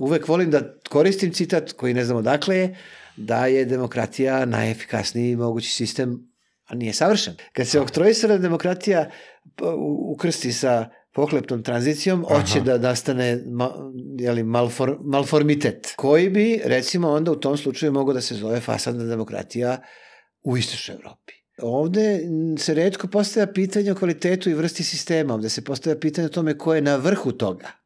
Uvek 0.00 0.28
volim 0.28 0.50
da 0.50 0.78
koristim 0.88 1.32
citat 1.32 1.72
koji 1.72 1.94
ne 1.94 2.04
znam 2.04 2.16
odakle 2.16 2.56
je, 2.56 2.76
da 3.16 3.46
je 3.46 3.64
demokratija 3.64 4.44
najefikasniji 4.44 5.36
mogući 5.36 5.70
sistem, 5.70 6.32
a 6.66 6.74
nije 6.74 6.92
savršen. 6.92 7.34
Kad 7.52 7.68
se 7.68 7.80
oktrojisana 7.80 8.38
demokratija 8.38 9.10
ukrsti 10.12 10.52
sa 10.52 10.88
pohlepnom 11.14 11.62
tranzicijom, 11.62 12.24
Aha. 12.24 12.40
hoće 12.40 12.60
da 12.60 12.78
nastane 12.78 13.42
ma, 13.46 13.70
jeli, 14.18 14.42
malfor, 14.42 14.98
malformitet, 15.00 15.92
koji 15.96 16.28
bi, 16.28 16.60
recimo, 16.64 17.10
onda 17.10 17.32
u 17.32 17.40
tom 17.40 17.56
slučaju 17.56 17.92
mogao 17.92 18.14
da 18.14 18.20
se 18.20 18.34
zove 18.34 18.60
fasadna 18.60 19.04
demokratija 19.04 19.82
u 20.42 20.56
istočnoj 20.56 20.94
Evropi. 20.94 21.32
Ovde 21.62 22.20
se 22.58 22.74
redko 22.74 23.08
postavlja 23.08 23.52
pitanje 23.52 23.92
o 23.92 23.94
kvalitetu 23.94 24.50
i 24.50 24.54
vrsti 24.54 24.84
sistema, 24.84 25.34
ovde 25.34 25.48
se 25.48 25.64
postavlja 25.64 26.00
pitanje 26.00 26.26
o 26.26 26.30
tome 26.30 26.58
ko 26.58 26.74
je 26.74 26.80
na 26.80 26.96
vrhu 26.96 27.32
toga. 27.32 27.85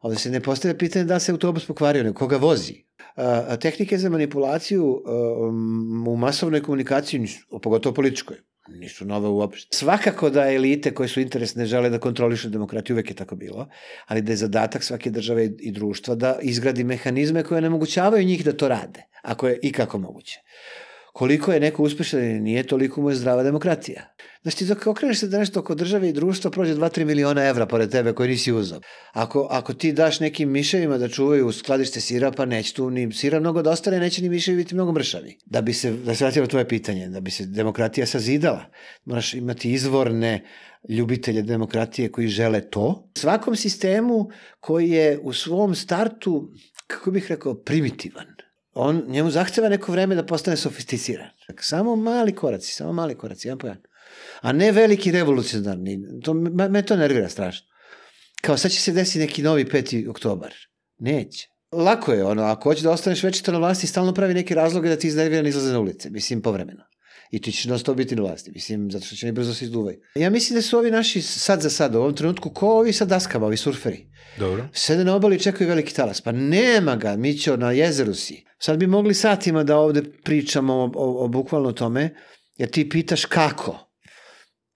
Ovde 0.00 0.18
se 0.18 0.30
ne 0.30 0.40
postavlja 0.40 0.78
pitanje 0.78 1.04
da 1.04 1.18
se 1.20 1.32
autobus 1.32 1.66
pokvario, 1.66 2.02
nego 2.02 2.18
koga 2.18 2.36
vozi. 2.36 2.84
A, 3.16 3.56
tehnike 3.56 3.98
za 3.98 4.10
manipulaciju 4.10 5.02
a, 5.06 5.12
u 6.08 6.16
masovnoj 6.16 6.62
komunikaciji, 6.62 7.26
pogotovo 7.62 7.94
političkoj, 7.94 8.36
nisu 8.68 9.04
nove 9.04 9.28
uopšte. 9.28 9.76
Svakako 9.76 10.30
da 10.30 10.52
elite 10.52 10.94
koje 10.94 11.08
su 11.08 11.20
interesne 11.20 11.66
žele 11.66 11.90
da 11.90 11.98
kontrolišu 11.98 12.48
demokratiju, 12.48 12.94
uvek 12.96 13.10
je 13.10 13.16
tako 13.16 13.36
bilo, 13.36 13.68
ali 14.06 14.22
da 14.22 14.32
je 14.32 14.36
zadatak 14.36 14.84
svake 14.84 15.10
države 15.10 15.50
i 15.58 15.72
društva 15.72 16.14
da 16.14 16.38
izgradi 16.42 16.84
mehanizme 16.84 17.42
koje 17.42 17.60
nemogućavaju 17.60 18.24
njih 18.24 18.44
da 18.44 18.52
to 18.52 18.68
rade, 18.68 19.02
ako 19.22 19.48
je 19.48 19.58
i 19.62 19.72
kako 19.72 19.98
moguće 19.98 20.40
koliko 21.12 21.52
je 21.52 21.60
neko 21.60 21.82
uspešan 21.82 22.20
ili 22.20 22.40
nije, 22.40 22.62
toliko 22.66 23.02
mu 23.02 23.10
je 23.10 23.16
zdrava 23.16 23.42
demokratija. 23.42 24.14
Znači, 24.42 24.56
ti 24.56 24.66
dok 24.66 24.86
okreneš 24.86 25.18
se 25.20 25.28
da 25.28 25.38
nešto 25.38 25.60
oko 25.60 25.74
države 25.74 26.08
i 26.08 26.12
društva 26.12 26.50
prođe 26.50 26.74
2-3 26.74 27.04
miliona 27.04 27.44
evra 27.44 27.66
pored 27.66 27.90
tebe 27.90 28.12
koji 28.12 28.28
nisi 28.28 28.52
uzao. 28.52 28.80
Ako, 29.12 29.48
ako 29.50 29.74
ti 29.74 29.92
daš 29.92 30.20
nekim 30.20 30.50
miševima 30.50 30.98
da 30.98 31.08
čuvaju 31.08 31.52
skladište 31.52 32.00
sira, 32.00 32.30
pa 32.30 32.44
neće 32.44 32.74
tu 32.74 32.90
ni 32.90 33.12
sira 33.12 33.40
mnogo 33.40 33.62
da 33.62 33.70
ostane, 33.70 33.98
neće 33.98 34.22
ni 34.22 34.28
miševi 34.28 34.56
biti 34.56 34.74
mnogo 34.74 34.92
mršavi. 34.92 35.38
Da 35.46 35.60
bi 35.60 35.72
se, 35.72 35.92
da 35.92 36.14
se 36.14 36.24
vratimo 36.24 36.46
tvoje 36.46 36.68
pitanje, 36.68 37.08
da 37.08 37.20
bi 37.20 37.30
se 37.30 37.46
demokratija 37.46 38.06
sazidala, 38.06 38.64
moraš 39.04 39.34
imati 39.34 39.72
izvorne 39.72 40.44
ljubitelje 40.88 41.42
demokratije 41.42 42.12
koji 42.12 42.28
žele 42.28 42.70
to. 42.70 43.10
Svakom 43.18 43.56
sistemu 43.56 44.28
koji 44.60 44.90
je 44.90 45.18
u 45.22 45.32
svom 45.32 45.74
startu, 45.74 46.50
kako 46.86 47.10
bih 47.10 47.26
rekao, 47.28 47.54
primitivan 47.54 48.26
on, 48.74 49.04
njemu 49.08 49.30
zahteva 49.30 49.68
neko 49.68 49.92
vreme 49.92 50.14
da 50.14 50.26
postane 50.26 50.56
sofisticiran. 50.56 51.28
Samo 51.60 51.96
mali 51.96 52.34
koraci, 52.34 52.72
samo 52.72 52.92
mali 52.92 53.14
koraci, 53.14 53.48
jedan 53.48 53.58
po 53.58 53.66
jedan. 53.66 53.82
A 54.40 54.52
ne 54.52 54.72
veliki 54.72 55.12
revolucionarni. 55.12 55.98
To, 56.24 56.34
me, 56.34 56.68
me 56.68 56.82
to 56.82 56.96
nervira 56.96 57.28
strašno. 57.28 57.66
Kao 58.40 58.56
sad 58.56 58.70
će 58.70 58.80
se 58.80 58.92
desiti 58.92 59.18
neki 59.18 59.42
novi 59.42 59.64
5. 59.64 60.08
oktobar. 60.08 60.54
Neće. 60.98 61.48
Lako 61.72 62.12
je 62.12 62.24
ono, 62.24 62.42
ako 62.42 62.68
hoće 62.68 62.82
da 62.82 62.90
ostaneš 62.90 63.22
večito 63.22 63.52
na 63.52 63.58
vlasti, 63.58 63.86
stalno 63.86 64.14
pravi 64.14 64.34
neke 64.34 64.54
razloge 64.54 64.88
da 64.88 64.96
ti 64.96 65.06
iznerviran 65.06 65.46
izlaze 65.46 65.72
na 65.72 65.80
ulice, 65.80 66.10
mislim, 66.10 66.42
povremeno. 66.42 66.82
I 67.30 67.40
ti 67.40 67.52
ćeš 67.52 67.64
non 67.64 67.78
stop 67.78 67.96
biti 67.96 68.16
na 68.16 68.22
vlasti, 68.22 68.50
mislim, 68.54 68.90
zato 68.90 69.06
što 69.06 69.16
će 69.16 69.26
ne 69.26 69.32
brzo 69.32 69.54
se 69.54 69.64
izduvaju. 69.64 69.98
Ja 70.14 70.30
mislim 70.30 70.54
da 70.54 70.62
su 70.62 70.78
ovi 70.78 70.90
naši 70.90 71.22
sad 71.22 71.60
za 71.60 71.70
sad, 71.70 71.94
u 71.94 71.98
ovom 71.98 72.14
trenutku, 72.14 72.50
ko 72.50 72.68
ovi 72.68 72.92
sa 72.92 73.04
daskama, 73.04 73.46
ovi 73.46 73.56
surferi. 73.56 74.06
Dobro. 74.38 74.68
Sede 74.72 75.04
na 75.04 75.14
obali 75.14 75.36
i 75.36 75.38
čekaju 75.38 75.68
veliki 75.68 75.94
talas. 75.94 76.20
Pa 76.20 76.32
nema 76.32 76.96
ga, 76.96 77.16
mi 77.16 77.38
ćemo 77.38 77.56
na 77.56 77.72
jezeru 77.72 78.14
si. 78.14 78.44
Sad 78.58 78.78
bi 78.78 78.86
mogli 78.86 79.14
satima 79.14 79.64
da 79.64 79.76
ovde 79.76 80.02
pričamo 80.24 80.74
o, 80.74 80.92
o, 80.94 81.24
o 81.24 81.28
bukvalno 81.28 81.72
tome, 81.72 82.14
jer 82.56 82.70
ti 82.70 82.88
pitaš 82.88 83.24
kako. 83.24 83.89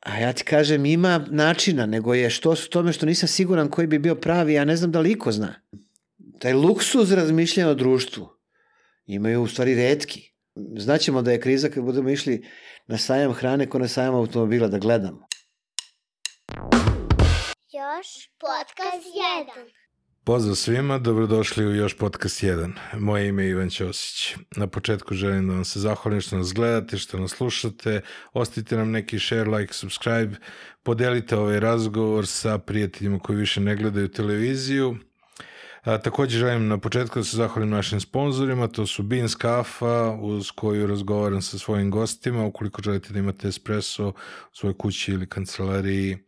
A 0.05 0.19
ja 0.19 0.33
ti 0.33 0.45
kažem, 0.45 0.87
ima 0.87 1.27
načina, 1.31 1.87
nego 1.87 2.15
je 2.15 2.31
što 2.31 2.57
su 2.57 2.71
tome 2.71 2.93
što 2.93 3.07
nisam 3.07 3.29
siguran 3.29 3.69
koji 3.69 3.87
bi 3.87 3.99
bio 3.99 4.15
pravi, 4.15 4.55
ja 4.55 4.65
ne 4.65 4.77
znam 4.77 4.93
da 4.93 5.01
li 5.01 5.11
iko 5.11 5.33
zna. 5.33 5.55
Taj 6.39 6.53
luksuz 6.53 7.13
razmišljanja 7.13 7.71
o 7.71 7.75
društvu 7.75 8.29
imaju 9.07 9.43
u 9.43 9.47
stvari 9.47 9.75
redki. 9.75 10.33
Znaćemo 10.79 11.23
da 11.23 11.33
je 11.33 11.41
kriza 11.41 11.69
kad 11.69 11.85
budemo 11.85 12.11
išli 12.11 12.47
na 12.87 12.99
sajam 12.99 13.33
hrane 13.33 13.67
ko 13.69 13.79
na 13.79 13.89
sajam 13.89 14.15
automobila 14.15 14.69
da 14.69 14.79
gledamo. 14.79 15.27
Još 17.73 18.31
podcast 18.39 19.07
1. 19.57 19.84
Pozdrav 20.27 20.55
svima, 20.55 20.99
dobrodošli 20.99 21.67
u 21.67 21.75
još 21.75 21.97
podcast 21.97 22.43
1. 22.43 22.73
Moje 22.99 23.29
ime 23.29 23.45
je 23.45 23.51
Ivan 23.51 23.71
Ćosić. 23.71 24.37
Na 24.57 24.67
početku 24.67 25.15
želim 25.15 25.49
da 25.49 25.55
vam 25.55 25.65
se 25.65 25.81
zahvalim 25.81 26.21
što 26.21 26.37
nas 26.37 26.55
gledate, 26.55 26.99
što 26.99 27.19
nas 27.19 27.31
slušate, 27.31 28.01
ostavite 28.33 28.77
nam 28.77 28.91
neki 28.91 29.19
share, 29.19 29.51
like, 29.51 29.73
subscribe, 29.73 30.37
podelite 30.83 31.37
ovaj 31.37 31.61
razgovor 31.61 32.27
sa 32.27 32.59
prijateljima 32.59 33.19
koji 33.19 33.39
više 33.39 33.61
ne 33.61 33.77
gledaju 33.77 34.09
televiziju, 34.09 34.97
A, 35.85 35.99
takođe 35.99 36.39
želim 36.39 36.69
na 36.69 36.79
početku 36.79 37.19
da 37.19 37.25
se 37.25 37.37
zahvalim 37.37 37.71
našim 37.71 38.01
sponsorima, 38.01 38.69
to 38.69 38.87
su 38.87 39.03
Beans 39.03 39.35
Kafa, 39.35 40.17
uz 40.21 40.51
koju 40.51 40.87
razgovaram 40.87 41.43
sa 41.43 41.59
svojim 41.59 41.91
gostima, 41.91 42.47
ukoliko 42.47 42.83
želite 42.83 43.13
da 43.13 43.19
imate 43.19 43.49
espresso 43.49 44.09
u 44.09 44.15
svojoj 44.53 44.75
kući 44.79 45.13
ili 45.13 45.29
kancelariji, 45.29 46.19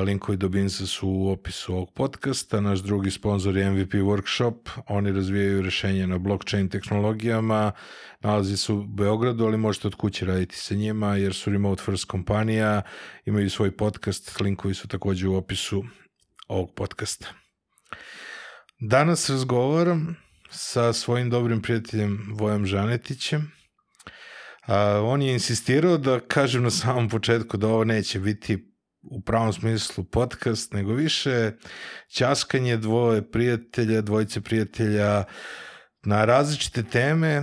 linkovi 0.00 0.36
do 0.36 0.48
Beansa 0.48 0.86
su 0.86 1.08
u 1.08 1.30
opisu 1.30 1.74
ovog 1.74 1.92
podcasta. 1.92 2.60
Naš 2.60 2.78
drugi 2.78 3.10
sponsor 3.10 3.56
je 3.56 3.70
MVP 3.70 3.92
Workshop, 3.92 4.70
oni 4.88 5.12
razvijaju 5.12 5.62
rešenja 5.62 6.06
na 6.06 6.18
blockchain 6.18 6.68
tehnologijama, 6.68 7.72
nalazi 8.20 8.56
se 8.56 8.72
u 8.72 8.82
Beogradu, 8.82 9.44
ali 9.44 9.56
možete 9.56 9.86
od 9.86 9.94
kuće 9.94 10.26
raditi 10.26 10.56
sa 10.56 10.74
njima, 10.74 11.16
jer 11.16 11.34
su 11.34 11.50
remote 11.50 11.82
first 11.82 12.04
kompanija, 12.04 12.82
imaju 13.24 13.50
svoj 13.50 13.76
podcast, 13.76 14.40
linkovi 14.40 14.74
su 14.74 14.88
takođe 14.88 15.28
u 15.28 15.36
opisu 15.36 15.84
ovog 16.48 16.74
podcasta. 16.74 17.26
Danas 18.80 19.30
razgovaram 19.30 20.16
sa 20.50 20.92
svojim 20.92 21.30
dobrim 21.30 21.62
prijateljem 21.62 22.34
Vojom 22.34 22.66
Žanetićem. 22.66 23.52
A, 24.66 25.00
on 25.04 25.22
je 25.22 25.32
insistirao 25.32 25.98
da 25.98 26.20
kažem 26.20 26.62
na 26.62 26.70
samom 26.70 27.08
početku 27.08 27.56
da 27.56 27.68
ovo 27.68 27.84
neće 27.84 28.20
biti 28.20 28.71
u 29.02 29.20
pravom 29.20 29.52
smislu 29.52 30.04
podcast, 30.04 30.72
nego 30.72 30.92
više 30.92 31.52
ćaskanje 32.08 32.76
dvoje 32.76 33.30
prijatelja, 33.30 34.00
dvojice 34.00 34.40
prijatelja, 34.40 35.18
uh, 35.18 35.24
na 36.04 36.24
različite 36.24 36.82
teme. 36.82 37.42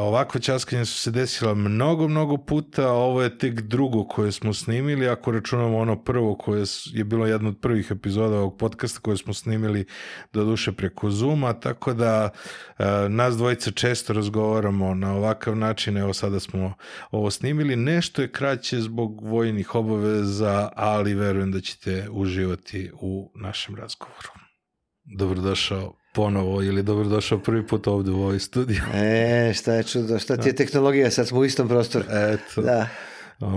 Ovakve 0.00 0.40
časkanje 0.40 0.84
su 0.84 0.98
se 0.98 1.10
desila 1.10 1.54
mnogo, 1.54 2.08
mnogo 2.08 2.36
puta, 2.36 2.92
ovo 2.92 3.22
je 3.22 3.38
tek 3.38 3.60
drugo 3.60 4.04
koje 4.04 4.32
smo 4.32 4.54
snimili, 4.54 5.08
ako 5.08 5.32
računamo 5.32 5.78
ono 5.78 6.02
prvo 6.02 6.34
koje 6.36 6.64
je 6.84 7.04
bilo 7.04 7.26
jedno 7.26 7.48
od 7.48 7.60
prvih 7.60 7.90
epizoda 7.90 8.36
ovog 8.36 8.58
podcasta 8.58 9.00
koje 9.00 9.16
smo 9.16 9.34
snimili 9.34 9.86
do 10.32 10.44
duše 10.44 10.72
preko 10.72 11.10
Zuma, 11.10 11.52
tako 11.52 11.94
da 11.94 12.30
nas 13.08 13.36
dvojica 13.36 13.70
često 13.70 14.12
razgovaramo 14.12 14.94
na 14.94 15.14
ovakav 15.14 15.56
način, 15.56 15.96
evo 15.96 16.14
sada 16.14 16.40
smo 16.40 16.74
ovo 17.10 17.30
snimili, 17.30 17.76
nešto 17.76 18.22
je 18.22 18.32
kraće 18.32 18.80
zbog 18.80 19.20
vojnih 19.22 19.74
obaveza, 19.74 20.68
ali 20.76 21.14
verujem 21.14 21.52
da 21.52 21.60
ćete 21.60 22.08
uživati 22.10 22.90
u 23.00 23.32
našem 23.34 23.76
razgovoru. 23.76 24.28
Dobrodošao 25.04 25.97
ponovo 26.14 26.62
ili 26.62 26.82
dobrodošao 26.82 27.38
prvi 27.38 27.66
put 27.66 27.86
ovde 27.86 28.10
u 28.10 28.22
ovoj 28.22 28.38
studiju. 28.38 28.80
E, 28.94 29.52
šta 29.54 29.74
je 29.74 29.82
čudo, 29.82 30.18
šta 30.18 30.36
ti 30.36 30.48
je 30.48 30.54
tehnologija, 30.54 31.10
sad 31.10 31.28
smo 31.28 31.38
u 31.38 31.44
istom 31.44 31.68
prostoru. 31.68 32.04
Eto. 32.10 32.62
Da. 32.62 32.88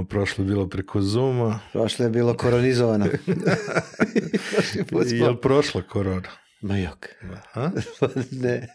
Prošlo 0.09 0.44
je 0.44 0.47
bilo 0.47 0.67
preko 0.67 1.01
Zuma. 1.01 1.59
Prošlo 1.73 2.06
je 2.06 2.11
bilo 2.11 2.34
koronizovano. 2.34 3.06
je 5.11 5.29
li 5.29 5.38
prošla 5.41 5.81
korona? 5.81 6.29
Ma 6.61 6.78
jok. 6.78 7.07
Aha. 7.53 7.72
ne, 8.44 8.67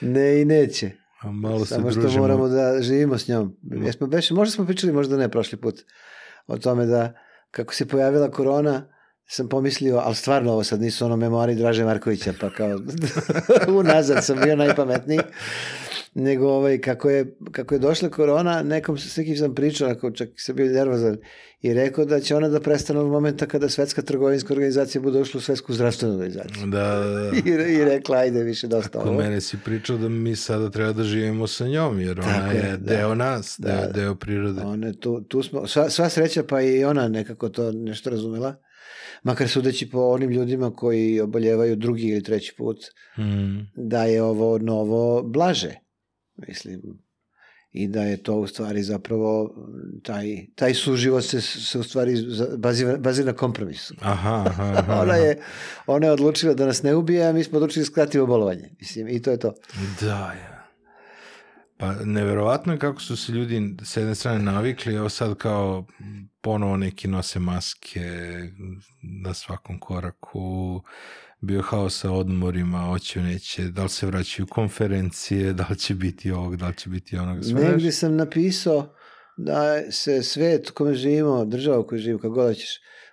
ne 0.00 0.40
i 0.40 0.44
neće. 0.44 0.90
A 1.20 1.30
malo 1.30 1.64
Samo 1.64 1.92
se 1.92 2.00
družimo. 2.00 2.10
što 2.10 2.20
moramo 2.20 2.48
da 2.48 2.82
živimo 2.82 3.18
s 3.18 3.28
njom. 3.28 3.56
Jesmo, 3.62 4.06
beše, 4.06 4.34
možda 4.34 4.52
smo 4.52 4.66
pričali, 4.66 4.92
možda 4.92 5.16
ne 5.16 5.28
prošli 5.28 5.58
put, 5.58 5.80
o 6.46 6.58
tome 6.58 6.86
da 6.86 7.12
kako 7.50 7.74
se 7.74 7.88
pojavila 7.88 8.30
korona, 8.30 8.88
sam 9.30 9.48
pomislio, 9.48 10.00
ali 10.04 10.14
stvarno 10.14 10.52
ovo 10.52 10.64
sad 10.64 10.80
nisu 10.80 11.04
ono 11.04 11.16
memori 11.16 11.54
Draže 11.54 11.84
Markovića, 11.84 12.32
pa 12.40 12.50
kao 12.50 12.78
unazad 13.80 14.24
sam 14.24 14.40
bio 14.44 14.56
najpametniji, 14.56 15.20
nego 16.14 16.48
ovaj, 16.48 16.80
kako, 16.80 17.10
je, 17.10 17.36
kako 17.52 17.74
je 17.74 17.78
došla 17.78 18.08
korona, 18.08 18.62
nekom 18.62 18.98
s 18.98 19.16
nekim 19.16 19.36
sam 19.36 19.54
pričao, 19.54 19.90
ako 19.90 20.10
čak 20.10 20.28
sam 20.36 20.56
bio 20.56 20.66
nervozan, 20.66 21.16
i 21.62 21.74
rekao 21.74 22.04
da 22.04 22.20
će 22.20 22.36
ona 22.36 22.48
da 22.48 22.60
prestane 22.60 23.00
od 23.00 23.06
momenta 23.06 23.46
kada 23.46 23.68
svetska 23.68 24.02
trgovinska 24.02 24.54
organizacija 24.54 25.02
bude 25.02 25.20
ušla 25.20 25.38
u 25.38 25.40
svetsku 25.40 25.74
zdravstvenu 25.74 26.14
organizaciju. 26.14 26.66
Da, 26.66 26.94
da, 26.94 27.08
da. 27.08 27.30
I, 27.50 27.72
I 27.74 27.84
rekla, 27.84 28.16
ajde, 28.16 28.42
više 28.42 28.66
dosta 28.66 28.98
Ako 28.98 29.08
ovo. 29.08 29.18
mene 29.18 29.40
si 29.40 29.56
pričao 29.64 29.96
da 29.96 30.08
mi 30.08 30.36
sada 30.36 30.70
treba 30.70 30.92
da 30.92 31.04
živimo 31.04 31.46
sa 31.46 31.66
njom, 31.66 32.00
jer 32.00 32.20
ona 32.20 32.32
Tako 32.32 32.56
je, 32.56 32.76
da. 32.76 32.96
deo 32.96 33.14
nas, 33.14 33.56
da, 33.58 33.68
deo, 33.68 33.92
deo 33.92 34.14
prirode. 34.14 34.62
One, 34.62 34.92
tu, 34.92 35.20
tu 35.20 35.42
smo, 35.42 35.66
sva, 35.66 35.90
sva 35.90 36.08
sreća, 36.08 36.42
pa 36.42 36.60
i 36.60 36.84
ona 36.84 37.08
nekako 37.08 37.48
to 37.48 37.72
nešto 37.72 38.10
razumela 38.10 38.56
makar 39.22 39.48
sudeći 39.48 39.90
po 39.90 39.98
onim 39.98 40.30
ljudima 40.30 40.70
koji 40.70 41.20
oboljevaju 41.20 41.76
drugi 41.76 42.08
ili 42.08 42.22
treći 42.22 42.54
put, 42.58 42.78
mm. 43.18 43.58
da 43.74 44.04
je 44.04 44.22
ovo 44.22 44.58
novo 44.58 45.22
blaže. 45.22 45.74
Mislim, 46.48 46.80
i 47.72 47.88
da 47.88 48.02
je 48.02 48.22
to 48.22 48.34
u 48.34 48.46
stvari 48.46 48.82
zapravo 48.82 49.54
taj, 50.02 50.46
taj 50.54 50.74
suživot 50.74 51.24
se, 51.24 51.40
se 51.40 51.78
u 51.78 51.82
stvari 51.82 52.14
bazira, 52.58 52.96
bazira 52.96 53.26
na 53.26 53.32
kompromisu. 53.32 53.94
Aha, 54.00 54.44
aha, 54.46 54.74
aha. 54.76 55.00
ona, 55.02 55.14
je, 55.14 55.38
ona 55.86 56.06
je 56.06 56.12
odlučila 56.12 56.54
da 56.54 56.66
nas 56.66 56.82
ne 56.82 56.94
ubije, 56.94 57.26
a 57.28 57.32
mi 57.32 57.44
smo 57.44 57.56
odlučili 57.56 57.82
da 57.82 57.86
skratimo 57.86 58.26
bolovanje. 58.26 58.70
Mislim, 58.80 59.08
i 59.08 59.22
to 59.22 59.30
je 59.30 59.38
to. 59.38 59.54
Da, 60.00 60.32
ja. 60.42 60.60
Pa 61.76 61.94
neverovatno 62.04 62.72
je 62.72 62.78
kako 62.78 63.00
su 63.00 63.16
se 63.16 63.32
ljudi 63.32 63.76
s 63.82 63.96
jedne 63.96 64.14
strane 64.14 64.38
navikli, 64.38 64.94
evo 64.94 65.08
sad 65.08 65.34
kao 65.34 65.86
ponovo 66.40 66.76
neki 66.76 67.08
nose 67.08 67.38
maske 67.38 68.00
na 69.22 69.34
svakom 69.34 69.78
koraku, 69.80 70.82
bio 71.40 71.62
haos 71.62 72.00
sa 72.00 72.10
odmorima, 72.10 72.78
hoće 72.86 73.20
neće, 73.22 73.64
da 73.64 73.82
li 73.82 73.88
se 73.88 74.06
vraćaju 74.06 74.46
konferencije, 74.46 75.52
da 75.52 75.66
li 75.70 75.78
će 75.78 75.94
biti 75.94 76.30
ovog, 76.30 76.56
da 76.56 76.68
li 76.68 76.76
će 76.76 76.88
biti 76.90 77.16
onog, 77.16 77.44
sve 77.44 77.54
Negdje 77.54 77.92
sam 77.92 78.16
napisao 78.16 78.94
da 79.36 79.92
se 79.92 80.22
svet 80.22 80.70
u 80.70 80.74
kome 80.74 80.94
živimo, 80.94 81.44
država 81.44 81.78
u 81.78 81.86
kojoj 81.86 82.00
živimo, 82.00 82.18
kako 82.18 82.34
god 82.34 82.48
hoćeš, 82.48 82.70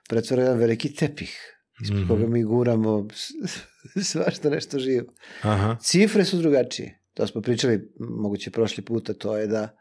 pretvara 0.09 0.43
jedan 0.43 0.57
veliki 0.57 0.95
tepih 0.95 1.53
ispod 1.81 1.97
Mhm. 1.99 2.07
koga 2.07 2.27
mi 2.27 2.43
guramo 2.43 3.07
svašta 4.11 4.49
nešto 4.49 4.79
živo. 4.79 5.13
Aha, 5.41 5.77
Cifre 5.81 6.25
su 6.25 6.37
drugačije. 6.37 6.99
To 7.13 7.27
smo 7.27 7.41
pričali 7.41 7.91
moguće 7.99 8.51
prošli 8.51 8.83
puta, 8.85 9.13
to 9.13 9.37
je 9.37 9.47
da 9.47 9.77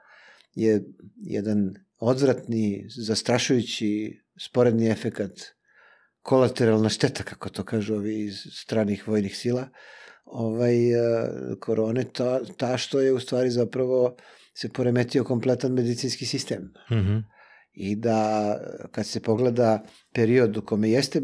je 0.54 0.84
jedan 1.16 1.74
odvratni, 1.98 2.86
zastrašujući 2.88 4.20
sporedni 4.38 4.88
efekat, 4.88 5.32
kolateralna 6.22 6.88
šteta, 6.88 7.22
kako 7.22 7.48
to 7.48 7.64
kažu 7.64 7.94
ovi 7.94 8.24
iz 8.24 8.38
stranih 8.52 9.08
vojnih 9.08 9.36
sila, 9.36 9.68
ovaj, 10.24 10.92
e, 10.92 10.96
korone, 11.60 12.04
ta, 12.04 12.40
ta 12.56 12.78
što 12.78 13.00
je 13.00 13.12
u 13.12 13.20
stvari 13.20 13.50
zapravo 13.50 14.16
se 14.54 14.68
poremetio 14.68 15.24
kompletan 15.24 15.72
medicinski 15.72 16.26
sistem. 16.26 16.72
mhm, 16.92 17.18
I 17.72 17.96
da 17.96 18.56
kad 18.90 19.06
se 19.06 19.20
pogleda 19.20 19.84
period 20.14 20.56
u 20.56 20.62
kome 20.62 20.90
jeste 20.90 21.22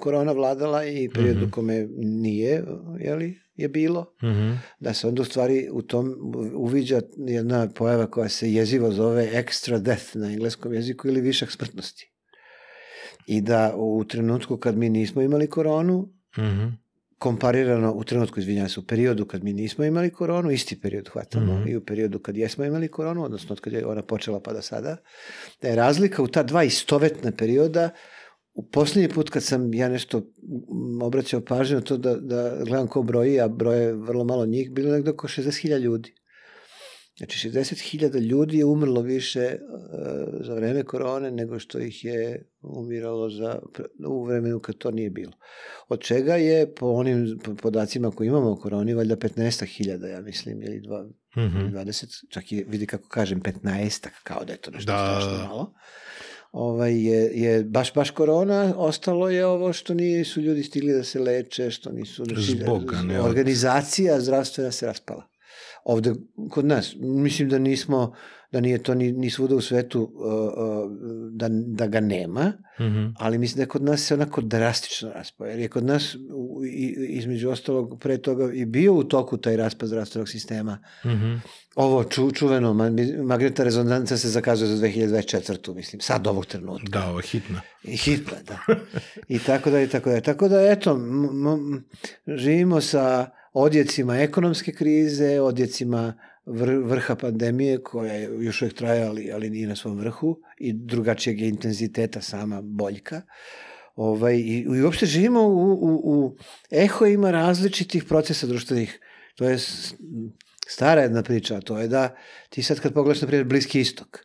korona 0.00 0.32
vladala 0.32 0.84
i 0.84 1.08
period 1.08 1.36
Mhm. 1.36 1.44
u 1.44 1.50
kome 1.50 1.88
nije, 1.98 2.64
jeli, 2.98 3.40
je 3.54 3.68
bilo, 3.68 4.14
mhm, 4.22 4.52
da 4.80 4.94
se 4.94 5.08
onda 5.08 5.22
u 5.22 5.26
stvari 5.26 5.68
u 5.72 5.82
tom 5.82 6.14
uviđa 6.54 7.00
jedna 7.18 7.68
pojava 7.68 8.06
koja 8.06 8.28
se 8.28 8.52
jezivo 8.52 8.90
zove 8.92 9.30
extra 9.34 9.78
death 9.78 10.16
na 10.16 10.26
engleskom 10.26 10.74
jeziku 10.74 11.08
ili 11.08 11.20
višak 11.20 11.50
smrtnosti. 11.50 12.12
I 13.26 13.40
da 13.40 13.74
u 13.76 14.04
trenutku 14.04 14.56
kad 14.56 14.76
mi 14.76 14.88
nismo 14.88 15.22
imali 15.22 15.46
koronu, 15.46 16.08
mhm, 16.38 16.66
komparirano 17.18 17.92
u 17.92 18.04
trenutku, 18.04 18.40
izvinjam 18.40 18.68
se, 18.68 18.80
u 18.80 18.86
periodu 18.86 19.24
kad 19.24 19.44
mi 19.44 19.52
nismo 19.52 19.84
imali 19.84 20.10
koronu, 20.10 20.50
isti 20.50 20.80
period 20.80 21.08
hvatamo, 21.08 21.54
Mhm. 21.54 21.68
i 21.68 21.76
u 21.76 21.84
periodu 21.84 22.18
kad 22.18 22.36
jesmo 22.36 22.64
imali 22.64 22.88
koronu, 22.88 23.24
odnosno 23.24 23.52
od 23.52 23.60
kad 23.60 23.72
je 23.72 23.86
ona 23.86 24.02
počela 24.02 24.40
pa 24.40 24.52
do 24.52 24.62
sada, 24.62 24.96
da 25.62 25.68
je 25.68 25.76
razlika 25.76 26.22
u 26.22 26.28
ta 26.28 26.42
dva 26.42 26.64
istovetna 26.64 27.32
perioda 27.32 27.90
u 28.54 28.70
posljednji 28.70 29.08
put 29.08 29.30
kad 29.30 29.42
sam 29.42 29.74
ja 29.74 29.88
nešto 29.88 30.18
mm, 30.18 31.02
obraćao 31.02 31.40
pažnju 31.40 31.76
na 31.76 31.82
to 31.82 31.96
da, 31.96 32.16
da 32.16 32.56
gledam 32.66 32.86
ko 32.88 33.02
broji, 33.02 33.40
a 33.40 33.48
broje 33.48 33.92
vrlo 33.92 34.24
malo 34.24 34.46
njih, 34.46 34.70
bilo 34.70 34.92
nekdo 34.92 35.10
oko 35.10 35.28
60.000 35.28 35.78
ljudi. 35.78 36.14
Znači 37.18 37.48
60.000 37.48 38.18
ljudi 38.20 38.58
je 38.58 38.64
umrlo 38.64 39.00
više 39.00 39.40
e, 39.40 39.58
za 40.44 40.54
vreme 40.54 40.82
korone 40.82 41.30
nego 41.30 41.58
što 41.58 41.78
ih 41.78 42.04
je 42.04 42.50
umiralo 42.62 43.30
za, 43.30 43.58
u 44.08 44.24
vremenu 44.24 44.60
kad 44.60 44.78
to 44.78 44.90
nije 44.90 45.10
bilo. 45.10 45.32
Od 45.88 46.00
čega 46.00 46.34
je 46.34 46.74
po 46.74 46.86
onim 46.86 47.38
po- 47.44 47.54
podacima 47.54 48.10
koje 48.10 48.26
imamo 48.26 48.50
o 48.50 48.56
koroni 48.56 48.94
valjda 48.94 49.16
15.000, 49.16 50.06
ja 50.06 50.20
mislim, 50.20 50.62
ili 50.62 50.80
dva, 50.80 51.08
mhm. 51.36 51.58
20, 51.76 52.24
čak 52.30 52.52
i 52.52 52.64
vidi 52.68 52.86
kako 52.86 53.08
kažem 53.08 53.40
15 53.42 54.08
kao 54.22 54.44
da 54.44 54.52
je 54.52 54.58
to 54.58 54.70
nešto 54.70 54.92
Da. 54.92 55.18
strašno 55.20 55.48
malo. 55.48 55.72
Ovaj 56.52 57.04
je, 57.04 57.30
je 57.34 57.64
baš 57.64 57.94
baš 57.94 58.10
korona, 58.10 58.74
ostalo 58.76 59.28
je 59.28 59.46
ovo 59.46 59.72
što 59.72 59.94
nisu 59.94 60.40
ljudi 60.40 60.62
stigli 60.62 60.92
da 60.92 61.04
se 61.04 61.20
leče, 61.20 61.70
što 61.70 61.92
nisu 61.92 62.24
Zbog, 62.36 62.94
a 62.94 63.02
ne 63.02 63.20
organizacija 63.20 64.20
zdravstvena 64.20 64.70
se 64.70 64.86
raspala. 64.86 65.26
Ovde 65.84 66.14
kod 66.50 66.64
nas, 66.64 66.94
mislim 67.00 67.48
da 67.48 67.58
nismo 67.58 68.14
da 68.52 68.60
nije 68.60 68.78
to 68.78 68.94
ni, 68.94 69.12
ni 69.12 69.30
svuda 69.30 69.54
u 69.54 69.60
svetu 69.60 70.02
uh, 70.04 70.10
uh, 70.24 70.90
da, 71.30 71.48
da 71.50 71.86
ga 71.86 72.00
nema, 72.00 72.52
Mhm. 72.80 73.06
ali 73.16 73.38
mislim 73.38 73.56
da 73.56 73.62
je 73.62 73.68
kod 73.68 73.82
nas 73.82 74.00
se 74.00 74.14
onako 74.14 74.40
drastično 74.40 75.10
raspao, 75.10 75.46
jer 75.46 75.58
je 75.58 75.68
kod 75.68 75.84
nas 75.84 76.14
u, 76.34 76.64
i, 76.64 76.86
između 77.08 77.50
ostalog 77.50 77.98
pre 78.00 78.18
toga 78.18 78.52
i 78.52 78.64
bio 78.64 78.94
u 78.94 79.04
toku 79.04 79.36
taj 79.36 79.56
raspad 79.56 79.88
zdravstvenog 79.88 80.28
sistema. 80.28 80.78
Mhm. 81.06 81.34
Ovo 81.76 82.04
ču, 82.04 82.30
čuveno, 82.30 82.70
ma- 82.70 82.90
magnetna 83.18 83.64
rezonanca 83.64 84.16
se 84.16 84.28
zakazuje 84.28 84.68
za 84.68 84.76
2024. 84.78 85.74
mislim, 85.74 86.00
sad 86.00 86.26
ovog 86.26 86.46
trenutka. 86.46 86.88
Da, 86.90 87.08
ovo 87.08 87.18
je 87.18 87.24
hitno. 87.24 87.60
I 87.82 87.96
hitno, 87.96 88.32
da. 88.46 88.74
I 89.28 89.38
tako 89.38 89.70
da, 89.70 89.80
i 89.80 89.88
tako 89.88 90.10
da. 90.10 90.20
Tako 90.20 90.48
da, 90.48 90.62
eto, 90.62 90.92
m, 90.92 91.24
m, 91.46 91.84
živimo 92.28 92.80
sa 92.80 93.30
odjecima 93.52 94.16
ekonomske 94.16 94.72
krize, 94.72 95.40
odjecima 95.40 96.14
vrha 96.84 97.14
pandemije 97.14 97.82
koja 97.82 98.12
je 98.12 98.44
još 98.44 98.62
uvijek 98.62 98.74
traje, 98.76 99.04
ali, 99.04 99.32
ali 99.32 99.50
nije 99.50 99.68
na 99.68 99.76
svom 99.76 99.98
vrhu 99.98 100.40
i 100.58 100.72
drugačijeg 100.72 101.40
je 101.40 101.48
intenziteta 101.48 102.20
sama 102.20 102.60
boljka. 102.62 103.22
Ovaj, 103.94 104.34
i, 104.36 104.58
I 104.76 104.82
uopšte 104.82 105.06
živimo 105.06 105.40
u, 105.40 105.72
u, 105.72 106.00
u 106.04 106.36
ehoima 106.70 107.30
različitih 107.30 108.04
procesa 108.04 108.46
društvenih. 108.46 109.00
To 109.36 109.44
je 109.48 109.58
stara 110.68 111.02
jedna 111.02 111.22
priča, 111.22 111.56
a 111.56 111.60
to 111.60 111.78
je 111.78 111.88
da 111.88 112.16
ti 112.48 112.62
sad 112.62 112.80
kad 112.80 112.94
pogledaš, 112.94 113.20
na 113.20 113.26
primjer, 113.26 113.46
Bliski 113.46 113.80
istok, 113.80 114.18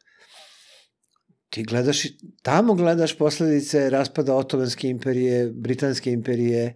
ti 1.49 1.63
gledaš, 1.63 2.05
i- 2.05 2.17
tamo 2.41 2.73
gledaš 2.73 3.17
posledice 3.17 3.89
raspada 3.89 4.35
Otomanske 4.35 4.87
imperije, 4.87 5.51
Britanske 5.51 6.11
imperije, 6.11 6.75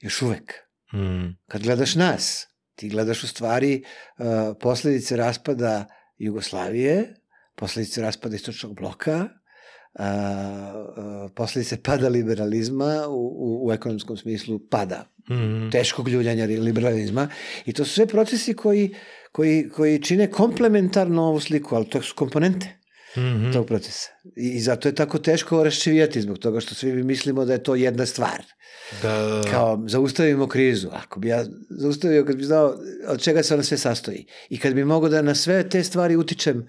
još 0.00 0.22
uvek. 0.22 0.54
Mhm. 0.94 1.26
Kad 1.46 1.62
gledaš 1.62 1.94
nas, 1.94 2.46
ti 2.80 2.88
gledaš 2.88 3.24
u 3.24 3.28
stvari 3.28 3.82
uh, 3.82 4.26
posledice 4.60 5.16
raspada 5.16 5.84
Jugoslavije, 6.18 7.14
posledice 7.56 8.02
raspada 8.02 8.36
istočnog 8.36 8.74
bloka, 8.74 9.16
uh, 9.18 10.04
uh, 10.04 11.30
posledice 11.36 11.82
pada 11.82 12.08
liberalizma 12.08 13.06
u, 13.08 13.12
u, 13.12 13.66
u 13.66 13.72
ekonomskom 13.72 14.16
smislu 14.16 14.58
pada 14.70 15.04
Mhm. 15.30 15.70
teškog 15.70 16.08
ljuljanja 16.08 16.44
liberalizma 16.44 17.28
i 17.66 17.72
to 17.72 17.84
su 17.84 17.90
sve 17.90 18.06
procesi 18.06 18.54
koji, 18.54 18.94
koji, 19.32 19.68
koji 19.68 20.02
čine 20.02 20.30
komplementarno 20.30 21.22
ovu 21.22 21.40
sliku, 21.40 21.74
ali 21.74 21.88
to 21.88 22.02
su 22.02 22.14
komponente 22.14 22.79
Mhm. 23.16 23.52
tog 23.52 23.66
procesa. 23.66 24.08
I, 24.36 24.48
I 24.48 24.60
zato 24.60 24.88
je 24.88 24.94
tako 24.94 25.18
teško 25.18 25.64
raščivijati 25.64 26.20
zbog 26.20 26.38
toga 26.38 26.60
što 26.60 26.74
svi 26.74 26.92
mi 26.92 27.02
mislimo 27.02 27.44
da 27.44 27.52
je 27.52 27.62
to 27.62 27.74
jedna 27.74 28.06
stvar. 28.06 28.42
Da. 29.02 29.42
Kao, 29.50 29.84
zaustavimo 29.86 30.46
krizu. 30.46 30.88
Ako 30.92 31.20
bi 31.20 31.28
ja 31.28 31.44
zaustavio, 31.70 32.24
kad 32.24 32.36
bi 32.36 32.44
znao 32.44 32.74
od 33.08 33.22
čega 33.22 33.42
se 33.42 33.54
ona 33.54 33.62
sve 33.62 33.78
sastoji. 33.78 34.26
I 34.48 34.58
kad 34.58 34.74
bi 34.74 34.84
mogao 34.84 35.08
da 35.08 35.22
na 35.22 35.34
sve 35.34 35.68
te 35.68 35.84
stvari 35.84 36.16
utičem, 36.16 36.68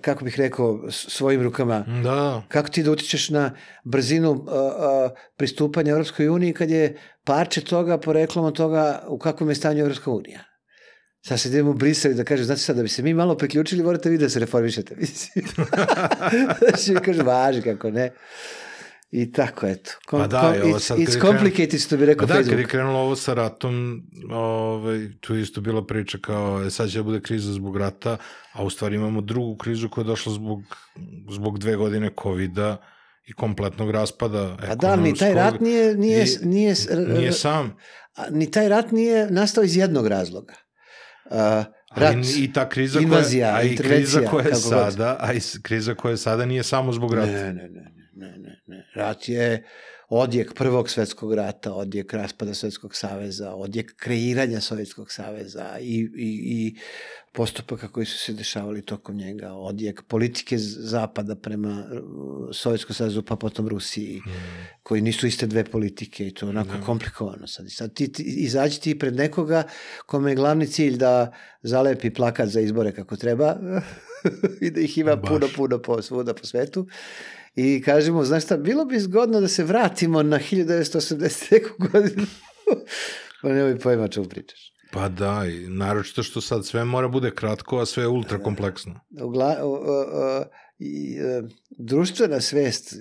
kako 0.00 0.24
bih 0.24 0.38
rekao, 0.38 0.90
svojim 0.90 1.42
rukama, 1.42 1.84
Da, 2.04 2.42
kako 2.48 2.68
ti 2.68 2.82
da 2.82 2.90
utičeš 2.90 3.30
na 3.30 3.50
brzinu 3.84 4.44
a, 4.48 4.56
a, 4.56 5.10
pristupanja 5.36 5.90
Evropskoj 5.90 6.28
uniji 6.28 6.52
kad 6.52 6.70
je 6.70 6.96
parče 7.24 7.60
toga 7.60 7.98
poreklom 7.98 8.44
od 8.44 8.56
toga 8.56 9.04
u 9.08 9.18
kakvom 9.18 9.48
je 9.48 9.54
stanju 9.54 9.80
Evropska 9.80 10.10
unija? 10.10 10.44
Sad 11.26 11.40
se 11.40 11.48
idemo 11.48 11.70
u 11.70 11.74
Brisel 11.74 12.10
i 12.12 12.14
da 12.14 12.24
kaže, 12.24 12.44
znate 12.44 12.60
sad, 12.60 12.76
da 12.76 12.82
bi 12.82 12.88
se 12.88 13.02
mi 13.02 13.14
malo 13.14 13.36
priključili, 13.36 13.82
morate 13.82 14.10
vi 14.10 14.18
da 14.18 14.28
se 14.28 14.40
reformišete. 14.40 14.96
Mislim. 15.00 15.44
znači, 16.58 16.92
mi 16.92 17.00
kaže, 17.00 17.22
važi 17.22 17.62
kako 17.62 17.90
ne. 17.90 18.10
I 19.10 19.32
tako, 19.32 19.66
eto. 19.66 19.90
Kom, 20.06 20.20
Pa 20.20 20.26
da, 20.26 20.40
kom, 20.40 20.72
it's, 20.72 20.78
sad 20.78 20.98
it's 20.98 21.20
complicated, 21.20 21.80
što 21.80 21.96
bi 21.96 22.06
rekao 22.06 22.26
Pa 22.26 22.32
da, 22.32 22.38
Facebook. 22.38 22.60
je 22.60 22.66
krenulo 22.66 22.98
ovo 22.98 23.16
sa 23.16 23.34
ratom, 23.34 24.02
ovaj, 24.30 25.08
tu 25.20 25.34
je 25.34 25.42
isto 25.42 25.60
bila 25.60 25.86
priča 25.86 26.18
kao, 26.18 26.64
e, 26.66 26.70
sad 26.70 26.90
će 26.90 26.98
da 26.98 27.02
bude 27.02 27.20
kriza 27.20 27.52
zbog 27.52 27.76
rata, 27.76 28.16
a 28.52 28.64
u 28.64 28.70
stvari 28.70 28.96
imamo 28.96 29.20
drugu 29.20 29.56
krizu 29.56 29.88
koja 29.88 30.02
je 30.02 30.06
došla 30.06 30.32
zbog, 30.32 30.62
zbog 31.30 31.58
dve 31.58 31.76
godine 31.76 32.10
COVID-a 32.22 32.76
i 33.26 33.32
kompletnog 33.32 33.90
raspada 33.90 34.56
A 34.68 34.74
da, 34.74 34.96
ni 34.96 35.14
taj 35.14 35.34
rat 35.34 35.60
nije, 35.60 35.94
nije, 35.94 36.24
I- 36.24 36.46
nije, 36.46 36.74
Nije 37.18 37.32
sam, 37.32 37.76
a, 38.14 38.22
ni 38.30 38.50
taj 38.50 38.68
rat 38.68 38.90
nije 38.90 39.30
nastao 39.30 39.64
iz 39.64 39.76
jednog 39.76 40.06
razloga. 40.06 40.54
Uh, 41.30 41.36
rat, 41.96 42.14
ali 42.14 42.44
i 42.44 42.52
ta 42.52 42.68
kriza 42.68 43.00
invazija, 43.00 43.50
koja, 43.50 43.56
a 43.56 43.62
i 43.62 43.76
kriza 43.76 44.20
koja 44.30 44.48
je 44.48 44.54
sada, 44.54 45.16
a 45.20 45.32
i 45.32 45.40
kriza 45.62 45.94
koja 45.94 46.10
je 46.10 46.16
sada 46.16 46.46
nije 46.46 46.62
samo 46.62 46.92
zbog 46.92 47.14
rata. 47.14 47.32
Ne, 47.32 47.52
ne, 47.52 47.52
ne, 47.52 47.68
ne, 47.68 47.90
ne, 48.14 48.38
ne, 48.38 48.62
ne. 48.66 48.84
Rat 48.94 49.28
je 49.28 49.64
odjek 50.08 50.54
Prvog 50.54 50.90
svetskog 50.90 51.34
rata, 51.34 51.72
odjek 51.72 52.12
raspada 52.12 52.54
Svetskog 52.54 52.96
saveza, 52.96 53.54
odjek 53.54 53.96
kreiranja 53.96 54.60
Sovjetskog 54.60 55.12
saveza 55.12 55.78
i, 55.80 56.08
i, 56.16 56.40
i 56.44 56.76
postupaka 57.32 57.88
koji 57.88 58.06
su 58.06 58.18
se 58.18 58.32
dešavali 58.32 58.82
tokom 58.82 59.16
njega, 59.16 59.52
odjek 59.52 60.02
politike 60.02 60.58
Zapada 60.58 61.34
prema 61.34 61.84
uh, 61.92 62.48
Sovjetskom 62.52 62.94
savezu 62.94 63.22
pa 63.22 63.36
potom 63.36 63.68
Rusiji, 63.68 64.22
mm. 64.26 64.30
koji 64.82 65.02
nisu 65.02 65.26
iste 65.26 65.46
dve 65.46 65.64
politike 65.64 66.26
i 66.26 66.34
to 66.34 66.48
onako 66.48 66.74
no. 66.78 66.84
komplikovano 66.84 67.46
sad. 67.46 67.66
Sad 67.68 67.94
ti, 67.94 68.12
ti 68.12 68.22
izađi 68.22 68.80
ti 68.80 68.98
pred 68.98 69.16
nekoga 69.16 69.62
kome 70.06 70.30
je 70.30 70.34
glavni 70.34 70.66
cilj 70.66 70.96
da 70.96 71.32
zalepi 71.62 72.10
plakat 72.10 72.48
za 72.48 72.60
izbore 72.60 72.92
kako 72.92 73.16
treba 73.16 73.56
i 74.60 74.70
da 74.70 74.80
ih 74.80 74.98
ima 74.98 75.16
Baš. 75.16 75.28
puno, 75.28 75.48
puno 75.56 75.78
po 75.78 76.02
svuda 76.02 76.34
po 76.34 76.46
svetu 76.46 76.86
i 77.54 77.82
kažemo, 77.82 78.24
znaš 78.24 78.44
šta, 78.44 78.56
bilo 78.56 78.84
bi 78.84 79.00
zgodno 79.00 79.40
da 79.40 79.48
se 79.48 79.64
vratimo 79.64 80.22
na 80.22 80.38
1980. 80.38 81.60
godinu. 81.78 82.26
pa 83.42 83.48
nemoj 83.48 83.78
pojma 83.78 84.08
čemu 84.08 84.28
pričaš. 84.28 84.74
Pa 84.92 85.08
da, 85.08 85.46
i 85.46 85.68
naročito 85.68 86.22
što 86.22 86.40
sad 86.40 86.66
sve 86.66 86.84
mora 86.84 87.08
bude 87.08 87.30
kratko, 87.30 87.78
a 87.78 87.86
sve 87.86 88.02
je 88.02 88.08
ultra 88.08 88.38
kompleksno. 88.38 89.00
Ugla, 89.22 89.56
o, 89.62 89.68
o, 89.68 90.00
o, 90.00 90.44
i, 90.78 91.16
e, 91.20 91.42
društvena 91.78 92.40
svest, 92.40 92.92
e, 92.92 92.96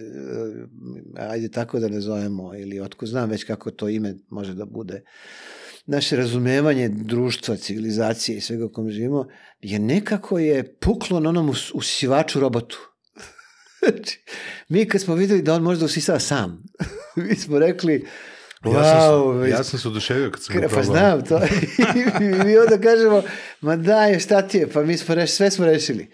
ajde 1.18 1.52
tako 1.52 1.80
da 1.80 1.88
ne 1.88 2.02
zovemo, 2.02 2.56
ili 2.56 2.80
otko 2.80 3.06
znam 3.06 3.30
već 3.30 3.44
kako 3.44 3.72
to 3.72 3.90
ime 3.90 4.16
može 4.30 4.54
da 4.54 4.66
bude, 4.66 5.04
naše 5.86 6.16
razumevanje 6.16 6.90
društva, 6.90 7.56
civilizacije 7.56 8.38
i 8.38 8.42
svega 8.42 8.66
u 8.66 8.70
kom 8.70 8.90
živimo, 8.90 9.28
je 9.62 9.80
nekako 9.80 10.40
je 10.40 10.76
puklo 10.76 11.20
na 11.20 11.30
onom 11.30 11.54
usivaču 11.74 12.40
robotu. 12.40 12.93
Znači, 13.90 14.20
mi 14.70 14.88
kad 14.88 15.02
smo 15.02 15.16
videli 15.16 15.42
da 15.42 15.54
on 15.54 15.62
može 15.62 15.80
da 15.80 15.86
usisava 15.86 16.20
sam, 16.20 16.64
mi 17.16 17.36
smo 17.36 17.60
rekli, 17.60 18.08
Wow, 18.64 18.74
ja 18.76 18.84
sam, 18.84 19.50
ja 19.50 19.64
sam 19.64 19.80
se 19.80 19.88
oduševio 19.88 20.32
kad 20.32 20.44
sam 20.44 20.62
ga 20.62 20.68
Pa 20.68 20.84
znam 20.84 21.26
to. 21.26 21.42
I 22.22 22.46
mi 22.46 22.58
onda 22.58 22.78
kažemo, 22.82 23.24
ma 23.62 23.76
daj, 23.76 24.20
šta 24.20 24.42
ti 24.48 24.58
je? 24.58 24.70
Pa 24.70 24.84
mi 24.84 24.98
smo 24.98 25.16
rešili, 25.16 25.36
sve 25.36 25.52
smo 25.52 25.66
rešili. 25.66 26.12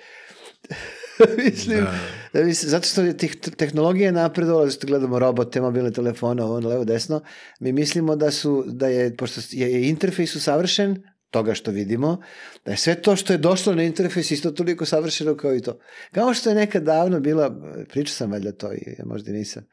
mislim, 1.43 1.85
da. 2.33 2.43
da 2.43 2.53
zato 2.53 2.87
što 2.87 3.01
je 3.01 3.17
tih 3.17 3.35
tehnologija 3.35 4.11
napredovala, 4.11 4.69
zato 4.69 4.87
gledamo 4.87 5.19
robote, 5.19 5.61
mobilne 5.61 5.91
telefone, 5.91 6.43
ovo 6.43 6.59
levo, 6.59 6.85
desno, 6.85 7.21
mi 7.59 7.71
mislimo 7.71 8.15
da 8.15 8.31
su, 8.31 8.63
da 8.67 8.87
je, 8.87 9.17
pošto 9.17 9.41
je 9.51 9.89
interfejs 9.89 10.35
usavršen, 10.35 11.03
toga 11.31 11.53
što 11.53 11.71
vidimo, 11.71 12.21
da 12.65 12.71
je 12.71 12.77
sve 12.77 13.01
to 13.01 13.15
što 13.15 13.33
je 13.33 13.37
došlo 13.37 13.75
na 13.75 13.83
interfejs 13.83 14.31
isto 14.31 14.51
toliko 14.51 14.85
savršeno 14.85 15.37
kao 15.37 15.55
i 15.55 15.61
to. 15.61 15.79
Kao 16.11 16.33
što 16.33 16.49
je 16.49 16.55
nekad 16.55 16.83
davno 16.83 17.19
bila, 17.19 17.55
pričao 17.89 18.13
sam 18.13 18.31
valjda 18.31 18.51
to, 18.51 18.71
ja 18.71 19.05
možda 19.05 19.31
nisam, 19.31 19.67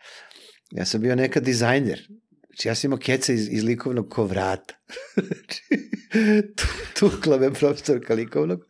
ja 0.71 0.85
sam 0.85 1.01
bio 1.01 1.17
nekad 1.17 1.43
dizajner, 1.43 2.09
Znači, 2.57 2.69
ja 2.69 2.75
sam 2.75 2.89
imao 2.89 2.99
keca 2.99 3.33
iz, 3.33 3.49
iz 3.51 3.65
likovnog 3.65 4.09
kovrata. 4.11 4.75
znači, 5.15 5.63
tukla 6.99 7.39
me 7.39 7.53
profesorka 7.53 8.15
likovnog, 8.15 8.61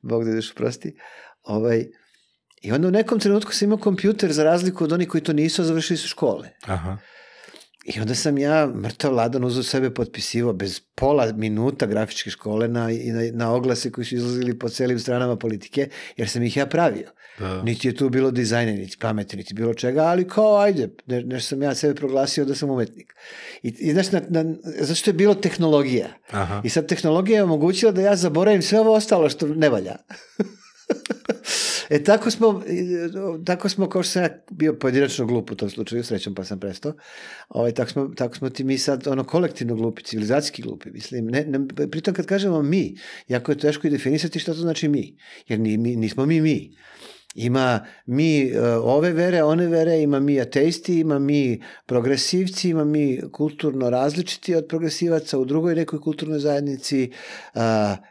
Bog 0.00 0.24
da 0.24 0.30
ideš 0.30 0.54
prosti. 0.54 0.96
Ovaj, 1.42 1.86
I 2.62 2.72
onda 2.72 2.88
u 2.88 2.90
nekom 2.90 3.20
trenutku 3.20 3.52
sam 3.52 3.66
imao 3.66 3.78
kompjuter 3.78 4.32
za 4.32 4.44
razliku 4.44 4.84
od 4.84 4.92
onih 4.92 5.08
koji 5.08 5.22
to 5.22 5.32
nisu, 5.32 5.64
završili 5.64 5.96
su 5.96 6.08
škole. 6.08 6.48
Aha. 6.62 6.98
I 7.84 8.00
onda 8.00 8.14
sam 8.14 8.38
ja, 8.38 8.66
mrtav 8.66 9.14
ladan, 9.14 9.44
uzao 9.44 9.62
sebe 9.62 9.94
potpisivao 9.94 10.52
bez 10.52 10.80
pola 10.94 11.32
minuta 11.32 11.86
grafičke 11.86 12.30
škole 12.30 12.68
na, 12.68 12.88
na, 12.88 13.30
na 13.32 13.54
oglase 13.54 13.92
koji 13.92 14.04
su 14.04 14.14
izlazili 14.14 14.58
po 14.58 14.68
celim 14.68 14.98
stranama 14.98 15.36
politike, 15.36 15.88
jer 16.16 16.28
sam 16.28 16.42
ih 16.42 16.56
ja 16.56 16.66
pravio. 16.66 17.10
Da. 17.38 17.62
Niti 17.62 17.88
je 17.88 17.96
tu 17.96 18.08
bilo 18.08 18.30
dizajne, 18.30 18.72
niti 18.72 18.96
pameti, 19.00 19.36
niti 19.36 19.54
bilo 19.54 19.74
čega, 19.74 20.02
ali 20.02 20.28
kao, 20.28 20.58
ajde, 20.58 20.88
ne, 21.06 21.22
nešto 21.22 21.48
sam 21.48 21.62
ja 21.62 21.74
sebe 21.74 21.94
proglasio 21.94 22.44
da 22.44 22.54
sam 22.54 22.70
umetnik. 22.70 23.14
I, 23.62 23.74
i 23.78 23.92
znaš, 23.92 24.12
na, 24.12 24.22
na, 24.28 24.54
zašto 24.80 25.10
je 25.10 25.14
bilo 25.14 25.34
tehnologija. 25.34 26.08
Aha. 26.30 26.60
I 26.64 26.68
sad 26.68 26.86
tehnologija 26.86 27.36
je 27.36 27.42
omogućila 27.42 27.92
da 27.92 28.00
ja 28.00 28.16
zaboravim 28.16 28.62
sve 28.62 28.80
ovo 28.80 28.92
ostalo 28.92 29.28
što 29.28 29.46
ne 29.46 29.68
valja. 29.68 29.96
E 31.92 32.04
tako 32.04 32.30
smo, 32.30 32.62
tako 33.44 33.68
smo, 33.68 33.88
kao 33.88 34.02
što 34.02 34.10
sam 34.10 34.22
ja 34.22 34.28
bio 34.50 34.74
pojedinačno 34.74 35.26
glup 35.26 35.50
u 35.50 35.54
tom 35.54 35.70
slučaju, 35.70 36.04
srećom 36.04 36.34
pa 36.34 36.44
sam 36.44 36.60
prestao, 36.60 36.92
ovaj, 37.48 37.72
tako, 37.72 37.90
smo, 37.90 38.08
tako 38.16 38.36
smo 38.36 38.50
ti 38.50 38.64
mi 38.64 38.78
sad 38.78 39.06
ono 39.06 39.24
kolektivno 39.24 39.74
glupi, 39.74 40.02
civilizacijski 40.02 40.62
glupi, 40.62 40.90
mislim, 40.90 41.26
ne, 41.26 41.44
ne, 41.44 41.88
pritom 41.90 42.14
kad 42.14 42.26
kažemo 42.26 42.62
mi, 42.62 42.96
jako 43.28 43.52
je 43.52 43.58
teško 43.58 43.86
i 43.86 43.90
definisati 43.90 44.38
šta 44.38 44.52
to 44.52 44.58
znači 44.58 44.88
mi, 44.88 45.16
jer 45.48 45.60
ni, 45.60 45.76
mi, 45.76 45.96
nismo 45.96 46.26
mi 46.26 46.40
mi. 46.40 46.76
Ima 47.34 47.80
mi 48.06 48.52
uh, 48.52 48.62
ove 48.82 49.12
vere, 49.12 49.42
one 49.42 49.66
vere, 49.66 50.02
ima 50.02 50.20
mi 50.20 50.40
ateisti, 50.40 50.98
ima 50.98 51.18
mi 51.18 51.62
progresivci, 51.86 52.68
ima 52.68 52.84
mi 52.84 53.20
kulturno 53.32 53.90
različiti 53.90 54.54
od 54.54 54.66
progresivaca 54.68 55.38
u 55.38 55.44
drugoj 55.44 55.74
nekoj 55.74 56.00
kulturnoj 56.00 56.38
zajednici, 56.38 57.10
uh, 57.54 57.60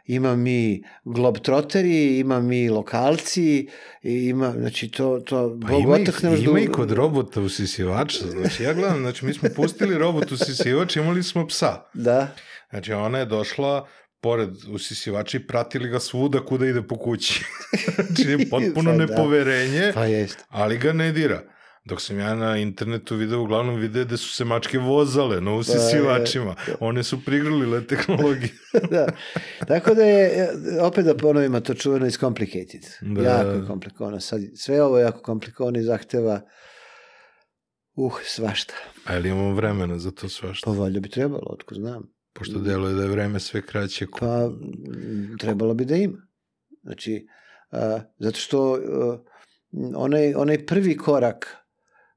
ima 0.06 0.36
mi 0.36 0.82
globtroteri, 1.04 2.18
ima 2.18 2.40
mi 2.40 2.68
lokalci, 2.68 3.68
ima, 4.02 4.52
znači 4.58 4.88
to, 4.88 5.20
to 5.26 5.58
pa 5.62 5.68
Bog 5.68 5.82
ima 5.82 5.94
otak 5.94 6.22
ne 6.22 6.30
može 6.30 6.42
Ima 6.42 6.60
i 6.60 6.66
kod 6.66 6.90
robota 6.90 7.40
usisivača, 7.40 8.26
znači 8.30 8.62
ja 8.62 8.74
gledam, 8.74 8.98
znači 8.98 9.24
mi 9.24 9.34
smo 9.34 9.48
pustili 9.56 9.98
robot 9.98 10.32
usisivač, 10.32 10.96
imali 10.96 11.22
smo 11.22 11.46
psa. 11.46 11.82
Da. 11.94 12.34
Znači 12.70 12.92
ona 12.92 13.18
je 13.18 13.26
došla, 13.26 13.86
pored 14.22 14.50
usisivača 14.70 15.36
i 15.36 15.46
pratili 15.46 15.88
ga 15.88 16.00
svuda 16.00 16.44
kuda 16.44 16.66
ide 16.66 16.82
po 16.82 16.98
kući. 16.98 17.44
znači, 18.06 18.48
potpuno 18.50 18.92
da. 18.92 18.98
nepoverenje, 19.06 19.92
pa 19.94 20.04
jest. 20.04 20.44
ali 20.48 20.78
ga 20.78 20.92
ne 20.92 21.12
dira. 21.12 21.42
Dok 21.84 22.00
sam 22.00 22.18
ja 22.18 22.34
na 22.34 22.56
internetu 22.56 23.16
video, 23.16 23.40
uglavnom 23.42 23.76
video 23.76 24.04
da 24.04 24.16
su 24.16 24.28
se 24.28 24.44
mačke 24.44 24.78
vozale 24.78 25.40
na 25.40 25.54
usisivačima. 25.54 26.54
Pa, 26.54 26.86
One 26.86 27.02
su 27.02 27.24
prigrlile 27.24 27.86
tehnologiju. 27.86 28.50
da. 28.90 29.06
Tako 29.68 29.94
da 29.94 30.02
je, 30.02 30.50
opet 30.80 31.04
da 31.04 31.16
ponovimo, 31.16 31.60
to 31.60 31.74
čuveno 31.74 32.06
is 32.06 32.18
complicated. 32.18 32.82
Da. 33.00 33.22
Jako 33.22 33.50
je 33.50 33.66
komplikovano. 33.66 34.20
Sad, 34.20 34.40
sve 34.54 34.82
ovo 34.82 34.98
je 34.98 35.02
jako 35.02 35.20
komplikovano 35.22 35.78
i 35.78 35.82
zahteva 35.82 36.40
uh, 37.94 38.18
svašta. 38.24 38.74
A 39.04 39.18
li 39.18 39.28
imamo 39.28 39.54
vremena 39.54 39.98
za 39.98 40.10
to 40.10 40.28
svašta? 40.28 40.70
Pa 40.70 40.76
valjda 40.76 41.00
bi 41.00 41.08
trebalo, 41.08 41.46
otko 41.46 41.74
znam. 41.74 42.12
Pošto 42.32 42.58
deluje 42.58 42.94
da 42.94 43.02
je 43.02 43.08
vreme 43.08 43.40
sve 43.40 43.62
kraće. 43.66 44.06
Pa, 44.20 44.50
trebalo 45.38 45.74
bi 45.74 45.84
da 45.84 45.96
ima. 45.96 46.26
Znači, 46.82 47.26
a, 47.70 48.00
zato 48.18 48.38
što 48.38 48.74
a, 48.74 49.18
onaj, 49.96 50.34
onaj 50.34 50.66
prvi 50.66 50.96
korak 50.96 51.56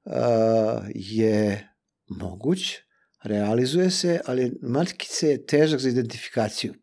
a, 0.05 0.81
je 0.95 1.69
moguć, 2.07 2.75
realizuje 3.23 3.91
se, 3.91 4.19
ali 4.25 4.57
matkice 4.61 5.27
je 5.27 5.45
težak 5.45 5.79
za 5.79 5.89
identifikaciju. 5.89 6.73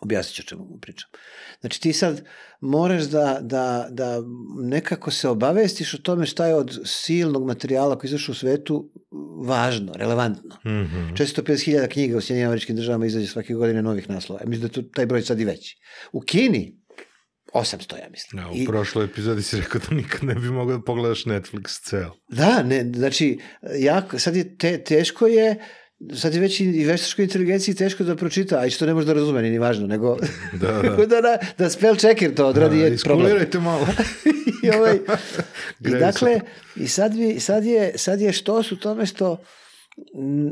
Objasnit 0.00 0.34
ću 0.34 0.42
o 0.42 0.48
čemu 0.48 0.78
pričam. 0.80 1.10
Znači 1.60 1.80
ti 1.80 1.92
sad 1.92 2.24
moraš 2.60 3.04
da, 3.04 3.38
da, 3.42 3.86
da 3.90 4.22
nekako 4.62 5.10
se 5.10 5.28
obavestiš 5.28 5.94
o 5.94 5.98
tome 5.98 6.26
šta 6.26 6.46
je 6.46 6.54
od 6.54 6.80
silnog 6.84 7.46
materijala 7.46 7.98
koji 7.98 8.08
izašu 8.08 8.32
u 8.32 8.34
svetu 8.34 8.90
važno, 9.44 9.92
relevantno. 9.96 10.56
Mm 10.64 10.68
-hmm. 10.68 11.12
450.000 11.12 11.88
knjiga 11.88 12.16
u 12.16 12.20
Sjedinjim 12.20 12.48
američkim 12.48 12.76
državama 12.76 13.06
izađe 13.06 13.26
svake 13.26 13.54
godine 13.54 13.82
novih 13.82 14.10
naslova. 14.10 14.40
Mislim 14.46 14.60
da 14.60 14.66
je 14.66 14.72
to, 14.72 14.90
taj 14.94 15.06
broj 15.06 15.22
sad 15.22 15.40
i 15.40 15.44
veći. 15.44 15.76
U 16.12 16.20
Kini 16.20 16.78
800, 17.54 17.98
ja 17.98 18.08
mislim. 18.10 18.42
Ja, 18.42 18.50
u 18.50 18.54
I, 18.54 18.66
prošloj 18.66 19.04
epizodi 19.04 19.42
si 19.42 19.56
rekao 19.56 19.80
da 19.88 19.96
nikad 19.96 20.24
ne 20.24 20.34
bi 20.34 20.50
mogao 20.50 20.76
da 20.76 20.84
pogledaš 20.84 21.24
Netflix 21.24 21.88
ceo. 21.88 22.10
Da, 22.28 22.62
ne, 22.62 22.92
znači, 22.94 23.38
jako, 23.78 24.18
sad 24.18 24.36
je 24.36 24.56
te, 24.56 24.84
teško 24.84 25.26
je 25.26 25.56
sad 26.14 26.34
je 26.34 26.40
već 26.40 26.60
i 26.60 26.84
veštačkoj 26.84 27.22
inteligenciji 27.22 27.74
teško 27.74 28.04
da 28.04 28.16
pročita, 28.16 28.58
a 28.58 28.66
i 28.66 28.70
što 28.70 28.86
ne 28.86 28.94
može 28.94 29.06
da 29.06 29.12
razume, 29.12 29.42
ni 29.42 29.58
važno, 29.58 29.86
nego 29.86 30.16
da, 30.60 30.82
da. 30.82 31.06
da, 31.06 31.20
da, 31.20 31.38
da 31.58 31.70
spell 31.70 31.96
checker 31.96 32.34
to 32.34 32.46
odradi 32.46 32.78
da, 32.78 32.86
je 32.86 32.96
problem. 33.04 33.46
malo. 33.62 33.86
I, 34.64 34.70
ovaj, 34.70 34.94
i 35.88 35.90
dakle, 35.90 36.40
i 36.76 36.88
sad, 36.88 37.16
bi, 37.16 37.40
sad, 37.40 37.64
je, 37.64 37.92
sad 37.96 38.20
je 38.20 38.32
što 38.32 38.62
su 38.62 38.76
tome 38.76 39.06
što 39.06 39.44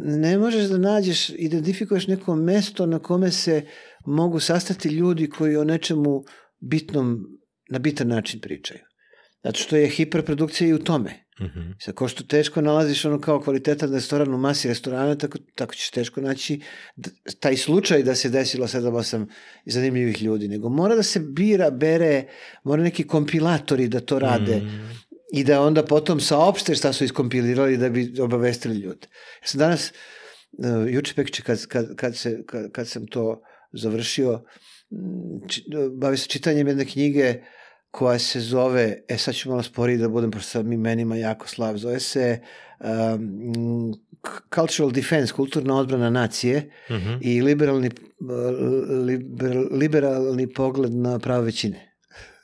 ne 0.05 0.39
možeš 0.39 0.65
da 0.65 0.79
nađeš, 0.79 1.31
identifikuješ 1.31 2.07
neko 2.07 2.35
mesto 2.35 2.87
na 2.87 2.99
kome 2.99 3.31
se 3.31 3.63
mogu 4.07 4.41
sastati 4.41 4.89
ljudi 4.89 5.31
koji 5.31 5.57
o 5.57 5.65
nečemu 5.65 6.25
bitnom, 6.61 7.27
na 7.71 7.79
bitan 7.79 8.09
način 8.09 8.41
pričaju. 8.41 8.81
Zato 9.45 9.59
što 9.59 9.77
je 9.77 9.89
hiperprodukcija 9.89 10.69
i 10.69 10.73
u 10.73 10.79
tome. 10.79 11.26
Mm 11.41 11.45
-hmm. 11.45 11.75
Sad, 11.79 11.95
ko 11.95 12.09
što 12.09 12.25
teško 12.25 12.61
nalaziš 12.61 13.05
ono 13.05 13.21
kao 13.21 13.41
kvalitetan 13.41 13.93
restoran 13.93 14.35
u 14.35 14.39
masi 14.39 14.69
restorana, 14.69 15.15
tako, 15.15 15.39
tako 15.55 15.75
ćeš 15.75 15.91
teško 15.91 16.21
naći 16.21 16.61
taj 17.41 17.57
slučaj 17.57 18.03
da 18.03 18.15
se 18.15 18.29
desilo 18.29 18.67
7-8 18.67 19.27
zanimljivih 19.67 20.23
ljudi, 20.23 20.49
nego 20.49 20.69
mora 20.69 20.97
da 20.97 21.03
se 21.03 21.21
bira, 21.21 21.71
bere, 21.71 22.25
mora 22.65 22.83
neki 22.83 23.07
kompilatori 23.07 23.89
da 23.89 24.01
to 24.01 24.19
rade 24.19 24.57
mm. 24.57 24.91
i 25.33 25.45
da 25.45 25.63
onda 25.63 25.85
potom 25.85 26.21
saopšte 26.21 26.75
šta 26.75 26.93
su 26.93 27.05
iskompilirali 27.05 27.77
da 27.77 27.89
bi 27.89 28.21
obavestili 28.21 28.75
ljude. 28.75 29.07
Ja 29.43 29.47
sam 29.47 29.59
danas, 29.59 29.93
uh, 30.53 30.93
juče 30.93 31.15
pekče, 31.15 31.43
kad, 31.43 31.67
kad, 31.67 31.97
kad, 31.97 32.17
se, 32.17 32.43
kad, 32.47 32.73
kad 32.73 32.89
sam 32.89 33.07
to 33.07 33.43
završio, 33.73 34.45
či, 35.49 35.65
bavio 35.93 36.17
se 36.17 36.29
čitanjem 36.29 36.69
jedne 36.69 36.85
knjige 36.85 37.43
koja 37.97 38.19
se 38.19 38.41
zove, 38.41 39.03
e 39.09 39.19
sad 39.19 39.35
ću 39.35 39.49
malo 39.51 39.63
sporiji 39.63 39.99
da 39.99 40.09
budem, 40.09 40.31
pošto 40.31 40.49
sam 40.51 40.73
imenima 40.73 41.17
jako 41.17 41.49
slab, 41.49 41.77
zove 41.77 42.01
se 42.01 42.41
um, 42.81 43.95
Cultural 44.55 44.91
Defense, 44.91 45.33
kulturna 45.33 45.77
odbrana 45.77 46.11
nacije 46.11 46.71
Uh 46.89 46.97
-huh. 46.97 47.19
i 47.21 47.43
liberalni, 47.43 47.91
liber, 49.05 49.57
liberalni 49.71 50.53
pogled 50.53 50.95
na 50.95 51.19
pravo 51.19 51.43
većine. 51.43 51.97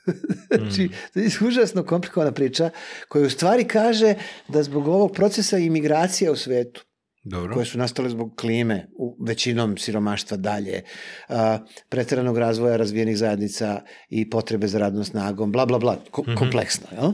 znači, 0.57 0.89
to 1.13 1.19
je 1.19 1.29
užasno 1.47 1.83
komplikovana 1.83 2.31
priča 2.31 2.69
koja 3.07 3.25
u 3.25 3.29
stvari 3.29 3.67
kaže 3.67 4.15
da 4.47 4.63
zbog 4.63 4.87
ovog 4.87 5.11
procesa 5.11 5.57
imigracija 5.57 6.31
u 6.31 6.35
svetu, 6.35 6.85
Dobro. 7.23 7.53
koje 7.53 7.65
su 7.65 7.77
nastale 7.77 8.09
zbog 8.09 8.35
klime, 8.37 8.87
u 8.97 9.17
većinom 9.25 9.77
siromaštva 9.77 10.37
dalje, 10.37 10.81
a, 11.29 11.59
preteranog 11.89 12.37
razvoja 12.37 12.77
razvijenih 12.77 13.17
zajednica 13.17 13.81
i 14.09 14.29
potrebe 14.29 14.67
za 14.67 14.79
radnom 14.79 15.03
snagom, 15.03 15.51
bla, 15.51 15.65
bla, 15.65 15.79
bla, 15.79 15.97
ko, 16.11 16.21
Mhm. 16.21 16.35
kompleksno, 16.35 16.87
jel? 16.91 17.11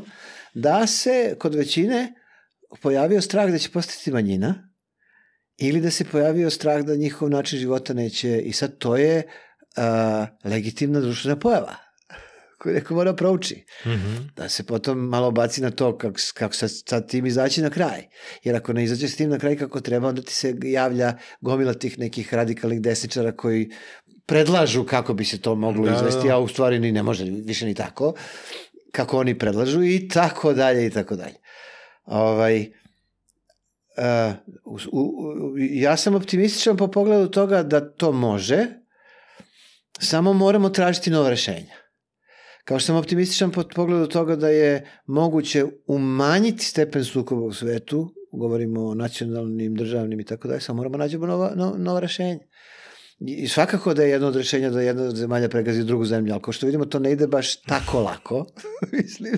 Da 0.53 0.87
se 0.87 1.35
kod 1.39 1.55
većine 1.55 2.13
pojavio 2.81 3.21
strah 3.21 3.51
da 3.51 3.57
će 3.57 3.69
postati 3.69 4.11
manjina 4.11 4.69
ili 5.57 5.81
da 5.81 5.91
se 5.91 6.05
pojavio 6.05 6.49
strah 6.49 6.81
da 6.81 6.95
njihov 6.95 7.29
način 7.29 7.59
života 7.59 7.93
neće, 7.93 8.39
i 8.39 8.53
sad 8.53 8.77
to 8.77 8.97
je 8.97 9.23
a, 9.77 10.25
legitimna 10.43 10.99
društvena 10.99 11.39
pojava 11.39 11.75
koju 12.59 12.73
neko 12.73 12.95
mora 12.95 13.13
prouči 13.13 13.65
Uh 13.85 13.91
-huh. 13.91 14.29
da 14.35 14.49
se 14.49 14.63
potom 14.63 14.97
malo 14.97 15.31
baci 15.31 15.61
na 15.61 15.71
to 15.71 15.97
kako, 15.97 16.15
kako 16.33 16.53
sad, 16.53 16.69
sad 16.89 17.09
tim 17.09 17.25
izaći 17.25 17.61
na 17.61 17.69
kraj. 17.69 18.07
Jer 18.43 18.55
ako 18.55 18.73
ne 18.73 18.83
izađeš 18.83 19.11
s 19.11 19.15
tim 19.15 19.29
na 19.29 19.39
kraj 19.39 19.57
kako 19.57 19.81
treba, 19.81 20.07
onda 20.07 20.21
ti 20.21 20.33
se 20.33 20.55
javlja 20.63 21.17
gomila 21.41 21.73
tih 21.73 21.99
nekih 21.99 22.33
radikalnih 22.33 22.81
desničara 22.81 23.31
koji 23.31 23.69
predlažu 24.25 24.83
kako 24.83 25.13
bi 25.13 25.25
se 25.25 25.41
to 25.41 25.55
moglo 25.55 25.85
Da, 25.85 25.95
izvesti, 25.95 26.27
da. 26.27 26.35
a 26.35 26.39
u 26.39 26.47
stvari 26.47 26.79
ni 26.79 26.91
ne 26.91 27.03
može 27.03 27.23
više 27.23 27.65
ni 27.65 27.73
tako, 27.73 28.13
kako 28.91 29.19
oni 29.19 29.39
predlažu 29.39 29.83
i 29.83 30.07
tako 30.07 30.53
dalje 30.53 30.85
i 30.85 30.89
tako 30.89 31.15
dalje. 31.15 31.35
Ovaj, 32.05 32.61
uh, 33.97 34.33
u, 34.65 34.77
u, 34.91 35.01
u, 35.01 35.57
ja 35.57 35.97
sam 35.97 36.15
optimističan 36.15 36.77
po 36.77 36.87
pogledu 36.87 37.27
toga 37.27 37.63
da 37.63 37.93
to 37.93 38.11
može, 38.11 38.65
samo 39.99 40.33
moramo 40.33 40.69
tražiti 40.69 41.09
nova 41.09 41.29
rešenja. 41.29 41.88
Kao 42.69 42.79
što 42.79 42.85
sam 42.85 42.95
optimističan 42.95 43.51
po 43.51 43.63
pogledu 43.75 44.07
toga 44.07 44.35
da 44.35 44.49
je 44.49 44.85
moguće 45.05 45.65
umanjiti 45.88 46.65
stepen 46.65 47.03
sukoba 47.03 47.41
u 47.41 47.53
svetu, 47.53 48.13
govorimo 48.31 48.85
o 48.85 48.95
nacionalnim, 48.95 49.75
državnim 49.75 50.19
i 50.19 50.25
tako 50.25 50.47
dalje, 50.47 50.61
samo 50.61 50.77
moramo 50.77 50.97
nađemo 50.97 51.27
nova, 51.27 51.51
no, 51.55 51.75
nova 51.77 51.99
rešenja. 51.99 52.39
I 53.19 53.47
svakako 53.47 53.93
da 53.93 54.03
je 54.03 54.09
jedno 54.09 54.27
od 54.27 54.35
rešenja 54.35 54.69
da 54.69 54.81
jedna 54.81 55.11
zemalja 55.11 55.49
pregazi 55.49 55.83
drugu 55.83 56.05
zemlju, 56.05 56.33
ali 56.33 56.41
kao 56.41 56.53
što 56.53 56.65
vidimo 56.65 56.85
to 56.85 56.99
ne 56.99 57.11
ide 57.11 57.27
baš 57.27 57.61
tako 57.61 58.01
lako, 58.01 58.45
mislim, 59.01 59.33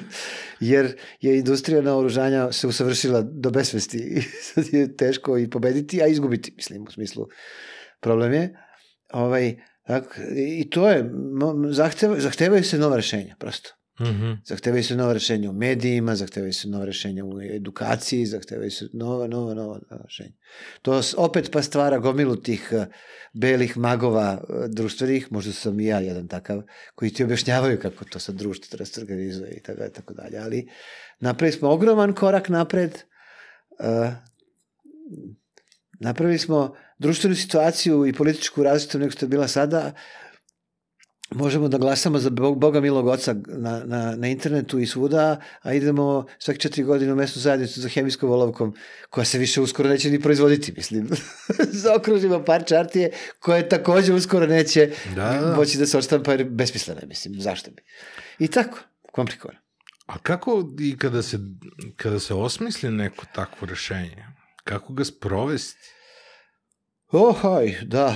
jer 0.59 0.97
je 1.21 1.37
industrija 1.37 1.81
naoružanja 1.81 2.51
se 2.51 2.67
usavršila 2.67 3.21
do 3.21 3.49
besvesti 3.49 3.97
i 4.17 4.21
sad 4.21 4.65
je 4.71 4.95
teško 4.95 5.37
i 5.37 5.49
pobediti, 5.49 6.01
a 6.01 6.07
izgubiti, 6.07 6.53
mislim, 6.55 6.83
u 6.83 6.91
smislu 6.91 7.27
problem 8.01 8.33
je. 8.33 8.57
Ovaj, 9.13 9.55
I 10.35 10.69
to 10.69 10.89
je, 10.89 11.11
zahteva, 11.69 12.19
zahtevaju 12.19 12.63
se 12.63 12.77
nova 12.77 12.95
rešenja, 12.95 13.35
prosto. 13.39 13.69
-huh. 14.01 14.37
Zahtevaju 14.45 14.83
se 14.83 14.95
nova 14.95 15.13
rešenja 15.13 15.49
u 15.49 15.53
medijima, 15.53 16.15
zahtevaju 16.15 16.53
se 16.53 16.67
nova 16.67 16.85
rešenja 16.85 17.25
u 17.25 17.41
edukaciji, 17.41 18.25
zahtevaju 18.25 18.71
se 18.71 18.85
nova, 18.93 19.27
nova, 19.27 19.53
nova, 19.53 19.79
rešenja. 20.03 20.33
To 20.81 21.01
opet 21.17 21.51
pa 21.51 21.61
stvara 21.61 21.97
gomilu 21.97 22.35
tih 22.35 22.69
eh, 22.71 22.85
belih 23.33 23.77
magova 23.77 24.41
eh, 24.41 24.67
društvenih, 24.67 25.31
možda 25.31 25.53
sam 25.53 25.79
i 25.79 25.85
ja 25.85 25.99
jedan 25.99 26.27
takav, 26.27 26.61
koji 26.95 27.13
ti 27.13 27.23
objašnjavaju 27.23 27.79
kako 27.79 28.05
to 28.05 28.19
sad 28.19 28.35
društvo 28.35 28.67
treba 28.71 28.85
se 28.85 29.01
organizuje 29.01 29.51
i 29.51 29.63
tako, 29.63 29.81
tako 29.93 30.13
dalje. 30.13 30.37
Ali 30.37 30.69
napravili 31.19 31.57
smo 31.57 31.69
ogroman 31.69 32.13
korak 32.13 32.49
napred, 32.49 32.91
uh, 32.91 34.11
napravili 35.99 36.39
smo 36.39 36.75
društvenu 37.01 37.35
situaciju 37.35 38.05
i 38.05 38.13
političku 38.13 38.63
različitu 38.63 38.99
nego 38.99 39.11
što 39.11 39.25
je 39.25 39.29
bila 39.29 39.47
sada, 39.47 39.93
možemo 41.31 41.67
da 41.67 41.77
glasamo 41.77 42.19
za 42.19 42.29
Bog- 42.29 42.59
Boga 42.59 42.81
milog 42.81 43.07
oca 43.07 43.35
na, 43.47 43.81
na, 43.85 44.15
na 44.15 44.27
internetu 44.27 44.79
i 44.79 44.85
svuda, 44.87 45.41
a 45.61 45.73
idemo 45.73 46.25
svaki 46.39 46.59
četiri 46.59 46.83
godine 46.83 47.13
u 47.13 47.15
mesnu 47.15 47.41
zajednicu 47.41 47.81
za 47.81 47.89
hemijskom 47.89 48.31
olovkom, 48.31 48.75
koja 49.09 49.25
se 49.25 49.37
više 49.37 49.61
uskoro 49.61 49.89
neće 49.89 50.09
ni 50.09 50.19
proizvoditi, 50.21 50.73
mislim. 50.77 51.09
Zaokružimo 51.83 52.43
par 52.45 52.63
čartije 52.65 53.11
koje 53.39 53.69
takođe 53.69 54.13
uskoro 54.13 54.47
neće 54.47 54.91
Da, 55.15 55.39
da. 55.41 55.55
moći 55.55 55.77
da 55.77 55.85
se 55.85 55.97
odštampa 55.97 56.31
jer 56.31 56.43
besmisleno 56.43 56.99
je, 57.01 57.07
mislim, 57.07 57.41
zašto 57.41 57.71
bi. 57.71 57.81
I 58.39 58.47
tako, 58.47 58.79
komplikovano. 59.11 59.59
A 60.05 60.17
kako 60.17 60.63
i 60.79 60.97
kada 60.97 61.21
se, 61.21 61.39
kada 61.95 62.19
se 62.19 62.33
osmisli 62.33 62.91
neko 62.91 63.25
takvo 63.35 63.67
rešenje, 63.67 64.25
kako 64.63 64.93
ga 64.93 65.05
sprovesti? 65.05 66.00
Ohaj, 67.11 67.75
da, 67.85 68.15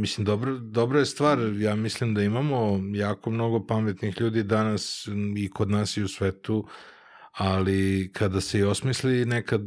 Mislim, 0.00 0.24
dobro, 0.24 0.58
dobra 0.58 0.98
je 0.98 1.06
stvar. 1.06 1.38
Ja 1.58 1.76
mislim 1.76 2.14
da 2.14 2.22
imamo 2.22 2.80
jako 2.94 3.30
mnogo 3.30 3.66
pametnih 3.66 4.20
ljudi 4.20 4.42
danas 4.42 5.08
i 5.36 5.50
kod 5.50 5.70
nas 5.70 5.96
i 5.96 6.02
u 6.02 6.08
svetu, 6.08 6.66
ali 7.32 8.10
kada 8.12 8.40
se 8.40 8.58
i 8.58 8.62
osmisli 8.62 9.24
neka 9.24 9.58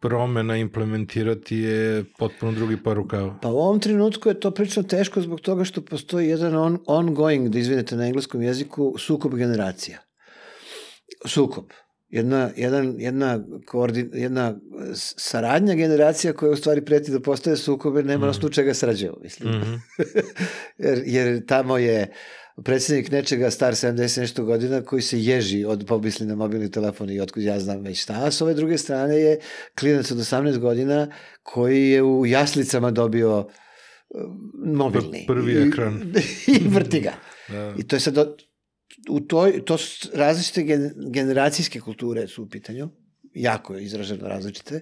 promena 0.00 0.56
implementirati 0.56 1.56
je 1.56 2.04
potpuno 2.18 2.52
drugi 2.52 2.82
par 2.82 2.96
rukava. 2.96 3.38
Pa 3.42 3.48
u 3.48 3.58
ovom 3.58 3.80
trenutku 3.80 4.28
je 4.28 4.40
to 4.40 4.50
prilično 4.50 4.82
teško 4.82 5.20
zbog 5.20 5.40
toga 5.40 5.64
što 5.64 5.80
postoji 5.80 6.28
jedan 6.28 6.56
on, 6.56 6.78
ongoing, 6.86 7.48
da 7.48 7.58
izvinete 7.58 7.96
na 7.96 8.06
engleskom 8.06 8.42
jeziku, 8.42 8.94
sukob 8.98 9.34
generacija. 9.34 9.98
Sukob. 11.26 11.64
Jedna, 12.12 12.50
jedan, 12.56 12.94
jedna, 12.98 13.28
koordin, 13.66 14.10
jedna 14.14 14.54
s- 14.90 15.14
saradnja 15.18 15.74
generacija 15.74 16.32
koja 16.32 16.52
u 16.52 16.56
stvari 16.56 16.80
preti 16.80 17.10
da 17.10 17.20
postaje 17.20 17.56
sukob 17.56 17.96
jer 17.96 18.04
nema 18.04 18.16
Mhm. 18.16 18.26
mm. 18.26 18.30
osnovu 18.30 18.50
čega 18.50 18.74
srađaju, 18.74 19.16
mislim. 19.22 19.50
Mm. 19.50 19.58
Mhm. 19.58 19.74
jer, 20.78 21.02
jer 21.06 21.46
tamo 21.46 21.78
je 21.78 22.12
predsednik 22.56 23.10
nečega 23.10 23.50
star 23.50 23.72
70 23.74 23.92
nešto 24.18 24.44
godina 24.44 24.82
koji 24.82 25.02
se 25.02 25.20
ježi 25.20 25.64
od 25.64 25.84
pomisli 25.86 26.26
na 26.26 26.34
mobilni 26.34 26.70
telefon 26.70 27.10
i 27.10 27.20
otkud 27.20 27.42
ja 27.42 27.60
znam 27.60 27.80
već 27.80 28.02
šta, 28.02 28.14
a 28.16 28.30
s 28.30 28.40
ove 28.40 28.54
druge 28.54 28.78
strane 28.78 29.16
je 29.16 29.38
klinac 29.74 30.10
od 30.10 30.18
18 30.18 30.58
godina 30.58 31.08
koji 31.42 31.88
je 31.88 32.02
u 32.02 32.26
jaslicama 32.26 32.90
dobio 32.90 33.38
uh, 33.38 33.46
mobilni. 34.66 35.24
Prvi 35.26 35.52
I- 35.54 35.68
ekran. 35.68 36.12
I, 36.56 36.68
vrti 36.68 37.00
ga. 37.00 37.12
Da. 37.48 37.74
I 37.78 37.82
to 37.82 37.96
je 37.96 38.00
sad, 38.00 38.18
od- 38.18 38.51
u 39.08 39.20
toj, 39.20 39.64
to 39.64 39.78
su 39.78 40.08
različite 40.14 40.62
gen, 40.62 40.92
generacijske 41.12 41.80
kulture 41.80 42.26
su 42.28 42.42
u 42.42 42.48
pitanju, 42.48 42.88
jako 43.34 43.74
je 43.74 43.84
izraženo 43.84 44.28
različite, 44.28 44.80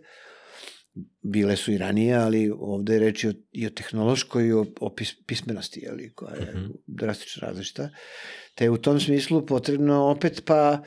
bile 1.22 1.56
su 1.56 1.72
i 1.72 1.78
ranije, 1.78 2.14
ali 2.14 2.52
ovde 2.58 2.92
je 2.92 2.98
reč 3.00 3.24
i 3.24 3.28
o, 3.28 3.32
i 3.52 3.66
o 3.66 3.70
tehnološkoj 3.70 4.46
i 4.48 4.52
o, 4.52 4.66
o 4.80 4.94
pis, 4.94 5.14
pismenosti, 5.26 5.80
jeli, 5.80 6.12
koja 6.14 6.34
je 6.34 6.52
Mhm. 6.54 6.66
drastično 6.86 7.48
različita. 7.48 7.90
Te 8.54 8.70
u 8.70 8.76
tom 8.76 9.00
smislu 9.00 9.46
potrebno 9.46 10.04
opet 10.04 10.42
pa 10.44 10.82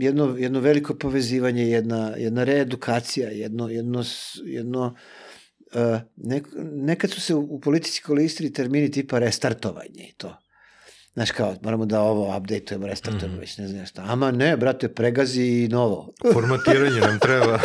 jedno, 0.00 0.36
jedno 0.38 0.60
veliko 0.60 0.94
povezivanje, 0.94 1.68
jedna, 1.68 2.14
jedna 2.16 2.44
reedukacija, 2.44 3.30
jedno, 3.30 3.68
jedno, 3.68 4.04
jedno 4.44 4.94
uh, 5.74 6.00
nek, 6.16 6.48
nekad 6.72 7.10
su 7.10 7.20
se 7.20 7.34
u, 7.34 7.40
u 7.40 7.60
politici 7.60 8.02
koristili 8.02 8.52
termini 8.52 8.90
tipa 8.90 9.18
restartovanje 9.18 10.08
i 10.08 10.14
to. 10.16 10.36
Znaš 11.14 11.30
kao, 11.30 11.54
moramo 11.62 11.86
da 11.86 12.00
ovo 12.00 12.36
updateujemo, 12.38 12.86
restartujemo, 12.86 13.28
Mhm. 13.28 13.40
već 13.40 13.58
ne 13.58 13.68
znam 13.68 13.86
šta. 13.86 14.04
Ama 14.04 14.30
ne, 14.30 14.56
brate, 14.56 14.88
pregazi 14.88 15.42
i 15.42 15.68
novo. 15.68 16.12
Formatiranje 16.32 17.00
nam 17.00 17.18
treba. 17.18 17.58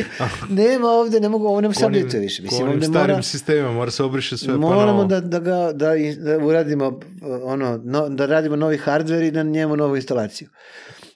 Nema 0.62 0.88
ovde, 0.88 1.20
ne 1.20 1.28
mogu, 1.28 1.46
ovo 1.46 1.60
ne 1.60 1.74
se 1.74 1.86
updateuje 1.86 2.20
više. 2.20 2.42
Mislim, 2.42 2.62
onim 2.62 2.74
ovde 2.74 2.86
starim 2.86 3.10
mora, 3.10 3.22
sistemima, 3.22 3.72
mora 3.72 3.90
se 3.90 4.02
obriše 4.02 4.36
sve 4.36 4.54
pa 4.54 4.58
moramo 4.58 4.92
novo. 4.92 5.04
da, 5.04 5.20
da, 5.20 5.38
ga, 5.40 5.72
da, 5.72 5.92
da 6.18 6.38
uradimo, 6.38 7.00
ono, 7.42 7.80
no, 7.84 8.08
da 8.08 8.26
radimo 8.26 8.56
novi 8.56 8.78
hardware 8.78 9.22
i 9.22 9.30
da 9.30 9.42
njemu 9.42 9.76
novu 9.76 9.96
instalaciju. 9.96 10.48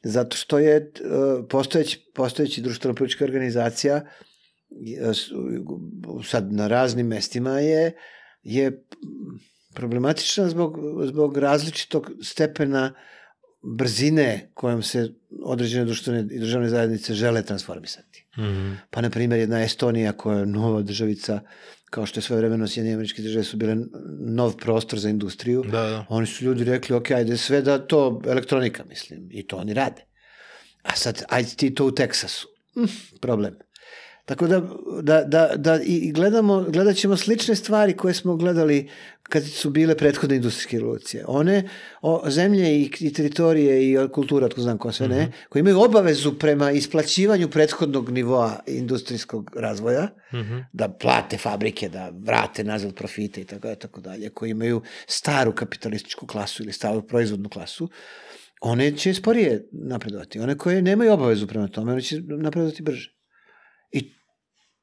Zato 0.02 0.36
što 0.36 0.58
je 0.58 0.76
uh, 0.94 1.10
postojeći, 1.48 2.10
postojeći 2.14 2.62
društveno-politička 2.62 3.24
organizacija 3.24 4.00
sad 6.24 6.52
na 6.52 6.68
raznim 6.68 7.06
mestima 7.06 7.50
je, 7.50 7.92
je 8.42 8.84
problematična 9.80 10.48
zbog, 10.48 10.78
zbog 11.06 11.38
različitog 11.38 12.10
stepena 12.22 12.92
brzine 13.62 14.50
kojom 14.54 14.82
se 14.82 15.08
određene 15.44 15.84
društvene 15.84 16.26
i 16.30 16.38
državne 16.38 16.68
zajednice 16.68 17.14
žele 17.14 17.42
transformisati. 17.42 18.26
Mhm. 18.38 18.72
Pa, 18.90 19.00
na 19.00 19.10
primjer, 19.10 19.40
jedna 19.40 19.62
Estonija 19.62 20.12
koja 20.12 20.38
je 20.38 20.46
nova 20.46 20.82
državica, 20.82 21.40
kao 21.90 22.06
što 22.06 22.18
je 22.18 22.22
svoje 22.22 22.38
vremeno 22.40 22.68
Sjedinje 22.68 22.94
američke 22.94 23.22
države 23.22 23.44
su 23.44 23.56
bile 23.56 23.76
nov 24.20 24.56
prostor 24.56 24.98
za 24.98 25.08
industriju, 25.10 25.62
Da, 25.62 25.82
da. 25.82 26.06
oni 26.08 26.26
su 26.26 26.44
ljudi 26.44 26.64
rekli, 26.64 26.96
ok, 26.96 27.10
ajde 27.10 27.36
sve 27.36 27.62
da 27.62 27.78
to 27.78 28.22
elektronika, 28.26 28.84
mislim, 28.88 29.28
i 29.30 29.46
to 29.46 29.56
oni 29.56 29.74
rade. 29.74 30.04
A 30.82 30.96
sad, 30.96 31.22
ajde 31.28 31.50
ti 31.56 31.74
to 31.74 31.86
u 31.86 31.92
Teksasu. 31.92 32.48
Hm, 32.74 32.84
problem. 33.20 33.56
Tako 34.30 34.46
da, 34.46 34.62
da, 35.02 35.24
da, 35.24 35.50
da 35.56 35.80
i 35.82 36.12
gledamo, 36.12 36.64
gledat 36.68 36.96
ćemo 36.96 37.16
slične 37.16 37.56
stvari 37.56 37.96
koje 37.96 38.14
smo 38.14 38.36
gledali 38.36 38.88
kad 39.22 39.44
su 39.44 39.70
bile 39.70 39.96
prethodne 39.96 40.36
industrijske 40.36 40.78
revolucije. 40.78 41.24
One 41.28 41.68
o, 42.02 42.30
zemlje 42.30 42.80
i, 42.80 42.90
i 43.00 43.12
teritorije 43.12 43.90
i 43.90 44.08
kultura, 44.12 44.48
tko 44.48 44.60
znam 44.60 44.78
ko 44.78 44.92
sve 44.92 45.08
ne, 45.08 45.22
mm 45.22 45.26
-hmm. 45.26 45.48
koje 45.48 45.60
imaju 45.60 45.80
obavezu 45.80 46.32
prema 46.38 46.70
isplaćivanju 46.70 47.48
prethodnog 47.48 48.10
nivoa 48.10 48.60
industrijskog 48.66 49.50
razvoja, 49.56 50.08
mm 50.32 50.36
-hmm. 50.36 50.64
da 50.72 50.88
plate 50.88 51.38
fabrike, 51.38 51.88
da 51.88 52.12
vrate 52.24 52.64
nazad 52.64 52.94
profite 52.94 53.40
i 53.40 53.44
tako, 53.44 53.74
tako 53.74 54.00
dalje, 54.00 54.30
koji 54.30 54.50
imaju 54.50 54.82
staru 55.06 55.52
kapitalističku 55.52 56.26
klasu 56.26 56.62
ili 56.62 56.72
staru 56.72 57.02
proizvodnu 57.02 57.48
klasu, 57.48 57.88
one 58.60 58.96
će 58.96 59.14
sporije 59.14 59.68
napredovati. 59.72 60.40
One 60.40 60.58
koje 60.58 60.82
nemaju 60.82 61.12
obavezu 61.12 61.46
prema 61.46 61.68
tome, 61.68 61.92
one 61.92 62.02
će 62.02 62.20
napredovati 62.20 62.82
brže. 62.82 63.20
I 63.92 64.19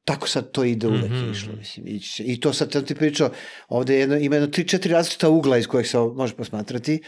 tako 0.07 0.27
sad 0.27 0.51
to 0.51 0.63
ide 0.63 0.87
uvek 0.87 1.11
mm 1.11 1.13
-hmm. 1.13 1.31
išlo, 1.31 1.53
mislim. 1.57 1.87
I, 1.87 2.01
I 2.19 2.39
to 2.39 2.53
sad 2.53 2.85
ti 2.85 2.95
pričao, 2.95 3.29
ovde 3.67 3.99
jedno, 3.99 4.17
ima 4.17 4.35
jedno 4.35 4.47
3-4 4.47 4.89
različita 4.89 5.29
ugla 5.29 5.57
iz 5.57 5.67
kojih 5.67 5.89
se 5.89 5.97
može 5.97 6.35
posmatrati 6.35 7.01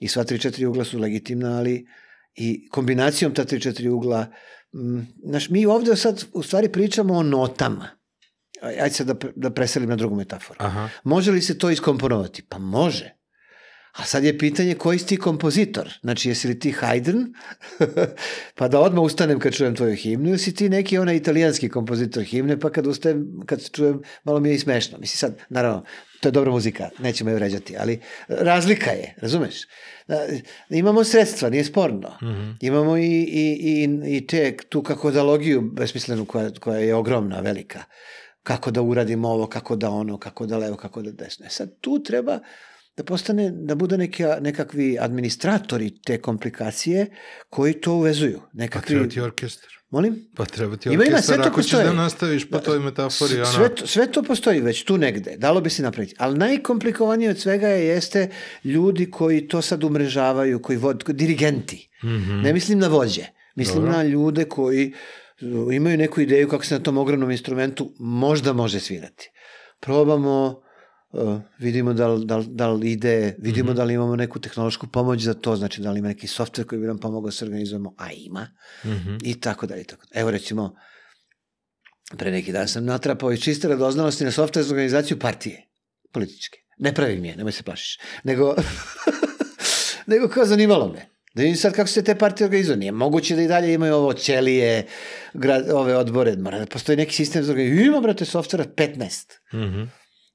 i 0.00 0.08
sva 0.08 0.24
3-4 0.24 0.66
ugla 0.66 0.84
su 0.84 0.98
legitimna, 0.98 1.58
ali 1.58 1.86
i 2.34 2.68
kombinacijom 2.68 3.34
ta 3.34 3.44
3-4 3.44 3.88
ugla, 3.88 4.26
m, 4.74 5.06
znaš, 5.24 5.48
mi 5.48 5.66
ovde 5.66 5.96
sad 5.96 6.24
u 6.32 6.42
stvari 6.42 6.68
pričamo 6.68 7.14
o 7.14 7.22
notama. 7.22 7.88
Ajde 8.62 8.90
sad 8.90 9.06
da, 9.06 9.14
da 9.36 9.50
preselim 9.50 9.88
na 9.88 9.96
drugu 9.96 10.16
metaforu. 10.16 10.58
Aha. 10.62 10.88
Može 11.04 11.30
li 11.30 11.42
se 11.42 11.58
to 11.58 11.70
iskomponovati? 11.70 12.42
Pa 12.42 12.58
može. 12.58 13.14
A 13.96 14.04
sad 14.04 14.24
je 14.24 14.38
pitanje 14.38 14.74
koji 14.74 14.98
si 14.98 15.06
ti 15.06 15.16
kompozitor? 15.16 15.98
Znači, 16.00 16.28
jesi 16.28 16.48
li 16.48 16.58
ti 16.58 16.72
Haydn? 16.80 17.24
pa 18.58 18.68
da 18.68 18.80
odmah 18.80 19.04
ustanem 19.04 19.38
kad 19.38 19.54
čujem 19.54 19.74
tvoju 19.74 19.96
himnu, 19.96 20.28
ili 20.28 20.38
si 20.38 20.54
ti 20.54 20.68
neki 20.68 20.98
onaj 20.98 21.16
italijanski 21.16 21.68
kompozitor 21.68 22.22
himne, 22.22 22.60
pa 22.60 22.70
kad 22.70 22.86
ustajem, 22.86 23.42
kad 23.46 23.70
čujem, 23.70 24.02
malo 24.24 24.40
mi 24.40 24.48
je 24.48 24.54
i 24.54 24.58
smešno. 24.58 24.98
Mislim 24.98 25.18
sad, 25.18 25.38
naravno, 25.48 25.84
to 26.20 26.28
je 26.28 26.32
dobra 26.32 26.52
muzika, 26.52 26.88
nećemo 26.98 27.30
je 27.30 27.36
vređati, 27.36 27.76
ali 27.78 28.00
razlika 28.28 28.90
je, 28.90 29.14
razumeš? 29.16 29.54
Da, 30.08 30.26
imamo 30.70 31.04
sredstva, 31.04 31.50
nije 31.50 31.64
sporno. 31.64 32.08
Mm 32.22 32.26
-hmm. 32.26 32.56
Imamo 32.60 32.96
i, 32.96 33.02
i, 33.02 33.56
i, 33.60 34.16
i 34.16 34.26
te, 34.26 34.56
tu 34.68 34.82
kakodologiju 34.82 35.60
besmislenu 35.60 36.24
koja, 36.24 36.50
koja 36.60 36.78
je 36.78 36.94
ogromna, 36.94 37.40
velika. 37.40 37.82
Kako 38.42 38.70
da 38.70 38.82
uradimo 38.82 39.28
ovo, 39.28 39.46
kako 39.46 39.76
da 39.76 39.90
ono, 39.90 40.18
kako 40.18 40.46
da 40.46 40.58
levo, 40.58 40.76
kako 40.76 41.02
da 41.02 41.10
desno. 41.10 41.46
E 41.46 41.48
sad 41.48 41.80
tu 41.80 42.02
treba 42.02 42.40
da 42.96 43.04
postane, 43.04 43.50
da 43.50 43.74
bude 43.74 43.98
neka, 43.98 44.38
nekakvi 44.40 44.96
administratori 45.00 45.90
te 46.04 46.20
komplikacije 46.20 47.06
koji 47.50 47.80
to 47.80 47.92
uvezuju. 47.92 48.40
Nekakvi... 48.52 48.80
Pa 48.80 48.86
treba 48.86 49.08
ti 49.08 49.20
orkestar. 49.20 49.70
Molim? 49.90 50.28
Pa 50.36 50.44
treba 50.44 50.76
ti 50.76 50.88
orkestar, 50.88 51.08
ima, 51.08 51.22
sve 51.22 51.36
to 51.36 51.42
ako 51.42 51.56
postoji. 51.56 51.82
ćeš 51.82 51.90
da 51.90 51.92
nastaviš 51.92 52.50
po 52.50 52.58
toj 52.58 52.80
metafori. 52.80 53.34
Ona... 53.34 53.46
Sve, 53.46 53.74
to, 53.74 53.86
sve 53.86 54.12
to 54.12 54.22
postoji 54.22 54.60
već 54.60 54.84
tu 54.84 54.98
negde, 54.98 55.36
dalo 55.36 55.60
bi 55.60 55.70
se 55.70 55.82
napraviti. 55.82 56.14
Ali 56.18 56.38
najkomplikovanije 56.38 57.30
od 57.30 57.38
svega 57.38 57.68
je, 57.68 57.86
jeste 57.86 58.30
ljudi 58.64 59.10
koji 59.10 59.48
to 59.48 59.62
sad 59.62 59.84
umrežavaju, 59.84 60.62
koji 60.62 60.78
vod, 60.78 61.04
dirigenti. 61.08 61.88
Mm 62.04 62.08
-hmm. 62.08 62.42
Ne 62.42 62.52
mislim 62.52 62.78
na 62.78 62.88
vođe, 62.88 63.26
mislim 63.54 63.80
Dobro. 63.80 63.92
na 63.92 64.02
ljude 64.02 64.44
koji 64.44 64.92
imaju 65.72 65.98
neku 65.98 66.20
ideju 66.20 66.48
kako 66.48 66.64
se 66.64 66.74
na 66.74 66.82
tom 66.82 66.98
ogromnom 66.98 67.30
instrumentu 67.30 67.92
možda 67.98 68.52
može 68.52 68.80
svirati. 68.80 69.30
Probamo 69.80 70.65
Uh, 71.12 71.40
vidimo 71.58 71.92
da 71.92 72.08
li, 72.08 72.26
da, 72.26 72.36
li, 72.36 72.46
da 72.48 72.68
li 72.68 72.90
ide, 72.92 73.36
vidimo 73.38 73.70
mm 73.70 73.72
-hmm. 73.72 73.76
da 73.76 73.84
li 73.84 73.94
imamo 73.94 74.16
neku 74.16 74.40
tehnološku 74.40 74.86
pomoć 74.86 75.22
za 75.22 75.34
to, 75.34 75.56
znači 75.56 75.80
da 75.80 75.90
li 75.90 75.98
ima 75.98 76.08
neki 76.08 76.26
softver 76.26 76.66
koji 76.66 76.80
bi 76.80 76.86
nam 76.86 76.98
pomogao 76.98 77.28
da 77.28 77.32
se 77.32 77.44
organizujemo, 77.44 77.94
a 77.98 78.12
ima, 78.12 78.48
mm 78.84 78.88
-hmm. 78.88 79.18
i 79.22 79.40
tako 79.40 79.66
dalje. 79.66 79.84
Tako. 79.84 80.06
Evo 80.14 80.30
recimo, 80.30 80.76
pre 82.16 82.30
neki 82.30 82.52
dan 82.52 82.68
sam 82.68 82.84
natrapao 82.84 83.32
i 83.32 83.40
čiste 83.40 83.68
radoznalosti 83.68 84.24
na 84.24 84.30
softver 84.30 84.64
za 84.64 84.74
organizaciju 84.74 85.18
partije, 85.18 85.68
političke. 86.12 86.58
Ne 86.78 86.94
pravim 86.94 87.24
je, 87.24 87.36
nemoj 87.36 87.52
se 87.52 87.62
plašiš. 87.62 87.98
Nego, 88.24 88.54
nego 90.12 90.28
kao 90.28 90.44
zanimalo 90.44 90.92
me. 90.92 91.08
Da 91.34 91.42
vidim 91.42 91.56
sad 91.56 91.72
kako 91.72 91.88
se 91.88 92.04
te 92.04 92.14
partije 92.18 92.44
organizuju. 92.44 92.76
Nije 92.76 92.92
moguće 92.92 93.36
da 93.36 93.42
i 93.42 93.46
dalje 93.46 93.74
imaju 93.74 93.94
ovo 93.94 94.12
ćelije, 94.12 94.86
grad, 95.34 95.70
ove 95.70 95.96
odbore. 95.96 96.36
Mora 96.36 96.58
da 96.58 96.66
postoji 96.66 96.96
neki 96.96 97.14
sistem 97.14 97.44
za 97.44 97.52
organizaciju. 97.52 97.86
Ima, 97.86 98.00
brate, 98.00 98.24
softvera 98.24 98.64
15. 98.64 99.32
Mm 99.52 99.58
-hmm 99.58 99.88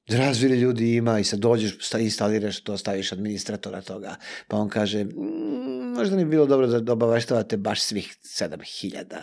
razvili 0.08 0.60
ljudi 0.60 0.94
ima 0.94 1.18
i 1.18 1.24
sad 1.24 1.38
dođeš, 1.38 1.92
instaliraš 2.00 2.60
to, 2.60 2.76
staviš 2.76 3.12
administratora 3.12 3.80
toga, 3.80 4.16
pa 4.48 4.56
on 4.56 4.68
kaže, 4.68 5.04
mmm, 5.04 5.94
možda 5.96 6.16
ne 6.16 6.24
bi 6.24 6.30
bilo 6.30 6.46
dobro 6.46 6.66
da 6.66 6.92
obaveštavate 6.92 7.56
baš 7.56 7.82
svih 7.82 8.16
7000 8.22 9.22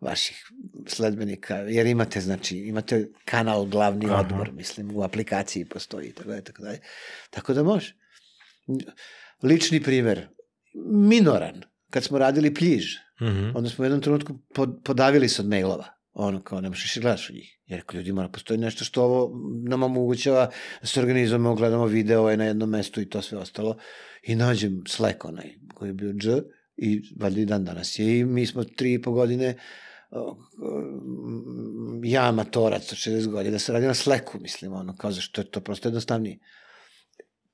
vaših 0.00 0.50
sledbenika, 0.86 1.56
jer 1.56 1.86
imate, 1.86 2.20
znači, 2.20 2.58
imate 2.58 3.08
kanal 3.24 3.64
glavni 3.64 4.06
Aha. 4.06 4.20
odbor, 4.20 4.52
mislim, 4.52 4.96
u 4.96 5.02
aplikaciji 5.02 5.64
postoji, 5.64 6.12
tako 6.12 6.28
da, 6.28 6.40
tako 6.40 6.62
da, 6.62 6.74
tako 7.30 7.54
da 7.54 7.62
može. 7.62 7.94
Lični 9.42 9.82
primer, 9.82 10.28
minoran, 10.90 11.62
kad 11.90 12.04
smo 12.04 12.18
radili 12.18 12.54
pljiž, 12.54 12.94
mm 13.20 13.24
-hmm. 13.24 13.52
onda 13.56 13.70
smo 13.70 13.82
u 13.82 13.86
jednom 13.86 14.00
trenutku 14.00 14.38
podavili 14.84 15.28
se 15.28 15.42
od 15.42 15.48
mailova 15.48 16.03
ono 16.14 16.42
kao 16.42 16.60
ne 16.60 16.68
možeš 16.68 16.98
gledaš 17.00 17.30
u 17.30 17.32
njih. 17.32 17.58
Jer 17.66 17.82
ljudi 17.92 18.12
mora 18.12 18.28
postoji 18.28 18.58
nešto 18.58 18.84
što 18.84 19.02
ovo 19.02 19.40
nam 19.68 19.82
omogućava 19.82 20.50
da 20.80 20.86
se 20.86 21.00
organizujemo, 21.00 21.54
gledamo 21.54 21.86
video 21.86 22.20
ovaj 22.20 22.36
na 22.36 22.44
jednom 22.44 22.70
mestu 22.70 23.00
i 23.00 23.08
to 23.08 23.22
sve 23.22 23.38
ostalo. 23.38 23.76
I 24.22 24.34
nađem 24.34 24.82
Slack 24.88 25.24
onaj 25.24 25.54
koji 25.74 25.88
je 25.88 25.94
bio 25.94 26.12
dž 26.12 26.28
i 26.76 27.02
valjda 27.20 27.40
i 27.40 27.44
dan 27.44 27.64
danas 27.64 27.98
je. 27.98 28.18
I 28.18 28.24
mi 28.24 28.46
smo 28.46 28.64
tri 28.64 28.92
i 28.92 29.02
po 29.02 29.12
godine 29.12 29.56
ja 32.02 32.28
amatorac 32.28 32.92
od 32.92 32.98
60 32.98 33.26
godina 33.26 33.52
da 33.52 33.58
se 33.58 33.72
radi 33.72 33.86
na 33.86 33.94
Slacku, 33.94 34.38
mislim, 34.40 34.72
ono, 34.72 34.96
kao 34.96 35.12
zašto 35.12 35.40
je 35.40 35.50
to 35.50 35.60
prosto 35.60 35.88
jednostavnije. 35.88 36.38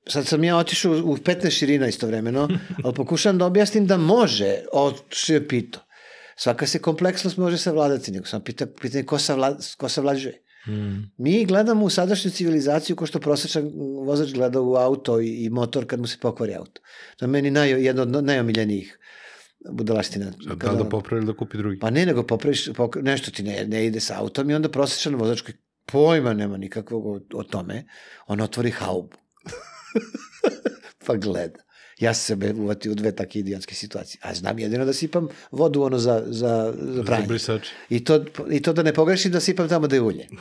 Sad 0.07 0.27
sam 0.27 0.43
ja 0.43 0.57
otišao 0.57 0.91
u 0.91 1.17
15 1.17 1.49
širina 1.49 1.87
istovremeno, 1.87 2.49
ali 2.83 2.93
pokušam 2.93 3.37
da 3.37 3.45
objasnim 3.45 3.87
da 3.87 3.97
može, 3.97 4.55
od 4.73 5.01
što 5.09 5.33
je 5.33 5.47
pito 5.47 5.79
svaka 6.41 6.67
se 6.67 6.79
kompleksnost 6.79 7.37
može 7.37 7.57
savladati, 7.57 8.11
nego 8.11 8.25
samo 8.25 8.43
pita, 8.43 8.65
pitanje 8.81 9.03
ko, 9.03 9.19
savla, 9.19 9.57
ko 9.77 9.89
savlađuje. 9.89 10.41
Mm. 10.67 11.11
Mi 11.17 11.45
gledamo 11.45 11.85
u 11.85 11.89
sadašnju 11.89 12.31
civilizaciju 12.31 12.95
ko 12.95 13.05
što 13.05 13.19
prosječan 13.19 13.71
vozač 14.05 14.33
gleda 14.33 14.61
u 14.61 14.75
auto 14.75 15.19
i, 15.21 15.27
i 15.27 15.49
motor 15.49 15.85
kad 15.87 15.99
mu 15.99 16.07
se 16.07 16.17
pokvari 16.21 16.55
auto. 16.55 16.81
To 17.17 17.25
je 17.25 17.29
meni 17.29 17.51
naj, 17.51 17.85
jedno 17.85 18.01
od 18.01 18.23
najomiljenijih 18.23 18.97
budalaština. 19.71 20.31
Da 20.55 20.71
li 20.71 20.77
da 20.77 20.89
popravi 20.89 21.25
da 21.25 21.33
kupi 21.33 21.57
drugi? 21.57 21.79
Pa 21.79 21.89
ne, 21.89 22.05
nego 22.05 22.23
popraviš, 22.23 22.69
pokra, 22.73 23.01
nešto 23.01 23.31
ti 23.31 23.43
ne, 23.43 23.65
ne 23.67 23.85
ide 23.85 23.99
sa 23.99 24.19
autom 24.19 24.49
i 24.49 24.53
onda 24.53 24.69
prosječan 24.69 25.15
vozač 25.15 25.41
koji 25.41 25.55
pojma 25.85 26.33
nema 26.33 26.57
nikakvog 26.57 27.05
o, 27.05 27.19
o 27.33 27.43
tome, 27.43 27.85
on 28.27 28.41
otvori 28.41 28.71
haubu. 28.71 29.17
pa 31.05 31.15
gleda. 31.15 31.70
Ja 32.01 32.13
sam 32.13 32.23
sebe 32.25 32.53
uvatio 32.53 32.91
u 32.91 32.95
dve 32.95 33.11
takve 33.11 33.39
idiotske 33.39 33.75
situacije. 33.75 34.19
A 34.23 34.33
znam 34.33 34.59
jedino 34.59 34.85
da 34.85 34.93
sipam 34.93 35.27
vodu 35.51 35.83
ono 35.83 35.97
za, 35.97 36.23
za, 36.27 36.73
za 36.77 37.03
pranje. 37.03 37.37
Za 37.37 37.59
I 37.89 38.03
to, 38.03 38.25
I 38.51 38.61
to 38.61 38.73
da 38.73 38.83
ne 38.83 38.93
pogrešim 38.93 39.31
da 39.31 39.39
sipam 39.39 39.69
tamo 39.69 39.87
da 39.87 39.95
je 39.95 40.01
ulje. 40.01 40.27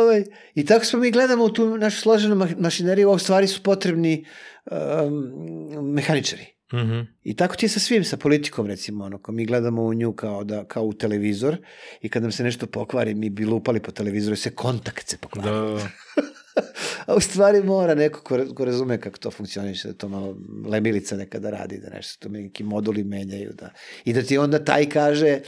ovaj, 0.00 0.24
I 0.54 0.64
tako 0.64 0.84
smo 0.84 0.98
mi 0.98 1.10
gledamo 1.10 1.44
u 1.44 1.52
tu 1.52 1.78
našu 1.78 2.00
složenu 2.00 2.48
mašineriju, 2.58 3.08
ovo 3.08 3.18
stvari 3.18 3.46
su 3.46 3.62
potrebni 3.62 4.26
um, 4.70 5.94
mehaničari. 5.94 6.46
Mm 6.72 6.76
-hmm. 6.76 7.06
I 7.22 7.36
tako 7.36 7.56
ti 7.56 7.64
je 7.64 7.70
sa 7.70 7.80
svim, 7.80 8.04
sa 8.04 8.16
politikom 8.16 8.66
recimo, 8.66 9.04
ono, 9.04 9.18
ko 9.18 9.32
mi 9.32 9.46
gledamo 9.46 9.82
u 9.82 9.94
nju 9.94 10.12
kao, 10.12 10.44
da, 10.44 10.64
kao 10.64 10.82
u 10.82 10.92
televizor 10.92 11.56
i 12.00 12.08
kad 12.08 12.22
nam 12.22 12.32
se 12.32 12.44
nešto 12.44 12.66
pokvari, 12.66 13.14
mi 13.14 13.30
bi 13.30 13.44
lupali 13.44 13.80
po 13.80 13.90
televizoru 13.90 14.34
i 14.34 14.36
se 14.36 14.50
kontakt 14.50 15.08
se 15.08 15.16
pokvari. 15.18 15.50
Da. 15.50 15.88
A 17.06 17.14
u 17.14 17.20
stvari 17.20 17.62
mora 17.62 17.94
neko 17.94 18.20
ko, 18.20 18.38
ko 18.54 18.64
razume 18.64 19.00
kako 19.00 19.18
to 19.18 19.30
funkcioniše, 19.30 19.88
da 19.88 19.94
to 19.94 20.08
malo 20.08 20.36
lemilica 20.66 21.16
nekada 21.16 21.50
radi, 21.50 21.78
da 21.78 21.90
nešto, 21.90 22.28
to 22.28 22.32
neki 22.32 22.64
moduli 22.64 23.04
menjaju, 23.04 23.52
da, 23.52 23.70
i 24.04 24.12
da 24.12 24.22
ti 24.22 24.38
onda 24.38 24.64
taj 24.64 24.88
kaže, 24.88 25.40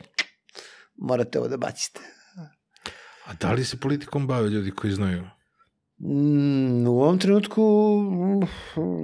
morate 0.97 1.39
ovo 1.39 1.49
da 1.49 1.57
bacite. 1.57 2.01
A 3.25 3.35
da 3.41 3.53
li 3.53 3.65
se 3.65 3.81
politikom 3.81 4.27
bave 4.27 4.51
ljudi 4.51 4.71
koji 4.71 4.93
znaju? 4.93 5.25
Mm, 5.99 6.87
u 6.87 7.01
ovom 7.01 7.19
trenutku 7.19 7.63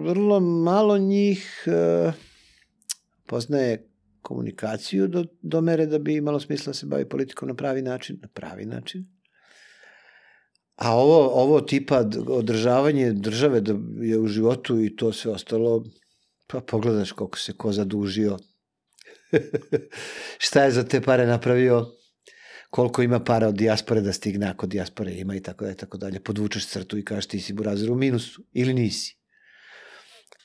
vrlo 0.04 0.40
malo 0.40 0.98
njih 0.98 1.64
uh, 1.66 2.14
poznaje 3.26 3.88
komunikaciju 4.22 5.08
do, 5.08 5.24
do 5.42 5.60
mere 5.60 5.86
da 5.86 5.98
bi 5.98 6.16
imalo 6.16 6.40
smisla 6.40 6.70
da 6.70 6.74
se 6.74 6.86
bavi 6.86 7.08
politikom 7.08 7.48
na 7.48 7.54
pravi 7.54 7.82
način, 7.82 8.18
na 8.22 8.28
pravi 8.28 8.64
način. 8.64 9.13
A 10.76 10.96
ovo, 10.96 11.42
ovo 11.42 11.60
tipa 11.60 12.04
održavanje 12.28 13.12
države 13.12 13.60
da 13.60 13.74
je 14.00 14.18
u 14.18 14.26
životu 14.26 14.80
i 14.80 14.96
to 14.96 15.12
sve 15.12 15.32
ostalo, 15.32 15.84
pa 16.46 16.60
pogledaš 16.60 17.12
koliko 17.12 17.38
se 17.38 17.52
ko 17.52 17.72
zadužio, 17.72 18.38
šta 20.46 20.64
je 20.64 20.70
za 20.70 20.84
te 20.84 21.00
pare 21.00 21.26
napravio, 21.26 21.86
koliko 22.70 23.02
ima 23.02 23.20
para 23.20 23.48
od 23.48 23.54
dijaspore 23.54 24.00
da 24.00 24.12
stigne, 24.12 24.46
ako 24.46 24.66
dijaspore 24.66 25.12
ima 25.12 25.34
i 25.34 25.40
tako 25.40 25.64
dalje, 25.64 25.76
tako 25.76 25.98
dalje. 25.98 26.20
Podvučeš 26.20 26.66
crtu 26.66 26.98
i 26.98 27.04
kažeš 27.04 27.26
ti 27.26 27.40
si 27.40 27.52
burazer 27.52 27.90
u 27.90 27.94
minusu 27.94 28.42
ili 28.52 28.74
nisi. 28.74 29.16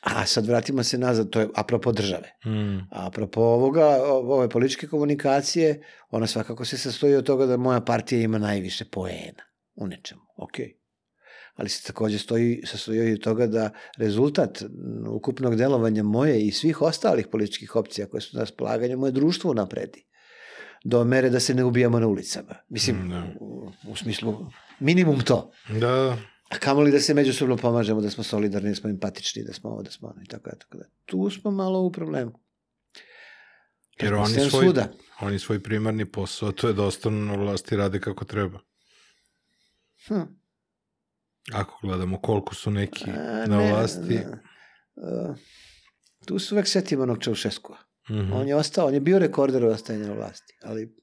A 0.01 0.25
sad 0.25 0.47
vratimo 0.47 0.83
se 0.83 0.97
nazad, 0.97 1.29
to 1.29 1.39
je 1.39 1.47
apropo 1.55 1.91
države. 1.91 2.31
Mm. 2.45 2.77
A 2.77 3.07
apropo 3.07 3.41
ovoga, 3.41 3.85
ove 4.03 4.49
političke 4.49 4.87
komunikacije, 4.87 5.83
ona 6.09 6.27
svakako 6.27 6.65
se 6.65 6.77
sastoji 6.77 7.15
od 7.15 7.25
toga 7.25 7.45
da 7.45 7.57
moja 7.57 7.81
partija 7.81 8.21
ima 8.21 8.37
najviše 8.37 8.85
poena 8.85 9.48
u 9.79 9.87
nečemu. 9.87 10.21
Ok. 10.37 10.53
Ali 11.55 11.69
se 11.69 11.83
takođe 11.83 12.19
stoji, 12.19 12.61
sastoji 12.65 13.13
od 13.13 13.19
toga 13.19 13.47
da 13.47 13.69
rezultat 13.97 14.63
ukupnog 15.09 15.55
delovanja 15.55 16.03
moje 16.03 16.41
i 16.41 16.51
svih 16.51 16.81
ostalih 16.81 17.27
političkih 17.27 17.75
opcija 17.75 18.07
koje 18.07 18.21
su 18.21 18.37
na 18.37 18.43
raspolaganju 18.43 18.97
moje 18.97 19.11
društvo 19.11 19.53
napredi. 19.53 20.05
Do 20.83 21.03
mere 21.03 21.29
da 21.29 21.39
se 21.39 21.53
ne 21.53 21.63
ubijamo 21.63 21.99
na 21.99 22.07
ulicama. 22.07 22.55
Mislim, 22.69 22.95
Mm, 22.97 23.09
da. 23.09 23.23
u, 23.39 23.71
u 23.87 23.95
smislu, 23.95 24.45
minimum 24.79 25.19
to. 25.21 25.51
Da, 25.69 26.17
A 26.49 26.57
kamoli 26.57 26.91
da 26.91 26.99
se 26.99 27.13
međusobno 27.13 27.57
pomažemo, 27.57 28.01
da 28.01 28.09
smo 28.09 28.23
solidarni, 28.23 28.69
da 28.69 28.75
smo 28.75 28.89
empatični, 28.89 29.43
da 29.43 29.53
smo 29.53 29.69
ovo, 29.69 29.83
da 29.83 29.91
smo 29.91 30.07
ono 30.07 30.21
i 30.23 30.27
tako 30.27 30.49
da, 30.49 30.55
tako 30.55 30.77
da. 30.77 30.83
Tu 31.05 31.29
smo 31.29 31.51
malo 31.51 31.81
u 31.81 31.91
problemu. 31.91 32.39
jer 34.01 34.13
oni 34.13 34.33
svoj, 34.33 34.49
Svuda. 34.63 34.87
oni 35.21 35.39
svoj 35.39 35.59
primarni 35.59 36.05
posao, 36.05 36.51
to 36.51 36.67
je 36.67 36.73
da 36.73 36.83
ostanu 36.83 37.25
na 37.25 37.35
vlasti 37.35 37.75
rade 37.75 37.99
kako 37.99 38.25
treba. 38.25 38.59
Hm. 40.07 40.21
Ako 41.53 41.79
gledamo 41.81 42.21
koliko 42.21 42.55
su 42.55 42.71
neki 42.71 43.11
A, 43.11 43.45
na 43.47 43.57
ne, 43.57 43.71
vlasti, 43.71 44.15
ne. 44.15 44.43
Uh, 44.95 45.35
tu 46.25 46.39
se 46.39 46.55
uvek 46.55 46.67
setimo 46.67 47.03
onog 47.03 47.23
Čaušeskova. 47.23 47.77
mhm. 48.09 48.33
On 48.33 48.47
je 48.47 48.55
ostao, 48.55 48.87
on 48.87 48.93
je 48.93 48.99
bio 48.99 49.19
rekorder 49.19 49.63
u 49.63 49.67
ostajanju 49.67 50.07
na 50.07 50.13
vlasti, 50.13 50.57
ali 50.63 50.95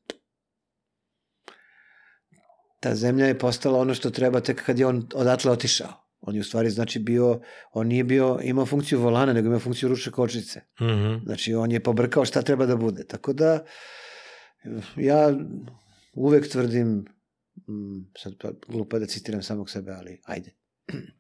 ta 2.81 2.95
zemlja 2.95 3.27
je 3.27 3.39
postala 3.39 3.79
ono 3.79 3.95
što 3.95 4.11
treba 4.11 4.41
tek 4.41 4.65
kad 4.65 4.79
je 4.79 4.87
on 4.87 5.09
odatle 5.15 5.53
otišao. 5.53 6.07
On 6.21 6.35
je 6.35 6.41
u 6.41 6.45
stvari 6.45 6.71
znači 6.71 6.99
bio, 6.99 7.41
on 7.73 7.87
nije 7.87 8.05
bio, 8.05 8.39
imao 8.43 8.67
funkciju 8.67 9.01
volana, 9.01 9.33
nego 9.33 9.47
imao 9.47 9.61
funkciju 9.61 9.89
ručne 9.89 10.13
kočnice. 10.13 10.61
Mhm. 10.81 11.25
Znači, 11.25 11.55
on 11.55 11.73
je 11.73 11.83
pobrkao 11.83 12.25
šta 12.25 12.43
treba 12.43 12.67
da 12.67 12.77
bude. 12.77 13.05
Tako 13.05 13.33
da, 13.33 13.65
ja 14.97 15.35
uvek 16.13 16.49
tvrdim, 16.49 17.05
mm, 17.69 18.13
sad 18.19 18.33
pa 18.41 18.49
glupo 18.69 18.97
je 18.97 19.01
da 19.01 19.07
citiram 19.07 19.43
samog 19.43 19.71
sebe, 19.71 19.93
ali 19.93 20.21
ajde, 20.25 20.51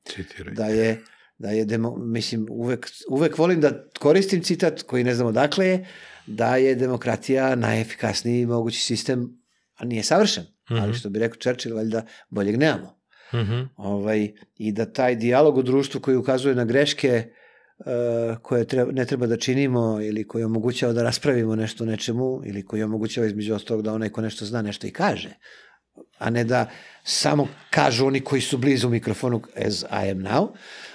Citiraj. 0.04 0.54
da 0.54 0.66
je, 0.66 1.02
da 1.38 1.50
je 1.50 1.64
demo, 1.64 1.96
mislim, 1.96 2.46
uvek, 2.50 2.86
uvek 3.10 3.38
volim 3.38 3.60
da 3.60 3.88
koristim 4.00 4.42
citat 4.42 4.82
koji 4.82 5.04
ne 5.04 5.14
znam 5.14 5.26
odakle 5.26 5.66
je, 5.66 5.86
da 6.26 6.56
je 6.56 6.74
demokratija 6.74 7.54
najefikasniji 7.54 8.46
mogući 8.46 8.80
sistem, 8.80 9.42
a 9.74 9.84
nije 9.84 10.02
savršen, 10.02 10.44
ali 10.68 10.80
Mhm. 10.80 10.92
što 10.92 11.10
bi 11.10 11.18
rekao 11.18 11.36
Churchill, 11.36 11.76
valjda 11.76 12.06
boljeg 12.28 12.56
nemamo. 12.56 12.96
Mhm. 13.34 13.60
Ovaj, 13.76 14.32
I 14.56 14.72
da 14.72 14.92
taj 14.92 15.16
dijalog 15.16 15.56
u 15.56 15.62
društvu 15.62 16.00
koji 16.00 16.16
ukazuje 16.16 16.54
na 16.54 16.64
greške 16.64 17.24
uh, 17.78 17.86
koje 18.42 18.64
treba, 18.64 18.92
ne 18.92 19.04
treba 19.04 19.26
da 19.26 19.36
činimo 19.36 19.98
ili 20.02 20.26
koji 20.26 20.44
omogućava 20.44 20.92
da 20.92 21.02
raspravimo 21.02 21.56
nešto 21.56 21.84
nečemu 21.84 22.42
ili 22.44 22.64
koji 22.64 22.82
omogućava 22.82 23.26
između 23.26 23.54
ostalog 23.54 23.82
da 23.82 23.92
onaj 23.92 24.08
ko 24.08 24.20
nešto 24.20 24.44
zna 24.44 24.62
nešto 24.62 24.86
i 24.86 24.90
kaže 24.90 25.34
a 26.18 26.30
ne 26.30 26.44
da 26.44 26.70
samo 27.04 27.48
kažu 27.70 28.06
oni 28.06 28.20
koji 28.20 28.40
su 28.40 28.58
blizu 28.58 28.88
mikrofonu 28.88 29.42
as 29.66 29.82
I 29.82 30.10
am 30.10 30.18
now, 30.18 30.48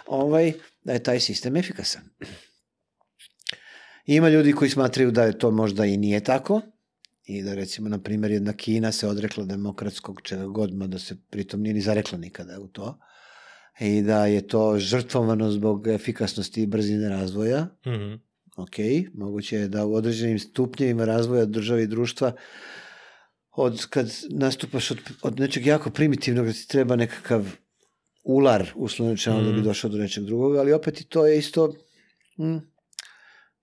ovaj, 0.07 0.53
da 0.83 0.93
je 0.93 1.03
taj 1.03 1.19
sistem 1.19 1.55
efikasan. 1.55 2.01
Ima 4.05 4.29
ljudi 4.29 4.53
koji 4.53 4.69
smatraju 4.69 5.11
da 5.11 5.23
je 5.23 5.39
to 5.39 5.51
možda 5.51 5.85
i 5.85 5.97
nije 5.97 6.23
tako 6.23 6.61
i 7.25 7.41
da 7.43 7.53
recimo, 7.53 7.89
na 7.89 7.99
primjer, 7.99 8.31
jedna 8.31 8.53
Kina 8.53 8.91
se 8.91 9.07
odrekla 9.07 9.45
demokratskog 9.45 10.21
čega 10.21 10.45
god, 10.45 10.71
da 10.71 10.99
se 10.99 11.15
pritom 11.29 11.61
nije 11.61 11.73
ni 11.73 11.81
zarekla 11.81 12.17
nikada 12.17 12.59
u 12.59 12.67
to 12.67 12.99
i 13.79 14.01
da 14.01 14.25
je 14.25 14.47
to 14.47 14.79
žrtvovano 14.79 15.51
zbog 15.51 15.87
efikasnosti 15.87 16.61
i 16.61 16.67
brzine 16.67 17.09
razvoja. 17.09 17.67
Mhm. 17.87 18.13
Ok, 18.55 18.75
moguće 19.13 19.57
je 19.57 19.67
da 19.67 19.85
u 19.85 19.93
određenim 19.93 20.39
stupnjevima 20.39 21.05
razvoja 21.05 21.45
države 21.45 21.83
i 21.83 21.87
društva 21.87 22.31
od 23.51 23.85
kad 23.85 24.11
nastupaš 24.29 24.91
od, 24.91 24.97
od 25.21 25.39
nečeg 25.39 25.65
jako 25.65 25.89
primitivnog 25.89 26.45
da 26.45 26.53
ti 26.53 26.67
treba 26.67 26.95
nekakav 26.95 27.45
ular 28.23 28.67
uslovno 28.75 29.13
rečeno 29.13 29.37
da 29.37 29.43
bi 29.43 29.53
Mhm. 29.53 29.63
došao 29.63 29.89
do 29.89 29.97
nečeg 29.97 30.23
drugog, 30.23 30.55
ali 30.55 30.73
opet 30.73 31.01
i 31.01 31.05
to 31.05 31.27
je 31.27 31.37
isto 31.37 31.75
mm, 32.39 32.57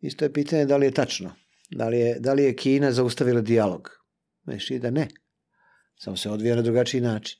isto 0.01 0.24
je 0.24 0.33
pitanje 0.33 0.64
da 0.64 0.77
li 0.77 0.87
je 0.87 0.90
tačno. 0.92 1.35
Da 1.70 1.88
li 1.88 1.98
je, 1.98 2.18
da 2.18 2.33
li 2.33 2.42
je 2.42 2.57
Kina 2.57 2.92
zaustavila 2.92 3.40
dijalog? 3.40 3.90
Znaš, 4.44 4.70
i 4.70 4.79
da 4.79 4.90
ne. 4.90 5.09
Samo 5.96 6.16
se 6.16 6.31
odvija 6.31 6.57
na 6.57 6.62
drugačiji 6.62 7.01
način. 7.01 7.38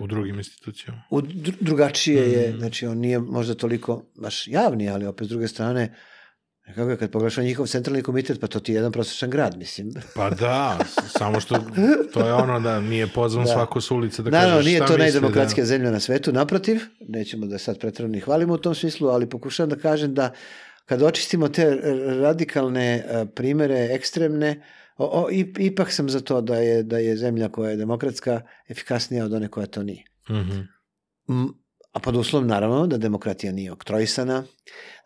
U 0.00 0.06
drugim 0.06 0.34
institucijama. 0.36 1.02
U 1.10 1.20
dru- 1.20 1.56
drugačije 1.60 2.22
je, 2.22 2.48
Mhm. 2.48 2.58
znači 2.58 2.86
on 2.86 2.98
nije 2.98 3.18
možda 3.20 3.54
toliko 3.54 4.04
baš 4.16 4.48
javni, 4.48 4.88
ali 4.88 5.06
opet 5.06 5.26
s 5.26 5.30
druge 5.30 5.48
strane, 5.48 5.94
kako 6.74 6.90
je, 6.90 6.96
kad 6.96 7.10
pogledaš 7.10 7.36
njihov 7.36 7.66
centralni 7.66 8.02
komitet, 8.02 8.40
pa 8.40 8.46
to 8.46 8.60
ti 8.60 8.72
je 8.72 8.76
jedan 8.76 8.92
prosječan 8.92 9.30
grad, 9.30 9.58
mislim. 9.58 9.92
Pa 10.16 10.30
da, 10.30 10.78
samo 11.18 11.40
što 11.40 11.58
to 12.12 12.26
je 12.26 12.32
ono 12.32 12.60
da 12.60 12.80
nije 12.80 13.06
pozvan 13.06 13.44
Da. 13.44 13.52
svako 13.52 13.80
s 13.80 13.90
ulice 13.90 14.22
da 14.22 14.30
Naravno, 14.30 14.56
kaže 14.56 14.68
nije 14.68 14.76
šta 14.78 14.86
to 14.86 14.92
misli, 14.92 15.02
najdemokratskija 15.04 15.64
zemlja 15.66 15.90
na 15.90 16.00
svetu, 16.00 16.32
naprotiv, 16.32 16.80
nećemo 17.08 17.46
da 17.46 17.58
sad 17.58 17.78
pretredno 17.78 18.12
ni 18.12 18.20
hvalimo 18.20 18.54
u 18.54 18.58
tom 18.58 18.74
smislu, 18.74 19.08
ali 19.08 19.28
pokušavam 19.28 19.70
da 19.70 19.76
kažem 19.76 20.14
da 20.14 20.32
kad 20.86 21.02
očistimo 21.02 21.48
te 21.48 21.80
radikalne 22.22 22.94
e, 22.94 23.26
primere, 23.34 23.88
ekstremne, 23.90 24.62
o, 24.96 25.22
o, 25.22 25.28
ip- 25.30 25.60
ipak 25.60 25.92
sam 25.92 26.08
za 26.08 26.20
to 26.20 26.40
da 26.40 26.56
je, 26.56 26.82
da 26.82 26.98
je 26.98 27.16
zemlja 27.16 27.48
koja 27.48 27.70
je 27.70 27.76
demokratska 27.76 28.40
efikasnija 28.68 29.24
od 29.24 29.32
one 29.32 29.48
koja 29.48 29.66
to 29.66 29.82
nije. 29.82 30.04
Da. 30.28 30.34
Mm, 31.34 31.48
A 31.92 32.00
pod 32.00 32.16
uslovom 32.16 32.48
naravno 32.48 32.86
da 32.86 32.96
demokratija 32.98 33.52
nije 33.52 33.72
oktrojisana, 33.72 34.44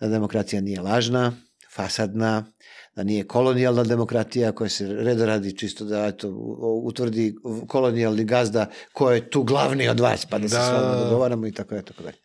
da 0.01 0.09
demokratija 0.09 0.61
nije 0.61 0.81
lažna, 0.81 1.33
fasadna, 1.77 2.45
da 2.97 3.03
nije 3.05 3.27
kolonijalna 3.27 3.85
demokratija 3.85 4.53
koja 4.53 4.69
se 4.69 4.87
reda 4.87 5.27
radi 5.27 5.57
čisto 5.57 5.85
da 5.85 6.07
eto, 6.07 6.29
utvrdi 6.85 7.35
kolonijalni 7.69 8.25
gazda 8.25 8.67
ko 8.93 9.11
je 9.11 9.31
tu 9.31 9.43
glavni 9.43 9.89
od 9.89 10.01
vas, 10.01 10.27
pa 10.27 10.39
da 10.39 10.49
se 10.49 10.57
Da. 10.57 10.63
s 10.63 10.71
vama 10.73 11.05
dogovaramo 11.05 11.47
i 11.47 11.53
tako 11.53 11.75
je, 11.75 11.83
tako 11.85 12.03
dalje. 12.03 12.17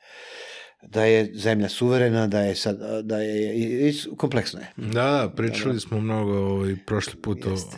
Da 0.87 1.03
je 1.05 1.31
zemlja 1.35 1.69
suverena, 1.69 2.27
da 2.27 2.39
je 2.39 2.55
sad, 2.55 2.77
da 3.03 3.17
je, 3.17 3.55
i, 3.55 3.89
i 3.89 4.15
kompleksno 4.17 4.59
je. 4.59 4.71
Da, 4.77 5.03
da, 5.03 5.31
pričali 5.35 5.79
smo 5.79 5.99
mnogo 5.99 6.37
ovaj, 6.37 6.75
prošli 6.85 7.21
put 7.21 7.45
o, 7.45 7.49
Jeste. 7.49 7.77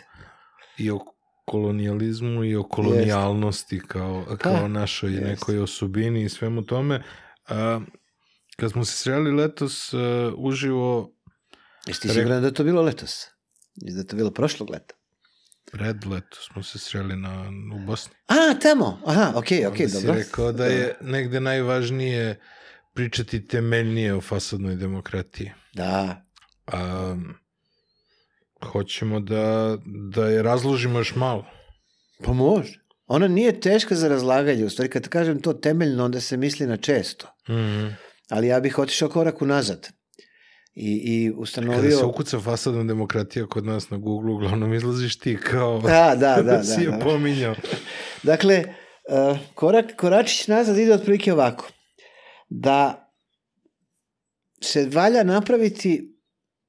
i 0.77 0.91
o 0.91 0.99
kolonijalizmu 1.45 2.43
i 2.43 2.55
o 2.55 2.63
kolonijalnosti 2.63 3.81
kao, 3.87 4.25
kao 4.37 4.53
Pa, 4.61 4.67
našoj 4.67 5.11
jeste. 5.11 5.27
nekoj 5.27 5.59
osobini 5.59 6.23
i 6.23 6.29
svemu 6.29 6.61
tome. 6.61 7.03
A, 7.47 7.79
kad 8.57 8.71
smo 8.71 8.85
se 8.85 8.97
sreli 8.97 9.31
letos 9.31 9.93
uh, 9.93 9.99
uživo 10.37 11.12
Jesi 11.87 12.01
ti 12.01 12.09
siguran 12.09 12.41
da 12.41 12.47
je 12.47 12.53
to 12.53 12.63
bilo 12.63 12.81
letos? 12.81 13.27
Mislim 13.75 13.95
da 13.95 14.01
je 14.01 14.07
to 14.07 14.15
bilo 14.15 14.31
prošlog 14.31 14.69
leta. 14.69 14.95
pred 15.71 16.05
leto 16.05 16.37
smo 16.41 16.63
se 16.63 16.79
sreli 16.79 17.15
na, 17.15 17.49
u 17.75 17.85
Bosni. 17.85 18.13
A, 18.27 18.59
tamo! 18.61 19.01
Aha, 19.05 19.31
okej, 19.35 19.65
okej, 19.65 19.85
Onda 19.85 19.99
si 19.99 20.05
dobro. 20.05 20.19
rekao 20.21 20.51
da 20.51 20.65
je 20.65 20.95
negde 21.01 21.39
najvažnije 21.39 22.39
pričati 22.93 23.47
temeljnije 23.47 24.13
o 24.13 24.21
fasadnoj 24.21 24.75
demokratiji. 24.75 25.51
Da, 25.73 26.25
A, 26.67 27.15
hoćemo 28.71 29.19
da, 29.19 29.77
da 29.85 30.25
je 30.27 30.43
razložimo 30.43 30.99
još 30.99 31.15
malo. 31.15 31.45
Pa 32.23 32.33
može. 32.33 32.79
Ona 33.07 33.27
nije 33.27 33.59
teška 33.59 33.95
za 33.95 34.07
razlaganje. 34.07 34.65
U 34.65 34.69
stvari, 34.69 34.89
kad 34.89 35.07
kažem 35.07 35.41
to 35.41 35.53
temeljno, 35.53 36.05
onda 36.05 36.21
se 36.21 36.37
misli 36.37 36.67
na 36.67 36.77
često. 36.77 37.27
Mm. 37.49 37.95
Ali 38.29 38.47
ja 38.47 38.59
bih 38.59 38.79
otišao 38.79 39.09
korak 39.09 39.41
unazad. 39.41 39.87
I, 40.75 40.91
i 41.05 41.29
Kada 41.29 41.41
ustanovio... 41.41 41.97
se 41.97 42.05
ukuca 42.05 42.39
fasadna 42.39 42.83
demokratija 42.83 43.47
kod 43.47 43.65
nas 43.65 43.89
na 43.89 43.97
Google, 43.97 44.31
uglavnom 44.33 44.73
izlaziš 44.73 45.19
ti 45.19 45.37
kao 45.43 45.81
Da, 45.81 46.15
da, 46.15 46.35
da. 46.35 46.41
da, 46.57 46.63
si 46.63 46.81
je 46.81 46.91
da. 46.91 46.99
pominjao. 46.99 47.55
Dakle, 48.23 48.63
uh, 48.63 49.37
korak, 49.53 49.95
koračić 49.95 50.47
nazad 50.47 50.77
ide 50.77 50.93
otprilike 50.93 51.33
ovako. 51.33 51.67
Da 52.49 53.09
se 54.61 54.89
valja 54.93 55.23
napraviti 55.23 56.17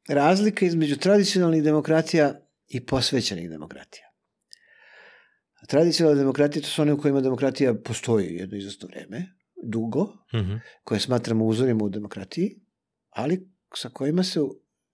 razlika 0.09 0.67
između 0.67 0.97
tradicionalnih 0.97 1.63
demokratija 1.63 2.35
i 2.69 2.87
posvećenih 2.87 3.51
demokratija. 3.51 4.05
Tradicionalne 5.69 6.19
demokratije 6.19 6.63
to 6.63 6.69
su 6.69 6.83
one 6.83 6.93
u 6.93 6.99
kojima 6.99 7.21
demokratija 7.21 7.75
postoji 7.75 8.35
jedno 8.35 8.57
izvestno 8.59 8.89
vreme, 8.89 9.27
dugo, 9.67 10.13
Mhm. 10.35 10.55
koje 10.85 11.01
smatramo 11.01 11.45
uzorima 11.45 11.85
u 11.85 11.89
demokratiji, 11.89 12.61
ali 13.11 13.54
sa 13.77 13.89
kojima 13.89 14.23
se, 14.23 14.41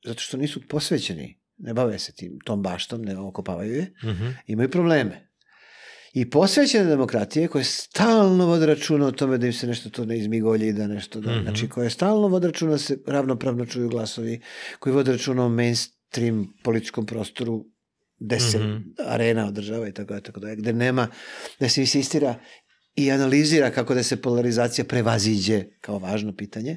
zato 0.04 0.20
što 0.20 0.36
nisu 0.36 0.60
posvećeni, 0.68 1.40
ne 1.58 1.74
bave 1.74 1.98
se 1.98 2.12
tim, 2.12 2.38
tom 2.44 2.62
baštom, 2.62 3.02
ne 3.02 3.18
okopavaju 3.18 3.72
je, 3.74 3.92
Mhm. 4.04 4.26
imaju 4.46 4.70
probleme. 4.70 5.26
I 6.12 6.30
posvećene 6.30 6.84
demokratije 6.84 7.48
koje 7.48 7.64
stalno 7.64 8.46
vode 8.46 8.66
računa 8.66 9.06
o 9.06 9.12
tome 9.12 9.38
da 9.38 9.46
im 9.46 9.52
se 9.52 9.66
nešto 9.66 9.90
to 9.90 10.04
ne 10.04 10.18
izmigolji 10.18 10.68
i 10.68 10.72
da 10.72 10.86
nešto 10.86 11.20
da, 11.20 11.30
Mhm. 11.32 11.42
znači 11.42 11.68
koje 11.68 11.90
stalno 11.90 12.28
vode 12.28 12.46
računa 12.46 12.70
da 12.70 12.78
se 12.78 12.98
ravnopravno 13.06 13.66
čuju 13.66 13.88
glasovi, 13.88 14.40
koji 14.78 14.92
vode 14.92 15.12
računa 15.12 15.44
o 15.44 15.48
mainstream 15.48 16.54
političkom 16.64 17.06
prostoru 17.06 17.66
gde 18.18 18.40
se 18.40 18.58
Mhm. 18.58 18.76
arena 19.00 19.46
održava 19.46 19.88
i 19.88 19.92
tako, 19.92 20.20
tako 20.20 20.40
da, 20.40 20.54
gde 20.54 20.72
nema, 20.72 21.08
da 21.60 21.68
se 21.68 21.80
insistira 21.80 22.34
i 22.94 23.10
analizira 23.10 23.70
kako 23.70 23.94
da 23.94 24.02
se 24.02 24.22
polarizacija 24.22 24.84
prevaziđe 24.84 25.64
kao 25.80 25.98
važno 25.98 26.36
pitanje. 26.36 26.76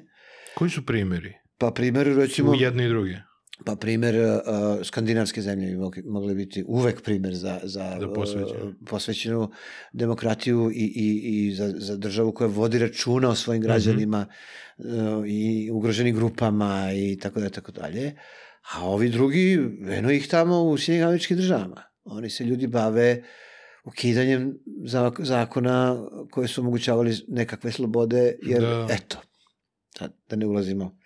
Koji 0.55 0.71
su 0.71 0.85
primjeri? 0.85 1.33
Pa 1.57 1.71
primjer, 1.71 2.07
recimo, 2.07 2.51
U 2.51 2.55
jedno 2.55 2.83
i 2.83 2.89
druge. 2.89 3.15
pa 3.65 3.75
primjer, 3.75 4.15
uh, 4.15 4.31
skandinavske 4.83 5.41
zemlje 5.41 5.67
bi 5.67 5.77
mogli, 5.77 6.03
mogli 6.03 6.35
biti 6.35 6.63
uvek 6.67 7.01
primjer 7.01 7.35
za, 7.35 7.59
za, 7.63 7.97
Za 7.99 8.07
posvećenu. 8.09 8.65
uh, 8.65 8.73
posvećenu 8.85 9.51
demokratiju 9.93 10.71
i, 10.71 10.93
i, 10.95 11.07
i 11.47 11.53
za, 11.53 11.73
za 11.77 11.95
državu 11.97 12.31
koja 12.31 12.47
vodi 12.49 12.79
računa 12.79 13.29
o 13.29 13.35
svojim 13.35 13.61
građanima 13.61 14.25
uh, 14.77 14.85
i 15.27 15.41
ugroženim 15.71 16.15
grupama 16.15 16.89
i 16.93 17.17
tako 17.17 17.39
da 17.39 17.49
tako 17.49 17.71
dalje. 17.71 18.13
A 18.73 18.85
ovi 18.85 19.09
drugi, 19.09 19.59
eno 19.89 20.11
ih 20.11 20.27
tamo 20.27 20.61
u 20.61 20.77
Sjedinim 20.77 21.07
američkim 21.07 21.37
državama. 21.37 21.83
Oni 22.05 22.29
se 22.29 22.43
ljudi 22.43 22.67
bave 22.67 23.23
ukidanjem 23.85 24.53
zak- 24.83 25.23
zakona 25.23 25.97
koje 26.31 26.47
su 26.47 26.61
omogućavali 26.61 27.15
nekakve 27.27 27.71
slobode, 27.71 28.35
jer 28.41 28.61
Da. 28.61 28.87
eto, 28.91 29.17
sad 29.97 30.13
da 30.29 30.35
ne 30.35 30.45
ulazimo 30.45 30.97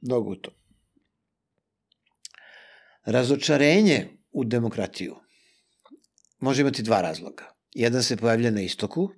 mnogo 0.00 0.30
u 0.30 0.36
to. 0.36 0.50
Razočarenje 3.04 4.08
u 4.32 4.44
demokratiju 4.44 5.16
može 6.38 6.60
imati 6.60 6.82
dva 6.82 7.00
razloga. 7.00 7.44
Jedan 7.72 8.02
se 8.02 8.16
pojavlja 8.16 8.50
na 8.50 8.60
istoku, 8.60 9.10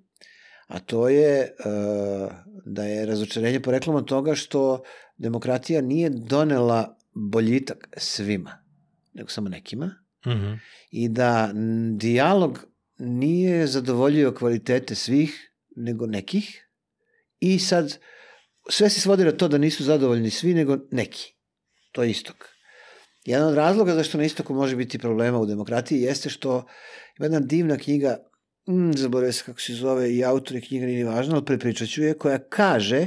a 0.67 0.79
to 0.79 1.09
je 1.09 1.55
uh, 1.59 2.33
da 2.65 2.85
je 2.85 3.07
razočarenje 3.07 3.61
poreklom 3.61 3.97
od 3.97 4.09
toga 4.09 4.35
što 4.35 4.83
demokratija 5.17 5.81
nije 5.81 6.11
donela 6.11 6.99
boljitak 7.15 7.89
svima, 7.97 8.65
nego 9.15 9.29
samo 9.29 9.49
nekima, 9.49 10.07
Mhm. 10.27 10.53
i 10.91 11.09
da 11.09 11.53
dijalog 11.97 12.67
nije 12.99 13.67
zadovoljio 13.67 14.33
kvalitete 14.33 14.95
svih, 14.95 15.53
nego 15.77 16.07
nekih, 16.07 16.69
i 17.41 17.59
sad 17.59 17.99
sve 18.71 18.91
se 18.91 19.01
svodi 19.01 19.25
na 19.25 19.33
to 19.33 19.49
da 19.49 19.59
nisu 19.59 19.85
zadovoljni 19.85 20.31
svi, 20.31 20.55
nego 20.55 20.79
neki. 20.91 21.35
To 21.93 22.03
je 22.03 22.11
istok. 22.11 22.49
Jedan 23.25 23.49
od 23.49 23.55
razloga 23.55 23.95
zašto 23.95 24.19
na 24.19 24.25
istoku 24.25 24.55
može 24.55 24.77
biti 24.77 24.99
problema 24.99 25.39
u 25.39 25.47
demokratiji 25.47 26.03
jeste 26.03 26.31
što 26.31 26.67
ima 27.19 27.27
jedna 27.27 27.41
divna 27.41 27.77
knjiga, 27.77 28.17
mm, 28.69 28.93
zaboravio 28.93 29.33
se 29.33 29.45
kako 29.45 29.61
se 29.61 29.75
zove, 29.75 30.15
i 30.15 30.25
autor 30.25 30.57
je 30.57 30.61
knjiga 30.61 30.87
nije 30.87 30.99
ni 30.99 31.05
važno, 31.05 31.35
ali 31.35 31.45
prepričat 31.45 31.89
ću 31.89 32.03
je, 32.03 32.15
koja 32.15 32.39
kaže, 32.39 33.07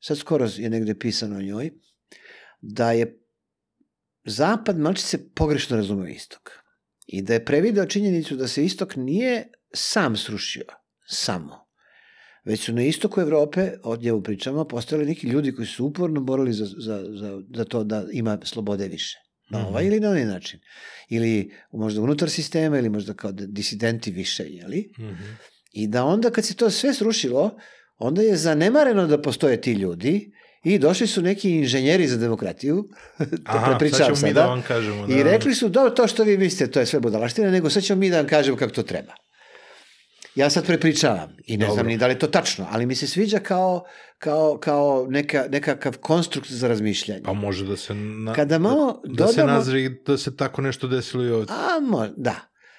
sad 0.00 0.18
skoro 0.18 0.48
je 0.56 0.70
negde 0.70 0.94
pisano 0.98 1.36
o 1.36 1.42
njoj, 1.42 1.70
da 2.60 2.92
je 2.92 3.20
zapad 4.24 4.78
malčice 4.78 5.18
pogrešno 5.34 5.76
razumeo 5.76 6.06
istok. 6.06 6.50
I 7.06 7.22
da 7.22 7.34
je 7.34 7.44
prevideo 7.44 7.86
činjenicu 7.86 8.36
da 8.36 8.48
se 8.48 8.64
istok 8.64 8.96
nije 8.96 9.52
sam 9.72 10.16
srušio, 10.16 10.64
samo. 11.06 11.69
Već 12.44 12.60
su 12.64 12.72
na 12.72 12.82
istoku 12.82 13.20
Evrope, 13.20 13.72
od 13.82 14.02
njemu 14.02 14.22
pričamo, 14.22 14.64
postojali 14.64 15.06
neki 15.06 15.26
ljudi 15.26 15.54
koji 15.54 15.66
su 15.66 15.86
uporno 15.86 16.20
borali 16.20 16.52
za, 16.52 16.64
za, 16.66 17.04
za, 17.20 17.42
za 17.56 17.64
to 17.64 17.84
da 17.84 18.04
ima 18.12 18.38
slobode 18.44 18.88
više. 18.88 19.18
Na 19.50 19.58
Mhm. 19.58 19.68
ovaj 19.68 19.86
ili 19.86 20.00
na 20.00 20.10
onaj 20.10 20.24
način. 20.24 20.60
Ili 21.08 21.50
možda 21.72 22.00
unutar 22.00 22.30
sistema, 22.30 22.78
ili 22.78 22.88
možda 22.88 23.14
kao 23.14 23.32
da 23.32 23.46
disidenti 23.46 24.10
više, 24.10 24.44
jeli? 24.48 24.92
Mhm. 24.98 25.24
I 25.72 25.86
da 25.86 26.04
onda 26.04 26.30
kad 26.30 26.44
se 26.44 26.54
to 26.54 26.70
sve 26.70 26.94
srušilo, 26.94 27.56
onda 27.98 28.22
je 28.22 28.36
zanemareno 28.36 29.06
da 29.06 29.22
postoje 29.22 29.60
ti 29.60 29.72
ljudi 29.72 30.32
i 30.64 30.78
došli 30.78 31.06
su 31.06 31.22
neki 31.22 31.50
inženjeri 31.50 32.08
za 32.08 32.16
demokratiju, 32.16 32.88
Aha, 33.44 33.66
sad 33.66 33.78
prepričavam 33.78 34.14
ćemo 34.14 34.28
mi 34.28 34.34
sada, 34.34 34.40
da 34.40 34.46
vam 34.46 34.62
kažemo. 34.62 35.06
Da. 35.06 35.14
i 35.14 35.22
rekli 35.22 35.54
su, 35.54 35.68
dobro, 35.68 35.90
to 35.90 36.06
što 36.06 36.24
vi 36.24 36.38
mislite, 36.38 36.70
to 36.72 36.80
je 36.80 36.86
sve 36.86 37.00
budalaština, 37.00 37.50
nego 37.50 37.70
sad 37.70 37.82
ćemo 37.82 38.00
mi 38.00 38.10
da 38.10 38.16
vam 38.16 38.26
kažemo 38.26 38.56
kako 38.56 38.72
to 38.72 38.82
treba. 38.82 39.12
Ja 40.34 40.50
sad 40.50 40.66
prepričavam 40.66 41.36
i 41.46 41.56
ne 41.56 41.60
Dobro. 41.60 41.74
znam 41.74 41.86
ni 41.86 41.96
da 41.96 42.06
li 42.06 42.12
je 42.12 42.18
to 42.18 42.26
tačno, 42.26 42.66
ali 42.70 42.86
mi 42.86 42.94
se 42.94 43.06
sviđa 43.06 43.38
kao, 43.38 43.84
kao, 44.18 44.58
kao 44.58 45.06
neka, 45.08 45.44
nekakav 45.50 45.98
konstrukt 45.98 46.50
za 46.50 46.68
razmišljanje. 46.68 47.22
Pa 47.24 47.32
može 47.32 47.66
da 47.66 47.76
se... 47.76 47.94
Na, 47.94 48.32
Kada 48.32 48.58
malo 48.58 49.02
da, 49.04 49.24
da 49.24 49.32
se 49.32 49.40
dodamo- 49.40 49.52
nazri 49.52 50.02
da 50.06 50.18
se 50.18 50.36
tako 50.36 50.62
nešto 50.62 50.88
desilo 50.88 51.24
i 51.24 51.30
ovdje. 51.30 51.54
A, 51.54 51.80
mo, 51.80 52.06
da. 52.16 52.36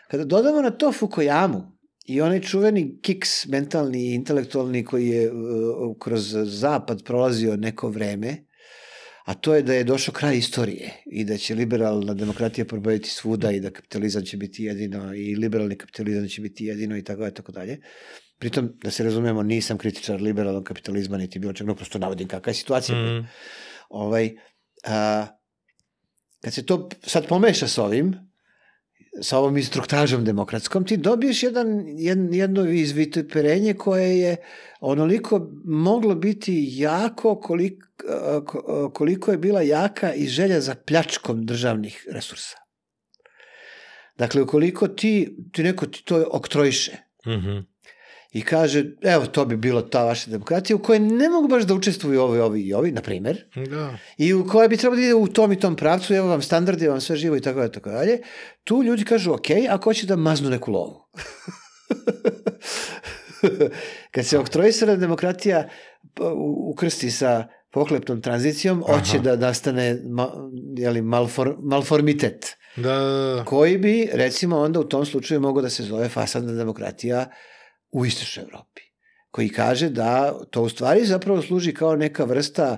Kada 0.07 0.25
dodamo 0.25 0.61
na 0.61 0.69
to 0.71 0.91
Fukuyamu 0.91 1.61
i 2.05 2.21
onaj 2.21 2.41
čuveni 2.41 2.99
kiks 3.01 3.45
mentalni 3.45 3.99
i 4.01 4.13
intelektualni 4.13 4.85
koji 4.85 5.07
je 5.07 5.31
uh, 5.31 5.37
kroz 5.99 6.35
zapad 6.43 7.03
prolazio 7.03 7.57
neko 7.57 7.89
vreme, 7.89 8.37
a 9.25 9.33
to 9.33 9.55
je 9.55 9.63
da 9.63 9.73
je 9.73 9.83
došao 9.83 10.13
kraj 10.13 10.37
istorije 10.37 11.03
i 11.05 11.23
da 11.23 11.37
će 11.37 11.55
liberalna 11.55 12.13
demokratija 12.13 12.65
probaviti 12.65 13.09
svuda 13.09 13.51
i 13.51 13.59
da 13.59 13.69
kapitalizam 13.69 14.23
će 14.23 14.37
biti 14.37 14.63
jedino 14.63 15.15
i 15.15 15.35
liberalni 15.35 15.77
kapitalizam 15.77 16.27
će 16.27 16.41
biti 16.41 16.65
jedino 16.65 16.97
i 16.97 17.03
tako 17.03 17.19
dalje, 17.21 17.33
tako 17.33 17.51
dalje. 17.51 17.81
Pritom, 18.39 18.73
da 18.83 18.91
se 18.91 19.03
razumemo, 19.03 19.43
nisam 19.43 19.77
kritičar 19.77 20.21
liberalnog 20.21 20.63
kapitalizma 20.63 21.17
niti 21.17 21.39
bilo 21.39 21.53
čega, 21.53 21.67
no 21.67 21.75
prosto 21.75 21.99
navodim 21.99 22.27
kakva 22.27 22.49
je 22.49 22.53
situacija. 22.53 22.97
Mhm. 22.97 23.25
Ovaj, 23.89 24.31
a, 24.83 25.27
kad 26.41 26.53
se 26.53 26.65
to 26.65 26.89
sad 27.03 27.27
pomeša 27.27 27.67
s 27.67 27.77
ovim, 27.77 28.30
sa 29.21 29.37
ovom 29.37 29.57
instruktažom 29.57 30.25
demokratskom, 30.25 30.85
ti 30.85 30.97
dobiješ 30.97 31.43
jedan, 31.43 31.83
jedno, 32.31 32.65
izvitoperenje 32.65 33.73
koje 33.73 34.19
je 34.19 34.37
onoliko 34.79 35.49
moglo 35.65 36.15
biti 36.15 36.67
jako 36.71 37.39
koliko, 37.39 37.85
koliko 38.93 39.31
je 39.31 39.37
bila 39.37 39.61
jaka 39.61 40.13
i 40.13 40.27
želja 40.27 40.61
za 40.61 40.75
pljačkom 40.75 41.45
državnih 41.45 42.07
resursa. 42.11 42.57
Dakle, 44.17 44.41
ukoliko 44.41 44.87
ti, 44.87 45.37
ti 45.51 45.63
neko 45.63 45.85
ti 45.85 46.03
to 46.05 46.25
oktrojiše, 46.31 46.97
Mhm. 47.25 47.70
I 48.31 48.41
kaže, 48.41 48.83
evo, 49.03 49.25
to 49.25 49.45
bi 49.45 49.57
bilo 49.57 49.81
ta 49.81 50.03
vaša 50.03 50.29
demokratija 50.29 50.75
u 50.75 50.79
kojoj 50.79 50.99
ne 50.99 51.29
mogu 51.29 51.47
baš 51.47 51.63
da 51.63 51.73
učestvuju 51.73 52.21
ovi, 52.21 52.39
ovi 52.39 52.61
i 52.61 52.73
ovi, 52.73 52.91
na 52.91 53.01
primer, 53.01 53.43
Da. 53.67 53.97
i 54.17 54.33
u 54.33 54.47
kojoj 54.47 54.67
bi 54.67 54.77
trebalo 54.77 54.95
da 54.95 55.03
ide 55.03 55.15
u 55.15 55.27
tom 55.27 55.51
i 55.51 55.59
tom 55.59 55.75
pravcu, 55.75 56.13
evo 56.13 56.27
vam 56.27 56.41
standardi, 56.41 56.85
evo 56.85 56.91
vam 56.91 57.01
sve 57.01 57.15
živo 57.15 57.35
i 57.35 57.41
tako 57.41 57.59
dalje, 57.59 57.71
tako 57.71 57.89
dalje, 57.89 58.19
tu 58.63 58.83
ljudi 58.83 59.05
kažu, 59.05 59.31
ok, 59.31 59.39
ako 59.69 59.83
hoće 59.83 60.07
da 60.07 60.17
maznu 60.17 60.49
neku 60.49 60.71
lovu. 60.71 61.01
Kad 64.11 64.25
se 64.25 64.39
oktroisana 64.39 64.95
demokratija 64.95 65.67
p- 66.15 66.23
u- 66.25 66.69
ukrsti 66.71 67.11
sa 67.11 67.47
pohlepnom 67.71 68.21
tranzicijom, 68.21 68.83
hoće 68.83 69.11
Aha. 69.13 69.19
da 69.19 69.35
nastane 69.37 70.01
ma, 70.05 70.29
jeli, 70.75 71.01
malfor, 71.01 71.55
malformitet 71.61 72.45
Da, 72.75 72.81
da, 72.89 72.99
da. 73.35 73.43
koji 73.45 73.77
bi, 73.77 74.09
recimo, 74.13 74.59
onda 74.59 74.79
u 74.79 74.83
tom 74.83 75.05
slučaju 75.05 75.41
mogao 75.41 75.61
da 75.61 75.69
se 75.69 75.83
zove 75.83 76.09
fasadna 76.09 76.51
demokratija 76.53 77.25
u 77.91 78.05
istočnoj 78.05 78.43
Evropi 78.43 78.81
koji 79.31 79.49
kaže 79.49 79.89
da 79.89 80.39
to 80.51 80.61
u 80.61 80.69
stvari 80.69 81.05
zapravo 81.05 81.41
služi 81.41 81.73
kao 81.73 81.95
neka 81.95 82.23
vrsta 82.23 82.77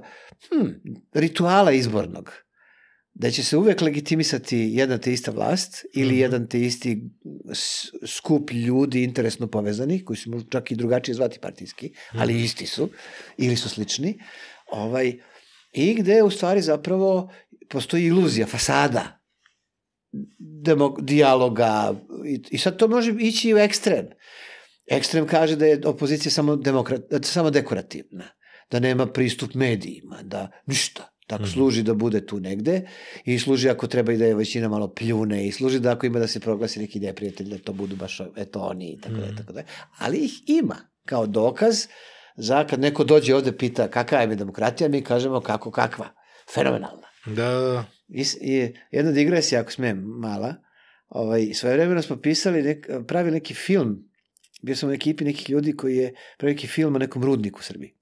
hm, 0.50 0.68
rituala 1.14 1.72
izbornog. 1.72 2.32
Da 3.16 3.32
će 3.32 3.44
se 3.44 3.58
uvek 3.58 3.82
legitimisati 3.82 4.58
jedna 4.72 4.98
te 4.98 5.14
ista 5.14 5.32
vlast 5.32 5.86
ili 5.94 6.12
Mhm. 6.12 6.22
jedan 6.22 6.48
te 6.48 6.62
isti 6.62 7.04
skup 8.08 8.52
ljudi 8.52 9.04
interesno 9.04 9.48
povezanih, 9.48 10.04
koji 10.06 10.18
su 10.18 10.32
možda 10.32 10.50
čak 10.50 10.72
i 10.72 10.76
drugačije 10.76 11.16
zvati 11.16 11.40
partijski, 11.40 11.94
ali 12.12 12.34
Mhm. 12.34 12.44
isti 12.44 12.66
su 12.66 12.90
ili 13.38 13.56
su 13.56 13.70
slični. 13.70 14.20
Ovaj, 14.72 15.14
I 15.74 15.94
gde 15.94 16.24
u 16.24 16.30
stvari 16.30 16.62
zapravo 16.62 17.32
postoji 17.70 18.06
iluzija, 18.06 18.48
fasada 18.48 19.20
demo, 20.64 20.96
dijaloga 21.00 21.94
i, 22.26 22.42
i 22.52 22.58
sad 22.58 22.78
to 22.78 22.88
može 22.88 23.16
ići 23.20 23.54
u 23.54 23.58
ekstrem. 23.58 24.06
Ekstrem 24.88 25.28
kaže 25.28 25.56
da 25.56 25.66
je 25.66 25.82
opozicija 25.86 26.32
samo, 26.32 26.56
demokrat, 26.56 27.02
samo 27.22 27.50
dekorativna, 27.50 28.24
da 28.72 28.80
nema 28.80 29.06
pristup 29.08 29.54
medijima, 29.54 30.20
da 30.24 30.52
ništa. 30.66 31.10
Tako 31.28 31.44
Mhm. 31.44 31.52
služi 31.52 31.84
da 31.84 31.94
bude 31.94 32.26
tu 32.26 32.40
negde 32.40 32.82
i 33.26 33.40
služi 33.40 33.70
ako 33.70 33.88
treba 33.88 34.14
i 34.14 34.18
da 34.18 34.26
je 34.26 34.36
većina 34.36 34.70
malo 34.70 34.88
pljune 34.90 35.48
i 35.48 35.52
služi 35.52 35.80
da 35.80 35.92
ako 35.92 36.06
ima 36.06 36.20
da 36.20 36.28
se 36.28 36.40
proglasi 36.40 36.80
neki 36.80 37.00
neprijatelj 37.00 37.48
da 37.48 37.58
to 37.58 37.74
budu 37.74 37.96
baš 37.96 38.22
eto 38.38 38.60
oni 38.62 38.92
i 38.92 39.00
tako 39.00 39.16
dalje, 39.16 39.28
Mhm. 39.28 39.38
tako 39.38 39.54
dalje. 39.54 39.66
Ali 39.98 40.18
ih 40.18 40.32
ima 40.48 40.76
kao 41.06 41.28
dokaz 41.28 41.88
za 42.38 42.68
kad 42.68 42.80
neko 42.80 43.04
dođe 43.04 43.36
ovde 43.36 43.52
pita 43.52 43.88
kakva 43.88 44.18
je 44.18 44.28
mi 44.28 44.36
demokratija, 44.36 44.90
mi 44.90 45.02
kažemo 45.02 45.42
kako 45.42 45.72
kakva. 45.72 46.10
Fenomenalna. 46.54 47.08
Da, 47.26 47.34
da, 47.52 47.60
da. 47.62 47.86
I, 48.10 48.22
i 48.42 48.74
jedna 48.92 49.12
digresija, 49.12 49.62
ako 49.62 49.72
smem, 49.72 49.98
mala. 50.00 50.56
Ovaj, 51.10 51.54
svoje 51.54 51.76
vremena 51.76 52.02
smo 52.02 52.16
pisali, 52.18 52.64
nek, 52.64 52.88
pravili 53.08 53.34
neki 53.34 53.54
film. 53.54 54.10
Bio 54.64 54.76
sam 54.76 54.90
u 54.90 54.94
ekipi 54.94 55.26
nekih 55.26 55.50
ljudi 55.50 55.76
koji 55.78 55.98
je 55.98 56.14
pravio 56.38 56.68
film 56.68 56.96
o 56.96 57.00
nekom 57.00 57.24
rudniku 57.24 57.60
u 57.60 57.64
Srbiji. 57.64 57.94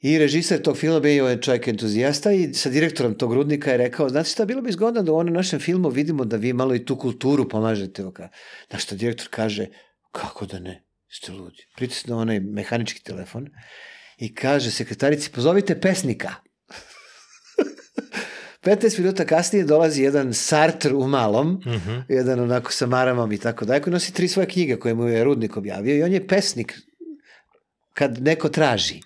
I 0.00 0.18
režiser 0.18 0.62
tog 0.62 0.76
filma 0.76 1.00
bio 1.00 1.28
je 1.28 1.42
čovjek 1.42 1.68
entuzijasta 1.68 2.32
i 2.32 2.54
sa 2.54 2.70
direktorom 2.70 3.14
tog 3.18 3.34
rudnika 3.34 3.70
je 3.70 3.76
rekao, 3.76 4.08
znate 4.08 4.30
šta, 4.30 4.44
bilo 4.44 4.62
bi 4.62 4.72
zgodno 4.72 5.02
da 5.02 5.12
u 5.12 5.16
onom 5.16 5.34
našem 5.34 5.60
filmu 5.60 5.88
vidimo 5.88 6.24
da 6.24 6.36
vi 6.36 6.52
malo 6.52 6.74
i 6.74 6.84
tu 6.84 6.96
kulturu 6.98 7.48
pomažete. 7.48 8.04
Oka. 8.04 8.28
Na 8.70 8.78
što 8.78 8.96
direktor 8.96 9.28
kaže, 9.30 9.66
kako 10.12 10.46
da 10.46 10.58
ne, 10.58 10.84
ste 11.08 11.32
ludi. 11.32 11.64
Pritisne 11.76 12.14
onaj 12.14 12.40
mehanički 12.40 13.02
telefon 13.02 13.48
i 14.18 14.34
kaže 14.34 14.70
sekretarici, 14.70 15.30
pozovite 15.30 15.80
pesnika. 15.80 16.34
15 18.64 18.98
minuta 18.98 19.24
kasnije 19.24 19.64
dolazi 19.64 20.02
jedan 20.02 20.34
Sartre 20.34 20.94
u 20.94 21.08
malom, 21.08 21.60
Mhm. 21.66 21.98
jedan 22.08 22.40
onako 22.40 22.72
sa 22.72 22.86
maramom 22.86 23.32
i 23.32 23.38
tako 23.38 23.64
dalje, 23.64 23.80
koji 23.80 23.92
nosi 23.92 24.14
tri 24.14 24.28
svoje 24.28 24.48
knjige 24.48 24.76
koje 24.76 24.94
mu 24.94 25.04
je 25.04 25.24
Rudnik 25.24 25.56
objavio 25.56 25.96
i 25.96 26.02
on 26.02 26.12
je 26.12 26.26
pesnik 26.26 26.74
kad 27.92 28.22
neko 28.22 28.48
traži. 28.48 29.00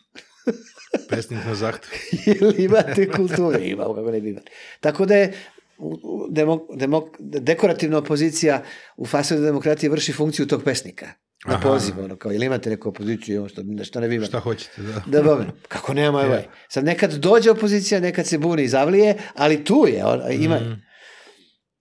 Pesnik 1.10 1.38
na 1.46 1.54
zahtev. 1.54 1.90
Ili 2.26 2.54
imate 2.64 3.10
kulturu? 3.10 3.60
Ima, 3.60 3.84
kako 3.84 4.10
ne 4.10 4.20
bi 4.20 4.28
imali. 4.30 4.46
Tako 4.80 5.06
da 5.06 5.16
je 5.16 5.32
u- 5.78 5.98
u- 6.02 6.26
demo, 6.30 6.66
demo, 6.70 7.10
dekorativna 7.20 7.98
opozicija 7.98 8.62
u 8.96 9.06
fasadu 9.06 9.42
demokratije 9.42 9.90
vrši 9.90 10.12
funkciju 10.12 10.46
tog 10.46 10.62
pesnika. 10.64 11.06
Na 11.46 11.60
poziv, 11.60 11.94
ono, 12.04 12.16
kao, 12.16 12.32
ili 12.32 12.46
imate 12.46 12.70
neku 12.70 12.88
opoziciju, 12.88 13.40
ono 13.40 13.48
što, 13.48 13.62
što 13.84 14.00
ne 14.00 14.08
bi. 14.08 14.24
Šta 14.26 14.38
hoćete, 14.38 14.82
da. 14.82 15.02
Da 15.06 15.22
bome, 15.22 15.46
kako 15.68 15.94
nema, 15.94 16.22
evo 16.22 16.34
je. 16.34 16.48
Sad 16.68 16.84
nekad 16.84 17.12
dođe 17.12 17.50
opozicija, 17.50 18.00
nekad 18.00 18.26
se 18.26 18.38
buni 18.38 18.62
i 18.62 18.68
zavlije, 18.68 19.18
ali 19.34 19.64
tu 19.64 19.86
je, 19.88 20.04
on, 20.04 20.20
ima, 20.32 20.58
Mm. 20.58 20.88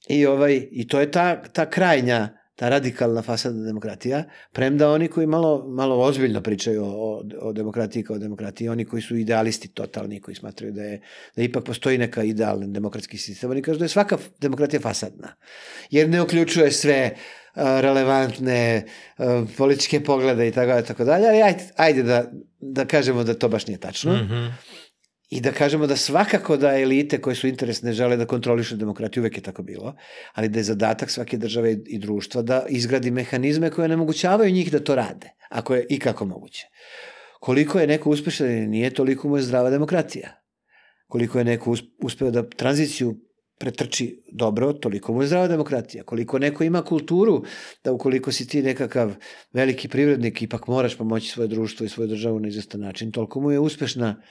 I, 0.10 0.26
ovaj, 0.26 0.68
I 0.72 0.88
to 0.88 0.99
je 0.99 1.12
ta, 1.12 1.43
ta 1.43 1.70
krajnja, 1.70 2.30
ta 2.55 2.70
radikalna 2.70 3.22
fasadna 3.22 3.66
demokratija, 3.66 4.24
premda 4.51 4.91
oni 4.91 5.08
koji 5.08 5.28
malo, 5.28 5.68
malo 5.68 5.99
ozbiljno 5.99 6.41
pričaju 6.41 6.84
o, 6.84 6.88
o, 6.88 7.22
o 7.41 7.53
demokratiji 7.53 8.03
kao 8.03 8.18
demokratiji, 8.18 8.70
oni 8.70 8.86
koji 8.86 9.01
su 9.01 9.16
idealisti 9.16 9.68
totalni, 9.68 10.22
koji 10.22 10.36
smatraju 10.36 10.74
da 10.74 10.84
je 10.84 11.01
da 11.36 11.43
ipak 11.43 11.64
postoji 11.64 11.97
neka 11.97 12.24
idealni 12.24 12.68
demokratski 12.68 13.18
sistem, 13.18 13.51
oni 13.51 13.62
kažu 13.62 13.80
da 13.80 13.86
je 13.86 13.89
svaka 13.89 14.18
demokratija 14.39 14.80
fasadna, 14.80 15.36
jer 15.89 16.10
ne 16.10 16.22
uključuje 16.22 16.72
sve 16.72 17.16
relevantne 17.82 18.86
a, 19.18 19.45
političke 19.58 20.03
poglede 20.03 20.47
i 20.47 20.51
tako, 20.51 20.88
tako 20.88 21.03
dalje, 21.03 21.28
ali 21.28 21.41
ajde, 21.41 21.64
ajde 21.76 22.03
da, 22.03 22.32
da 22.60 22.86
kažemo 22.86 23.24
da 23.24 23.34
to 23.34 23.49
baš 23.49 23.68
nije 23.68 23.80
tačno. 23.80 24.14
Mhm. 24.14 24.45
I 25.30 25.41
da 25.41 25.51
kažemo 25.51 25.88
da 25.88 25.95
svakako 25.95 26.58
da 26.58 26.80
elite 26.80 27.22
koje 27.22 27.36
su 27.36 27.47
interesne 27.47 27.93
žele 27.93 28.18
da 28.18 28.26
kontrolišu 28.26 28.76
demokratiju, 28.76 29.22
uvek 29.22 29.38
je 29.38 29.43
tako 29.43 29.64
bilo, 29.64 29.95
ali 30.34 30.49
da 30.49 30.60
je 30.60 30.64
zadatak 30.64 31.12
svake 31.12 31.38
države 31.38 31.78
i 31.88 31.99
društva 31.99 32.41
da 32.41 32.66
izgradi 32.70 33.12
mehanizme 33.12 33.70
koje 33.70 33.86
onemogućavaju 33.86 34.51
njih 34.51 34.72
da 34.72 34.80
to 34.80 34.95
rade, 34.95 35.30
ako 35.49 35.76
je 35.76 35.86
i 35.89 35.99
kako 35.99 36.26
moguće. 36.26 36.66
Koliko 37.39 37.80
je 37.80 37.88
neko 37.88 38.10
uspešan 38.10 38.47
ili 38.47 38.68
nije, 38.68 38.89
toliko 38.93 39.28
mu 39.30 39.38
je 39.38 39.43
zdrava 39.43 39.70
demokratija. 39.70 40.43
Koliko 41.08 41.38
je 41.38 41.45
neko 41.45 41.72
us- 41.72 41.86
uspeo 42.03 42.32
da 42.32 42.49
tranziciju 42.49 43.16
pretrči 43.60 44.24
dobro, 44.32 44.74
toliko 44.74 45.14
mu 45.14 45.22
je 45.22 45.28
zdrava 45.28 45.47
demokratija. 45.47 46.03
Koliko 46.03 46.39
neko 46.39 46.64
ima 46.64 46.82
kulturu, 46.82 47.43
da 47.84 47.91
ukoliko 47.91 48.32
si 48.32 48.47
ti 48.47 48.62
nekakav 48.62 49.16
veliki 49.53 49.88
privrednik, 49.88 50.41
ipak 50.41 50.68
moraš 50.68 50.97
pomoći 50.97 51.30
svoje 51.30 51.47
društvo 51.47 51.86
i 51.86 51.89
svoju 51.89 52.08
državu 52.08 52.39
na 52.39 52.47
izvestan 52.47 52.82
način, 52.82 53.12
toliko 53.12 53.41
mu 53.41 53.51
je 53.51 53.60
uspešna 53.60 54.22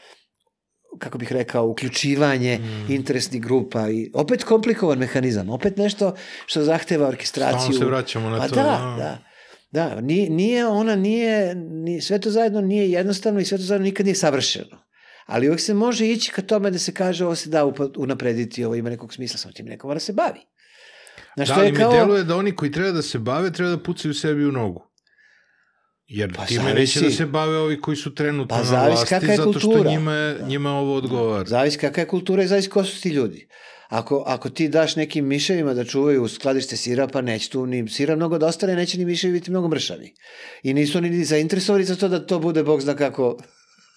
kako 0.99 1.18
bih 1.18 1.33
rekao, 1.33 1.68
uključivanje 1.68 2.59
mm. 2.59 2.93
interesnih 2.93 3.43
grupa 3.43 3.91
i 3.91 4.11
opet 4.14 4.45
komplikovan 4.45 4.99
mehanizam, 4.99 5.51
opet 5.51 5.77
nešto 5.77 6.14
što 6.47 6.64
zahteva 6.64 7.09
orkestraciju. 7.09 7.61
Stalno 7.61 7.79
se 7.79 7.85
vraćamo 7.85 8.31
na 8.31 8.39
pa 8.39 8.49
to. 8.49 8.55
Da, 8.55 8.62
da. 8.62 8.97
da. 8.99 9.18
Da, 9.70 10.01
nije, 10.01 10.31
nije 10.31 10.66
ona, 10.66 10.97
nije, 10.97 11.55
ni, 11.55 12.01
sve 12.01 12.20
to 12.20 12.31
zajedno 12.31 12.61
nije 12.61 12.91
jednostavno 12.91 13.41
i 13.41 13.45
sve 13.45 13.59
to 13.59 13.64
zajedno 13.64 13.85
nikad 13.85 14.07
nije 14.07 14.14
savršeno. 14.14 14.86
Ali 15.27 15.49
uvek 15.49 15.61
se 15.61 15.74
može 15.74 16.07
ići 16.07 16.31
ka 16.31 16.43
tome 16.43 16.70
da 16.70 16.79
se 16.79 16.95
kaže 16.95 17.24
ovo 17.24 17.35
se 17.35 17.49
da 17.51 17.64
unaprediti, 17.97 18.64
ovo 18.64 18.74
ima 18.74 18.91
nekog 18.91 19.14
smisla, 19.14 19.39
samo 19.39 19.53
tim 19.53 19.66
neko 19.66 19.87
mora 19.87 20.01
se 20.01 20.12
bavi. 20.12 20.41
Znaš, 21.37 21.49
Da, 21.49 21.55
ali 21.55 21.66
je 21.66 21.72
mi 21.72 21.79
kao... 21.79 21.93
deluje 21.93 22.24
da 22.24 22.37
oni 22.37 22.53
koji 22.53 22.72
treba 22.72 22.91
da 22.91 23.03
se 23.03 23.18
bave, 23.18 23.53
treba 23.53 23.70
da 23.70 23.79
pucaju 23.79 24.14
sebi 24.14 24.45
u 24.45 24.53
nogu. 24.53 24.83
Jer 26.07 26.35
Pa 26.37 26.45
time 26.47 26.62
neće 26.64 26.74
zavisi. 26.91 27.01
da 27.03 27.11
se 27.11 27.27
bave 27.27 27.57
ovi 27.59 27.81
koji 27.81 27.97
su 27.97 28.14
trenutno 28.14 28.57
Pa 28.57 28.62
na 28.64 28.87
vlasti, 28.87 29.09
kakva 29.09 29.29
je 29.29 29.37
zato 29.37 29.61
što 29.61 29.85
njima, 29.85 30.12
je- 30.12 30.39
njima 30.43 30.70
ovo 30.72 30.95
odgovara. 30.97 31.45
Zavisi 31.47 31.79
kakva 31.79 32.01
je 32.01 32.07
kultura 32.07 32.43
i 32.43 32.47
zavisi 32.47 32.68
ko 32.70 32.85
su 32.85 33.01
ti 33.01 33.09
ljudi. 33.09 33.49
Ako, 33.89 34.24
ako 34.27 34.51
ti 34.51 34.68
daš 34.68 34.97
nekim 34.97 35.27
miševima 35.27 35.74
da 35.74 35.85
čuvaju 35.85 36.29
skladište 36.29 36.77
sira, 36.77 37.07
pa 37.07 37.20
neće 37.20 37.51
tu 37.51 37.66
ni 37.66 37.89
sira 37.89 38.16
mnogo 38.16 38.39
da 38.39 38.47
ostane, 38.47 38.74
neće 38.74 38.99
ni 38.99 39.05
miševi 39.05 39.33
biti 39.33 39.51
mnogo 39.51 39.68
mršavi. 39.68 40.14
I 40.62 40.74
nisu 40.74 40.99
oni 40.99 41.11
ni 41.11 41.24
zainteresovani 41.24 41.85
za 41.85 41.97
to 41.97 42.09
da 42.09 42.27
to 42.27 42.39
bude, 42.39 42.62
bog 42.62 42.81
zna 42.81 42.95
kako, 42.95 43.37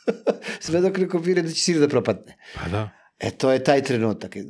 sve 0.59 0.81
dok 0.81 0.97
ne 0.97 1.07
kopiraju 1.07 1.47
da 1.47 1.53
će 1.53 1.61
sir 1.61 1.79
da 1.79 1.87
propadne. 1.87 2.37
Pa 2.55 2.69
da. 2.69 2.89
E, 3.19 3.31
to 3.31 3.51
je 3.51 3.63
taj 3.63 3.83
trenutak. 3.83 4.35
E, 4.35 4.41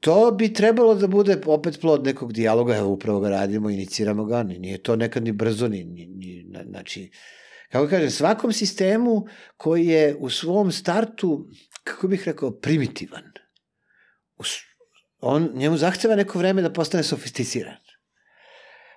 to 0.00 0.30
bi 0.30 0.52
trebalo 0.52 0.94
da 0.94 1.06
bude 1.06 1.40
opet 1.46 1.80
plod 1.80 2.04
nekog 2.04 2.32
dijaloga, 2.32 2.76
evo 2.76 2.88
upravo 2.88 3.20
ga 3.20 3.28
radimo, 3.28 3.70
iniciramo 3.70 4.24
ga, 4.24 4.42
ni- 4.42 4.58
nije 4.58 4.82
to 4.82 4.96
nekad 4.96 5.24
ni 5.24 5.32
brzo, 5.32 5.68
ni, 5.68 5.84
ni, 5.84 6.06
ni 6.06 6.44
na- 6.48 6.64
znači, 6.68 7.10
kako 7.72 7.88
kažem, 7.88 8.10
svakom 8.10 8.52
sistemu 8.52 9.26
koji 9.56 9.86
je 9.86 10.16
u 10.18 10.30
svom 10.30 10.72
startu, 10.72 11.48
kako 11.84 12.08
bih 12.08 12.22
rekao, 12.26 12.50
primitivan, 12.50 13.22
on, 15.20 15.50
njemu 15.54 15.76
zahteva 15.76 16.16
neko 16.16 16.38
vreme 16.38 16.62
da 16.62 16.72
postane 16.72 17.02
sofisticiran. 17.02 17.74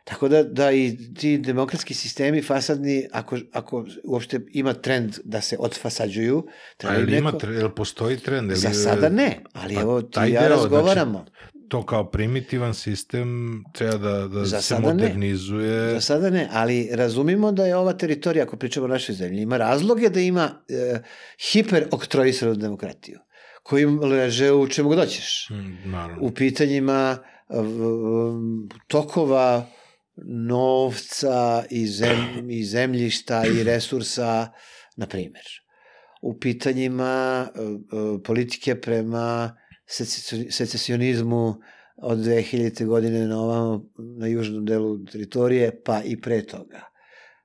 Tako 0.03 0.27
da, 0.27 0.43
da 0.43 0.71
i 0.71 0.97
ti 1.19 1.37
demokratski 1.37 1.93
sistemi 1.93 2.41
fasadni, 2.41 3.07
ako, 3.11 3.37
ako 3.51 3.85
uopšte 4.03 4.39
ima 4.51 4.73
trend 4.73 5.15
da 5.23 5.41
se 5.41 5.57
odfasađuju, 5.59 6.47
treba 6.77 6.97
ima, 6.97 7.31
neko... 7.31 7.37
tre- 7.37 7.57
jel 7.57 7.69
postoji 7.69 8.17
trend? 8.17 8.49
Jel 8.49 8.57
Za 8.59 8.73
sada 8.73 9.09
ne, 9.09 9.39
ali 9.53 9.75
Pa 9.75 9.81
evo 9.81 10.01
ti 10.01 10.19
ja 10.19 10.41
deo, 10.41 10.49
razgovaramo. 10.49 11.11
Znači, 11.11 11.67
to 11.69 11.85
kao 11.85 12.11
primitivan 12.11 12.73
sistem 12.73 13.63
treba 13.73 13.97
da, 13.97 14.27
da 14.27 14.45
Za 14.45 14.61
se 14.61 14.67
sada 14.67 14.81
ne. 14.81 14.93
modernizuje. 14.93 15.93
Za 15.93 16.01
sada 16.01 16.29
ne, 16.29 16.49
ali 16.51 16.89
razumimo 16.91 17.51
da 17.51 17.65
je 17.65 17.75
ova 17.75 17.93
teritorija, 17.93 18.43
ako 18.43 18.57
pričamo 18.57 18.85
o 18.85 18.89
našoj 18.89 19.15
zemlji, 19.15 19.41
ima 19.41 19.57
razloge 19.57 20.09
da 20.09 20.19
ima 20.19 20.51
e, 20.69 20.99
hiperoktroisanu 21.51 22.55
demokratiju, 22.55 23.19
koji 23.63 23.85
leže 23.85 24.51
u 24.51 24.67
čemu 24.67 24.89
god 24.89 24.99
hoćeš. 24.99 25.47
Mm, 25.51 25.91
Naravno. 25.91 26.21
U 26.21 26.31
pitanjima 26.31 27.17
tokova 28.87 29.65
novca 30.25 31.63
i, 31.69 31.87
zem, 31.87 32.49
i 32.49 32.63
zemljišta 32.63 33.43
i 33.45 33.63
resursa, 33.63 34.51
na 34.97 35.07
primjer. 35.07 35.45
U 36.21 36.39
pitanjima 36.39 37.47
e, 37.55 37.61
e, 37.61 38.23
politike 38.23 38.81
prema 38.81 39.55
secesio- 39.85 40.51
secesionizmu 40.51 41.55
od 41.97 42.17
2000. 42.17 42.85
godine 42.85 43.27
na 43.27 43.41
ovamo, 43.41 43.85
na 43.97 44.27
južnom 44.27 44.65
delu 44.65 45.05
teritorije, 45.05 45.81
pa 45.83 46.01
i 46.03 46.21
pre 46.21 46.45
toga. 46.45 46.81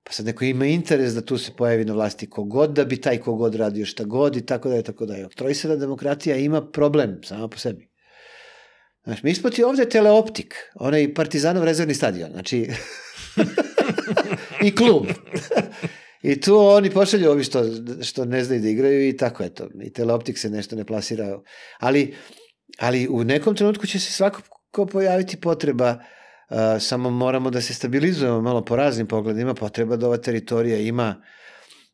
Pa 0.04 0.12
sad 0.12 0.26
neko 0.26 0.44
ima 0.44 0.66
interes 0.66 1.14
da 1.14 1.20
tu 1.20 1.38
se 1.38 1.52
pojavi 1.56 1.84
na 1.84 1.92
vlasti 1.92 2.30
kogod, 2.30 2.70
da 2.70 2.84
bi 2.84 3.00
taj 3.00 3.18
kogod 3.18 3.54
radio 3.54 3.86
šta 3.86 4.04
god 4.04 4.36
i 4.36 4.46
tako 4.46 4.68
da 4.68 4.74
je, 4.74 4.82
tako 4.82 5.06
da 5.06 5.14
je. 5.14 5.26
Oktrojsena 5.26 5.76
demokratija 5.76 6.36
ima 6.36 6.70
problem 6.70 7.20
sama 7.24 7.48
po 7.48 7.58
sebi. 7.58 7.87
Znaš, 9.08 9.22
mi 9.22 9.34
smo 9.34 9.50
ti 9.50 9.64
ovde 9.64 9.88
teleoptik, 9.88 10.54
onaj 10.74 11.14
partizanov 11.14 11.64
rezervni 11.64 11.94
stadion, 11.94 12.30
znači, 12.30 12.70
i 14.66 14.74
klub. 14.74 15.06
I 16.22 16.40
tu 16.40 16.56
oni 16.56 16.90
pošalju 16.90 17.30
ovi 17.30 17.44
što, 17.44 17.64
što 18.02 18.24
ne 18.24 18.44
znaju 18.44 18.60
da 18.62 18.68
igraju 18.68 19.08
i 19.08 19.16
tako 19.16 19.42
je 19.42 19.54
to. 19.54 19.68
I 19.84 19.92
teleoptik 19.92 20.38
se 20.38 20.50
nešto 20.50 20.76
ne 20.76 20.84
plasira. 20.84 21.38
Ali, 21.78 22.14
ali 22.78 23.08
u 23.10 23.24
nekom 23.24 23.56
trenutku 23.56 23.86
će 23.86 24.00
se 24.00 24.12
svakako 24.12 24.86
pojaviti 24.86 25.40
potreba 25.40 25.90
uh, 26.50 26.56
samo 26.80 27.10
moramo 27.10 27.50
da 27.50 27.60
se 27.60 27.74
stabilizujemo 27.74 28.40
malo 28.40 28.64
po 28.64 28.76
raznim 28.76 29.06
pogledima, 29.06 29.54
potreba 29.54 29.96
da 29.96 30.06
ova 30.06 30.16
teritorija 30.16 30.78
ima 30.78 31.22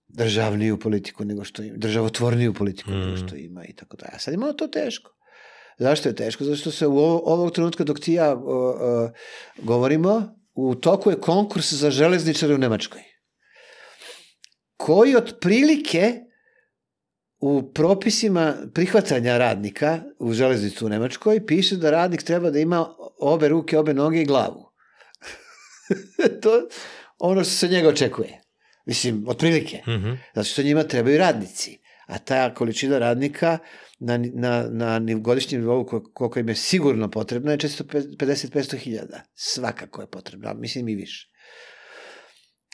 državniju 0.08 0.78
politiku 0.78 1.24
nego 1.24 1.44
što 1.44 1.62
ima, 1.62 1.76
državotvorniju 1.76 2.54
politiku 2.54 2.90
mm. 2.90 3.00
nego 3.00 3.16
što 3.16 3.36
ima 3.36 3.64
i 3.64 3.72
tako 3.72 3.96
da. 3.96 4.06
A 4.12 4.18
sad 4.18 4.34
je 4.34 4.38
malo 4.38 4.52
to 4.52 4.66
teško. 4.66 5.14
Zašto 5.78 6.08
je 6.08 6.14
teško? 6.14 6.44
Zato 6.44 6.56
što 6.56 6.70
se 6.70 6.86
u 6.86 6.98
ovo, 6.98 7.22
ovog 7.24 7.52
trenutka 7.52 7.84
dok 7.84 8.00
ti 8.00 8.12
ja 8.12 8.34
uh, 8.34 8.42
uh, 8.42 9.10
govorimo, 9.56 10.22
u 10.54 10.74
toku 10.74 11.10
je 11.10 11.20
konkurs 11.20 11.72
za 11.72 11.90
železničare 11.90 12.54
u 12.54 12.58
Nemačkoj 12.58 13.14
koji 14.84 15.16
otprilike 15.16 16.12
u 17.40 17.72
propisima 17.72 18.54
prihvatanja 18.74 19.38
radnika 19.38 20.00
u 20.18 20.32
železnicu 20.32 20.86
u 20.86 20.88
Nemačkoj 20.88 21.46
piše 21.46 21.76
da 21.76 21.90
radnik 21.90 22.22
treba 22.22 22.50
da 22.50 22.58
ima 22.58 22.94
obe 23.20 23.48
ruke, 23.48 23.78
obe 23.78 23.94
noge 23.94 24.22
i 24.22 24.24
glavu. 24.24 24.70
to 26.42 26.68
ono 27.18 27.44
što 27.44 27.52
se 27.52 27.68
njega 27.68 27.88
očekuje. 27.88 28.40
Mislim, 28.86 29.24
otprilike. 29.28 29.82
Mm 29.86 29.90
-hmm. 29.90 30.16
Zato 30.34 30.48
što 30.48 30.62
njima 30.62 30.82
trebaju 30.82 31.18
radnici. 31.18 31.78
A 32.06 32.18
ta 32.18 32.54
količina 32.54 32.98
radnika 32.98 33.58
na, 34.04 34.18
na, 34.18 34.98
na 34.98 35.14
godišnjem 35.14 35.60
nivou 35.60 35.84
kol- 35.84 36.12
koliko 36.12 36.38
im 36.38 36.48
je 36.48 36.54
sigurno 36.54 37.10
potrebna 37.10 37.52
je 37.52 37.58
450-500 37.58 38.76
hiljada. 38.76 39.22
Svakako 39.34 40.00
je 40.00 40.06
potrebna, 40.06 40.48
ali 40.48 40.60
mislim 40.60 40.88
i 40.88 40.94
više. 40.94 41.30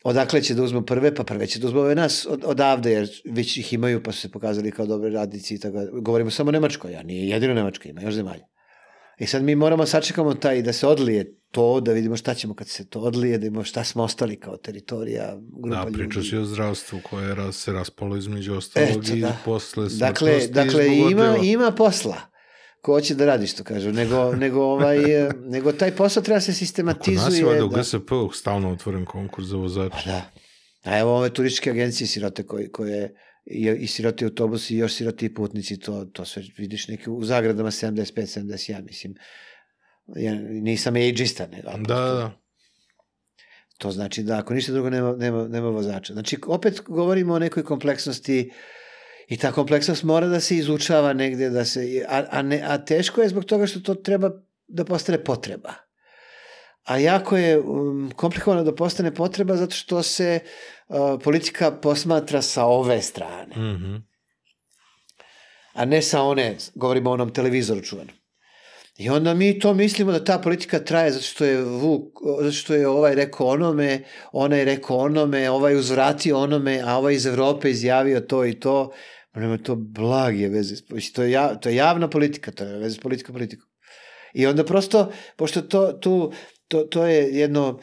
Odakle 0.05 0.43
će 0.43 0.55
da 0.55 0.63
uzmu 0.63 0.83
prve? 0.83 1.15
Pa 1.15 1.25
prve 1.25 1.47
će 1.47 1.59
da 1.59 1.67
uzmu 1.67 1.81
ove 1.81 1.95
nas 1.95 2.27
od, 2.31 2.45
odavde, 2.45 2.93
jer 2.93 3.09
već 3.25 3.57
ih 3.57 3.73
imaju, 3.73 4.03
pa 4.03 4.13
su 4.13 4.21
se 4.21 4.31
pokazali 4.31 4.71
kao 4.71 4.87
dobre 4.87 5.11
radnici 5.11 5.55
i 5.55 5.59
tako. 5.59 5.77
dalje. 5.77 5.91
Govorimo 5.93 6.31
samo 6.31 6.49
o 6.49 6.53
Nemačkoj, 6.53 6.97
a 6.97 7.03
nije 7.03 7.29
jedino 7.29 7.55
Nemačka, 7.55 7.89
ima 7.89 8.03
još 8.03 8.15
zemalja. 8.15 8.45
I 9.19 9.27
sad 9.27 9.43
mi 9.43 9.55
moramo 9.55 9.87
sačekamo 9.87 10.35
taj 10.35 10.63
da 10.63 10.73
se 10.73 10.87
odlije 10.87 11.40
to, 11.51 11.81
da 11.81 11.93
vidimo 11.93 12.17
šta 12.17 12.35
ćemo 12.35 12.55
kad 12.55 12.69
se 12.69 12.85
to 12.85 13.01
odlije, 13.01 13.39
da 13.39 13.43
vidimo 13.43 13.65
šta 13.65 13.85
smo 13.85 14.03
ostali 14.03 14.37
kao 14.37 14.57
teritorija, 14.57 15.39
grupa 15.55 15.85
Da, 15.85 15.99
ljudi. 15.99 16.23
si 16.23 16.37
o 16.37 16.45
zdravstvu 16.45 17.01
koje 17.03 17.29
je 17.29 17.35
raz, 17.35 17.57
se 17.57 17.73
raspalo 17.73 18.17
između 18.17 18.55
ostalog 18.55 19.05
Eto, 19.05 19.15
i 19.15 19.21
da. 19.21 19.37
posle 19.45 19.89
Dakle, 19.89 20.31
smrtnosti 20.31 20.53
dakle 20.55 20.87
ima, 21.11 21.37
ima 21.43 21.71
posla. 21.71 22.17
Ko 22.83 22.93
hoće 22.93 23.15
da 23.15 23.27
radi, 23.27 23.47
što 23.47 23.65
kažu. 23.65 23.93
Nego, 23.93 24.33
nego, 24.33 24.63
ovaj, 24.63 24.99
nego 25.55 25.73
taj 25.73 25.97
posao 25.97 26.23
treba 26.23 26.41
se 26.41 26.53
Kod 26.53 26.57
sistematizuje. 26.57 27.25
nas 27.25 27.39
je 27.39 27.45
valjda 27.45 27.65
u 27.65 27.69
da- 27.69 27.79
GSP-u 27.79 28.31
stalno 28.33 28.73
otvoren 28.73 29.05
konkurs 29.05 29.47
za 29.47 29.57
vozače. 29.57 29.97
Pa 30.05 30.11
da. 30.11 30.31
A 30.85 30.99
evo 30.99 31.17
ove 31.17 31.31
turističke 31.31 31.71
agencije 31.71 32.07
sirote 32.07 32.43
koje, 32.43 32.71
koje 32.71 33.15
i, 33.45 33.77
i 33.79 33.87
siroti 33.87 34.25
autobusi 34.25 34.75
i 34.75 34.79
još 34.79 34.95
siroti 34.95 35.35
putnici, 35.35 35.79
to, 35.79 36.05
to 36.05 36.25
sve 36.25 36.43
vidiš 36.59 36.89
neki 36.89 37.11
u 37.11 37.25
zagradama 37.25 37.71
75-71, 37.71 38.83
mislim. 38.87 39.15
Ja 40.17 40.35
nisam 40.35 40.97
ageista, 40.97 41.47
ne, 41.47 41.63
Da, 41.63 41.77
da, 41.77 42.15
da. 42.15 42.31
To 43.79 43.91
znači 43.91 44.23
da 44.23 44.39
ako 44.39 44.55
ništa 44.55 44.73
drugo 44.73 44.91
nema, 44.91 45.13
nema, 45.13 45.49
nema 45.49 45.69
vozača. 45.69 46.13
Znači 46.13 46.39
opet 46.47 46.81
govorimo 46.87 47.35
o 47.35 47.39
nekoj 47.39 47.65
kompleksnosti 47.65 48.53
i 49.29 49.37
ta 49.37 49.53
kompleksnost 49.53 50.03
mora 50.03 50.27
da 50.27 50.41
se 50.41 50.57
izučava 50.57 51.13
negde, 51.13 51.51
da 51.51 51.65
se, 51.65 52.05
a, 52.09 52.25
a, 52.31 52.43
ne, 52.43 52.63
a 52.65 52.79
teško 52.85 53.23
je 53.23 53.29
zbog 53.29 53.45
toga 53.45 53.67
što 53.67 53.81
to 53.81 53.95
treba 53.95 54.31
da 54.69 54.85
postane 54.85 55.25
potreba. 55.25 55.73
A 56.85 56.99
jako 56.99 57.37
je 57.37 57.59
um, 57.59 58.13
komplikovano 58.17 58.65
da 58.65 58.75
postane 58.75 59.15
potreba 59.15 59.57
zato 59.57 59.75
što 59.75 60.03
se 60.03 60.41
uh, 60.89 60.97
politika 61.25 61.71
posmatra 61.73 62.43
sa 62.43 62.65
ove 62.65 63.03
strane, 63.03 63.57
Mhm. 63.57 63.97
a 65.73 65.85
ne 65.85 66.03
sa 66.03 66.23
one, 66.23 66.57
govorimo 66.75 67.11
o 67.11 67.13
onom 67.13 67.33
televizoru 67.33 67.81
čuvanom. 67.83 68.20
I 69.01 69.09
onda 69.09 69.35
mi 69.35 69.59
to 69.59 69.75
mislimo 69.75 70.13
da 70.13 70.25
ta 70.25 70.39
politika 70.39 70.79
traje 70.79 71.11
zato 71.11 71.25
što 71.25 71.45
je 71.45 71.63
Vuk, 71.63 72.03
zato 72.39 72.53
što 72.53 72.75
je 72.75 72.89
ovaj 72.89 73.15
rekao 73.15 73.47
onome, 73.47 74.03
onaj 74.33 74.65
rekao 74.65 74.97
onome, 74.97 75.51
ovaj 75.51 75.77
uzvratio 75.77 76.39
onome, 76.39 76.81
a 76.85 76.97
ovaj 76.97 77.15
iz 77.15 77.27
Evrope 77.27 77.71
izjavio 77.71 78.21
to 78.21 78.45
i 78.45 78.61
to. 78.61 78.93
Ma 79.35 79.41
nema 79.41 79.59
to 79.59 79.77
blage 79.77 80.49
veze. 80.49 80.75
To 81.15 81.23
je, 81.23 81.31
ja, 81.31 81.55
to 81.55 81.69
je 81.69 81.77
javna 81.77 82.11
politika, 82.11 82.51
to 82.51 82.65
je 82.65 82.79
veze 82.79 82.97
s 82.97 83.01
politikom 83.01 83.33
politikom. 83.33 83.69
I 84.35 84.47
onda 84.47 84.65
prosto, 84.65 85.13
pošto 85.37 85.63
to, 85.63 85.93
tu, 85.93 86.33
to, 86.69 86.83
to 86.83 87.07
je 87.07 87.39
jedno 87.39 87.81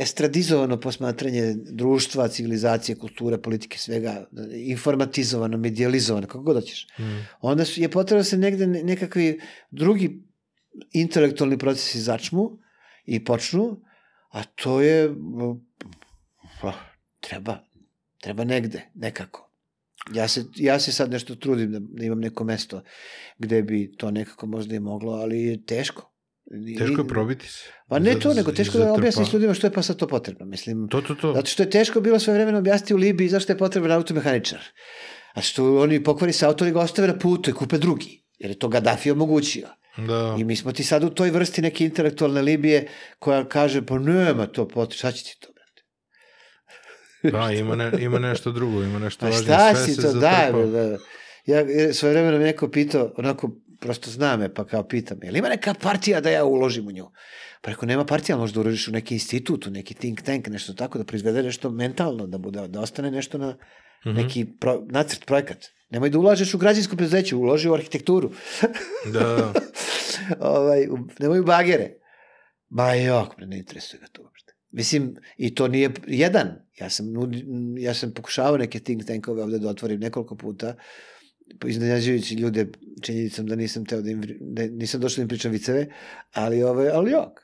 estradizovano 0.00 0.80
posmatranje 0.80 1.54
društva, 1.72 2.28
civilizacije, 2.28 2.96
kulture, 2.98 3.38
politike, 3.38 3.78
svega, 3.78 4.26
informatizovano, 4.54 5.58
medializovano, 5.58 6.26
kako 6.26 6.42
god 6.42 6.56
hoćeš 6.56 6.86
Mm. 6.98 7.02
onda 7.40 7.64
su, 7.64 7.80
je 7.80 7.88
potrebno 7.88 8.20
da 8.20 8.24
se 8.24 8.38
negde 8.38 8.66
ne- 8.66 8.82
nekakvi 8.82 9.40
drugi 9.70 10.29
intelektualni 10.92 11.58
procesi 11.58 12.00
začmu 12.00 12.58
i 13.04 13.24
počnu, 13.24 13.80
a 14.30 14.44
to 14.44 14.80
je 14.80 15.14
pa, 16.62 16.72
treba, 17.20 17.58
treba 18.22 18.44
negde, 18.44 18.90
nekako. 18.94 19.50
Ja 20.14 20.28
se, 20.28 20.44
ja 20.56 20.80
se 20.80 20.92
sad 20.92 21.10
nešto 21.10 21.34
trudim 21.34 21.72
da, 21.72 21.78
da 21.80 22.04
imam 22.04 22.20
neko 22.20 22.44
mesto 22.44 22.82
gde 23.38 23.62
bi 23.62 23.92
to 23.96 24.10
nekako 24.10 24.46
možda 24.46 24.74
i 24.74 24.80
moglo, 24.80 25.12
ali 25.12 25.42
je 25.42 25.64
teško. 25.64 26.10
Teško 26.78 27.00
je 27.00 27.08
probiti 27.08 27.48
se. 27.48 27.64
Pa 27.88 27.98
ne 27.98 28.18
to, 28.20 28.34
nego 28.34 28.52
teško 28.52 28.78
da 28.78 28.92
objasniš 28.92 29.32
ljudima 29.32 29.54
što 29.54 29.66
je 29.66 29.72
pa 29.72 29.82
sad 29.82 29.96
to 29.96 30.08
potrebno. 30.08 30.46
Mislim, 30.46 30.88
To, 30.88 31.00
to, 31.00 31.14
to. 31.14 31.32
Zato 31.34 31.46
što 31.46 31.62
je 31.62 31.70
teško 31.70 32.00
bilo 32.00 32.18
sve 32.18 32.34
vremena 32.34 32.58
objasniti 32.58 32.94
u 32.94 32.96
Libiji 32.96 33.28
zašto 33.28 33.52
je 33.52 33.58
potreban 33.58 33.92
automehaničar. 33.92 34.60
A 35.34 35.40
što 35.40 35.80
oni 35.80 36.02
pokvari 36.04 36.32
se 36.32 36.46
auto 36.46 36.66
i 36.66 36.72
ga 36.72 36.80
ostave 36.80 37.08
na 37.08 37.18
putu 37.18 37.50
i 37.50 37.52
kupe 37.52 37.78
drugi. 37.78 38.24
Jer 38.38 38.50
je 38.50 38.58
to 38.58 38.68
Gaddafi 38.68 39.10
omogućio. 39.10 39.68
Da. 39.96 40.36
I 40.38 40.44
mi 40.44 40.56
smo 40.56 40.72
ti 40.72 40.84
sad 40.84 41.04
u 41.04 41.10
toj 41.10 41.30
vrsti 41.30 41.62
neke 41.62 41.84
intelektualne 41.84 42.42
Libije 42.42 42.88
koja 43.18 43.44
kaže, 43.44 43.82
pa 43.82 43.98
nema 43.98 44.46
to 44.46 44.68
potrebno, 44.68 44.94
šta 44.94 45.12
će 45.12 45.24
ti 45.24 45.36
to, 45.40 45.48
brate? 45.52 45.82
Da, 47.36 47.52
ima, 47.52 47.76
ne, 47.76 47.90
ima 48.00 48.18
nešto 48.18 48.52
drugo, 48.52 48.82
ima 48.82 48.98
nešto 48.98 49.26
važnije. 49.26 49.44
šta 49.44 49.74
Sve 49.74 49.86
si 49.86 49.96
to, 49.96 50.02
da, 50.02 50.08
zatrpa. 50.10 50.62
da. 50.62 50.98
Ja 51.46 51.60
jer 51.60 51.94
svoje 51.94 52.12
vremena 52.14 52.38
me 52.38 52.44
neko 52.44 52.68
pitao, 52.68 53.12
onako, 53.16 53.50
prosto 53.80 54.10
zna 54.10 54.36
me, 54.36 54.54
pa 54.54 54.66
kao 54.66 54.82
pitam, 54.82 55.18
je 55.22 55.30
li 55.30 55.38
ima 55.38 55.48
neka 55.48 55.74
partija 55.74 56.20
da 56.20 56.30
ja 56.30 56.44
uložim 56.44 56.88
u 56.88 56.92
nju? 56.92 57.10
Pa 57.62 57.70
rekao, 57.70 57.86
nema 57.86 58.04
partija, 58.04 58.36
možda 58.38 58.60
uložiš 58.60 58.88
u 58.88 58.92
neki 58.92 59.14
institut, 59.14 59.66
u 59.66 59.70
neki 59.70 59.94
think 59.94 60.22
tank, 60.22 60.46
nešto 60.46 60.72
tako, 60.72 60.98
da 60.98 61.04
proizvede 61.04 61.42
nešto 61.42 61.70
mentalno, 61.70 62.26
da, 62.26 62.38
bude, 62.38 62.68
da 62.68 62.80
ostane 62.80 63.10
nešto 63.10 63.38
na 63.38 63.56
Mhm. 64.06 64.16
neki 64.16 64.46
pro, 64.60 64.82
nacrt, 64.86 65.24
projekat. 65.26 65.58
Nemoj 65.90 66.10
da 66.10 66.18
ulažeš 66.18 66.54
u 66.54 66.58
građansko 66.58 66.96
preduzeće, 66.96 67.36
uloži 67.36 67.68
u 67.68 67.74
arhitekturu. 67.74 68.30
Da, 69.12 69.20
da. 69.20 69.52
ovaj, 70.56 70.86
nemoj 71.18 71.40
u 71.40 71.44
bagere. 71.44 71.90
Ma 72.68 72.94
jok, 72.94 73.28
ne 73.38 73.58
interesuje 73.58 74.00
ga 74.00 74.06
to 74.06 74.22
uopšte. 74.22 74.52
Mislim, 74.70 75.16
i 75.36 75.54
to 75.54 75.68
nije 75.68 75.90
jedan. 76.06 76.48
Ja 76.80 76.90
sam, 76.90 77.06
ja 77.78 77.94
sam 77.94 78.14
pokušavao 78.14 78.56
neke 78.56 78.80
think 78.80 79.04
tankove 79.06 79.42
ovde 79.42 79.58
da 79.58 79.68
otvorim 79.68 80.00
nekoliko 80.00 80.36
puta, 80.36 80.74
iznenađujući 81.66 82.34
ljude 82.34 82.66
činjenicom 83.02 83.46
da 83.46 83.56
nisam 83.56 83.84
teo 83.84 84.00
da 84.00 84.10
im, 84.10 84.22
da 84.40 84.66
nisam 84.66 85.00
došao 85.00 85.16
da 85.16 85.22
im 85.22 85.28
pričam 85.28 85.52
viceve, 85.52 85.86
ali, 86.32 86.62
ovaj, 86.62 86.88
ali 86.88 87.10
jok. 87.10 87.40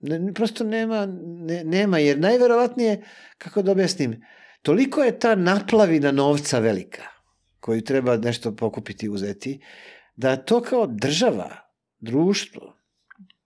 Ne- 0.00 0.32
prosto 0.34 0.64
nema, 0.64 1.06
ne, 1.46 1.64
nema, 1.64 1.98
jer 1.98 2.18
najverovatnije, 2.18 3.02
kako 3.38 3.62
da 3.62 3.72
objasnim, 3.72 4.22
toliko 4.62 5.02
je 5.02 5.18
ta 5.18 5.34
naplavina 5.34 6.12
novca 6.12 6.58
velika, 6.58 7.02
koju 7.64 7.84
treba 7.84 8.16
nešto 8.16 8.56
pokupiti 8.56 9.06
i 9.06 9.08
uzeti, 9.08 9.60
da 10.16 10.36
to 10.36 10.60
kao 10.62 10.86
država, 10.86 11.50
društvo, 12.00 12.76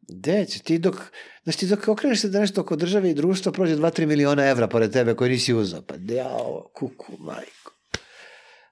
gde 0.08 0.46
će 0.46 0.58
ti 0.58 0.78
dok, 0.78 0.96
znači 1.42 1.58
ti 1.58 1.66
dok 1.66 1.88
okreneš 1.88 2.20
se 2.20 2.28
da 2.28 2.40
nešto 2.40 2.60
oko 2.60 2.76
države 2.76 3.10
i 3.10 3.14
društva 3.14 3.52
prođe 3.52 3.76
2-3 3.76 4.06
miliona 4.06 4.44
evra 4.44 4.66
pored 4.68 4.92
tebe 4.92 5.14
koji 5.14 5.30
nisi 5.30 5.54
uzao, 5.54 5.82
pa 5.82 5.94
jao, 5.98 6.70
kuku, 6.74 7.12
majko. 7.18 7.72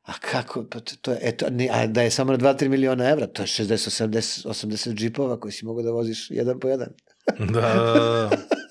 A 0.03 0.13
kako, 0.31 0.65
pa 0.71 0.81
to, 0.81 0.97
to 1.01 1.13
je, 1.13 1.19
eto, 1.23 1.47
a 1.71 1.87
da 1.87 2.03
je 2.03 2.11
samo 2.11 2.33
na 2.33 2.39
2-3 2.39 2.69
miliona 2.69 3.09
evra, 3.11 3.27
to 3.27 3.43
je 3.43 3.47
60, 3.47 4.07
80, 4.07 4.49
80 4.49 4.95
džipova 4.95 5.41
koji 5.41 5.53
si 5.53 5.65
mogu 5.65 5.83
da 5.83 5.91
voziš 5.91 6.31
jedan 6.31 6.61
po 6.61 6.69
jedan. 6.69 6.89
Da, 7.39 7.61
da, 7.61 8.29
da. 8.31 8.31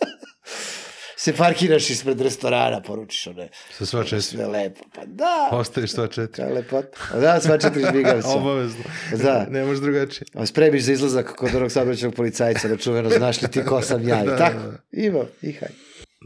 Se 1.25 1.33
parkiraš 1.33 1.89
ispred 1.89 2.21
restorana, 2.21 2.81
poručiš 2.81 3.27
one, 3.27 3.49
Sa 3.71 3.85
sva 3.85 4.03
četiri. 4.03 4.21
sve 4.21 4.47
lepo, 4.47 4.83
pa 4.95 5.05
da, 5.05 5.49
Ostaviš 5.51 5.91
sva 5.91 6.07
četiri. 6.07 6.43
kao 6.43 6.53
lepota. 6.53 7.19
Da, 7.19 7.41
sva 7.41 7.57
četiri 7.57 7.83
žmigavca. 7.83 8.27
Obavezno. 8.37 8.83
Da. 9.23 9.47
Ne 9.49 9.65
možeš 9.65 9.81
drugačije. 9.81 10.25
A 10.33 10.45
spremiš 10.45 10.83
za 10.83 10.91
izlazak 10.91 11.35
kod 11.35 11.55
onog 11.55 11.71
saobraćajnog 11.71 12.15
policajca, 12.15 12.67
da 12.67 12.77
čuveno, 12.77 13.09
znaš 13.09 13.41
li 13.41 13.51
ti 13.51 13.63
ko 13.63 13.81
sam 13.81 14.07
ja, 14.07 14.23
i 14.23 14.27
Da, 14.27 14.37
tako. 14.37 14.57
da. 14.59 14.77
Ima, 14.93 15.23
ihaj. 15.41 15.69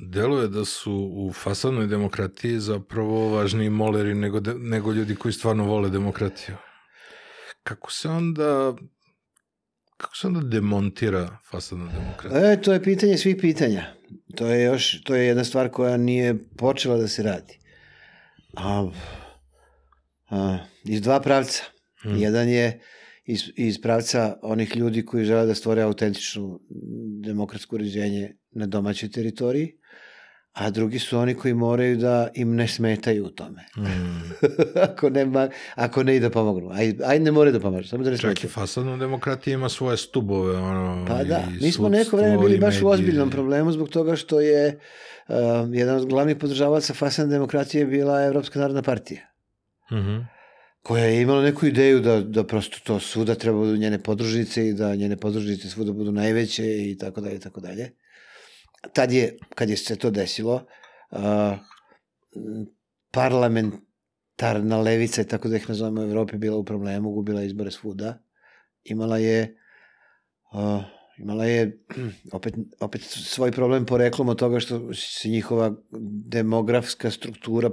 Deluje 0.03 0.47
da 0.47 0.65
su 0.65 0.93
u 1.13 1.33
fasadnoj 1.33 1.87
demokratiji 1.87 2.59
zapravo 2.59 3.29
važniji 3.29 3.69
moleri 3.69 4.13
nego, 4.13 4.39
de, 4.39 4.53
nego 4.53 4.91
ljudi 4.91 5.15
koji 5.15 5.33
stvarno 5.33 5.63
vole 5.63 5.89
demokratiju. 5.89 6.55
Kako 7.63 7.91
se 7.91 8.09
onda 8.09 8.73
kako 9.99 10.15
se 10.15 10.27
onda 10.27 10.39
demontira 10.39 11.37
fasadna 11.51 11.91
demokratija? 11.91 12.51
E, 12.51 12.61
to 12.61 12.73
je 12.73 12.83
pitanje 12.83 13.17
svih 13.17 13.35
pitanja. 13.39 13.85
To 14.35 14.47
je 14.47 14.63
još, 14.63 15.03
to 15.03 15.15
je 15.15 15.27
jedna 15.27 15.43
stvar 15.43 15.69
koja 15.69 15.97
nije 15.97 16.47
počela 16.57 16.97
da 16.97 17.07
se 17.07 17.23
radi. 17.23 17.59
A, 18.53 18.89
a, 20.29 20.57
iz 20.83 21.01
dva 21.01 21.19
pravca. 21.19 21.63
Hmm. 22.01 22.17
Jedan 22.17 22.49
je 22.49 22.79
iz, 23.25 23.43
iz 23.55 23.81
pravca 23.81 24.37
onih 24.41 24.75
ljudi 24.75 25.05
koji 25.05 25.25
žele 25.25 25.45
da 25.45 25.55
stvore 25.55 25.81
autentično 25.81 26.59
demokratsko 27.23 27.75
uređenje 27.75 28.37
na 28.51 28.67
domaćoj 28.67 29.11
teritoriji, 29.11 29.78
a 30.53 30.69
drugi 30.69 30.99
su 30.99 31.17
oni 31.17 31.33
koji 31.33 31.53
moraju 31.53 31.97
da 31.97 32.27
im 32.35 32.55
ne 32.55 32.67
smetaju 32.67 33.25
u 33.25 33.29
tome. 33.29 33.65
Mm. 33.77 34.31
ako, 34.89 35.09
nema, 35.09 35.49
ako 35.75 36.03
ne 36.03 36.15
i 36.15 36.19
da 36.19 36.29
pomognu. 36.29 36.69
Aj, 36.71 36.95
aj 37.05 37.19
ne 37.19 37.31
moraju 37.31 37.53
da 37.53 37.59
pomažu, 37.59 37.87
samo 37.87 38.03
da 38.03 38.09
ne 38.09 38.17
Čak 38.17 38.43
i 38.43 38.47
fasadna 38.47 38.97
demokratija 38.97 39.53
ima 39.53 39.69
svoje 39.69 39.97
stubove. 39.97 40.57
Ono, 40.57 41.05
Pa 41.07 41.23
da, 41.23 41.43
mi 41.61 41.71
smo 41.71 41.89
neko 41.89 42.17
vreme 42.17 42.37
bili 42.37 42.57
baš 42.57 42.81
u 42.81 42.87
ozbiljnom 42.87 43.29
problemu 43.29 43.71
zbog 43.71 43.89
toga 43.89 44.15
što 44.15 44.39
je 44.39 44.79
uh, 45.27 45.35
jedan 45.73 45.95
od 45.95 46.05
glavnih 46.05 46.37
podržavaca 46.37 46.93
fasadne 46.93 47.33
demokratije 47.33 47.85
bila 47.85 48.23
Evropska 48.23 48.59
narodna 48.59 48.81
partija 48.81 49.21
Mhm. 49.91 50.17
koja 50.81 51.05
je 51.05 51.21
imala 51.21 51.41
neku 51.43 51.65
ideju 51.65 51.99
da, 51.99 52.21
da 52.21 52.43
prosto 52.43 52.77
to 52.83 52.99
svuda 52.99 53.35
treba 53.35 53.57
budu 53.57 53.77
njene 53.77 53.99
podružnice 53.99 54.67
i 54.67 54.73
da 54.73 54.95
njene 54.95 55.17
podružnice 55.17 55.69
svuda 55.69 55.91
budu 55.91 56.11
najveće 56.11 56.89
i 56.91 56.97
tako 56.97 57.21
dalje 57.21 57.35
i 57.35 57.39
tako 57.39 57.61
dalje. 57.61 57.91
Tad 58.93 59.11
je, 59.11 59.37
kad 59.55 59.69
je 59.69 59.77
se 59.77 59.95
to 59.95 60.11
desilo, 60.11 60.65
uh, 61.11 61.19
parlamentarna 63.11 64.81
levica, 64.81 65.23
tako 65.23 65.49
da 65.49 65.55
ih 65.55 65.69
nazovemo 65.69 66.01
u 66.01 66.05
Evropi, 66.05 66.37
bila 66.37 66.57
u 66.57 66.63
problemu, 66.63 67.11
gubila 67.11 67.43
izbore 67.43 67.71
svuda. 67.71 68.17
Imala 68.83 69.17
je 69.17 69.57
uh, 70.53 70.83
imala 71.17 71.45
je 71.45 71.79
opet, 72.37 72.53
opet 72.79 73.01
svoj 73.03 73.51
problem 73.51 73.85
poreklom 73.85 74.29
od 74.29 74.39
toga 74.39 74.59
što 74.59 74.93
se 74.93 75.29
njihova 75.29 75.75
demografska 76.27 77.11
struktura 77.11 77.69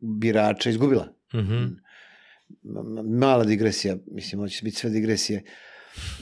birača 0.00 0.70
izgubila 0.70 1.08
Mhm. 1.34 1.54
m- 1.54 3.18
mala 3.18 3.44
digresija, 3.44 3.96
mislim, 4.06 4.40
hoće 4.40 4.64
biti 4.64 4.76
sve 4.76 4.90
digresije. 4.90 5.42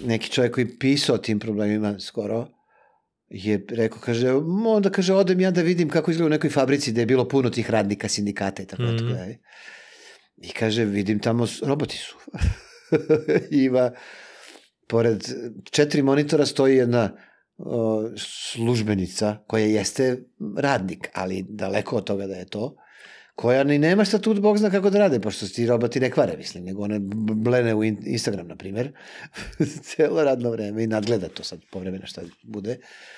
Neki 0.04 0.30
čovjek 0.30 0.54
koji 0.54 0.78
pisao 0.78 1.14
o 1.14 1.18
tim 1.18 1.38
problemima 1.38 2.00
skoro, 2.00 2.48
je 3.30 3.64
rekao, 3.70 3.98
kaže, 4.00 4.32
"Mo, 4.32 4.70
onda 4.70 4.90
kaže, 4.90 5.14
odem 5.14 5.40
ja 5.40 5.50
da 5.50 5.62
vidim 5.62 5.88
kako 5.88 6.10
izgleda 6.10 6.26
u 6.26 6.30
nekoj 6.30 6.50
fabrici 6.50 6.92
gde 6.92 7.02
je 7.02 7.06
bilo 7.06 7.28
puno 7.28 7.50
tih 7.50 7.70
radnika, 7.70 8.08
sindikata 8.08 8.62
i 8.62 8.66
tako 8.66 8.82
mm. 8.82 8.86
-hmm. 8.86 9.14
dalje. 9.14 9.38
I 10.36 10.48
kaže, 10.48 10.84
vidim 10.84 11.18
tamo, 11.18 11.46
roboti 11.62 11.96
su. 11.96 12.16
Ima, 13.66 13.90
pored 14.86 15.24
četiri 15.70 16.02
monitora 16.02 16.46
stoji 16.46 16.76
jedna 16.76 17.16
o, 17.58 18.10
službenica 18.52 19.36
koja 19.46 19.66
jeste 19.66 20.18
radnik, 20.56 21.08
ali 21.14 21.46
daleko 21.48 21.96
od 21.96 22.04
toga 22.04 22.26
da 22.26 22.34
je 22.34 22.44
to, 22.44 22.76
koja 23.34 23.64
ni 23.64 23.78
nema 23.78 24.04
statut, 24.04 24.40
Bog 24.40 24.58
zna 24.58 24.70
kako 24.70 24.90
da 24.90 24.98
rade, 24.98 25.20
pošto 25.20 25.46
ti 25.46 25.66
roboti 25.66 26.00
ne 26.00 26.10
kvare, 26.10 26.36
mislim, 26.36 26.64
nego 26.64 26.82
one 26.82 26.98
blene 27.34 27.74
u 27.74 27.84
in- 27.84 28.02
Instagram, 28.06 28.48
na 28.48 28.56
primer, 28.56 28.92
celo 29.82 30.24
radno 30.24 30.50
vreme 30.50 30.84
i 30.84 30.86
nadgleda 30.86 31.28
to 31.28 31.44
sad 31.44 31.60
povremeno 31.70 32.06
šta 32.06 32.22
bude. 32.42 32.72
I 32.72 33.17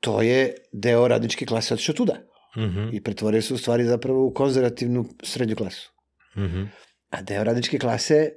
to 0.00 0.22
je 0.22 0.40
deo 0.72 1.08
radničke 1.08 1.46
klase 1.46 1.74
otišao 1.74 1.94
tuda 1.94 2.14
Mhm, 2.56 2.88
i 2.92 3.00
pretvorio 3.02 3.42
se 3.42 3.54
u 3.54 3.58
stvari 3.58 3.84
zapravo 3.84 4.26
u 4.26 4.32
konzervativnu 4.32 5.08
srednju 5.22 5.56
klasu. 5.56 5.92
mhm. 6.36 6.62
A 7.10 7.22
deo 7.22 7.44
radničke 7.44 7.78
klase, 7.78 8.30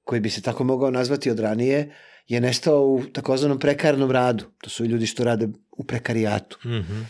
koji 0.00 0.20
bi 0.20 0.30
se 0.30 0.42
tako 0.42 0.64
mogao 0.64 0.90
nazvati 0.90 1.30
od 1.30 1.38
ranije, 1.38 1.94
je 2.26 2.40
nestao 2.40 2.84
u 2.84 3.02
takozvanom 3.04 3.58
prekarnom 3.58 4.10
radu. 4.10 4.44
To 4.58 4.70
su 4.70 4.84
ljudi 4.84 5.06
što 5.06 5.24
rade 5.24 5.48
u 5.72 5.84
prekarijatu, 5.84 6.58
Mhm. 6.64 7.00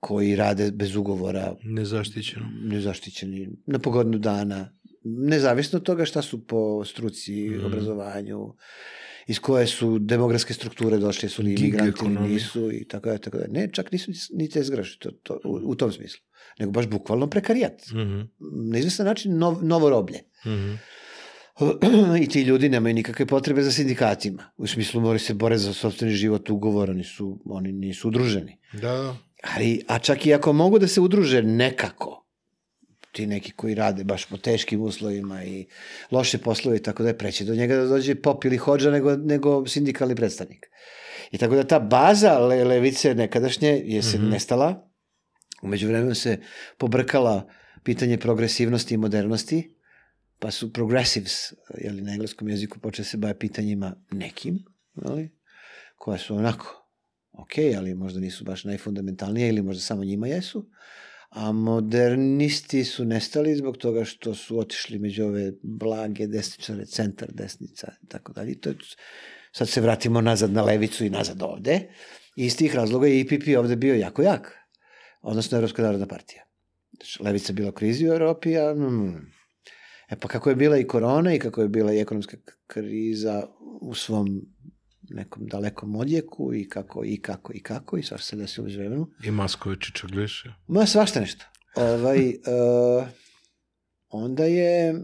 koji 0.00 0.36
rade 0.36 0.70
bez 0.70 0.96
ugovora, 0.96 1.54
Nezaštićeno. 1.62 2.46
nezaštićeni, 2.62 3.48
na 3.66 3.78
pogodnu 3.78 4.18
dana, 4.18 4.72
nezavisno 5.04 5.76
od 5.76 5.82
toga 5.82 6.04
šta 6.04 6.22
su 6.22 6.46
po 6.46 6.84
struci, 6.84 7.48
Mhm. 7.48 7.66
obrazovanju, 7.66 8.54
iz 9.26 9.38
koje 9.38 9.66
su 9.66 9.98
demografske 9.98 10.54
strukture 10.54 10.96
došli, 10.98 11.28
su 11.28 11.42
li 11.42 11.54
imigranti 11.54 12.04
ili 12.04 12.28
nisu 12.28 12.72
i 12.72 12.84
tako 12.88 13.08
da, 13.08 13.18
tako 13.18 13.38
da. 13.38 13.44
Ne, 13.50 13.68
čak 13.72 13.92
nisu 13.92 14.12
ni 14.32 14.50
te 14.50 14.62
zgraši 14.62 14.98
to, 14.98 15.10
to, 15.10 15.40
u, 15.44 15.60
u 15.64 15.74
tom 15.74 15.92
smislu, 15.92 16.20
nego 16.58 16.72
baš 16.72 16.86
bukvalno 16.86 17.26
prekarijat. 17.30 17.90
Mhm, 17.92 18.20
Na 18.70 18.78
izvestan 18.78 19.06
način 19.06 19.38
nov, 19.38 19.64
novo 19.64 19.90
roblje. 19.90 20.20
mhm. 20.46 20.74
I 22.22 22.28
ti 22.28 22.42
ljudi 22.42 22.68
nemaju 22.68 22.94
nikakve 22.94 23.26
potrebe 23.26 23.62
za 23.62 23.72
sindikatima. 23.72 24.50
U 24.56 24.66
smislu 24.66 25.00
moraju 25.00 25.18
se 25.18 25.34
bore 25.34 25.58
za 25.58 25.72
sobstveni 25.72 26.14
život 26.14 26.50
ugovor, 26.50 26.90
oni, 26.90 27.04
su, 27.04 27.40
oni 27.44 27.72
nisu 27.72 28.08
udruženi. 28.08 28.58
Da. 28.72 29.16
Ali, 29.54 29.82
a 29.88 29.98
čak 29.98 30.26
i 30.26 30.34
ako 30.34 30.52
mogu 30.52 30.78
da 30.78 30.88
se 30.88 31.00
udruže 31.00 31.42
nekako, 31.42 32.25
ti 33.16 33.26
neki 33.26 33.52
koji 33.52 33.74
rade 33.74 34.04
baš 34.04 34.24
po 34.24 34.36
teškim 34.36 34.82
uslovima 34.82 35.44
i 35.44 35.66
loše 36.10 36.38
poslove 36.38 36.76
i 36.76 36.82
tako 36.82 37.02
da 37.02 37.08
je 37.08 37.18
preće 37.18 37.44
do 37.44 37.54
njega 37.54 37.76
da 37.76 37.86
dođe 37.86 38.14
pop 38.14 38.44
ili 38.44 38.56
hođa 38.56 38.90
nego, 38.90 39.16
nego 39.16 39.66
sindikalni 39.66 40.14
predstavnik. 40.14 40.66
I 41.30 41.38
tako 41.38 41.54
da 41.54 41.64
ta 41.64 41.78
baza 41.78 42.38
le, 42.38 42.64
levice 42.64 43.14
nekadašnje 43.14 43.82
je 43.84 44.02
se 44.02 44.18
Mhm. 44.18 44.28
nestala, 44.28 44.88
umeđu 45.62 45.88
vremenu 45.88 46.14
se 46.14 46.38
pobrkala 46.78 47.48
pitanje 47.84 48.18
progresivnosti 48.18 48.94
i 48.94 48.98
modernosti, 48.98 49.74
pa 50.38 50.50
su 50.50 50.72
progressives, 50.72 51.52
jeli, 51.78 52.02
na 52.02 52.12
engleskom 52.12 52.48
jeziku 52.48 52.78
počeli 52.78 53.06
se 53.06 53.16
bave 53.16 53.38
pitanjima 53.38 53.96
nekim, 54.10 54.64
jeli, 55.04 55.30
koja 55.96 56.18
su 56.18 56.36
onako 56.36 56.82
ok, 57.32 57.52
ali 57.78 57.94
možda 57.94 58.20
nisu 58.20 58.44
baš 58.44 58.64
najfundamentalnije 58.64 59.48
ili 59.48 59.62
možda 59.62 59.82
samo 59.82 60.04
njima 60.04 60.26
jesu. 60.26 60.70
A 61.36 61.52
modernisti 61.52 62.84
su 62.84 63.04
nestali 63.04 63.56
zbog 63.56 63.76
toga 63.76 64.04
što 64.04 64.34
su 64.34 64.58
otišli 64.58 64.98
među 64.98 65.24
ove 65.24 65.52
blage 65.62 66.26
desničare, 66.26 66.86
centar 66.86 67.28
desnica 67.32 67.92
i 68.02 68.06
tako 68.06 68.32
dalje. 68.32 68.60
To 68.60 68.68
je, 68.68 68.76
sad 69.52 69.68
se 69.68 69.80
vratimo 69.80 70.20
nazad 70.20 70.52
na 70.52 70.62
levicu 70.62 71.04
i 71.04 71.10
nazad 71.10 71.42
ovde. 71.42 71.80
I 72.36 72.46
iz 72.46 72.56
tih 72.56 72.74
razloga 72.74 73.06
je 73.06 73.20
IPP 73.20 73.58
ovde 73.58 73.76
bio 73.76 73.94
jako 73.94 74.22
jak. 74.22 74.52
Odnosno 75.22 75.58
Evropska 75.58 75.82
narodna 75.82 76.06
partija. 76.06 76.42
Znači, 76.96 77.22
levica 77.22 77.52
bila 77.52 77.72
krizi 77.72 78.08
u 78.08 78.12
Evropi, 78.12 78.56
a... 78.58 78.74
Mm, 78.74 79.36
E 80.08 80.16
pa 80.16 80.28
kako 80.28 80.50
je 80.50 80.56
bila 80.56 80.78
i 80.78 80.86
korona 80.86 81.34
i 81.34 81.38
kako 81.38 81.62
je 81.62 81.68
bila 81.68 81.92
i 81.92 82.00
ekonomska 82.00 82.36
kriza 82.66 83.48
u 83.80 83.94
svom 83.94 84.42
nekom 85.08 85.46
dalekom 85.46 85.96
odjeku 85.96 86.54
i 86.54 86.68
kako 86.68 87.04
i 87.04 87.20
kako 87.22 87.52
i 87.54 87.60
kako 87.62 87.96
i 87.98 88.02
svašta 88.02 88.26
se 88.26 88.36
desilo 88.36 88.66
u 88.66 88.70
vremenu. 88.70 89.08
I 89.24 89.30
Masković 89.30 89.88
i 89.88 89.92
Čagliše. 89.92 90.52
Ma 90.66 90.86
svašta 90.86 91.20
nešto. 91.20 91.44
Ovaj, 91.74 92.28
uh, 92.28 93.06
onda 94.08 94.44
je 94.44 94.94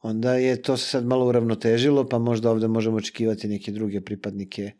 onda 0.00 0.34
je 0.34 0.62
to 0.62 0.76
se 0.76 0.86
sad 0.86 1.04
malo 1.06 1.26
uravnotežilo, 1.26 2.08
pa 2.08 2.18
možda 2.18 2.50
ovde 2.50 2.68
možemo 2.68 2.96
očekivati 2.96 3.48
neke 3.48 3.72
druge 3.72 4.00
pripadnike 4.00 4.72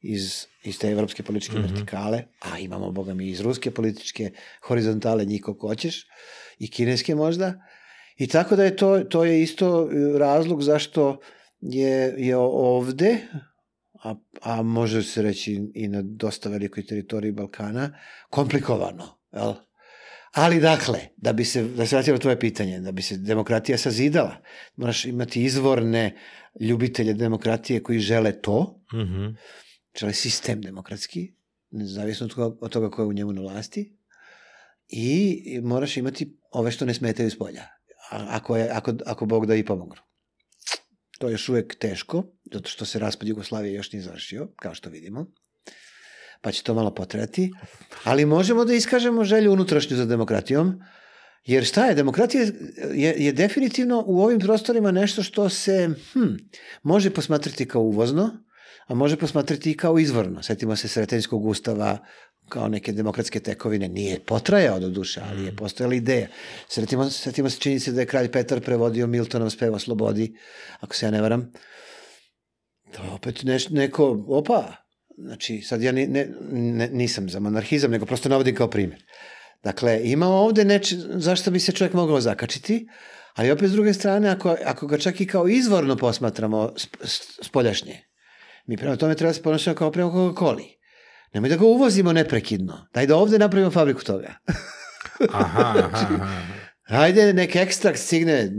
iz, 0.00 0.46
iz 0.64 0.78
te 0.78 0.90
evropske 0.90 1.22
političke 1.22 1.58
Mhm. 1.58 1.66
vertikale, 1.66 2.22
a 2.40 2.58
imamo, 2.58 2.90
boga 2.90 3.14
mi, 3.14 3.28
iz 3.28 3.40
ruske 3.40 3.70
političke 3.70 4.30
horizontale 4.62 5.24
njih 5.24 5.42
koliko 5.42 5.68
hoćeš, 5.68 6.06
i 6.58 6.70
kineske 6.70 7.14
možda. 7.14 7.54
I 8.16 8.26
tako 8.26 8.56
da 8.56 8.64
je 8.64 8.76
to, 8.76 9.00
to 9.00 9.24
je 9.24 9.42
isto 9.42 9.88
e, 9.92 10.18
razlog 10.18 10.62
zašto 10.62 11.18
je, 11.60 12.14
je 12.18 12.36
ovde, 12.36 13.18
a, 14.02 14.14
a 14.42 14.62
može 14.62 15.02
se 15.02 15.22
reći 15.22 15.70
i 15.74 15.88
na 15.88 16.02
dosta 16.02 16.48
velikoj 16.48 16.86
teritoriji 16.86 17.32
Balkana, 17.32 17.98
komplikovano. 18.30 19.18
Jel? 19.32 19.54
Ali 20.32 20.60
dakle, 20.60 21.00
da 21.16 21.32
bi 21.32 21.44
se, 21.44 21.62
da 21.62 21.86
se 21.86 21.96
vratimo 21.96 22.18
tvoje 22.18 22.40
pitanje, 22.40 22.80
da 22.80 22.92
bi 22.92 23.02
se 23.02 23.16
demokratija 23.16 23.78
sazidala, 23.78 24.36
moraš 24.76 25.04
imati 25.04 25.44
izvorne 25.44 26.16
ljubitelje 26.60 27.14
demokratije 27.14 27.82
koji 27.82 27.98
žele 27.98 28.40
to, 28.40 28.84
Mhm. 28.94 29.26
žele 30.00 30.12
sistem 30.12 30.60
demokratski, 30.60 31.34
nezavisno 31.70 32.26
od 32.26 32.34
toga, 32.34 32.56
od 32.60 32.72
toga 32.72 32.90
ko 32.90 33.02
je 33.02 33.06
u 33.06 33.12
njemu 33.12 33.32
na 33.32 33.40
vlasti, 33.40 33.96
i 34.88 35.60
moraš 35.62 35.96
imati 35.96 36.38
ove 36.52 36.70
što 36.70 36.84
ne 36.84 36.94
smetaju 36.94 37.26
iz 37.26 37.38
polja, 37.38 37.66
ako, 38.10 38.56
je, 38.56 38.70
ako, 38.70 38.92
ako 39.06 39.26
Bog 39.26 39.46
da 39.46 39.54
i 39.54 39.64
pomognu. 39.64 40.02
To 41.18 41.28
je 41.28 41.32
još 41.32 41.48
uvek 41.48 41.78
teško, 41.78 42.24
zato 42.52 42.68
što 42.68 42.84
se 42.84 42.98
raspad 42.98 43.28
Jugoslavije 43.28 43.74
još 43.74 43.92
nije 43.92 44.02
završio, 44.02 44.48
kao 44.56 44.74
što 44.74 44.90
vidimo, 44.90 45.26
pa 46.40 46.52
će 46.52 46.62
to 46.62 46.74
malo 46.74 46.94
potrati, 46.94 47.52
ali 48.04 48.26
možemo 48.26 48.64
da 48.64 48.74
iskažemo 48.74 49.24
želju 49.24 49.52
unutrašnju 49.52 49.96
za 49.96 50.04
demokratijom, 50.04 50.80
jer 51.44 51.64
šta 51.64 51.86
je, 51.86 51.94
demokratija 51.94 52.44
je, 52.94 53.14
je 53.18 53.32
definitivno 53.32 54.04
u 54.06 54.22
ovim 54.22 54.38
prostorima 54.38 54.90
nešto 54.90 55.22
što 55.22 55.48
se 55.48 55.90
hm, 56.12 56.34
može 56.82 57.10
posmatrati 57.10 57.68
kao 57.68 57.82
uvozno, 57.82 58.30
a 58.86 58.94
može 58.94 59.16
posmatrati 59.16 59.70
i 59.70 59.76
kao 59.76 59.98
izvorno. 59.98 60.42
Setimo 60.42 60.76
se 60.76 60.88
Sretenjskog 60.88 61.46
ustava 61.46 61.98
kao 62.48 62.68
neke 62.68 62.92
demokratske 62.92 63.40
tekovine. 63.40 63.88
Nije 63.88 64.20
potrajao 64.20 64.80
do 64.80 64.88
duše, 64.88 65.20
ali 65.30 65.44
je 65.44 65.56
postojala 65.56 65.94
ideja. 65.94 66.26
Setimo, 66.68 67.10
setimo 67.10 67.50
se 67.50 67.58
činjenice 67.58 67.92
da 67.92 68.00
je 68.00 68.06
kralj 68.06 68.30
Petar 68.32 68.60
prevodio 68.60 69.06
Miltonov 69.06 69.50
spev 69.50 69.74
o 69.74 69.78
slobodi, 69.78 70.36
ako 70.80 70.94
se 70.94 71.06
ja 71.06 71.10
ne 71.10 71.20
varam. 71.20 71.52
To 72.96 73.04
je 73.04 73.10
opet 73.10 73.42
neš, 73.42 73.68
neko, 73.68 74.24
opa, 74.28 74.72
znači 75.16 75.60
sad 75.60 75.82
ja 75.82 75.92
ni, 75.92 76.06
ne, 76.06 76.28
ne, 76.52 76.88
nisam 76.92 77.28
za 77.28 77.40
monarhizam, 77.40 77.90
nego 77.90 78.06
prosto 78.06 78.28
navodim 78.28 78.54
kao 78.54 78.70
primjer. 78.70 79.04
Dakle, 79.62 80.00
ima 80.04 80.26
ovde 80.26 80.64
neče, 80.64 80.96
zašto 81.14 81.50
bi 81.50 81.60
se 81.60 81.72
čovjek 81.72 81.94
mogao 81.94 82.20
zakačiti, 82.20 82.88
ali 83.34 83.50
opet 83.50 83.68
s 83.68 83.72
druge 83.72 83.94
strane, 83.94 84.28
ako, 84.28 84.56
ako 84.64 84.86
ga 84.86 84.98
čak 84.98 85.20
i 85.20 85.26
kao 85.26 85.48
izvorno 85.48 85.96
posmatramo 85.96 86.72
sp, 86.76 86.94
spoljašnje, 87.42 88.00
mi 88.66 88.76
prema 88.76 88.96
tome 88.96 89.14
treba 89.14 89.32
se 89.32 89.42
ponašati 89.42 89.78
kao 89.78 89.90
prema 89.90 90.10
Coca-Coli. 90.10 90.78
Nemoj 91.34 91.50
da 91.50 91.56
ga 91.56 91.66
uvozimo 91.66 92.12
neprekidno. 92.12 92.88
Daj 92.94 93.06
da 93.06 93.16
ovde 93.16 93.38
napravimo 93.38 93.70
fabriku 93.70 94.04
toga. 94.04 94.34
Aha, 95.32 95.74
aha, 95.76 95.90
aha. 95.90 96.42
Hajde, 96.88 97.32
nek 97.32 97.56
ekstrakt 97.56 97.98
stigne, 97.98 98.50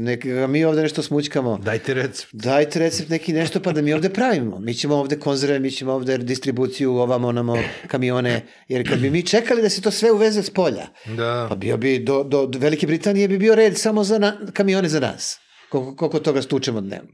nek 0.00 0.26
ga 0.26 0.46
mi 0.46 0.64
ovde 0.64 0.82
nešto 0.82 1.02
smućkamo. 1.02 1.58
Dajte 1.58 1.94
recept. 1.94 2.34
Dajte 2.34 2.78
recept 2.78 3.10
neki 3.10 3.32
nešto 3.32 3.60
pa 3.60 3.72
da 3.72 3.82
mi 3.82 3.92
ovde 3.92 4.08
pravimo. 4.08 4.58
Mi 4.58 4.74
ćemo 4.74 4.96
ovde 4.96 5.18
konzerve, 5.18 5.58
mi 5.58 5.70
ćemo 5.70 5.92
ovde 5.92 6.18
distribuciju, 6.18 6.94
ovamo, 6.94 7.28
onamo, 7.28 7.58
kamione. 7.86 8.46
Jer 8.68 8.88
kad 8.88 8.98
bi 8.98 9.10
mi 9.10 9.22
čekali 9.26 9.62
da 9.62 9.70
se 9.70 9.82
to 9.82 9.90
sve 9.90 10.12
uveze 10.12 10.42
s 10.42 10.50
polja, 10.50 10.86
Da. 11.16 11.46
pa 11.48 11.56
bio 11.56 11.76
bi, 11.76 11.98
do, 11.98 12.22
do, 12.24 12.46
do 12.46 12.58
Velike 12.58 12.86
Britanije 12.86 13.28
bi 13.28 13.38
bio 13.38 13.54
red 13.54 13.78
samo 13.78 14.04
za 14.04 14.18
na, 14.18 14.36
kamione 14.52 14.88
za 14.88 15.00
nas. 15.00 15.38
Koliko, 15.70 15.96
koliko 15.96 16.18
toga 16.18 16.42
stučemo 16.42 16.80
dnevno. 16.80 17.08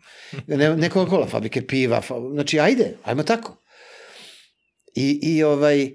Ne, 0.47 0.77
ne 0.77 0.91
Coca-Cola, 0.91 1.29
fabrike 1.29 1.67
piva, 1.67 2.01
fa, 2.01 2.15
znači 2.33 2.61
ajde, 2.61 2.97
ajmo 3.05 3.23
tako. 3.23 3.63
I, 4.95 5.19
i 5.23 5.43
ovaj, 5.43 5.91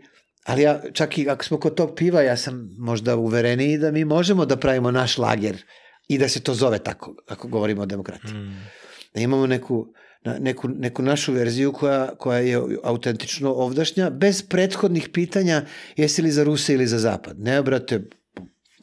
ali 0.45 0.61
ja, 0.61 0.81
čak 0.93 1.17
i 1.17 1.29
ako 1.29 1.45
smo 1.45 1.59
kod 1.59 1.75
tog 1.75 1.93
piva, 1.95 2.21
ja 2.21 2.37
sam 2.37 2.69
možda 2.79 3.15
uvereniji 3.15 3.77
da 3.77 3.91
mi 3.91 4.05
možemo 4.05 4.45
da 4.45 4.57
pravimo 4.57 4.91
naš 4.91 5.17
lager 5.17 5.57
i 6.11 6.17
da 6.17 6.29
se 6.29 6.39
to 6.39 6.53
zove 6.53 6.79
tako, 6.79 7.15
ako 7.27 7.47
govorimo 7.47 7.81
o 7.81 7.85
demokratiji. 7.85 8.33
Mm. 8.33 8.67
Da 9.13 9.21
imamo 9.21 9.47
neku, 9.47 9.93
neku, 10.39 10.67
neku 10.67 11.01
našu 11.01 11.33
verziju 11.33 11.73
koja, 11.73 12.15
koja 12.15 12.39
je 12.39 12.61
autentično 12.83 13.53
ovdašnja, 13.53 14.09
bez 14.09 14.41
prethodnih 14.41 15.09
pitanja 15.13 15.65
jesi 15.95 16.21
li 16.21 16.31
za 16.31 16.43
Ruse 16.43 16.73
ili 16.73 16.87
za 16.87 16.99
Zapad. 16.99 17.39
Ne, 17.39 17.61
brate, 17.63 18.01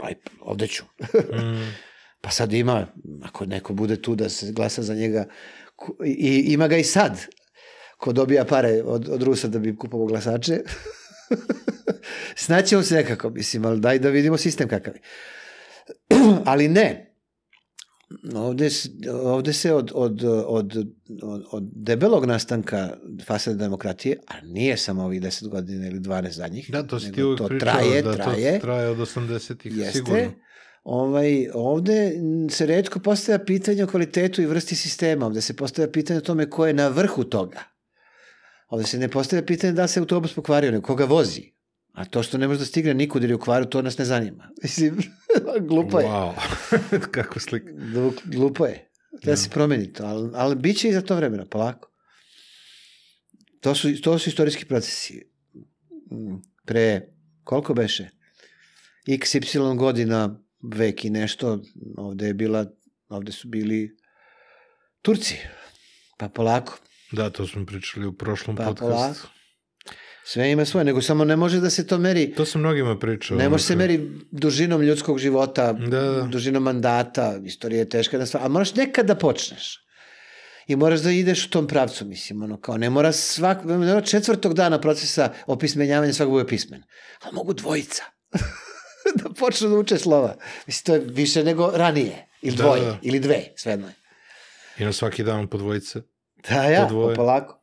aj, 0.01 0.15
ovde 0.41 0.67
ću. 0.67 0.85
Mm. 1.33 1.75
Pa 2.21 2.31
sad 2.31 2.53
ima, 2.53 2.87
ako 3.23 3.47
neko 3.47 3.73
bude 3.73 4.03
tu 4.03 4.15
da 4.15 4.29
se 4.29 4.53
glasa 4.53 4.83
za 4.83 4.95
njega, 4.95 5.29
i 6.05 6.45
ima 6.49 6.69
ga 6.69 6.77
i 6.77 6.85
sad, 6.85 7.27
ko 7.99 8.13
dobija 8.13 8.45
pare 8.45 8.83
od, 8.85 9.09
od 9.09 9.23
Rusa 9.23 9.49
da 9.49 9.59
bi 9.59 9.77
kupovao 9.77 10.07
glasače, 10.07 10.59
snaćemo 12.47 12.83
se 12.83 12.95
nekako, 12.95 13.31
mislim, 13.31 13.65
ali 13.65 13.81
daj 13.81 13.99
da 13.99 14.09
vidimo 14.09 14.37
sistem 14.37 14.69
kakav 14.69 14.95
je. 14.95 15.01
ali 16.51 16.69
ne, 16.69 17.08
Ovde, 18.35 18.69
ovde 19.23 19.53
se 19.53 19.75
od, 19.75 19.93
od, 19.95 20.25
od, 20.47 20.77
od, 21.23 21.45
od 21.53 21.69
debelog 21.73 22.25
nastanka 22.25 22.97
fasadne 23.27 23.59
demokratije, 23.59 24.17
a 24.27 24.41
nije 24.41 24.77
samo 24.77 25.05
ovih 25.05 25.23
10 25.23 25.49
godina 25.49 25.87
ili 25.87 26.01
12 26.01 26.31
zadnjih, 26.31 26.71
Da, 26.71 26.83
to 26.83 27.01
si 27.01 27.13
ti 27.13 27.21
to 27.21 27.47
pričao, 27.49 27.59
traje, 27.59 28.03
da 28.03 28.13
traje, 28.13 28.61
to 28.61 28.67
traje 28.67 28.89
od 28.89 28.99
80-ih, 28.99 29.77
jeste, 29.77 29.99
sigurno. 29.99 30.33
ovaj, 30.85 31.49
ovde 31.55 32.13
se 32.51 32.67
redko 32.67 32.99
postavlja 33.01 33.45
pitanje 33.45 33.85
o 33.85 33.87
kvalitetu 33.87 34.43
i 34.43 34.47
vrsti 34.47 34.77
sistema, 34.77 35.27
ovde 35.27 35.41
se 35.41 35.57
postavlja 35.57 35.93
pitanje 35.93 36.19
o 36.19 36.23
tome 36.23 36.51
ko 36.51 36.67
je 36.67 36.73
na 36.73 36.89
vrhu 36.89 37.25
toga. 37.25 37.61
Ovde 38.69 38.87
se 38.87 38.99
ne 38.99 39.09
postavlja 39.09 39.47
pitanje 39.47 39.73
da 39.73 39.87
se 39.87 40.01
autobus 40.01 40.35
pokvario, 40.35 40.71
nego 40.71 40.87
koga 40.87 41.05
vozi. 41.05 41.58
A 41.99 42.05
to 42.05 42.23
što 42.23 42.39
ne 42.39 42.49
može 42.49 42.59
da 42.59 42.65
stigne 42.65 42.95
nikud 42.95 43.25
ili 43.25 43.35
u 43.35 43.39
kvaru, 43.39 43.65
to 43.67 43.83
nas 43.83 43.99
ne 43.99 44.05
zanima. 44.05 44.51
Mislim, 44.63 44.99
glupo 45.61 46.01
je. 46.01 46.07
Wow, 46.07 46.33
kako 47.11 47.41
slika. 47.41 47.71
Glu- 47.71 48.21
Glupo 48.27 48.67
je. 48.67 48.91
Da 49.25 49.37
se 49.37 49.51
promeni 49.51 49.93
to, 49.93 50.05
ali, 50.05 50.31
ali 50.35 50.57
bit 50.57 50.77
će 50.77 50.89
i 50.89 50.93
za 50.93 51.01
to 51.01 51.17
vremena, 51.17 51.45
polako. 51.47 51.91
To 53.61 53.75
su, 53.75 54.01
to 54.01 54.19
su 54.19 54.29
istorijski 54.29 54.65
procesi. 54.65 55.25
Mm, 56.13 56.37
Pre, 56.65 57.01
koliko 57.45 57.75
beše? 57.75 58.09
X, 59.09 59.35
Y 59.35 59.41
godina, 59.77 60.41
vek 60.65 61.05
i 61.05 61.11
nešto, 61.11 61.63
ovde 61.97 62.27
je 62.27 62.35
bila, 62.35 62.67
ovde 63.09 63.33
su 63.33 63.49
bili 63.49 63.97
Turci. 65.03 65.37
Pa 66.19 66.29
polako. 66.29 66.79
Da, 67.13 67.31
to 67.31 67.47
smo 67.47 67.67
pričali 67.67 68.07
u 68.07 68.13
prošlom 68.13 68.57
Pa, 68.57 68.65
podcastu. 68.65 68.85
polako. 68.87 69.29
Sve 70.31 70.51
ima 70.51 70.65
svoje, 70.65 70.85
nego 70.85 71.03
samo 71.03 71.25
ne 71.25 71.37
može 71.37 71.61
da 71.61 71.71
se 71.71 71.87
to 71.87 71.99
meri 71.99 72.33
To 72.35 72.45
sam 72.45 72.61
mnogima 72.61 72.99
pričao. 72.99 73.37
Ne 73.37 73.49
može 73.49 73.65
se 73.65 73.77
meri 73.77 74.11
dužinom 74.31 74.83
ljudskog 74.83 75.19
života, 75.19 75.73
Da, 75.73 76.01
da. 76.01 76.23
dužinom 76.23 76.63
mandata, 76.63 77.41
istorija 77.45 77.79
je 77.79 77.89
teška 77.89 78.19
da 78.19 78.27
stvar, 78.27 78.45
a 78.45 78.49
moraš 78.49 78.75
nekad 78.75 79.07
da 79.07 79.15
počneš. 79.15 79.79
I 80.67 80.77
moraš 80.77 81.01
da 81.01 81.11
ideš 81.11 81.47
u 81.47 81.51
tom 81.51 81.67
pravcu, 81.67 82.05
mislim, 82.05 82.43
ono, 82.43 82.61
kao 82.61 82.77
ne 82.77 82.91
mora 82.91 83.13
svak, 83.13 83.65
ne 83.65 83.79
mora 83.79 84.01
četvrtog 84.01 84.55
dana 84.55 84.81
procesa 84.81 85.33
opismenjavanja 85.47 86.13
svak 86.13 86.29
bude 86.29 86.47
pismen. 86.47 86.83
Ali 87.23 87.35
mogu 87.35 87.53
dvojica. 87.53 88.03
da 89.23 89.31
počnu 89.39 89.69
da 89.69 89.77
uče 89.77 89.99
slova. 89.99 90.37
Mislim, 90.67 90.85
to 90.85 90.95
je 90.95 91.13
više 91.15 91.45
nego 91.45 91.71
ranije. 91.75 92.29
Ili 92.43 92.57
Da, 92.57 92.63
dvoje, 92.63 92.83
da. 92.83 92.99
ili 93.03 93.21
dve, 93.21 93.45
svejedno 93.57 93.87
je. 93.87 93.95
I 94.79 94.85
na 94.85 94.93
svaki 94.93 95.25
dan 95.25 95.47
po 95.47 95.59
dvojice. 95.59 96.01
Da, 96.49 96.63
ja, 96.63 96.87
Po 96.87 97.13
polako. 97.17 97.58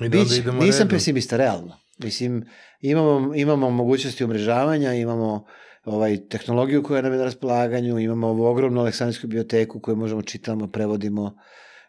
I 0.00 0.08
da 0.08 0.18
Biće, 0.18 0.36
idemo 0.36 0.62
nisam 0.62 0.78
redom. 0.78 0.96
pesimista, 0.96 1.36
realno. 1.36 1.76
Mislim, 1.98 2.44
imamo, 2.80 3.34
imamo 3.34 3.70
mogućnosti 3.70 4.24
umrežavanja, 4.24 4.92
imamo 4.92 5.44
ovaj, 5.84 6.28
tehnologiju 6.28 6.82
koja 6.82 7.02
nam 7.02 7.12
je 7.12 7.18
na 7.18 7.24
raspolaganju, 7.24 7.98
imamo 7.98 8.28
ovu 8.28 8.44
ogromnu 8.44 8.80
Aleksandrijsku 8.80 9.26
biblioteku 9.26 9.80
koju 9.80 9.96
možemo 9.96 10.22
čitamo, 10.22 10.66
prevodimo, 10.66 11.36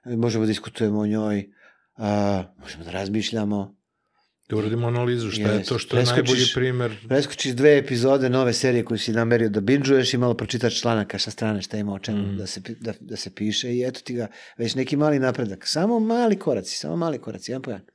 možemo 0.05 0.45
da 0.45 0.47
diskutujemo 0.47 0.99
o 0.99 1.08
njoj, 1.08 1.45
a, 1.97 2.43
možemo 2.60 2.84
da 2.84 2.91
razmišljamo. 2.91 3.78
Da 4.49 4.55
uradimo 4.55 4.88
analizu 4.88 5.32
šta 5.32 5.41
je 5.41 5.55
Jest. 5.55 5.70
to 5.70 5.80
što 5.80 5.97
je 5.97 6.03
najbolji 6.05 6.45
primer. 6.55 6.95
Preskočiš 7.08 7.51
dve 7.51 7.78
epizode 7.78 8.30
nove 8.30 8.53
serije 8.53 8.84
koju 8.86 8.97
si 8.97 9.12
namerio 9.12 9.49
da 9.49 9.62
binžuješ 9.62 10.14
i 10.14 10.18
malo 10.18 10.34
pročitaš 10.34 10.82
članaka 10.82 11.20
sa 11.20 11.32
strane 11.32 11.62
šta 11.62 11.78
ima 11.78 11.93
o 11.93 11.99
čemu 11.99 12.24
Mm. 12.24 12.38
da, 12.38 12.47
se, 12.47 12.62
da, 12.80 12.93
da 12.99 13.16
se 13.16 13.36
piše 13.36 13.74
i 13.74 13.84
eto 13.84 14.01
ti 14.01 14.14
ga 14.14 14.28
već 14.58 14.76
neki 14.76 14.97
mali 14.97 15.20
napredak. 15.20 15.68
Samo 15.68 15.99
mali 15.99 16.39
koraci, 16.39 16.78
samo 16.78 16.95
mali 16.95 17.18
koraci, 17.18 17.51
jedan 17.51 17.62
po 17.62 17.72
jedan. 17.72 17.86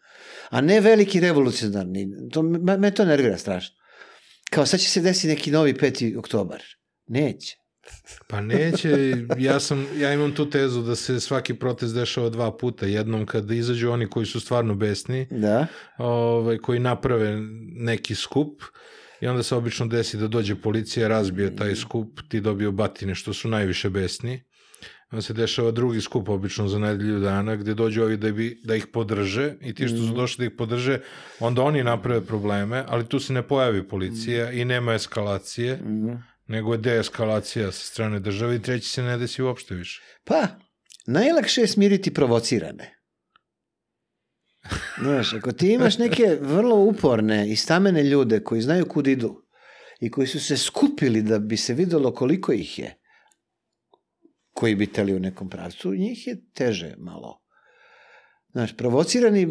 A 0.51 0.61
ne 0.61 0.81
veliki 0.81 1.21
revolucionarni. 1.21 2.09
To, 2.33 2.43
me, 2.43 2.77
me 2.77 2.91
to 2.91 3.05
nervira 3.05 3.39
strašno. 3.39 3.77
Kao 4.51 4.67
sad 4.67 4.81
će 4.81 4.89
se 4.89 5.01
desiti 5.01 5.29
neki 5.29 5.51
novi 5.51 5.73
5. 5.75 6.19
oktobar. 6.19 6.63
Neće. 7.07 7.57
Pa 8.29 8.41
neće, 8.41 9.15
ja, 9.39 9.61
sam, 9.61 9.87
ja 9.99 10.13
imam 10.13 10.35
tu 10.35 10.51
tezu 10.51 10.83
da 10.83 10.97
se 10.97 11.21
svaki 11.21 11.55
protest 11.55 11.95
dešava 11.95 12.29
dva 12.29 12.57
puta. 12.57 12.87
Jednom 12.87 13.27
kad 13.27 13.51
izađu 13.51 13.91
oni 13.91 14.11
koji 14.11 14.27
su 14.27 14.41
stvarno 14.41 14.75
besni, 14.75 15.27
Da. 15.31 15.67
ovaj, 15.99 16.59
koji 16.59 16.81
naprave 16.81 17.41
neki 17.77 18.15
skup 18.15 18.63
i 19.21 19.27
onda 19.27 19.43
se 19.43 19.55
obično 19.55 19.87
desi 19.87 20.17
da 20.17 20.29
dođe 20.29 20.55
policija, 20.55 21.09
razbije 21.09 21.57
taj 21.57 21.77
skup, 21.77 22.21
ti 22.29 22.41
dobiju 22.41 22.73
batine 22.73 23.15
što 23.15 23.33
su 23.33 23.49
najviše 23.49 23.91
besni. 23.91 24.43
Onda 25.13 25.23
se 25.23 25.33
dešava 25.33 25.71
drugi 25.71 26.01
skup, 26.01 26.29
obično 26.29 26.69
za 26.69 26.79
nedelju 26.79 27.21
dana, 27.21 27.57
gde 27.57 27.75
dođu 27.75 28.03
ovi 28.03 28.17
da, 28.17 28.33
bi, 28.33 28.61
da 28.65 28.77
ih 28.77 28.87
podrže 28.87 29.55
i 29.61 29.75
ti 29.75 29.89
što 29.89 29.97
su 29.97 30.13
došli 30.15 30.43
da 30.43 30.47
ih 30.47 30.57
podrže, 30.59 30.99
onda 31.41 31.63
oni 31.63 31.83
naprave 31.85 32.21
probleme, 32.27 32.85
ali 32.89 33.09
tu 33.09 33.21
se 33.21 33.33
ne 33.33 33.43
pojavi 33.43 33.89
policija 33.89 34.51
i 34.51 34.65
nema 34.65 34.95
eskalacije, 34.95 35.77
Mhm. 35.77 36.13
nego 36.47 36.73
je 36.75 36.79
deeskalacija 36.79 37.73
sa 37.73 37.87
strane 37.87 38.21
države 38.21 38.57
i 38.57 38.63
treći 38.63 38.89
se 38.89 39.03
ne 39.03 39.19
desi 39.19 39.43
uopšte 39.43 39.75
više. 39.75 40.03
Pa, 40.25 40.47
najlakše 41.07 41.61
je 41.61 41.67
smiriti 41.67 42.15
provocirane. 42.15 42.99
Znaš, 45.03 45.35
ako 45.35 45.53
ti 45.53 45.73
imaš 45.73 45.99
neke 45.99 46.39
vrlo 46.41 46.77
uporne 46.77 47.51
i 47.51 47.57
stamene 47.57 48.03
ljude 48.03 48.41
koji 48.41 48.63
znaju 48.63 48.87
kud 48.87 49.07
idu 49.07 49.43
i 50.01 50.11
koji 50.11 50.27
su 50.27 50.41
se 50.41 50.57
skupili 50.57 51.23
da 51.23 51.39
bi 51.39 51.57
se 51.57 51.75
videlo 51.75 52.15
koliko 52.15 52.53
ih 52.53 52.79
je, 52.79 53.02
koji 54.53 54.75
bi 54.75 54.93
teli 54.93 55.15
u 55.15 55.21
nekom 55.21 55.49
pravcu, 55.51 55.95
njih 55.95 56.27
je 56.27 56.41
teže 56.55 56.95
malo. 56.99 57.43
Znaš, 58.53 58.77
provocirani, 58.77 59.47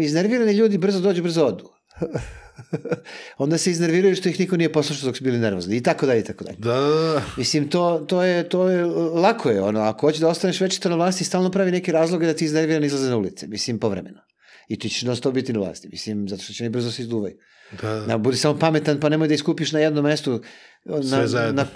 iznervirani 0.00 0.52
ljudi 0.52 0.78
brzo 0.78 1.00
dođu, 1.00 1.22
brzo 1.22 1.46
odu. 1.46 1.70
Onda 3.38 3.58
se 3.58 3.70
iznerviraju 3.70 4.16
što 4.16 4.28
ih 4.28 4.40
niko 4.40 4.56
nije 4.56 4.72
poslušao 4.72 5.06
dok 5.06 5.16
su 5.16 5.24
bili 5.24 5.38
nervozni 5.38 5.76
i 5.76 5.82
tako 5.82 6.06
dalje 6.06 6.20
i 6.20 6.24
tako 6.24 6.44
dalje. 6.44 6.56
Da. 6.58 7.22
Mislim, 7.36 7.68
to, 7.68 8.04
to, 8.08 8.22
je, 8.22 8.48
to 8.48 8.68
je, 8.68 8.84
lako 9.14 9.50
je, 9.50 9.62
ono, 9.62 9.80
ako 9.80 10.06
hoćeš 10.06 10.20
da 10.20 10.28
ostaneš 10.28 10.60
večito 10.60 10.88
na 10.88 10.96
vlasti, 10.96 11.24
stalno 11.24 11.50
pravi 11.50 11.70
neke 11.70 11.92
razloge 11.92 12.26
da 12.26 12.34
ti 12.34 12.44
iznerviran 12.44 12.84
izlaze 12.84 13.10
na 13.10 13.16
ulice, 13.16 13.46
mislim, 13.46 13.78
povremeno. 13.78 14.20
I 14.68 14.78
ti 14.78 14.88
ćeš 14.88 15.02
non 15.02 15.16
stop 15.16 15.34
biti 15.34 15.52
na 15.52 15.58
vlasti, 15.58 15.88
mislim, 15.88 16.28
zato 16.28 16.42
što 16.42 16.52
će 16.52 16.64
oni 16.64 16.70
brzo 16.70 16.90
se 16.90 17.02
izduvaju. 17.02 17.36
Da, 17.70 17.94
da. 17.94 18.06
Na, 18.06 18.18
budi 18.18 18.36
samo 18.36 18.58
pametan, 18.58 19.00
pa 19.00 19.08
nemoj 19.08 19.28
da 19.28 19.34
iskupiš 19.34 19.72
na 19.72 19.80
jednom 19.80 20.04
mestu 20.04 20.40
na, 20.84 21.26
na, 21.52 21.52
na, 21.52 21.66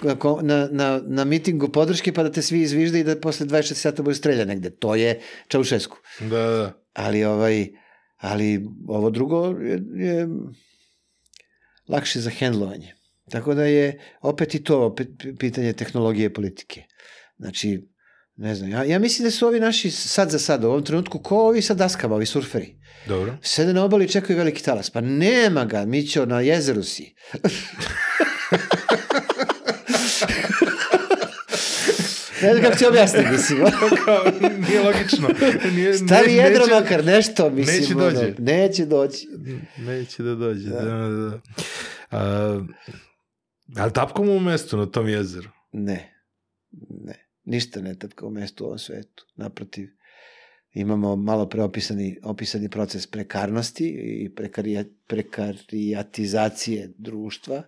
na, 0.41 0.67
na, 0.71 1.01
na 1.07 1.25
mitingu 1.25 1.69
podrške, 1.69 2.13
pa 2.13 2.23
da 2.23 2.31
te 2.31 2.41
svi 2.41 2.61
izvižde 2.61 2.99
i 2.99 3.03
da 3.03 3.19
posle 3.19 3.45
24 3.45 3.73
sata 3.73 4.03
bude 4.03 4.15
strelja 4.15 4.45
negde. 4.45 4.69
To 4.69 4.95
je 4.95 5.19
Čaušesku. 5.47 5.97
da, 6.19 6.27
da. 6.29 6.73
Ali, 6.93 7.23
ovaj, 7.23 7.67
ali 8.17 8.67
ovo 8.87 9.09
drugo 9.09 9.45
je, 9.45 9.81
je 9.95 10.27
lakše 11.87 12.19
za 12.19 12.29
hendlovanje. 12.29 12.93
Tako 13.31 13.53
da 13.53 13.63
je 13.63 13.99
opet 14.21 14.55
i 14.55 14.63
to 14.63 14.85
opet 14.85 15.07
pitanje 15.39 15.73
tehnologije 15.73 16.33
politike. 16.33 16.83
Znači, 17.37 17.89
ne 18.39 18.55
znam, 18.55 18.69
ja, 18.69 18.83
ja 18.83 18.99
mislim 18.99 19.23
da 19.23 19.31
su 19.31 19.47
ovi 19.47 19.59
naši 19.59 19.91
sad 19.91 20.29
za 20.29 20.39
sad, 20.39 20.63
u 20.63 20.67
ovom 20.67 20.83
trenutku, 20.83 21.19
ko 21.19 21.37
ovi 21.37 21.61
sa 21.61 21.73
daskama, 21.73 22.15
ovi 22.15 22.25
surferi. 22.25 22.75
Dobro. 23.07 23.37
Sede 23.41 23.73
na 23.73 23.83
obali 23.83 24.05
i 24.05 24.09
čekaju 24.09 24.37
veliki 24.37 24.63
talas. 24.63 24.89
Pa 24.89 25.01
nema 25.01 25.65
ga, 25.65 25.85
Mićo, 25.85 26.25
na 26.25 26.41
jezeru 26.41 26.83
si. 26.83 27.15
ne 32.41 32.49
znam 32.49 32.63
kako 32.63 32.77
ti 32.77 32.85
objasnim, 32.85 33.25
mislim. 33.31 33.59
Nije 34.67 34.81
logično. 34.81 35.29
Nije, 35.71 35.93
Stavi 35.93 36.27
ne- 36.27 36.33
jedro 36.33 36.59
neće- 36.61 36.73
makar, 36.73 37.05
nešto, 37.05 37.49
mislim. 37.49 37.79
neće 37.79 37.95
ono, 37.95 38.03
dođe. 38.05 38.33
neće 38.39 38.85
doći. 38.85 39.27
Neće 39.77 40.23
da 40.23 40.35
dođe. 40.35 40.69
Da. 40.69 40.81
Da, 40.81 40.97
da. 41.09 41.39
A, 42.11 42.61
ali 43.77 43.93
tapkamo 43.93 44.31
u 44.31 44.39
mestu 44.39 44.77
na 44.77 44.85
tom 44.85 45.07
jezeru. 45.09 45.49
Ne, 45.71 46.13
ne. 47.05 47.28
Ništa 47.49 47.81
ne 47.81 47.95
tapka 47.95 48.25
u 48.25 48.29
mestu 48.29 48.63
u 48.63 48.67
ovom 48.67 48.79
svetu. 48.79 49.25
Naprotiv, 49.35 49.87
imamo 50.73 51.15
malo 51.15 51.49
preopisani 51.49 52.19
opisani 52.23 52.69
proces 52.69 53.07
prekarnosti 53.07 53.85
i 54.23 54.35
prekarija, 54.35 54.83
prekarijatizacije 55.07 56.93
društva. 56.97 57.63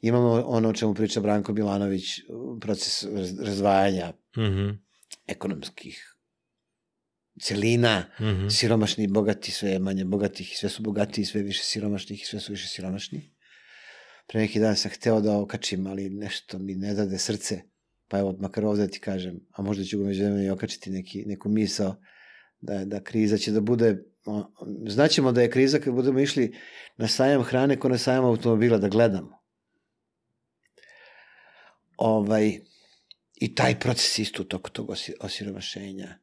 Imamo 0.00 0.42
ono 0.46 0.68
o 0.68 0.72
čemu 0.72 0.94
priča 0.94 1.20
Branko 1.20 1.52
Milanović, 1.52 2.04
proces 2.60 3.04
raz- 3.04 3.44
razdvajanja 3.44 4.12
Mhm. 4.36 4.70
ekonomskih 5.26 6.10
celina, 7.40 8.10
Mhm. 8.20 8.48
siromašni 8.48 9.04
i 9.04 9.08
bogati, 9.08 9.50
sve 9.50 9.70
je 9.70 9.78
manje 9.78 10.04
bogatih 10.04 10.52
i 10.52 10.56
sve 10.56 10.68
su 10.68 10.82
bogati 10.82 11.20
i 11.20 11.24
sve 11.24 11.42
više 11.42 11.64
siromašnih 11.64 12.22
i 12.22 12.26
sve 12.26 12.40
su 12.40 12.52
više 12.52 12.68
siromašni. 12.68 13.30
Pre 14.26 14.40
neki 14.40 14.60
dan 14.60 14.76
sam 14.76 14.90
hteo 14.90 15.20
da 15.20 15.38
okačim, 15.38 15.86
ali 15.86 16.10
nešto 16.10 16.58
mi 16.58 16.74
ne 16.74 16.94
dade 16.94 17.18
srce, 17.18 17.62
pa 18.14 18.18
evo, 18.18 18.36
makar 18.38 18.64
ovde 18.64 18.88
ti 18.88 19.00
kažem, 19.00 19.40
a 19.52 19.62
možda 19.62 19.84
ću 19.84 19.98
ga 19.98 20.04
među 20.04 20.24
i 20.24 20.50
okačiti 20.50 20.90
neki, 20.90 21.24
neku 21.26 21.48
misao, 21.48 21.96
da, 22.60 22.84
da 22.84 23.00
kriza 23.02 23.38
će 23.38 23.52
da 23.52 23.60
bude, 23.60 24.04
znaćemo 24.88 25.32
da 25.32 25.42
je 25.42 25.50
kriza 25.50 25.78
kad 25.78 25.94
budemo 25.94 26.20
išli 26.20 26.54
na 26.96 27.08
sajam 27.08 27.42
hrane 27.42 27.76
ko 27.78 27.88
na 27.88 27.98
sajam 27.98 28.24
automobila 28.24 28.78
da 28.78 28.88
gledamo. 28.88 29.38
Ovaj, 31.96 32.60
I 33.34 33.54
taj 33.54 33.80
proces 33.80 34.18
isto 34.18 34.42
u 34.42 34.44
toku 34.44 34.70
tog 34.70 34.90
osi- 34.90 35.14
osiromašenja, 35.20 36.18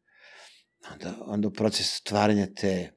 onda, 0.93 1.17
onda 1.25 1.49
proces 1.49 1.95
stvaranja 1.95 2.47
te 2.55 2.91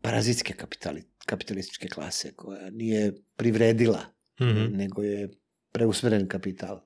parazitske 0.00 0.54
kapitali, 0.54 1.04
kapitalističke 1.26 1.88
klase 1.88 2.32
koja 2.34 2.70
nije 2.70 3.12
privredila, 3.36 4.04
Mhm. 4.40 4.76
nego 4.76 5.02
je 5.02 5.28
preusmeren 5.74 6.28
kapital. 6.28 6.80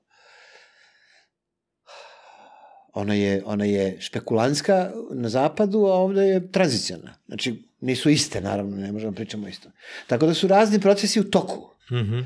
ona 2.93 3.13
je, 3.13 3.41
ona 3.45 3.65
je 3.65 4.01
špekulantska 4.01 4.91
na 5.11 5.29
zapadu, 5.29 5.85
a 5.85 5.93
ovde 5.93 6.21
je 6.21 6.51
tranzicijana. 6.51 7.13
Znači, 7.27 7.63
nisu 7.81 8.09
iste, 8.09 8.41
naravno, 8.41 8.77
ne 8.77 8.91
možemo 8.91 9.11
da 9.11 9.15
pričamo 9.15 9.47
isto. 9.47 9.71
Tako 10.07 10.25
da 10.25 10.33
su 10.33 10.47
razni 10.47 10.79
procesi 10.79 11.19
u 11.19 11.23
toku. 11.23 11.69
Mhm. 11.91 12.19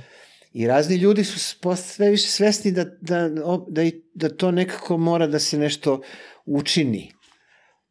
I 0.53 0.67
razni 0.67 0.95
ljudi 0.95 1.23
su 1.23 1.39
sve 1.75 2.09
više 2.09 2.27
svesni 2.27 2.71
da, 2.71 2.85
da, 3.01 3.29
da, 3.67 3.83
da 4.13 4.29
to 4.29 4.51
nekako 4.51 4.97
mora 4.97 5.27
da 5.27 5.39
se 5.39 5.57
nešto 5.57 6.01
učini 6.45 7.11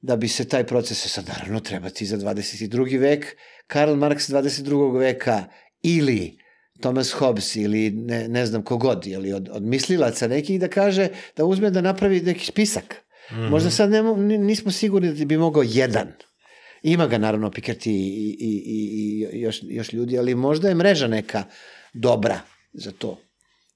da 0.01 0.17
bi 0.17 0.29
se 0.29 0.49
taj 0.49 0.67
proces, 0.67 1.07
sad 1.13 1.29
naravno 1.29 1.61
treba 1.61 1.91
ti 1.91 2.07
za 2.07 2.17
22. 2.17 3.01
vek, 3.01 3.37
Karl 3.67 3.93
Marx 3.93 4.33
22. 4.33 4.99
veka 4.99 5.45
ili 5.83 6.42
Thomas 6.83 7.13
Hobbes 7.13 7.57
ili 7.57 7.91
ne, 7.91 8.29
ne 8.29 8.47
znam 8.47 8.63
kogod, 8.63 9.07
ili 9.07 9.33
od, 9.33 9.49
od 9.53 9.63
mislilaca 9.63 10.29
nekih 10.29 10.61
da 10.61 10.69
kaže, 10.69 11.09
da 11.37 11.45
uzme 11.45 11.71
da 11.71 11.81
napravi 11.81 12.21
neki 12.21 12.47
spisak. 12.47 12.97
Mm 13.31 13.35
-hmm. 13.35 13.51
Možda 13.51 13.71
sad 13.71 13.91
ni- 13.91 14.39
nismo 14.39 14.71
sigurni 14.71 15.13
da 15.15 15.25
bi 15.25 15.37
mogao 15.37 15.63
jedan. 15.67 16.13
Ima 16.83 17.07
ga 17.07 17.19
naravno 17.19 17.51
Piketty 17.51 17.91
i, 17.91 18.37
i, 18.41 18.63
i, 18.67 19.29
i 19.33 19.41
još, 19.41 19.61
još 19.63 19.93
ljudi, 19.93 20.19
ali 20.19 20.35
možda 20.35 20.69
je 20.69 20.75
mreža 20.75 21.07
neka 21.07 21.45
dobra 21.93 22.41
za 22.73 22.91
to. 22.91 23.19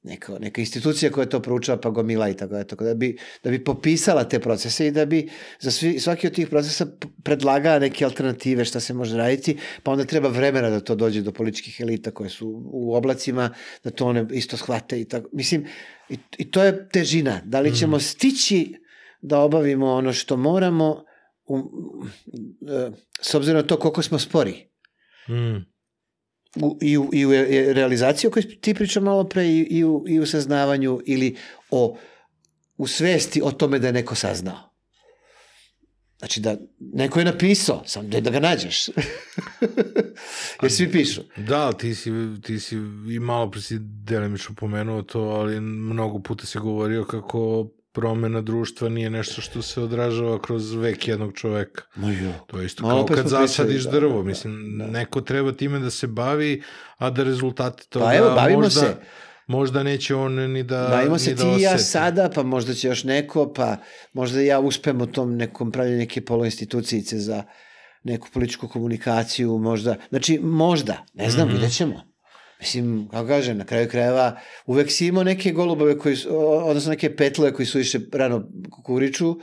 Neka, 0.07 0.39
neka 0.41 0.61
institucija 0.61 1.11
koja 1.13 1.27
to 1.27 1.41
proučava 1.43 1.81
pa 1.81 1.91
gomila 1.91 2.29
i 2.29 2.37
tako 2.37 2.55
da, 2.55 2.65
tako 2.65 2.85
da 2.85 2.95
bi, 2.95 3.19
da 3.45 3.51
bi 3.51 3.65
popisala 3.65 4.25
te 4.25 4.41
procese 4.41 4.87
i 4.87 4.91
da 4.91 5.07
bi 5.07 5.29
za 5.61 5.71
svi, 5.71 6.01
svaki 6.01 6.27
od 6.27 6.35
tih 6.35 6.49
procesa 6.49 6.87
predlagala 7.23 7.79
neke 7.79 8.05
alternative 8.05 8.65
šta 8.65 8.81
se 8.81 8.95
može 8.95 9.17
raditi, 9.17 9.57
pa 9.83 9.91
onda 9.91 10.05
treba 10.05 10.29
vremena 10.29 10.71
da 10.71 10.81
to 10.81 10.95
dođe 10.95 11.23
do 11.23 11.33
političkih 11.33 11.81
elita 11.81 12.11
koje 12.11 12.31
su 12.31 12.63
u 12.65 12.95
oblacima, 12.95 13.51
da 13.85 13.91
to 13.91 14.07
one 14.07 14.27
isto 14.33 14.57
shvate 14.57 15.01
i 15.01 15.05
tako. 15.05 15.29
Mislim, 15.33 15.67
i, 16.09 16.19
i 16.39 16.51
to 16.51 16.63
je 16.63 16.89
težina. 16.89 17.41
Da 17.45 17.61
li 17.61 17.77
ćemo 17.77 18.01
stići 18.01 18.75
da 19.21 19.41
obavimo 19.41 19.93
ono 19.93 20.13
što 20.13 20.37
moramo 20.37 21.05
u, 21.47 21.59
e, 22.69 22.91
s 23.21 23.35
obzirom 23.35 23.61
na 23.61 23.67
to 23.67 23.79
koliko 23.79 24.03
smo 24.03 24.19
spori 24.19 24.67
Mm. 25.29 25.76
U, 26.63 26.79
i, 26.81 26.99
u, 26.99 27.11
i 27.13 27.27
u 27.27 27.33
e- 27.33 27.73
realizaciji 27.73 28.29
o 28.29 28.31
kojoj 28.31 28.61
ti 28.61 28.75
pričao 28.75 29.03
malo 29.03 29.25
pre 29.25 29.47
i, 29.47 29.59
i, 29.71 29.85
u, 29.85 30.05
i 30.09 30.21
u 30.21 30.27
saznavanju 30.27 31.01
ili 31.07 31.37
o, 31.71 31.99
u 32.77 32.87
svesti 32.87 33.41
o 33.45 33.51
tome 33.51 33.79
da 33.79 33.87
je 33.87 33.93
neko 33.93 34.15
saznao. 34.15 34.77
Znači 36.19 36.41
da 36.41 36.57
neko 36.79 37.19
je 37.19 37.25
napisao, 37.25 37.83
samo 37.87 38.09
da, 38.09 38.21
da 38.21 38.31
ga 38.31 38.41
nađeš. 38.41 38.89
Jer 40.63 40.73
svi 40.73 40.93
pišu. 40.93 41.21
Da, 41.37 41.73
ti 41.73 41.95
si, 41.95 42.11
ti 42.43 42.61
si 42.61 42.77
i 43.11 43.19
malo 43.19 43.51
pre 43.51 43.61
si 43.61 43.79
delimično 43.81 44.55
pomenuo 44.55 45.03
to, 45.03 45.21
ali 45.21 45.61
mnogo 45.61 46.19
puta 46.19 46.47
se 46.47 46.59
govorio 46.59 47.05
kako 47.05 47.69
promena 47.97 48.41
društva 48.41 48.89
nije 48.89 49.11
nešto 49.11 49.41
što 49.41 49.63
se 49.63 49.81
odražava 49.81 50.43
kroz 50.43 50.73
vek 50.73 51.09
jednog 51.09 51.33
čoveka. 51.35 51.83
Ma 51.95 52.11
jo. 52.11 52.33
To 52.47 52.59
je 52.59 52.67
isto 52.67 52.83
kao 52.83 53.07
kad 53.07 53.29
zasadiš 53.29 53.85
da, 53.85 53.91
drvo, 53.91 54.23
da, 54.23 54.29
mislim, 54.29 54.79
da. 54.79 54.87
neko 54.87 55.21
treba 55.21 55.53
time 55.53 55.79
da 55.79 55.91
se 55.91 56.07
bavi, 56.07 56.63
a 56.99 57.11
da 57.11 57.25
rezultati 57.25 57.89
toga 57.89 58.05
Pa 58.05 58.15
evo, 58.15 58.31
bavimo 58.35 58.61
možda, 58.61 58.81
se. 58.81 58.97
možda 59.47 59.83
neće 59.83 60.15
on 60.15 60.35
ni 60.35 60.63
da 60.63 60.89
Bavimo 60.91 61.19
se 61.19 61.31
ni 61.31 61.37
ti 61.37 61.43
da 61.43 61.57
i 61.59 61.63
ja 61.63 61.79
sada, 61.79 62.31
pa 62.35 62.43
možda 62.43 62.75
će 62.75 62.89
još 62.89 63.05
neko, 63.05 63.53
pa 63.53 63.77
možda 64.13 64.41
ja 64.41 64.61
uspem 64.61 65.01
u 65.01 65.07
tom 65.07 65.37
nekom 65.37 65.73
pravljenju 65.73 65.99
neke 65.99 66.25
poloinstitucijice 66.25 67.19
za 67.19 67.45
neku 68.05 68.29
političku 68.33 68.69
komunikaciju, 68.69 69.59
možda, 69.59 69.97
znači 70.09 70.39
možda, 70.43 71.05
ne 71.15 71.31
znam, 71.31 71.49
mm. 71.49 71.51
-hmm. 71.51 71.55
vidjet 71.55 71.73
ćemo. 71.73 72.16
Mislim, 72.61 73.09
kako 73.11 73.29
kažem, 73.29 73.59
na 73.59 73.65
kraju 73.65 73.89
krajeva 73.89 74.37
uvek 74.67 74.91
si 74.91 75.07
imao 75.07 75.25
neke 75.25 75.53
golubove 75.53 75.99
koji 75.99 76.17
su, 76.17 76.29
odnosno 76.65 76.91
neke 76.91 77.17
petle 77.17 77.53
koji 77.53 77.67
su 77.67 77.79
više 77.79 78.01
rano 78.13 78.49
kukuriču, 78.71 79.37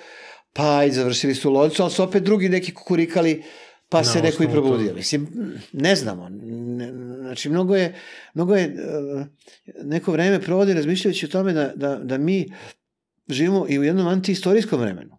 pa 0.54 0.84
i 0.84 0.92
završili 0.92 1.36
su 1.36 1.52
loncu, 1.52 1.84
ali 1.84 1.92
su 1.92 2.04
opet 2.04 2.24
drugi 2.24 2.50
neki 2.50 2.74
kukurikali, 2.74 3.44
pa 3.90 3.98
Na 3.98 4.04
se 4.04 4.22
neko 4.22 4.44
i 4.44 4.48
probudio. 4.48 4.88
toga. 4.88 4.94
Mislim, 4.94 5.28
ne 5.74 5.96
znamo. 5.96 6.30
Ne, 6.30 6.92
znači, 7.16 7.50
mnogo 7.50 7.76
je, 7.76 7.96
mnogo 8.34 8.56
je, 8.56 8.76
uh, 9.16 9.26
neko 9.84 10.12
vreme 10.12 10.42
provodi 10.42 10.74
razmišljajući 10.74 11.26
o 11.26 11.30
tome 11.30 11.54
da, 11.54 11.72
da, 11.76 11.96
da 11.96 12.18
mi 12.18 12.54
živimo 13.30 13.66
i 13.70 13.80
u 13.80 13.84
jednom 13.84 14.08
antiistorijskom 14.08 14.80
vremenu. 14.80 15.18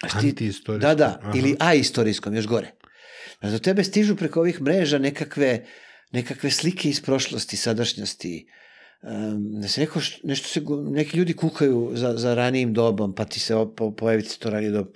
Znaš, 0.00 0.12
ti- 0.12 0.18
Antiistorijsko. 0.18 0.78
Da, 0.78 0.94
da, 0.94 1.18
Aha. 1.22 1.32
ili 1.36 1.56
aistorijskom, 1.58 2.34
još 2.34 2.46
gore. 2.46 2.70
Znaš, 3.40 3.52
do 3.52 3.58
tebe 3.58 3.84
stižu 3.84 4.16
preko 4.16 4.40
ovih 4.40 4.62
mreža 4.62 4.98
nekakve, 4.98 5.66
nekakve 6.10 6.50
slike 6.50 6.88
iz 6.88 7.00
prošlosti, 7.00 7.56
sadašnjosti, 7.56 8.46
um, 9.02 9.60
da 9.60 9.68
se 9.68 9.80
neko, 9.80 10.00
nešto 10.22 10.48
se, 10.48 10.62
neki 10.90 11.18
ljudi 11.18 11.32
kukaju 11.32 11.90
za, 11.94 12.16
za 12.16 12.34
ranijim 12.34 12.74
dobom, 12.74 13.14
pa 13.14 13.24
ti 13.24 13.40
se 13.40 13.54
po, 13.76 13.90
pojavi 13.90 14.22
ti 14.22 14.40
to 14.40 14.50
ranije 14.50 14.70
dob, 14.70 14.86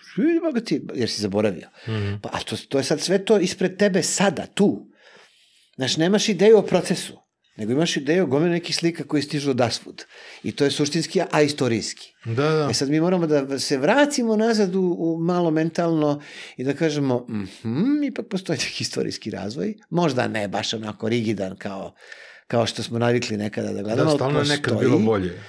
boga 0.42 0.60
ti, 0.60 0.82
jer 0.94 1.10
si 1.10 1.22
zaboravio. 1.22 1.68
Mhm. 1.88 2.14
Pa, 2.22 2.28
a 2.32 2.40
to, 2.40 2.56
to 2.68 2.78
je 2.78 2.84
sad 2.84 3.00
sve 3.00 3.24
to 3.24 3.38
ispred 3.38 3.76
tebe 3.76 4.02
sada, 4.02 4.46
tu. 4.46 4.86
Znaš, 5.76 5.96
nemaš 5.96 6.28
ideju 6.28 6.58
o 6.58 6.62
procesu, 6.62 7.23
nego 7.56 7.72
imaš 7.72 7.96
ideju 7.96 8.22
o 8.22 8.26
gomenu 8.26 8.52
nekih 8.52 8.76
slika 8.76 9.04
koji 9.04 9.22
stižu 9.22 9.50
od 9.50 9.60
asvud. 9.60 10.04
I 10.42 10.52
to 10.52 10.64
je 10.64 10.70
suštinski, 10.70 11.20
a 11.30 11.42
istorijski. 11.42 12.14
Da, 12.24 12.48
da. 12.50 12.68
E 12.70 12.74
sad 12.74 12.90
mi 12.90 13.00
moramo 13.00 13.26
da 13.26 13.58
se 13.58 13.78
vratimo 13.78 14.36
nazad 14.36 14.74
u, 14.74 14.96
u 14.98 15.18
malo 15.18 15.50
mentalno 15.50 16.22
i 16.56 16.64
da 16.64 16.72
kažemo, 16.72 17.26
mhm, 17.30 18.02
ipak 18.02 18.26
postoji 18.28 18.58
neki 18.58 18.82
istorijski 18.82 19.30
razvoj, 19.30 19.74
možda 19.90 20.28
ne 20.28 20.48
baš 20.48 20.74
onako 20.74 21.08
rigidan 21.08 21.56
kao, 21.56 21.94
kao 22.46 22.66
što 22.66 22.82
smo 22.82 22.98
navikli 22.98 23.36
nekada 23.36 23.72
da 23.72 23.82
gledamo, 23.82 24.10
Da, 24.10 24.16
stalno 24.16 24.38
je 24.38 24.46
nekad 24.46 24.78
bilo 24.78 24.98
bolje. 24.98 25.40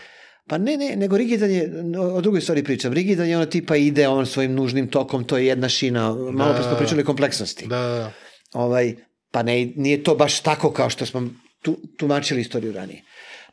Pa 0.48 0.58
ne, 0.58 0.78
ne, 0.78 0.96
nego 0.96 1.18
rigidan 1.18 1.52
je, 1.52 1.74
o 2.14 2.22
drugoj 2.22 2.42
stvari 2.42 2.64
pričam, 2.64 2.94
rigidan 2.94 3.28
je 3.28 3.38
ono 3.38 3.46
tipa 3.46 3.76
ide 3.76 4.08
on 4.08 4.26
svojim 4.26 4.54
nužnim 4.54 4.88
tokom, 4.88 5.24
to 5.24 5.38
je 5.38 5.46
jedna 5.46 5.70
šina, 5.70 6.14
malo 6.14 6.54
pre 6.54 6.64
smo 6.64 6.78
pričali 6.78 7.02
o 7.02 7.06
kompleksnosti. 7.06 7.68
Da, 7.68 7.80
da. 7.80 8.12
Ovaj, 8.54 8.96
pa 9.32 9.44
ne, 9.44 9.66
nije 9.76 10.04
to 10.04 10.16
baš 10.16 10.40
tako 10.40 10.72
kao 10.72 10.90
što 10.90 11.06
smo 11.06 11.30
tu, 11.66 11.78
tumačili 11.98 12.42
istoriju 12.42 12.74
ranije. 12.74 13.04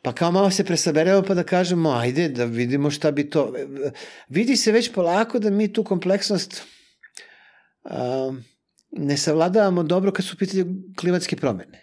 Pa 0.01 0.13
kao 0.13 0.31
malo 0.31 0.51
se 0.51 0.63
presaberemo 0.63 1.21
pa 1.23 1.33
da 1.33 1.43
kažemo, 1.43 1.91
ajde 1.91 2.29
da 2.29 2.45
vidimo 2.45 2.91
šta 2.91 3.11
bi 3.11 3.29
to... 3.29 3.53
Vidi 4.29 4.55
se 4.55 4.71
već 4.71 4.91
polako 4.93 5.39
da 5.39 5.49
mi 5.49 5.73
tu 5.73 5.83
kompleksnost 5.83 6.63
a, 7.83 8.33
ne 8.91 9.17
savladavamo 9.17 9.83
dobro 9.83 10.11
kad 10.11 10.25
su 10.25 10.35
u 10.35 10.37
pitanju 10.37 10.65
klimatske 10.99 11.35
promene. 11.35 11.82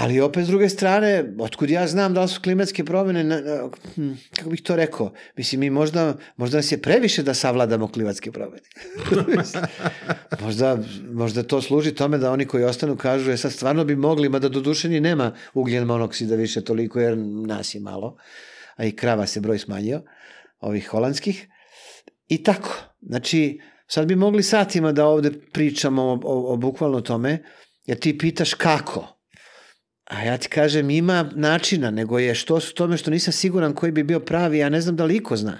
Ali 0.00 0.20
opet 0.20 0.44
s 0.44 0.48
druge 0.48 0.68
strane, 0.68 1.34
otkud 1.38 1.70
ja 1.70 1.86
znam 1.86 2.14
da 2.14 2.22
li 2.22 2.28
su 2.28 2.40
klimatske 2.42 2.84
promene, 2.84 3.24
na, 3.24 3.40
na, 3.40 3.70
hm, 3.94 4.12
kako 4.36 4.50
bih 4.50 4.62
to 4.62 4.76
rekao, 4.76 5.12
mislim 5.36 5.60
mi 5.60 5.70
možda, 5.70 6.14
možda 6.36 6.56
nas 6.56 6.72
je 6.72 6.82
previše 6.82 7.22
da 7.22 7.34
savladamo 7.34 7.88
klimatske 7.88 8.32
promene. 8.32 8.62
možda, 10.44 10.78
možda 11.12 11.42
to 11.42 11.62
služi 11.62 11.94
tome 11.94 12.18
da 12.18 12.32
oni 12.32 12.46
koji 12.46 12.64
ostanu 12.64 12.96
kažu, 12.96 13.30
je 13.30 13.36
sad 13.36 13.52
stvarno 13.52 13.84
bi 13.84 13.96
mogli, 13.96 14.28
mada 14.28 14.48
do 14.48 14.60
duše 14.60 14.88
ni 14.88 15.00
nema 15.00 15.32
ugljen 15.54 15.84
monoksida 15.84 16.36
više 16.36 16.64
toliko, 16.64 17.00
jer 17.00 17.18
nas 17.46 17.74
je 17.74 17.80
malo, 17.80 18.16
a 18.76 18.84
i 18.84 18.96
krava 18.96 19.26
se 19.26 19.40
broj 19.40 19.58
smanjio, 19.58 20.02
ovih 20.60 20.88
holandskih. 20.88 21.48
I 22.28 22.42
tako, 22.42 22.70
znači, 23.00 23.60
sad 23.86 24.06
bi 24.06 24.16
mogli 24.16 24.42
satima 24.42 24.92
da 24.92 25.06
ovde 25.06 25.32
pričamo 25.52 26.02
o, 26.02 26.20
o, 26.24 26.52
o 26.52 26.56
bukvalno 26.56 27.00
tome, 27.00 27.42
jer 27.86 27.98
ti 27.98 28.18
pitaš 28.18 28.54
kako, 28.54 29.11
A 30.04 30.24
ja 30.24 30.38
ti 30.38 30.48
kažem, 30.48 30.90
ima 30.90 31.30
načina, 31.34 31.90
nego 31.90 32.18
je 32.18 32.34
što 32.34 32.60
su 32.60 32.74
tome 32.74 32.96
što 32.96 33.10
nisam 33.10 33.32
siguran 33.32 33.74
koji 33.74 33.92
bi 33.92 34.02
bio 34.02 34.20
pravi, 34.20 34.58
ja 34.58 34.68
ne 34.68 34.80
znam 34.80 34.96
da 34.96 35.04
li 35.04 35.16
iko 35.16 35.36
zna. 35.36 35.58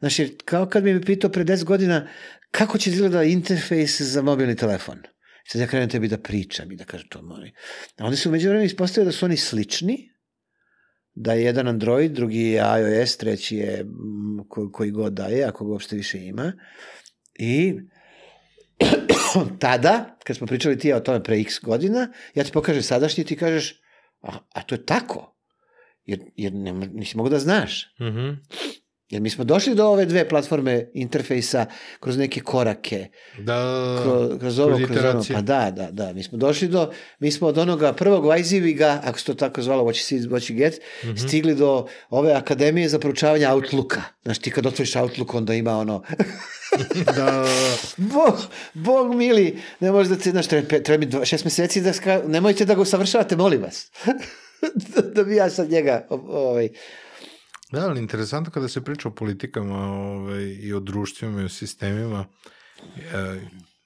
Jer 0.00 0.30
kao 0.44 0.66
kad 0.66 0.82
bi 0.82 0.94
me 0.94 1.02
pitao 1.02 1.30
pre 1.30 1.44
10 1.44 1.64
godina 1.64 2.08
kako 2.50 2.78
će 2.78 2.90
izgleda 2.90 3.22
interfejs 3.22 4.00
za 4.00 4.22
mobilni 4.22 4.56
telefon. 4.56 4.98
Sad 5.46 5.60
ja 5.60 5.66
krenem 5.66 5.88
tebi 5.88 6.08
da 6.08 6.18
pričam 6.18 6.72
i 6.72 6.76
da 6.76 6.84
kažem 6.84 7.08
to 7.08 7.22
moj. 7.22 7.52
A 7.98 8.04
onda 8.04 8.16
se 8.16 8.28
umeđu 8.28 8.48
vremena 8.48 8.64
ispostavio 8.64 9.04
da 9.04 9.12
su 9.12 9.24
oni 9.24 9.36
slični, 9.36 10.10
da 11.14 11.32
je 11.32 11.44
jedan 11.44 11.68
Android, 11.68 12.12
drugi 12.12 12.40
je 12.40 12.62
iOS, 12.80 13.16
treći 13.16 13.56
je 13.56 13.84
mm, 13.84 14.48
ko, 14.48 14.70
koji 14.72 14.90
god 14.90 15.12
daje, 15.12 15.44
ako 15.44 15.64
ga 15.64 15.72
uopšte 15.72 15.96
više 15.96 16.26
ima. 16.26 16.52
I 17.38 17.74
tada, 19.58 20.18
kad 20.24 20.36
smo 20.36 20.46
pričali 20.46 20.78
ti 20.78 20.92
o 20.92 21.00
tome 21.00 21.22
pre 21.22 21.40
x 21.40 21.60
godina, 21.62 22.12
ja 22.34 22.44
ti 22.44 22.52
pokažem 22.52 22.82
sadašnji 22.82 23.22
i 23.22 23.26
ti 23.26 23.36
kažeš, 23.36 23.80
a, 24.22 24.38
a 24.54 24.62
to 24.62 24.74
je 24.74 24.86
tako. 24.86 25.36
Jer, 26.04 26.20
jer 26.36 26.52
ne, 26.54 26.72
nisi 26.72 27.16
mogu 27.16 27.28
da 27.28 27.38
znaš. 27.38 27.94
Mhm. 28.00 28.28
Jer 29.10 29.22
mi 29.22 29.30
smo 29.30 29.44
došli 29.44 29.74
do 29.74 29.86
ove 29.86 30.06
dve 30.06 30.28
platforme 30.28 30.90
interfejsa 30.94 31.66
kroz 32.00 32.16
neke 32.16 32.40
korake, 32.40 33.08
Da, 33.38 33.98
kroz, 34.02 34.38
kroz 34.40 34.58
ovo, 34.58 34.76
kroz 34.76 34.88
kroz 34.88 35.04
ono. 35.04 35.24
Pa 35.34 35.40
da, 35.40 35.70
da, 35.70 35.90
da. 35.90 36.12
Mi 36.12 36.22
smo 36.22 36.38
došli 36.38 36.68
do, 36.68 36.90
mi 37.18 37.30
smo 37.30 37.48
od 37.48 37.58
onoga 37.58 37.92
prvog 37.92 38.26
Vajziviga, 38.26 39.00
ako 39.04 39.18
se 39.18 39.24
to 39.24 39.34
tako 39.34 39.62
zvalo, 39.62 39.84
what 39.84 39.92
you 39.92 40.02
see 40.02 40.18
what 40.18 40.52
you 40.52 40.56
get, 40.56 40.74
Mhm. 41.04 41.16
stigli 41.16 41.54
do 41.54 41.86
ove 42.10 42.32
akademije 42.32 42.88
za 42.88 42.98
proučavanje 42.98 43.48
Outlooka. 43.48 44.02
Znaš, 44.22 44.38
ti 44.38 44.50
kad 44.50 44.66
otvoriš 44.66 44.96
Outlook, 44.96 45.34
onda 45.34 45.54
ima 45.54 45.78
ono, 45.78 46.02
da. 47.16 47.46
Bog, 47.96 48.34
Bog 48.74 49.14
mili, 49.14 49.58
ne 49.80 49.92
može 49.92 50.08
da 50.08 50.16
ti, 50.16 50.30
znaš, 50.30 50.46
treba, 50.46 50.78
treba 50.78 51.00
mi 51.00 51.06
dva, 51.06 51.24
šest 51.24 51.44
meseci 51.44 51.80
da, 51.80 51.92
ska, 51.92 52.22
nemojte 52.26 52.64
da 52.64 52.74
ga 52.74 52.80
usavršavate, 52.80 53.36
molim 53.36 53.62
vas. 53.62 53.90
da, 54.94 55.02
da 55.02 55.24
bi 55.24 55.36
ja 55.36 55.50
sad 55.50 55.70
njega, 55.70 56.06
ovaj, 56.10 56.68
Da, 57.72 57.80
ali 57.80 58.00
interesantno 58.00 58.52
kada 58.52 58.68
se 58.68 58.80
priča 58.80 59.08
o 59.08 59.14
politikama 59.14 59.76
ovaj, 59.86 60.42
i 60.42 60.72
o 60.72 60.80
društvima 60.80 61.42
i 61.42 61.44
o 61.44 61.48
sistemima, 61.48 62.26
e, 62.96 63.40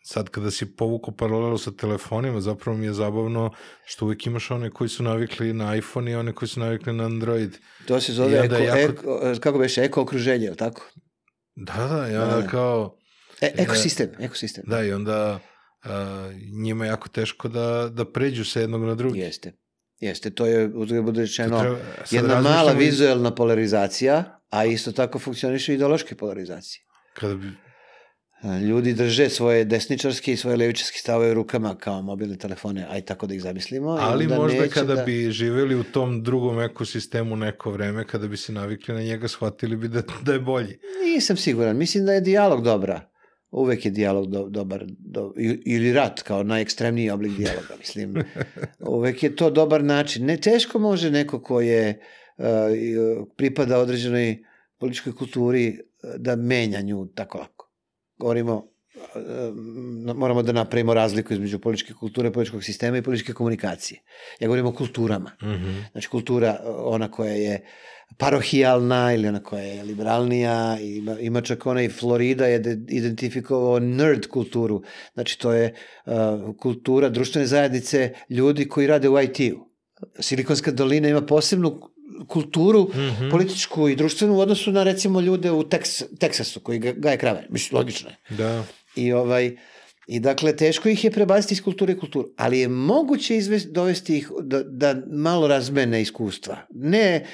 sad 0.05 0.29
kada 0.29 0.51
si 0.51 0.67
povuku 0.69 1.13
paralelu 1.13 1.59
sa 1.59 1.71
telefonima, 1.73 2.41
zapravo 2.41 2.79
mi 2.79 2.87
je 2.87 2.93
zabavno 2.93 3.51
što 3.87 4.05
uvijek 4.05 4.27
imaš 4.27 4.51
one 4.51 4.71
koji 4.71 4.89
su 4.89 5.03
navikli 5.03 5.53
na 5.53 5.77
iPhone 5.77 6.13
i 6.13 6.17
one 6.17 6.33
koji 6.33 6.49
su 6.49 6.61
navikli 6.61 6.93
na 6.93 7.05
Android. 7.05 7.57
To 7.87 8.01
se 8.01 8.13
zove, 8.13 8.39
eko, 8.39 8.55
jako- 8.55 8.79
eko, 8.79 9.41
kako 9.41 9.59
beš, 9.59 9.79
eko 9.79 10.03
okruženje, 10.03 10.45
jel 10.45 10.55
tako? 10.57 10.91
Da, 11.57 11.87
da, 11.87 12.09
i 12.09 12.17
onda 12.17 12.41
Da. 12.41 12.47
kao, 12.47 12.97
E, 13.41 13.53
ekosistem, 13.57 14.11
ekosistem. 14.19 14.65
da, 14.67 14.83
i 14.83 14.93
onda 14.93 15.41
a, 15.83 16.31
njima 16.55 16.85
je 16.85 16.89
jako 16.89 17.09
teško 17.09 17.49
da, 17.49 17.89
da 17.89 18.05
pređu 18.05 18.45
sa 18.45 18.61
jednog 18.61 18.85
na 18.85 18.95
drugi. 18.95 19.19
Jeste. 19.19 19.53
Jeste, 20.05 20.31
to 20.31 20.47
je, 20.47 20.67
uzgled 20.67 21.05
bude 21.05 21.21
rečeno, 21.21 21.61
Treba- 21.61 21.79
jedna 22.11 22.41
mala 22.41 22.73
i- 22.73 22.77
vizuelna 22.77 23.35
polarizacija, 23.35 24.41
a 24.51 24.65
isto 24.65 24.93
tako 24.93 25.19
funkcioniše 25.19 25.73
i 25.73 25.75
ideološke 25.75 26.15
polarizacije. 26.15 26.83
Kada 27.15 27.35
bi, 27.35 27.47
Ljudi 28.63 28.93
drže 28.93 29.29
svoje 29.29 29.65
desničarske 29.65 30.33
i 30.33 30.37
svoje 30.37 30.57
levičarske 30.57 30.99
stavove 30.99 31.31
u 31.31 31.35
rukama 31.35 31.75
kao 31.75 32.03
mobilne 32.03 32.37
telefone, 32.37 32.87
aj 32.91 33.01
tako 33.01 33.27
da 33.27 33.35
ih 33.35 33.43
zamislimo. 33.43 33.91
ali 33.91 34.27
možda 34.27 34.69
kada 34.69 34.95
da... 34.95 35.05
bi 35.05 35.31
živeli 35.31 35.75
u 35.75 35.85
tom 35.85 36.23
drugom 36.23 36.61
ekosistemu 36.61 37.37
neko 37.37 37.71
vreme, 37.71 38.07
kada 38.07 38.29
bi 38.29 38.37
se 38.37 38.53
navikli 38.53 38.95
na 38.95 39.03
njega, 39.03 39.29
shvatili 39.29 39.77
bi 39.77 39.89
da, 39.89 40.03
da 40.23 40.33
je 40.33 40.39
bolji. 40.41 40.79
Nisam 41.05 41.37
siguran, 41.37 41.77
mislim 41.77 42.07
da 42.07 42.13
je 42.13 42.21
dijalog 42.21 42.65
dobra. 42.65 43.11
Uvek 43.55 43.85
je 43.85 43.91
dijalog 43.91 44.27
do, 44.31 44.49
dobar, 44.49 44.85
do, 44.89 45.33
ili 45.65 45.93
rat 45.93 46.23
kao 46.23 46.43
najekstremniji 46.43 47.11
oblik 47.11 47.37
dijaloga, 47.37 47.75
mislim. 47.79 48.15
Uvek 48.97 49.23
je 49.23 49.37
to 49.37 49.51
dobar 49.51 49.85
način. 49.85 50.27
Ne, 50.27 50.37
teško 50.37 50.79
može 50.79 51.11
neko 51.11 51.43
ko 51.43 51.61
je 51.61 52.01
uh, 52.39 52.45
uh, 52.47 53.29
pripada 53.37 53.79
određenoj 53.79 54.45
političkoj 54.79 55.15
kulturi 55.15 55.79
uh, 55.79 56.11
da 56.17 56.37
menja 56.37 56.81
nju 56.81 57.07
tako 57.07 57.39
lako. 57.39 57.71
Govorimo, 58.19 58.57
uh, 58.57 59.55
moramo 60.17 60.43
da 60.43 60.53
napravimo 60.53 60.95
razliku 60.95 61.33
između 61.33 61.59
političke 61.59 61.95
kulture, 61.95 62.33
političkog 62.33 62.65
sistema 62.65 62.99
i 62.99 63.03
političke 63.03 63.33
komunikacije. 63.33 64.01
Ja 64.41 64.49
govorim 64.49 64.67
o 64.67 64.75
kulturama. 64.75 65.31
Mhm. 65.43 65.71
Znači 65.93 66.09
kultura 66.09 66.61
ona 66.67 67.11
koja 67.11 67.35
je 67.35 67.65
parohijalna 68.19 69.13
ili 69.13 69.29
ona 69.29 69.41
koja 69.41 69.63
je 69.63 69.83
liberalnija, 69.83 70.55
ima, 70.81 71.21
ima 71.21 71.41
čak 71.41 71.67
onaj 71.67 71.89
Florida 71.91 72.47
je 72.47 72.59
de- 72.59 72.79
identifikovao 72.91 73.79
nerd 73.79 74.27
kulturu. 74.27 74.83
Znači 75.15 75.39
to 75.39 75.53
je 75.53 75.75
uh, 76.07 76.13
kultura 76.57 77.09
društvene 77.09 77.47
zajednice 77.47 78.15
ljudi 78.31 78.69
koji 78.69 78.87
rade 78.87 79.09
u 79.09 79.21
IT-u. 79.21 79.69
Silikonska 80.21 80.71
dolina 80.71 81.09
ima 81.09 81.23
posebnu 81.23 81.81
kulturu 82.27 82.89
Mhm. 82.91 83.31
političku 83.31 83.89
i 83.89 83.97
društvenu 83.97 84.35
u 84.35 84.41
odnosu 84.41 84.73
na 84.73 84.83
recimo 84.83 85.21
ljude 85.21 85.51
u 85.51 85.63
Teks, 85.65 85.91
Teksasu 86.19 86.61
koji 86.61 86.79
ga- 86.79 86.93
gaje 86.93 87.17
krave. 87.17 87.47
Mislim, 87.51 87.79
logično 87.79 88.11
je. 88.11 88.37
Da. 88.37 88.65
I 88.97 89.13
ovaj 89.13 89.57
I 90.07 90.21
dakle, 90.21 90.57
teško 90.57 90.89
ih 90.89 91.05
je 91.05 91.11
prebaciti 91.11 91.55
iz 91.55 91.63
kulture 91.63 91.93
i 91.93 91.99
kulturu, 91.99 92.29
ali 92.37 92.59
je 92.59 92.69
moguće 92.69 93.37
izvesti, 93.37 93.71
dovesti 93.73 94.17
ih 94.17 94.31
da, 94.43 94.63
da 94.63 94.97
malo 95.13 95.49
razmene 95.49 96.03
iskustva. 96.03 96.67
Ne 96.71 97.27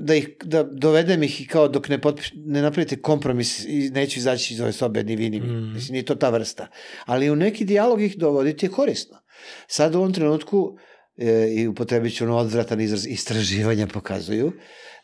da, 0.00 0.14
ih, 0.14 0.28
da 0.44 0.62
dovedem 0.62 1.22
ih 1.22 1.40
i 1.40 1.46
kao 1.46 1.68
dok 1.68 1.88
ne, 1.88 2.00
potpiš, 2.00 2.32
ne 2.34 2.62
napravite 2.62 2.96
kompromis 2.96 3.64
i 3.64 3.90
neću 3.90 4.18
izaći 4.18 4.54
iz 4.54 4.60
ove 4.60 4.72
sobe 4.72 5.04
ni 5.04 5.16
vi 5.16 5.30
ni 5.30 5.40
mi. 5.40 5.46
Mm. 5.46 5.72
Mislim, 5.74 5.92
nije 5.92 6.04
to 6.04 6.14
ta 6.14 6.30
vrsta. 6.30 6.66
Ali 7.04 7.30
u 7.30 7.36
neki 7.36 7.64
dijalog 7.64 8.02
ih 8.02 8.16
dovoditi 8.18 8.66
je 8.66 8.70
korisno. 8.70 9.18
Sad 9.66 9.94
u 9.94 9.98
ovom 9.98 10.12
trenutku 10.12 10.78
e, 11.16 11.48
i 11.56 11.68
upotrebit 11.68 12.16
ću 12.16 12.24
ono 12.24 12.36
odvratan 12.36 12.80
izraz, 12.80 13.06
istraživanja 13.06 13.86
pokazuju. 13.86 14.52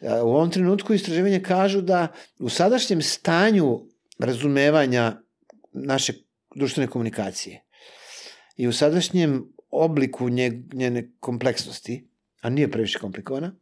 E, 0.01 0.13
u 0.23 0.29
ovom 0.29 0.51
trenutku 0.51 0.95
istraživanja 0.95 1.41
kažu 1.41 1.81
da 1.81 2.09
u 2.39 2.49
sadašnjem 2.49 3.03
stanju 3.03 3.81
razumevanja 4.19 5.23
naše 5.73 6.13
društvene 6.55 6.87
komunikacije 6.87 7.65
i 8.57 8.69
u 8.69 8.73
sadašnjem 8.73 9.53
obliku 9.71 10.29
nje, 10.29 10.63
njene 10.73 11.11
kompleksnosti, 11.21 12.09
a 12.41 12.51
nije 12.51 12.71
previše 12.71 12.99
komplikovana, 12.99 13.55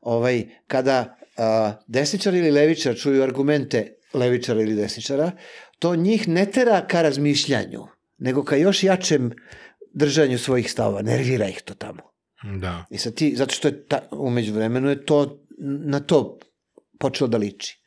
ovaj, 0.00 0.44
kada 0.66 1.16
a, 1.36 1.72
desničar 1.86 2.34
ili 2.34 2.50
levičar 2.50 2.96
čuju 2.96 3.22
argumente 3.22 3.94
levičara 4.14 4.62
ili 4.62 4.74
desničara, 4.74 5.30
to 5.78 5.96
njih 5.96 6.28
ne 6.28 6.46
tera 6.46 6.86
ka 6.86 7.02
razmišljanju, 7.02 7.86
nego 8.18 8.44
ka 8.44 8.56
još 8.56 8.82
jačem 8.82 9.32
držanju 9.92 10.38
svojih 10.38 10.70
stavova, 10.70 11.02
nervira 11.02 11.48
ih 11.48 11.62
to 11.62 11.74
tamo. 11.74 12.12
Da. 12.60 12.84
I 12.90 12.98
sad 12.98 13.14
ti, 13.14 13.36
zato 13.36 13.54
što 13.54 13.68
je 13.68 13.84
ta, 13.84 14.08
umeđu 14.10 14.52
vremenu 14.54 14.88
je 14.88 15.06
to, 15.06 15.44
na 15.84 16.00
to 16.00 16.38
počelo 16.98 17.28
da 17.28 17.38
liči. 17.38 17.81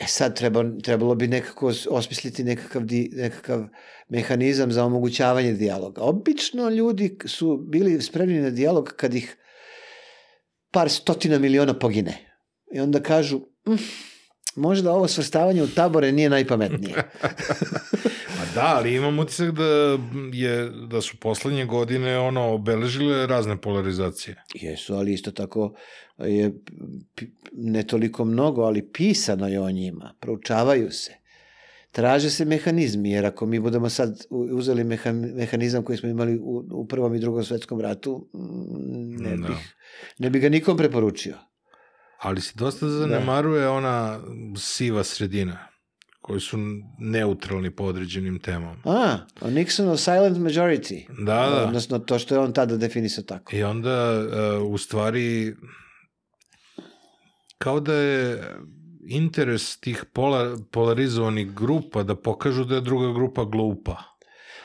E 0.00 0.06
sad 0.06 0.36
treba, 0.36 0.64
trebalo 0.82 1.14
bi 1.14 1.28
nekako 1.28 1.72
osmisliti 1.90 2.44
nekakav, 2.44 2.82
di, 2.82 3.10
nekakav 3.12 3.64
mehanizam 4.08 4.72
za 4.72 4.84
omogućavanje 4.84 5.52
dijaloga. 5.52 6.02
Obično 6.02 6.68
ljudi 6.68 7.18
su 7.26 7.56
bili 7.56 8.02
spremni 8.02 8.40
na 8.40 8.50
dijalog 8.50 8.92
kad 8.96 9.14
ih 9.14 9.36
par 10.70 10.90
stotina 10.90 11.38
miliona 11.38 11.78
pogine. 11.78 12.36
I 12.74 12.80
onda 12.80 13.00
kažu, 13.02 13.38
"Mm, 13.68 13.74
možda 14.56 14.92
ovo 14.92 15.08
svrstavanje 15.08 15.62
u 15.62 15.68
tabore 15.68 16.12
nije 16.12 16.30
najpametnije. 16.30 16.94
Da, 18.54 18.74
ali 18.76 18.94
imam 18.94 19.18
utisak 19.18 19.50
da, 19.50 19.98
je, 20.32 20.70
da 20.70 21.00
su 21.00 21.16
poslednje 21.16 21.64
godine 21.64 22.18
ono, 22.18 22.52
obeležile 22.52 23.26
razne 23.26 23.56
polarizacije. 23.56 24.44
Jesu, 24.54 24.94
ali 24.94 25.12
isto 25.12 25.30
tako 25.30 25.74
je 26.18 26.54
ne 27.52 27.82
toliko 27.82 28.24
mnogo, 28.24 28.62
ali 28.62 28.92
pisano 28.92 29.48
je 29.48 29.60
o 29.60 29.70
njima, 29.70 30.14
proučavaju 30.20 30.90
se. 30.90 31.14
Traže 31.90 32.30
se 32.30 32.44
mehanizmi, 32.44 33.10
jer 33.10 33.26
ako 33.26 33.46
mi 33.46 33.60
budemo 33.60 33.88
sad 33.88 34.24
uzeli 34.30 34.84
meha, 34.84 35.12
mehanizam 35.12 35.84
koji 35.84 35.98
smo 35.98 36.08
imali 36.08 36.38
u, 36.38 36.64
u 36.72 36.86
prvom 36.86 37.14
i 37.14 37.18
drugom 37.18 37.44
svetskom 37.44 37.80
ratu, 37.80 38.28
mm, 38.34 39.22
ne, 39.22 39.36
Da. 39.36 39.48
bih, 39.48 39.74
ne 40.18 40.30
bi 40.30 40.40
ga 40.40 40.48
nikom 40.48 40.76
preporučio. 40.76 41.36
Ali 42.18 42.40
se 42.40 42.52
dosta 42.56 42.88
zanemaruje 42.88 43.68
ona 43.68 44.20
siva 44.56 45.04
sredina, 45.04 45.69
koji 46.30 46.40
su 46.40 46.56
neutralni 46.98 47.70
po 47.70 47.84
određenim 47.84 48.38
temama. 48.38 48.76
A, 48.84 49.16
Nixonov 49.40 49.96
silent 49.96 50.38
majority. 50.38 51.06
Da, 51.18 51.34
da. 51.50 51.64
Odnosno 51.66 51.98
to 51.98 52.18
što 52.18 52.34
je 52.34 52.38
on 52.38 52.52
tada 52.52 52.76
definisao 52.76 53.24
tako. 53.24 53.56
I 53.56 53.62
onda, 53.62 54.20
uh, 54.62 54.72
u 54.72 54.78
stvari, 54.78 55.54
kao 57.58 57.80
da 57.80 57.94
je 57.94 58.42
interes 59.06 59.80
tih 59.80 60.04
pola, 60.12 60.56
polarizovanih 60.70 61.52
grupa 61.54 62.02
da 62.02 62.14
pokažu 62.14 62.64
da 62.64 62.74
je 62.74 62.80
druga 62.80 63.12
grupa 63.12 63.44
glupa. 63.44 63.96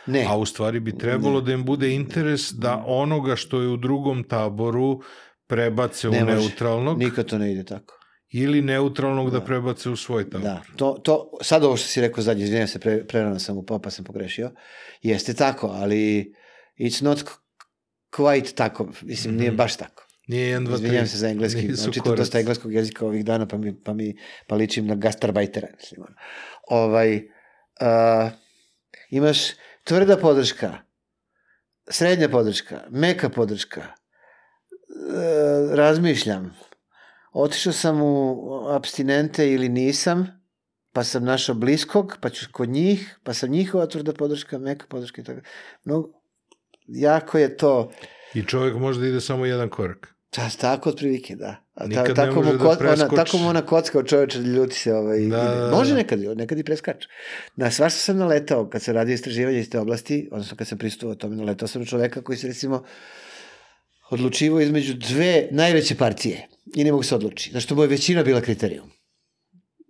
Ne, 0.08 0.26
A 0.30 0.38
u 0.38 0.46
stvari 0.46 0.80
bi 0.80 0.98
trebalo 0.98 1.42
da 1.42 1.52
im 1.52 1.66
bude 1.66 1.96
interes 1.96 2.52
da 2.54 2.84
onoga 2.88 3.36
što 3.36 3.62
je 3.62 3.68
u 3.68 3.78
drugom 3.78 4.24
taboru 4.24 5.02
prebace 5.48 6.10
Ne 6.10 6.24
u 6.24 6.26
može. 6.26 6.38
neutralnog 6.38 7.00
nikad 7.00 7.26
to 7.26 7.38
ne 7.38 7.52
ide 7.52 7.64
tako. 7.64 7.94
Ili 8.30 8.62
neutralnog 8.62 9.32
da, 9.32 9.42
prebace 9.42 9.90
u 9.90 9.96
svoj 9.96 10.24
tabor. 10.26 10.42
Da, 10.44 10.62
to, 10.76 10.92
to, 10.94 11.38
sad 11.42 11.64
ovo 11.64 11.78
što 11.78 11.88
si 11.88 12.02
rekao 12.02 12.24
zadnje, 12.24 12.44
izvinjam 12.44 12.68
se, 12.68 12.80
pre, 12.80 13.06
prerano 13.06 13.40
sam 13.40 13.58
upao 13.58 13.80
pa 13.80 13.90
sam 13.90 14.06
pogrešio, 14.06 14.52
jeste 15.02 15.34
tako, 15.34 15.68
ali 15.68 16.34
it's 16.78 17.04
not 17.04 17.18
qu- 17.20 17.38
quite 18.14 18.54
tako, 18.54 18.90
mislim, 19.02 19.36
nije 19.36 19.50
Mhm. 19.50 19.58
baš 19.58 19.76
tako. 19.76 20.02
Nije 20.28 20.50
1, 20.50 20.60
2, 20.60 20.70
3. 20.70 20.76
Izvinjam 20.76 21.08
se 21.08 21.18
za 21.18 21.28
engleski, 21.28 21.62
Nisu 21.62 21.86
čitam 21.86 22.04
koraci. 22.04 22.20
dosta 22.20 22.40
engleskog 22.40 22.74
jezika 22.74 23.06
ovih 23.06 23.26
dana, 23.26 23.46
pa 23.46 23.58
mi, 23.58 23.82
pa 23.82 23.94
mi 23.94 24.16
pa 24.48 24.56
ličim 24.56 24.88
na 24.88 24.96
gastarbajtera, 24.96 25.68
mislim. 25.76 26.02
Ovaj, 26.68 27.16
uh, 27.16 28.32
imaš 29.10 29.38
tvrda 29.84 30.18
podrška, 30.18 30.74
srednja 31.90 32.30
podrška, 32.30 32.84
meka 32.90 33.30
podrška, 33.30 33.82
uh, 33.82 33.88
razmišljam, 35.72 36.56
otišao 37.36 37.74
sam 37.74 38.02
u 38.02 38.50
abstinente 38.70 39.52
ili 39.52 39.70
nisam, 39.70 40.28
pa 40.94 41.04
sam 41.04 41.24
našao 41.24 41.56
bliskog, 41.56 42.18
pa 42.22 42.30
ću 42.30 42.46
kod 42.52 42.70
njih, 42.70 43.20
pa 43.24 43.34
sam 43.34 43.50
njihova 43.50 43.86
tvrda 43.88 44.14
podrška, 44.14 44.58
meka 44.58 44.86
podrška 44.90 45.22
i 45.22 45.24
tako. 45.24 45.42
No, 45.86 46.10
jako 46.88 47.38
je 47.38 47.58
to, 47.58 47.92
I 48.34 48.44
čovjek 48.44 48.76
može 48.76 49.00
da 49.00 49.08
ide 49.08 49.22
samo 49.22 49.46
jedan 49.46 49.70
korak. 49.70 50.16
Ta, 50.30 50.50
tako 50.50 50.90
otprilike, 50.90 51.36
da. 51.36 51.56
A 51.74 51.80
ta, 51.80 51.88
Nikad 51.88 52.08
ne 52.08 52.14
tako, 52.14 52.36
može 52.36 52.52
mu 52.52 52.58
da 52.58 52.64
ko, 52.64 52.70
ona, 52.70 52.78
preskoči. 52.78 53.16
tako 53.16 53.38
mu 53.38 53.48
ona 53.48 53.62
kocka 53.62 54.00
od 54.00 54.08
čoveče 54.08 54.40
ljuti 54.40 54.76
se. 54.76 54.94
Ovaj, 54.94 55.18
Da, 55.18 55.24
ide. 55.24 55.36
da, 55.38 55.56
da. 55.56 55.72
Može 55.72 55.94
nekad, 55.94 56.20
nekad 56.20 56.60
i 56.60 56.64
preskače. 56.64 57.08
Na 57.56 57.72
svašta 57.72 58.00
sam 58.00 58.18
naletao 58.18 58.70
kad 58.70 58.82
se 58.82 58.94
radi 58.94 59.14
istraživanje 59.14 59.60
iz 59.60 59.70
te 59.70 59.80
oblasti, 59.80 60.30
odnosno 60.32 60.58
kad 60.58 60.68
sam 60.68 60.78
pristupao 60.78 61.16
tome, 61.16 61.36
naletao 61.36 61.68
sam 61.68 61.82
na 61.82 61.88
čoveka 61.88 62.22
koji 62.22 62.38
se 62.38 62.48
recimo 62.48 62.84
odlučivo 64.10 64.60
između 64.60 64.94
dve 64.94 65.48
najveće 65.52 65.96
partije 65.96 66.48
i 66.76 66.84
ne 66.84 66.92
mogu 66.92 67.04
se 67.04 67.16
odluči. 67.16 67.52
Zašto 67.52 67.76
mu 67.76 67.82
je 67.82 67.88
većina 67.88 68.24
bila 68.24 68.42
kriterijum. 68.42 68.92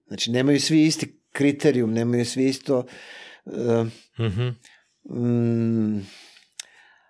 Znači, 0.07 0.31
nemaju 0.31 0.61
svi 0.61 0.83
isti 0.83 1.21
kriterijum, 1.31 1.93
nemaju 1.93 2.25
svi 2.25 2.45
isto... 2.45 2.85
Uh, 3.45 3.87
mm, 5.17 6.01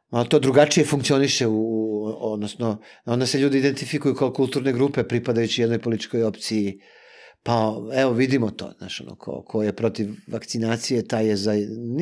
malo 0.09 0.25
to 0.25 0.39
drugačije 0.39 0.85
funkcioniše 0.85 1.47
u, 1.47 1.53
u 1.53 2.17
odnosno, 2.19 2.81
onda 3.05 3.25
se 3.25 3.39
ljudi 3.39 3.57
identifikuju 3.57 4.15
kao 4.15 4.33
kulturne 4.33 4.73
grupe 4.73 5.03
pripadajući 5.03 5.61
jednoj 5.61 5.79
političkoj 5.79 6.23
opciji, 6.23 6.79
pa 7.43 7.75
evo 7.93 8.11
vidimo 8.11 8.51
to, 8.51 8.73
znaš, 8.77 9.01
ono, 9.01 9.15
ko, 9.15 9.43
ko 9.47 9.63
je 9.63 9.75
protiv 9.75 10.09
vakcinacije, 10.27 11.07
taj 11.07 11.27
je 11.27 11.35
za 11.35 11.53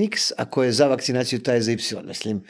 X, 0.03 0.31
a 0.37 0.49
ko 0.49 0.63
je 0.63 0.71
za 0.71 0.87
vakcinaciju, 0.87 1.41
taj 1.41 1.55
je 1.55 1.61
za 1.61 1.71
Y, 1.71 1.77
mislim, 2.03 2.43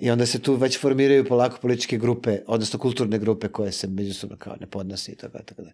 I 0.00 0.10
onda 0.10 0.26
se 0.26 0.42
tu 0.42 0.54
već 0.54 0.80
formiraju 0.80 1.24
polako 1.24 1.58
političke 1.62 1.98
grupe, 1.98 2.38
odnosno 2.46 2.78
kulturne 2.78 3.18
grupe 3.18 3.48
koje 3.48 3.72
se 3.72 3.86
međusobno 3.86 4.36
kao 4.36 4.56
ne 4.60 4.66
podnose 4.66 5.12
i 5.12 5.16
tako, 5.16 5.38
tako 5.38 5.62
da. 5.62 5.70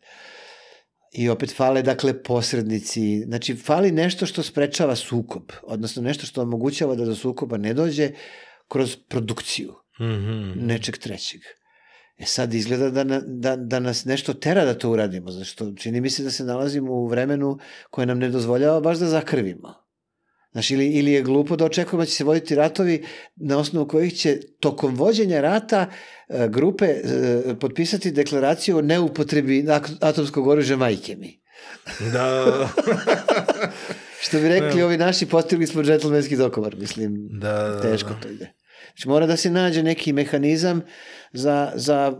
I 1.12 1.28
opet 1.28 1.56
fale, 1.56 1.82
dakle, 1.82 2.22
posrednici. 2.22 3.22
Znači, 3.22 3.56
fali 3.56 3.92
nešto 3.92 4.26
što 4.26 4.42
sprečava 4.42 4.96
sukob, 4.96 5.52
odnosno 5.62 6.02
nešto 6.02 6.26
što 6.26 6.42
omogućava 6.42 6.94
da 6.94 7.04
do 7.04 7.14
sukoba 7.14 7.56
ne 7.56 7.74
dođe 7.74 8.10
kroz 8.68 8.96
produkciju 9.08 9.74
Mm 10.00 10.04
-hmm. 10.04 10.54
nečeg 10.56 10.98
trećeg. 10.98 11.40
E 12.18 12.24
sad 12.24 12.54
izgleda 12.54 12.90
da, 12.90 13.04
na, 13.04 13.20
da, 13.26 13.56
da 13.56 13.80
nas 13.80 14.04
nešto 14.04 14.34
tera 14.34 14.64
da 14.64 14.78
to 14.78 14.90
uradimo, 14.90 15.30
zašto 15.30 15.72
čini 15.74 16.00
mi 16.00 16.10
se 16.10 16.22
da 16.22 16.30
se 16.30 16.44
nalazimo 16.44 16.92
u 16.92 17.06
vremenu 17.06 17.58
koje 17.90 18.06
nam 18.06 18.18
ne 18.18 18.28
dozvoljava 18.28 18.80
baš 18.80 18.98
da 18.98 19.06
zakrvimo. 19.06 19.85
Znaš, 20.56 20.70
ili, 20.70 20.86
ili 20.86 21.12
je 21.12 21.22
glupo 21.22 21.56
da 21.56 21.64
očekujemo 21.64 22.02
da 22.02 22.06
će 22.06 22.12
se 22.12 22.24
voditi 22.24 22.54
ratovi 22.54 23.04
na 23.36 23.58
osnovu 23.58 23.88
kojih 23.88 24.14
će 24.14 24.40
tokom 24.60 24.94
vođenja 24.94 25.40
rata 25.40 25.86
e, 26.28 26.48
grupe 26.48 26.84
e, 26.84 27.02
potpisati 27.60 28.10
deklaraciju 28.10 28.76
o 28.76 28.82
neupotrebi 28.82 29.66
atomskog 30.00 30.46
oružja 30.46 30.76
majke 30.76 31.16
mi. 31.16 31.40
Da. 32.12 32.68
Što 34.24 34.38
bi 34.38 34.48
rekli 34.48 34.82
ovi 34.82 34.96
naši, 34.96 35.26
postigli 35.26 35.66
smo 35.66 35.82
džentlmenski 35.82 36.36
dogovor, 36.36 36.76
mislim, 36.76 37.28
Da, 37.30 37.52
da, 37.52 37.80
teško 37.82 38.08
da. 38.08 38.20
to 38.20 38.28
ide. 38.28 38.52
Znači 38.86 39.08
mora 39.08 39.26
da 39.26 39.36
se 39.36 39.50
nađe 39.50 39.82
neki 39.82 40.12
mehanizam 40.12 40.82
za, 41.32 41.72
za 41.74 42.12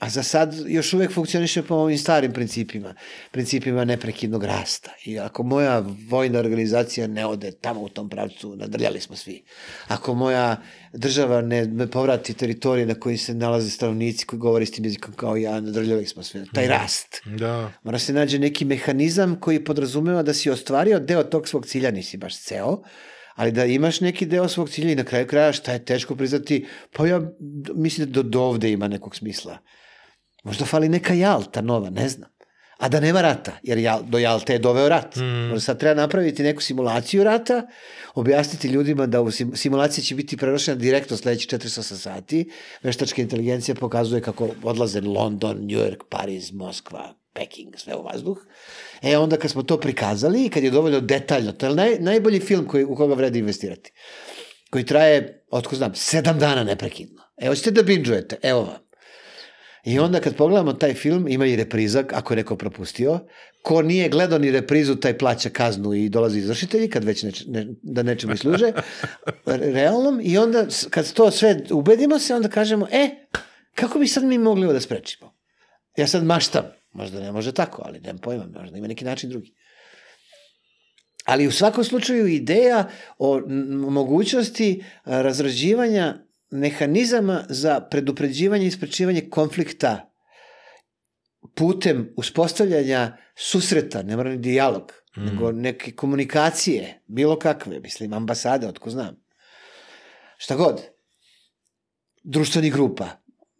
a 0.00 0.08
za 0.08 0.22
sad 0.22 0.54
još 0.66 0.92
uvek 0.92 1.12
funkcioniše 1.12 1.62
po 1.62 1.74
ovim 1.74 1.98
starim 1.98 2.32
principima, 2.32 2.94
principima 3.30 3.84
neprekidnog 3.84 4.44
rasta. 4.44 4.90
I 5.04 5.18
ako 5.18 5.42
moja 5.42 5.84
vojna 6.08 6.38
organizacija 6.38 7.06
ne 7.06 7.26
ode 7.26 7.52
tamo 7.52 7.80
u 7.80 7.88
tom 7.88 8.08
pravcu, 8.08 8.56
nadrljali 8.56 9.00
smo 9.00 9.16
svi. 9.16 9.42
Ako 9.88 10.14
moja 10.14 10.56
država 10.92 11.40
ne, 11.40 11.88
povrati 11.92 12.34
teritorije 12.34 12.86
na 12.86 12.94
koji 12.94 13.16
se 13.16 13.34
nalaze 13.34 13.70
stanovnici 13.70 14.26
koji 14.26 14.40
govore 14.40 14.66
s 14.66 14.70
tim 14.70 14.84
jezikom 14.84 15.14
kao 15.14 15.36
ja, 15.36 15.60
nadrljali 15.60 16.06
smo 16.06 16.22
sve. 16.22 16.44
Taj 16.54 16.68
rast. 16.68 17.22
Da. 17.38 17.72
Mora 17.82 17.98
se 17.98 18.12
nađe 18.12 18.38
neki 18.38 18.64
mehanizam 18.64 19.40
koji 19.40 19.64
podrazumeva 19.64 20.22
da 20.22 20.34
si 20.34 20.50
ostvario 20.50 20.98
deo 20.98 21.22
tog 21.22 21.48
svog 21.48 21.66
cilja, 21.66 21.90
nisi 21.90 22.16
baš 22.16 22.38
ceo, 22.38 22.82
ali 23.34 23.52
da 23.52 23.64
imaš 23.64 24.00
neki 24.00 24.26
deo 24.26 24.48
svog 24.48 24.70
cilja 24.70 24.92
i 24.92 24.96
na 24.96 25.04
kraju 25.04 25.26
kraja 25.26 25.52
šta 25.52 25.72
je 25.72 25.84
teško 25.84 26.16
priznati, 26.16 26.66
pa 26.92 27.06
ja 27.06 27.20
mislim 27.74 28.06
da 28.06 28.22
do, 28.22 28.28
do 28.28 28.40
ovde 28.42 28.70
ima 28.72 28.88
nekog 28.88 29.16
smisla. 29.16 29.58
Možda 30.44 30.64
fali 30.64 30.88
neka 30.88 31.14
Jalta 31.14 31.60
nova, 31.60 31.90
ne 31.90 32.08
znam. 32.08 32.30
A 32.80 32.88
da 32.88 33.00
nema 33.00 33.20
rata, 33.22 33.52
jer 33.62 33.78
Jal, 33.78 34.02
do 34.02 34.18
Jalte 34.18 34.52
je 34.52 34.58
doveo 34.58 34.88
rat. 34.88 35.16
Mm. 35.16 35.48
Možda 35.48 35.60
sad 35.60 35.78
treba 35.80 35.94
napraviti 35.94 36.42
neku 36.42 36.62
simulaciju 36.62 37.24
rata, 37.24 37.66
objasniti 38.14 38.68
ljudima 38.68 39.06
da 39.06 39.20
u 39.20 39.30
sim- 39.30 39.56
simulacija 39.56 40.04
će 40.04 40.14
biti 40.14 40.36
prenošena 40.36 40.76
direktno 40.76 41.16
sledeći 41.16 41.48
48 41.56 41.96
sati. 41.96 42.50
Veštačka 42.82 43.22
inteligencija 43.22 43.74
pokazuje 43.74 44.22
kako 44.22 44.48
odlaze 44.62 45.00
London, 45.00 45.56
New 45.56 45.78
York, 45.78 46.04
Pariz, 46.08 46.52
Moskva, 46.52 47.14
Peking, 47.32 47.74
sve 47.76 47.96
u 47.96 48.02
vazduh. 48.02 48.38
E 49.02 49.18
onda 49.18 49.36
kad 49.36 49.50
smo 49.50 49.62
to 49.62 49.80
prikazali 49.80 50.44
i 50.44 50.48
kad 50.48 50.64
je 50.64 50.70
dovoljno 50.70 51.00
detaljno, 51.00 51.52
to 51.52 51.66
je 51.66 51.74
naj, 51.74 51.96
najbolji 51.98 52.40
film 52.40 52.66
koji, 52.68 52.84
u 52.84 52.96
koga 52.96 53.14
vredi 53.14 53.38
investirati, 53.38 53.92
koji 54.70 54.86
traje, 54.86 55.44
otko 55.50 55.76
znam, 55.76 55.94
sedam 55.94 56.38
dana 56.38 56.64
neprekidno. 56.64 57.22
E, 57.36 57.48
hoćete 57.48 57.70
da 57.70 57.82
binđujete, 57.82 58.36
evo 58.42 58.60
vam. 58.60 58.89
I 59.84 59.98
onda 59.98 60.20
kad 60.20 60.36
pogledamo 60.36 60.72
taj 60.72 60.94
film, 60.94 61.28
ima 61.28 61.46
i 61.46 61.56
reprizak, 61.56 62.12
ako 62.12 62.32
je 62.32 62.36
neko 62.36 62.56
propustio. 62.56 63.18
Ko 63.62 63.82
nije 63.82 64.08
gledao 64.08 64.38
ni 64.38 64.50
reprizu, 64.50 64.96
taj 64.96 65.18
plaća 65.18 65.50
kaznu 65.50 65.94
i 65.94 66.08
dolazi 66.08 66.38
izvršitelji, 66.38 66.90
kad 66.90 67.04
već 67.04 67.22
neč, 67.22 67.44
ne, 67.46 67.66
da 67.82 68.02
nečemu 68.02 68.36
služe, 68.36 68.72
realnom. 69.46 70.20
I 70.22 70.38
onda, 70.38 70.66
kad 70.90 71.12
to 71.12 71.30
sve 71.30 71.60
ubedimo 71.70 72.18
se, 72.18 72.34
onda 72.34 72.48
kažemo, 72.48 72.86
e, 72.92 73.10
kako 73.74 73.98
bi 73.98 74.06
sad 74.06 74.24
mi 74.24 74.38
mogli 74.38 74.64
ovo 74.64 74.72
da 74.72 74.80
sprečimo? 74.80 75.34
Ja 75.96 76.06
sad 76.06 76.24
maštam, 76.24 76.64
možda 76.92 77.20
ne 77.20 77.32
može 77.32 77.52
tako, 77.52 77.82
ali 77.86 78.00
nemam 78.00 78.18
pojma, 78.18 78.46
možda 78.60 78.78
ima 78.78 78.86
neki 78.86 79.04
način 79.04 79.30
drugi. 79.30 79.54
Ali 81.24 81.46
u 81.46 81.52
svakom 81.52 81.84
slučaju 81.84 82.26
ideja 82.26 82.88
o 83.18 83.40
mogućnosti 83.90 84.84
razrađivanja 85.04 86.18
mehanizama 86.50 87.44
za 87.48 87.80
predupređivanje 87.80 88.66
i 88.66 88.70
sprečivanje 88.70 89.28
konflikta 89.30 90.12
putem 91.54 92.14
uspostavljanja 92.16 93.16
susreta, 93.36 94.02
ne 94.02 94.16
mora 94.16 94.30
ni 94.30 94.38
dijalog, 94.38 94.92
mm. 95.16 95.24
nego 95.24 95.52
neke 95.52 95.92
komunikacije, 95.92 97.02
bilo 97.06 97.38
kakve, 97.38 97.80
mislim, 97.80 98.12
ambasade, 98.12 98.68
otko 98.68 98.90
znam. 98.90 99.16
Šta 100.36 100.56
god. 100.56 100.80
Društvenih 102.22 102.72
grupa. 102.72 103.08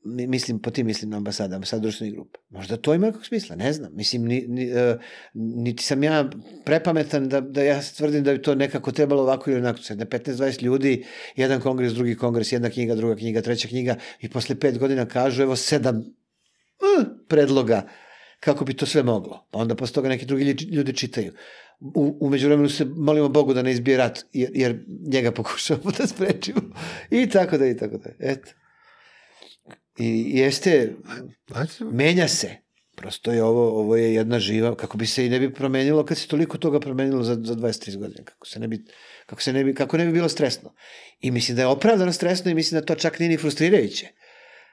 Mi- 0.05 0.27
Mislim, 0.27 0.59
po 0.59 0.71
tim 0.71 0.87
mislim 0.87 1.11
na 1.11 1.17
ambasade, 1.17 1.55
ambasade 1.55 1.81
društvenih 1.83 2.15
grupa. 2.15 2.39
Možda 2.51 2.77
to 2.77 2.95
ima 2.95 3.07
nekog 3.07 3.27
smisla, 3.27 3.57
ne 3.57 3.73
znam. 3.73 3.93
Mislim, 3.95 4.25
ni, 4.25 4.45
ni, 4.49 4.73
uh, 4.73 5.01
niti 5.35 5.83
sam 5.85 6.03
ja 6.03 6.31
prepametan 6.65 7.29
da, 7.29 7.41
da 7.41 7.63
ja 7.63 7.81
tvrdim 7.97 8.25
da 8.25 8.33
bi 8.33 8.43
to 8.43 8.55
nekako 8.55 8.93
trebalo 8.93 9.23
ovako 9.23 9.51
ili 9.51 9.61
onako. 9.61 9.79
Sad 9.79 9.99
na 9.99 10.05
15-20 10.05 10.63
ljudi, 10.63 11.05
jedan 11.37 11.61
kongres, 11.61 11.93
drugi 11.93 12.15
kongres, 12.17 12.53
jedna 12.53 12.71
knjiga, 12.71 12.95
druga 12.95 13.17
knjiga, 13.17 13.43
treća 13.43 13.69
knjiga 13.69 13.97
i 14.21 14.29
posle 14.29 14.61
pet 14.61 14.79
godina 14.79 15.07
kažu, 15.07 15.43
evo 15.43 15.57
sedam 15.57 15.97
uh, 15.97 17.07
predloga 17.29 17.89
kako 18.41 18.65
bi 18.65 18.75
to 18.75 18.87
sve 18.87 19.03
moglo. 19.03 19.47
Pa 19.51 19.59
onda 19.59 19.75
posle 19.75 19.95
toga 19.95 20.09
neki 20.09 20.27
drugi 20.27 20.45
ljudi 20.71 20.93
čitaju. 20.97 21.33
U, 21.81 22.17
umeđu 22.21 22.47
vremenu 22.47 22.69
se 22.69 22.85
molimo 22.85 23.29
Bogu 23.29 23.55
da 23.55 23.63
ne 23.63 23.73
izbije 23.73 23.97
rat, 23.97 24.25
jer, 24.33 24.51
jer 24.55 24.85
njega 25.13 25.33
pokušavamo 25.41 25.91
da 25.99 26.07
sprečimo. 26.07 26.61
I 27.11 27.29
tako 27.29 27.59
da, 27.59 27.67
i 27.67 27.77
tako 27.77 27.99
da. 27.99 28.11
Eto. 28.19 28.51
I 29.99 30.38
jeste, 30.38 30.97
menja 31.93 32.28
se. 32.28 32.57
Prosto 32.97 33.32
je 33.32 33.43
ovo, 33.43 33.80
ovo 33.80 33.97
je 33.97 34.14
jedna 34.14 34.38
živa, 34.38 34.74
kako 34.76 34.99
bi 34.99 35.07
se 35.07 35.26
i 35.26 35.28
ne 35.28 35.41
bi 35.41 35.55
promenilo 35.55 36.05
kad 36.05 36.18
se 36.18 36.28
toliko 36.28 36.59
toga 36.59 36.80
promenilo 36.80 37.22
za, 37.22 37.34
za 37.34 37.55
23 37.55 37.97
godine, 37.97 38.24
kako 38.24 38.47
se 38.47 38.61
ne 38.61 38.68
bi, 38.68 38.84
kako 39.26 39.43
se 39.43 39.53
ne 39.53 39.64
bi, 39.64 39.74
kako 39.74 39.99
ne 39.99 40.07
bi 40.07 40.12
bilo 40.12 40.28
stresno. 40.28 40.74
I 41.20 41.30
mislim 41.30 41.57
da 41.57 41.62
je 41.62 41.66
opravdano 41.66 42.12
stresno 42.12 42.51
i 42.51 42.55
mislim 42.55 42.80
da 42.80 42.86
to 42.86 42.95
čak 42.95 43.18
nije 43.18 43.28
ni 43.28 43.36
frustrirajuće. 43.36 44.09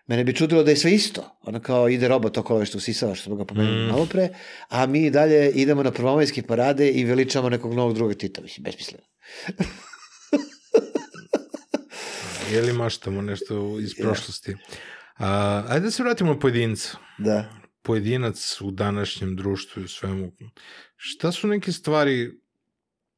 Mene 0.07 0.23
bi 0.23 0.35
čudilo 0.35 0.63
da 0.63 0.71
je 0.71 0.77
sve 0.77 0.91
isto. 0.91 1.37
Ono 1.41 1.59
kao 1.59 1.89
ide 1.89 2.07
robot 2.07 2.37
okolo 2.37 2.65
što 2.65 2.77
usisava, 2.77 3.15
što 3.15 3.23
smo 3.23 3.35
ga 3.35 3.45
pomenuli 3.45 3.85
mm. 3.85 3.87
malo 3.87 4.05
pre, 4.05 4.29
a 4.69 4.85
mi 4.85 5.09
dalje 5.09 5.51
idemo 5.51 5.83
na 5.83 5.91
prvomajske 5.91 6.41
parade 6.41 6.89
i 6.89 7.03
veličamo 7.03 7.49
nekog 7.49 7.73
novog 7.73 7.93
drugog 7.95 8.15
Tita. 8.15 8.41
Mislim, 8.41 8.63
besmisleno. 8.63 9.03
Je 12.53 12.61
li 12.61 12.73
maštamo 12.73 13.21
nešto 13.21 13.79
iz 13.79 13.91
prošlosti? 14.01 14.55
A, 15.17 15.63
ajde 15.67 15.85
da 15.85 15.91
se 15.91 16.03
vratimo 16.03 16.33
na 16.33 16.39
pojedinca. 16.39 16.97
Da. 17.17 17.49
Pojedinac 17.81 18.61
u 18.61 18.71
današnjem 18.71 19.35
društvu 19.35 19.81
i 19.81 19.85
u 19.85 19.87
svemu. 19.87 20.31
Šta 20.95 21.31
su 21.31 21.47
neke 21.47 21.71
stvari 21.71 22.31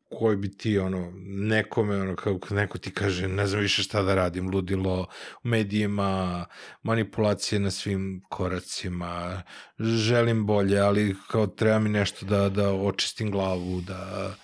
koje 0.09 0.37
bi 0.37 0.57
ti, 0.57 0.77
ono, 0.79 1.11
nekome, 1.25 2.01
ono, 2.01 2.15
kako 2.15 2.53
neko 2.53 2.77
ti 2.77 2.91
kaže, 2.91 3.27
ne 3.27 3.47
znam 3.47 3.61
više 3.61 3.83
šta 3.83 4.01
da 4.01 4.15
radim, 4.15 4.49
ludilo 4.49 5.07
u 5.43 5.47
medijima, 5.47 6.45
manipulacije 6.83 7.59
na 7.59 7.71
svim 7.71 8.21
koracima, 8.29 9.43
želim 9.79 10.45
bolje, 10.45 10.79
ali 10.79 11.15
kao 11.27 11.47
treba 11.47 11.79
mi 11.79 11.89
nešto 11.89 12.25
da, 12.25 12.49
da 12.49 12.73
očistim 12.73 13.31
glavu, 13.31 13.81
da... 13.81 14.35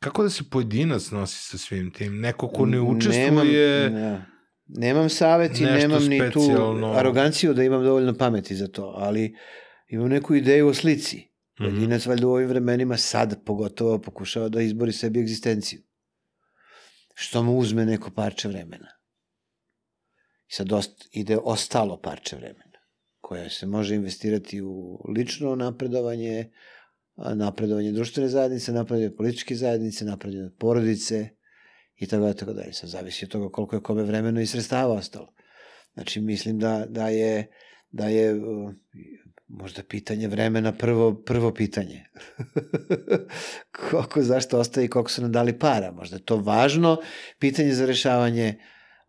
Kako 0.00 0.22
da 0.22 0.30
se 0.30 0.50
pojedinac 0.50 1.10
nosi 1.10 1.38
sa 1.38 1.58
svim 1.58 1.90
tim? 1.90 2.20
Neko 2.20 2.48
ko 2.48 2.66
ne 2.66 2.80
učestvuje... 2.80 3.30
Nemam, 3.30 3.46
ne, 3.46 4.26
nemam 4.76 5.08
savet 5.08 5.60
i 5.60 5.64
nemam 5.64 6.08
ni 6.08 6.30
tu 6.32 6.40
aroganciju 6.94 7.54
da 7.54 7.64
imam 7.64 7.84
dovoljno 7.84 8.14
pameti 8.14 8.56
za 8.56 8.68
to, 8.68 8.94
ali 8.96 9.36
imam 9.88 10.08
neku 10.08 10.34
ideju 10.34 10.68
o 10.68 10.74
slici. 10.74 11.30
Mhm. 11.60 11.68
Pojedinac 11.68 12.06
valjda 12.06 12.26
u 12.26 12.30
ovim 12.30 12.48
vremenima 12.48 12.96
sad 12.96 13.44
pogotovo 13.44 13.98
pokušava 13.98 14.48
da 14.48 14.62
izbori 14.62 14.92
sebi 14.92 15.20
egzistenciju. 15.20 15.80
Što 17.14 17.42
mu 17.42 17.58
uzme 17.58 17.86
neko 17.86 18.10
parče 18.10 18.48
vremena. 18.48 18.88
I 20.48 20.52
sad 20.52 20.72
ost, 20.72 21.08
ide 21.12 21.38
ostalo 21.44 22.00
parče 22.00 22.36
vremena, 22.36 22.78
koje 23.20 23.50
se 23.50 23.66
može 23.66 23.94
investirati 23.94 24.62
u 24.62 24.98
lično 25.16 25.54
napredovanje, 25.54 26.50
napredovanje 27.34 27.92
društvene 27.92 28.28
zajednice, 28.28 28.72
napredovanje 28.72 29.16
političke 29.16 29.54
zajednice, 29.54 30.04
napredovanje 30.04 30.50
porodice 30.58 31.28
i 32.00 32.06
tako 32.06 32.24
da, 32.24 32.34
tako 32.34 32.52
dalje. 32.52 32.72
Sad 32.72 32.90
zavisi 32.90 33.24
od 33.24 33.30
toga 33.30 33.48
koliko 33.48 33.76
je 33.76 33.82
kome 33.82 34.02
vremena 34.02 34.42
i 34.42 34.46
sredstava 34.46 34.94
ostalo. 34.94 35.32
Znači, 35.94 36.20
mislim 36.20 36.58
da, 36.58 36.86
da 36.88 37.08
je, 37.08 37.50
da 37.90 38.08
je 38.08 38.34
uh, 38.34 38.72
možda 39.48 39.82
pitanje 39.82 40.28
vremena 40.28 40.72
prvo, 40.72 41.14
prvo 41.14 41.54
pitanje. 41.54 42.04
koliko, 43.90 44.22
zašto 44.22 44.58
ostaje 44.58 44.84
i 44.84 44.88
koliko 44.88 45.10
su 45.10 45.22
nam 45.22 45.32
dali 45.32 45.58
para. 45.58 45.92
Možda 45.92 46.16
je 46.16 46.24
to 46.24 46.36
važno 46.36 46.96
pitanje 47.38 47.72
za 47.74 47.86
rešavanje 47.86 48.58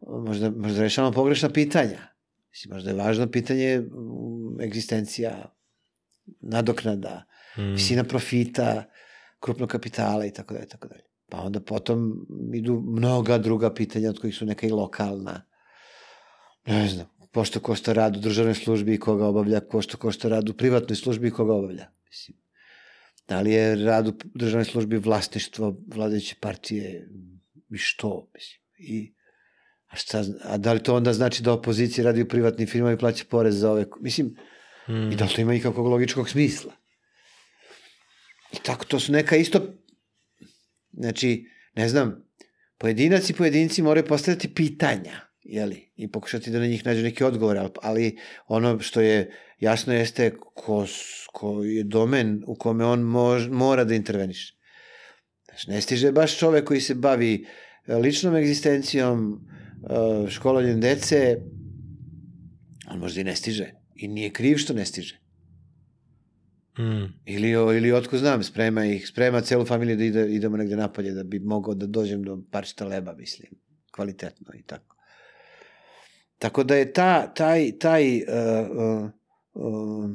možda, 0.07 0.49
možda 0.49 0.81
rešavamo 0.81 1.13
pogrešna 1.13 1.49
pitanja. 1.49 1.99
Mislim, 2.49 2.73
možda 2.73 2.89
je 2.89 2.95
važno 2.95 3.31
pitanje 3.31 3.79
mm, 3.79 4.61
egzistencija, 4.61 5.55
nadoknada, 6.41 7.25
Mm. 7.57 7.73
visina 7.73 8.03
profita, 8.03 8.83
krupnog 9.39 9.69
kapitala 9.69 10.25
i 10.25 10.31
tako 10.31 10.53
dalje, 10.53 10.67
tako 10.67 10.87
dalje. 10.87 11.03
Pa 11.31 11.41
onda 11.41 11.59
potom 11.59 12.25
idu 12.53 12.83
mnoga 12.87 13.37
druga 13.37 13.73
pitanja 13.73 14.09
od 14.09 14.19
kojih 14.19 14.35
su 14.35 14.45
neka 14.45 14.67
i 14.67 14.71
lokalna. 14.71 15.41
Ne 16.65 16.87
znam, 16.87 17.07
pošto 17.31 17.59
košta 17.59 17.93
rad 17.93 18.17
u 18.17 18.19
državnoj 18.19 18.55
službi 18.55 18.93
i 18.93 18.99
koga 18.99 19.27
obavlja, 19.27 19.61
pošto 19.61 19.97
košta 19.97 20.29
rad 20.29 20.49
u 20.49 20.53
privatnoj 20.53 20.95
službi 20.95 21.27
i 21.27 21.31
koga 21.31 21.53
obavlja. 21.53 21.87
Mislim, 22.09 22.37
da 23.27 23.41
li 23.41 23.51
je 23.51 23.75
rad 23.75 24.07
u 24.07 24.13
državnoj 24.33 24.65
službi 24.65 24.97
vlasništvo 24.97 25.77
vladajuće 25.87 26.35
partije 26.39 27.09
i 27.69 27.77
što, 27.77 28.27
mislim. 28.33 28.61
I, 28.77 29.13
a, 29.87 29.95
šta, 29.95 30.23
a 30.43 30.57
da 30.57 30.73
li 30.73 30.83
to 30.83 30.95
onda 30.95 31.13
znači 31.13 31.43
da 31.43 31.53
opozicija 31.53 32.05
radi 32.05 32.21
u 32.21 32.27
privatnim 32.27 32.67
firmama 32.67 32.93
i 32.93 32.97
plaća 32.97 33.25
porez 33.29 33.59
za 33.59 33.71
ove, 33.71 33.85
mislim, 33.99 34.35
Mm. 34.87 35.11
I 35.11 35.15
da 35.15 35.25
li 35.25 35.31
to 35.35 35.41
ima 35.41 35.53
ikakvog 35.53 35.87
logičkog 35.87 36.29
smisla? 36.29 36.73
I 38.53 38.57
tako, 38.63 38.85
to 38.85 38.99
su 38.99 39.11
neka 39.11 39.35
isto, 39.35 39.61
znači, 40.93 41.45
ne 41.75 41.89
znam, 41.89 42.31
pojedinac 42.77 43.29
i 43.29 43.33
pojedinci 43.33 43.81
moraju 43.81 44.05
postavljati 44.05 44.53
pitanja, 44.53 45.19
jeli, 45.43 45.91
i 45.95 46.11
pokušati 46.11 46.51
da 46.51 46.59
na 46.59 46.67
njih 46.67 46.85
nađu 46.85 47.03
neki 47.03 47.23
odgovor, 47.23 47.69
ali, 47.81 48.17
ono 48.47 48.79
što 48.79 49.01
je 49.01 49.31
jasno 49.59 49.93
jeste 49.93 50.31
ko, 50.53 50.85
ko 51.33 51.63
je 51.63 51.83
domen 51.83 52.43
u 52.47 52.55
kome 52.55 52.85
on 52.85 52.99
mož, 52.99 53.47
mora 53.47 53.83
da 53.83 53.95
interveniše. 53.95 54.57
Znači, 55.45 55.69
ne 55.69 55.81
stiže 55.81 56.11
baš 56.11 56.37
čovek 56.37 56.65
koji 56.65 56.81
se 56.81 56.95
bavi 56.95 57.45
e, 57.87 57.95
ličnom 57.95 58.35
egzistencijom, 58.35 59.47
e, 59.89 60.29
školovanjem 60.29 60.81
dece, 60.81 61.37
on 62.91 62.99
možda 62.99 63.21
i 63.21 63.23
ne 63.23 63.35
stiže. 63.35 63.71
I 63.95 64.07
nije 64.07 64.29
kriv 64.29 64.57
što 64.57 64.73
ne 64.73 64.85
stiže. 64.85 65.20
Mm. 66.81 67.13
Ili, 67.25 67.49
ili 67.49 67.91
otko 67.91 68.17
znam, 68.17 68.43
sprema 68.43 68.85
ih, 68.85 69.07
sprema 69.07 69.41
celu 69.41 69.65
familiju 69.65 69.97
da 69.97 70.03
ide, 70.03 70.33
idemo 70.33 70.57
negde 70.57 70.75
napolje 70.75 71.11
da 71.11 71.23
bi 71.23 71.39
mogao 71.39 71.73
da 71.73 71.85
dođem 71.85 72.23
do 72.23 72.39
parčeta 72.51 72.85
leba, 72.85 73.13
mislim, 73.13 73.51
kvalitetno 73.91 74.53
i 74.55 74.63
tako. 74.63 74.95
Tako 76.39 76.63
da 76.63 76.75
je 76.75 76.93
ta, 76.93 77.33
taj, 77.33 77.71
taj, 77.79 78.17
uh, 78.17 78.23
uh, 78.69 79.09
uh, 79.53 80.09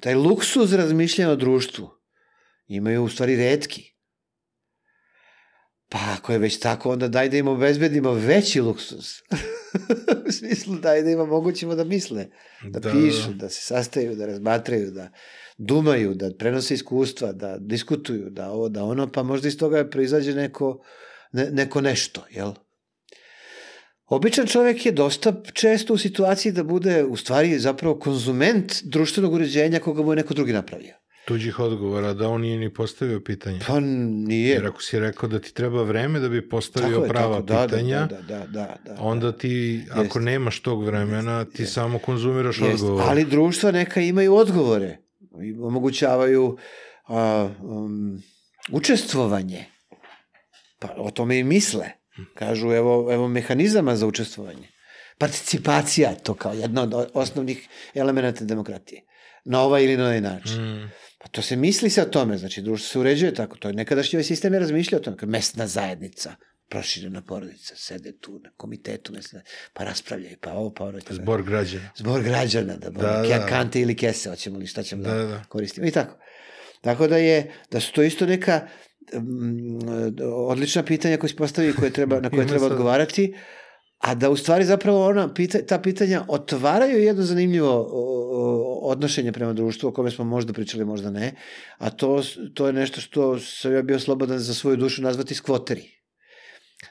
taj 0.00 0.14
luksuz 0.14 0.72
razmišljanja 0.72 1.30
o 1.30 1.36
društvu 1.36 1.90
imaju 2.66 3.04
u 3.04 3.08
stvari 3.08 3.36
redki. 3.36 3.92
Pa 5.88 5.98
ako 6.18 6.32
je 6.32 6.38
već 6.38 6.58
tako, 6.58 6.92
onda 6.92 7.08
daj 7.08 7.28
da 7.28 7.36
im 7.36 7.48
obezbedimo 7.48 8.12
veći 8.12 8.60
luksuz. 8.60 9.06
u 10.28 10.32
smislu 10.32 10.74
daj 10.74 11.02
da 11.02 11.10
im 11.10 11.20
omogućimo 11.20 11.74
da 11.74 11.84
misle 11.84 12.26
da, 12.62 12.80
da 12.80 12.92
pišu, 12.92 13.32
da 13.32 13.48
se 13.48 13.60
sastaju, 13.62 14.16
da 14.16 14.26
razmatraju, 14.26 14.90
da 14.90 15.10
dumaju, 15.58 16.14
da 16.14 16.30
prenose 16.38 16.74
iskustva, 16.74 17.32
da 17.32 17.56
diskutuju, 17.58 18.30
da 18.30 18.50
ovo, 18.50 18.68
da 18.68 18.84
ono, 18.84 19.06
pa 19.12 19.22
možda 19.22 19.48
iz 19.48 19.58
toga 19.58 19.84
proizađe 19.84 20.34
neko, 20.34 20.82
ne, 21.32 21.50
neko 21.50 21.80
nešto, 21.80 22.24
jel? 22.30 22.52
Običan 24.06 24.46
čovek 24.46 24.86
je 24.86 24.92
dosta 24.92 25.42
često 25.52 25.94
u 25.94 25.98
situaciji 25.98 26.52
da 26.52 26.64
bude 26.64 27.04
u 27.04 27.16
stvari 27.16 27.58
zapravo 27.58 27.98
konzument 27.98 28.72
društvenog 28.82 29.32
uređenja 29.32 29.78
koga 29.80 30.02
mu 30.02 30.12
je 30.12 30.16
neko 30.16 30.34
drugi 30.34 30.52
napravio. 30.52 30.94
Tuđih 31.24 31.58
odgovora, 31.58 32.12
da 32.14 32.28
on 32.28 32.40
nije 32.40 32.58
ni 32.58 32.74
postavio 32.74 33.20
pitanje. 33.20 33.60
Pa 33.66 33.80
nije. 33.80 34.50
Jer 34.50 34.66
ako 34.66 34.82
si 34.82 34.98
rekao 34.98 35.28
da 35.28 35.38
ti 35.38 35.54
treba 35.54 35.82
vreme 35.82 36.20
da 36.20 36.28
bi 36.28 36.48
postavio 36.48 36.90
Tako 36.90 37.02
je, 37.04 37.08
prava 37.08 37.34
tako, 37.34 37.42
da, 37.46 37.66
pitanja, 37.66 37.98
Da, 38.06 38.16
da, 38.16 38.38
da, 38.38 38.46
da, 38.46 38.76
da. 38.84 38.96
onda 39.00 39.32
ti, 39.32 39.82
ako 39.90 40.02
Jeste. 40.02 40.20
nemaš 40.20 40.60
tog 40.60 40.84
vremena, 40.84 41.44
ti 41.44 41.62
Jeste. 41.62 41.74
samo 41.74 41.98
konzumiraš 41.98 42.60
Jest, 42.60 42.72
odgovor. 42.74 43.04
ali 43.08 43.24
društva 43.24 43.70
neka 43.70 44.00
imaju 44.00 44.34
odgovore. 44.34 44.98
Omogućavaju 45.62 46.56
a, 47.08 47.48
um, 47.62 48.22
učestvovanje. 48.72 49.64
Pa 50.78 50.94
o 50.96 51.10
tome 51.10 51.38
i 51.38 51.44
misle. 51.44 51.90
Kažu, 52.34 52.72
evo, 52.72 53.12
evo 53.12 53.28
mehanizama 53.28 53.96
za 53.96 54.06
učestvovanje. 54.06 54.68
Participacija, 55.18 56.14
to 56.14 56.34
kao 56.34 56.52
jedna 56.52 56.82
od 56.82 57.10
osnovnih 57.14 57.68
elemenata 57.94 58.44
demokratije. 58.44 59.02
Na 59.44 59.60
ovaj 59.60 59.84
ili 59.84 59.96
na 59.96 60.04
ovaj 60.04 60.20
način. 60.20 60.62
Mm. 60.62 60.90
Pa 61.18 61.28
to 61.28 61.42
se 61.42 61.56
misli 61.56 61.90
se 61.90 62.02
o 62.02 62.04
tome, 62.04 62.38
znači 62.38 62.62
društvo 62.62 62.88
se 62.88 62.98
uređuje 62.98 63.34
tako. 63.34 63.56
To 63.56 63.68
je 63.68 63.74
nekadašnji 63.74 64.16
ovaj 64.16 64.24
sistem 64.24 64.54
je 64.54 64.60
razmišljao 64.60 65.00
o 65.00 65.02
tome, 65.02 65.16
kao 65.16 65.28
mesna 65.28 65.66
zajednica, 65.66 66.34
proširena 66.72 67.20
porodica, 67.22 67.74
sede 67.76 68.12
tu 68.12 68.38
na 68.44 68.50
komitetu, 68.56 69.12
mesna, 69.12 69.40
pa 69.72 69.84
raspravljaju, 69.84 70.36
pa 70.40 70.52
ovo, 70.52 70.70
pa 70.70 70.84
ono. 70.84 70.98
Zbor 71.10 71.42
građana. 71.42 71.90
Zbor 71.96 72.22
građana, 72.22 72.76
da, 72.76 72.90
Da, 72.90 73.00
da, 73.00 73.38
da. 73.38 73.46
kante 73.46 73.80
ili 73.80 73.96
kese, 73.96 74.30
hoćemo 74.30 74.58
li, 74.58 74.66
šta 74.66 74.82
ćemo 74.82 75.02
da, 75.02 75.14
Da, 75.14 75.24
da, 75.24 75.42
koristimo. 75.48 75.86
I 75.86 75.90
tako. 75.90 76.16
Tako 76.80 77.08
da 77.08 77.16
je, 77.16 77.52
da 77.70 77.80
su 77.80 77.92
to 77.92 78.02
isto 78.02 78.26
neka 78.26 78.60
mm, 79.14 80.18
odlična 80.34 80.82
pitanja 80.82 81.16
koje 81.16 81.30
se 81.30 81.36
postavi 81.36 81.72
koje 81.72 81.90
treba, 81.90 82.20
na 82.20 82.30
koje 82.30 82.46
treba 82.52 82.66
odgovarati, 82.66 83.34
a 83.98 84.14
da 84.14 84.30
u 84.30 84.36
stvari 84.36 84.64
zapravo 84.64 85.06
ona, 85.06 85.34
pita, 85.34 85.58
ta 85.66 85.78
pitanja 85.78 86.24
otvaraju 86.28 87.02
jedno 87.02 87.22
zanimljivo 87.22 87.88
odnošenje 88.82 89.32
prema 89.32 89.52
društvu 89.52 89.88
o 89.88 89.92
kome 89.92 90.10
smo 90.10 90.24
možda 90.24 90.52
pričali, 90.52 90.84
možda 90.84 91.10
ne, 91.10 91.34
a 91.78 91.90
to, 91.90 92.22
to 92.54 92.66
je 92.66 92.72
nešto 92.72 93.00
što 93.00 93.38
sam 93.38 93.74
ja 93.74 93.82
bio 93.82 94.00
slobodan 94.00 94.38
za 94.38 94.54
svoju 94.54 94.76
dušu 94.76 95.02
nazvati 95.02 95.34
skvoteri. 95.34 96.01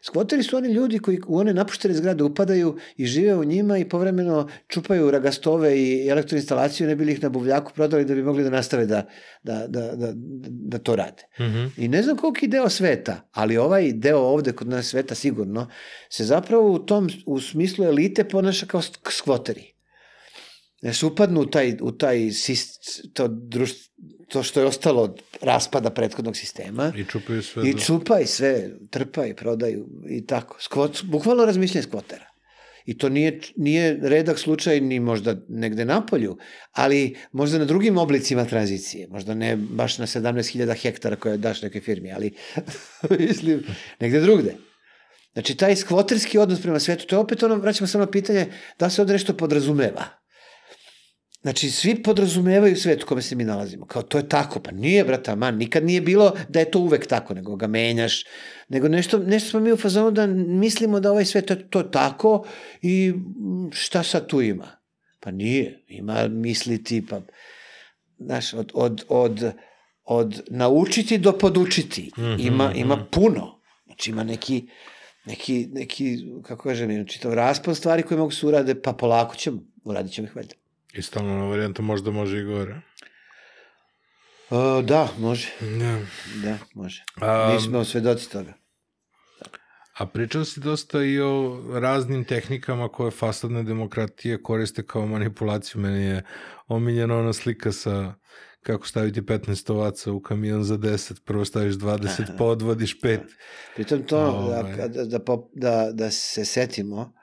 Skvoteri 0.01 0.43
su 0.43 0.57
oni 0.57 0.73
ljudi 0.73 0.99
koji 0.99 1.19
u 1.27 1.37
one 1.37 1.53
napuštene 1.53 1.93
zgrade 1.93 2.23
upadaju 2.23 2.77
i 2.97 3.05
žive 3.05 3.35
u 3.35 3.43
njima 3.43 3.77
i 3.77 3.89
povremeno 3.89 4.49
čupaju 4.67 5.11
ragastove 5.11 5.77
i 5.77 6.07
elektroinstalaciju, 6.07 6.87
ne 6.87 6.95
bi 6.95 7.05
li 7.05 7.11
ih 7.11 7.23
na 7.23 7.29
buvljaku 7.29 7.73
prodali 7.73 8.05
da 8.05 8.15
bi 8.15 8.23
mogli 8.23 8.43
da 8.43 8.49
nastave 8.49 8.85
da, 8.85 9.07
da, 9.43 9.67
da, 9.67 9.95
da, 9.95 10.11
da 10.45 10.77
to 10.79 10.95
rade. 10.95 11.23
Mhm. 11.39 11.65
I 11.77 11.87
ne 11.87 12.03
znam 12.03 12.17
koliki 12.17 12.47
deo 12.47 12.69
sveta, 12.69 13.29
ali 13.31 13.57
ovaj 13.57 13.91
deo 13.93 14.19
ovde 14.19 14.51
kod 14.51 14.67
nas 14.67 14.85
sveta 14.85 15.15
sigurno, 15.15 15.67
se 16.09 16.25
zapravo 16.25 16.71
u 16.71 16.79
tom, 16.79 17.09
u 17.25 17.39
smislu 17.39 17.85
elite 17.85 18.23
ponaša 18.23 18.65
kao 18.65 18.81
sk- 18.81 19.11
skvoteri. 19.11 19.73
Ne 20.81 20.93
se 20.93 21.05
upadnu 21.05 21.41
u 21.41 21.45
taj, 21.45 21.77
u 21.81 21.91
taj 21.91 22.31
sist, 22.31 23.01
to, 23.13 23.27
društvo, 23.27 23.93
to 24.31 24.43
što 24.43 24.59
je 24.59 24.65
ostalo 24.65 25.01
od 25.01 25.21
raspada 25.41 25.89
prethodnog 25.89 26.35
sistema 26.35 26.93
I 26.95 27.05
čupaju 27.05 27.43
sve 27.43 27.69
i 27.69 27.73
do... 27.73 27.79
čupaj 27.79 28.25
sve, 28.25 28.69
trpaj, 28.89 29.35
prodaju 29.35 29.87
i 30.09 30.25
tako. 30.25 30.57
Skvot, 30.59 31.03
bukvalno 31.03 31.45
razmišljanje 31.45 31.83
skvotera. 31.83 32.25
I 32.85 32.97
to 32.97 33.09
nije, 33.09 33.39
nije 33.57 33.99
redak 34.01 34.39
slučaj 34.39 34.79
ni 34.81 34.99
možda 34.99 35.35
negde 35.49 35.85
na 35.85 36.05
polju, 36.05 36.37
ali 36.71 37.15
možda 37.31 37.59
na 37.59 37.65
drugim 37.65 37.97
oblicima 37.97 38.45
tranzicije. 38.45 39.07
Možda 39.07 39.33
ne 39.33 39.55
baš 39.55 39.97
na 39.97 40.07
17.000 40.07 40.81
hektara 40.81 41.15
koje 41.15 41.37
daš 41.37 41.61
nekoj 41.61 41.81
firmi, 41.81 42.11
ali 42.13 42.33
mislim, 43.19 43.63
negde 43.99 44.19
drugde. 44.19 44.55
Znači, 45.33 45.57
taj 45.57 45.75
skvoterski 45.75 46.37
odnos 46.37 46.61
prema 46.61 46.79
svetu, 46.79 47.05
to 47.05 47.15
je 47.15 47.19
opet 47.19 47.43
ono, 47.43 47.55
vraćamo 47.55 47.87
samo 47.87 48.05
na 48.05 48.11
pitanje 48.11 48.47
da 48.79 48.89
se 48.89 49.01
ovde 49.01 49.13
nešto 49.13 49.37
podrazumeva. 49.37 50.20
Znači, 51.41 51.71
svi 51.71 52.03
podrazumevaju 52.03 52.75
svet 52.75 53.03
u 53.03 53.05
kome 53.05 53.21
se 53.21 53.35
mi 53.35 53.43
nalazimo. 53.43 53.85
Kao, 53.85 54.01
to 54.01 54.17
je 54.17 54.29
tako. 54.29 54.59
Pa 54.59 54.71
nije, 54.71 55.03
brata, 55.03 55.35
man, 55.35 55.57
nikad 55.57 55.85
nije 55.85 56.01
bilo 56.01 56.33
da 56.49 56.59
je 56.59 56.71
to 56.71 56.79
uvek 56.79 57.07
tako, 57.07 57.33
nego 57.33 57.55
ga 57.55 57.67
menjaš. 57.67 58.25
Nego 58.69 58.87
nešto, 58.87 59.19
nešto 59.19 59.49
smo 59.49 59.59
mi 59.59 59.71
u 59.71 59.77
fazonu 59.77 60.11
da 60.11 60.27
mislimo 60.27 60.99
da 60.99 61.11
ovaj 61.11 61.25
svet 61.25 61.49
je 61.49 61.69
to 61.69 61.83
tako 61.83 62.45
i 62.81 63.13
šta 63.71 64.03
sad 64.03 64.27
tu 64.27 64.41
ima? 64.41 64.71
Pa 65.19 65.31
nije. 65.31 65.83
Ima 65.87 66.27
misliti, 66.27 67.05
pa... 67.09 67.21
Znaš, 68.19 68.53
od, 68.53 68.71
od, 68.73 69.03
od, 69.07 69.51
od 70.03 70.41
naučiti 70.49 71.17
do 71.17 71.37
podučiti. 71.37 72.11
Mhm, 72.17 72.35
Ima, 72.39 72.73
ima 72.75 72.95
mhm. 72.95 73.05
puno. 73.11 73.61
Znači, 73.85 74.11
ima 74.11 74.23
neki, 74.23 74.67
neki, 75.25 75.67
neki, 75.71 76.17
kako 76.43 76.63
kažem, 76.63 76.91
ima 76.91 77.05
čitav 77.05 77.33
raspon 77.33 77.75
stvari 77.75 78.03
koje 78.03 78.17
mogu 78.17 78.31
se 78.31 78.47
urade, 78.47 78.81
pa 78.81 78.93
polako 78.93 79.35
ćemo, 79.35 79.61
uradit 79.83 80.13
ćemo 80.13 80.27
ih 80.27 80.35
valjda. 80.35 80.60
I 80.93 81.01
stalno 81.01 81.49
varijanta 81.49 81.81
možda 81.81 82.11
može 82.11 82.39
i 82.39 82.43
gore. 82.43 82.81
O, 84.49 84.81
da, 84.81 85.09
može. 85.17 85.49
Da. 85.59 85.99
Da, 86.43 86.57
može. 86.73 87.03
A, 87.21 87.53
Mi 87.53 87.61
smo 87.61 87.83
svedoci 87.83 88.31
toga. 88.31 88.53
A 89.97 90.05
pričao 90.05 90.45
si 90.45 90.59
dosta 90.59 91.03
i 91.03 91.19
o 91.19 91.63
raznim 91.73 92.23
tehnikama 92.23 92.89
koje 92.89 93.11
fasadne 93.11 93.63
demokratije 93.63 94.43
koriste 94.43 94.83
kao 94.83 95.05
manipulaciju. 95.05 95.81
Meni 95.81 96.05
je 96.05 96.23
omiljena 96.67 97.17
ona 97.17 97.33
slika 97.33 97.71
sa 97.71 98.13
kako 98.63 98.87
staviti 98.87 99.21
15 99.21 99.71
ovaca 99.71 100.11
u 100.11 100.21
kamion 100.21 100.63
za 100.63 100.77
10, 100.77 101.21
prvo 101.25 101.45
staviš 101.45 101.75
20, 101.75 102.37
pa 102.37 102.45
odvodiš 102.45 103.01
5. 103.01 103.19
Pritom 103.75 104.03
to, 104.03 104.19
Ovaj. 104.19 104.75
da, 104.75 104.87
da, 104.87 105.03
da, 105.03 105.19
da, 105.53 105.91
da 105.93 106.11
se 106.11 106.45
setimo, 106.45 107.13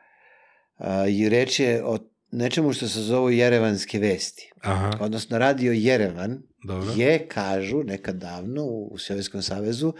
a, 0.76 1.06
i 1.08 1.28
reč 1.28 1.60
je 1.60 1.84
o 1.84 1.98
nečemu 2.30 2.72
što 2.72 2.88
se 2.88 3.00
zovu 3.00 3.30
jerevanske 3.30 3.98
vesti. 3.98 4.52
Aha, 4.60 4.90
Odnosno, 5.00 5.38
radio 5.38 5.72
Jerevan 5.72 6.42
dobro. 6.64 6.92
je, 6.96 7.28
kažu, 7.28 7.82
nekad 7.82 8.16
davno 8.16 8.64
u, 8.64 8.88
u 8.92 8.98
Sovjetskom 8.98 9.42
savezu, 9.42 9.92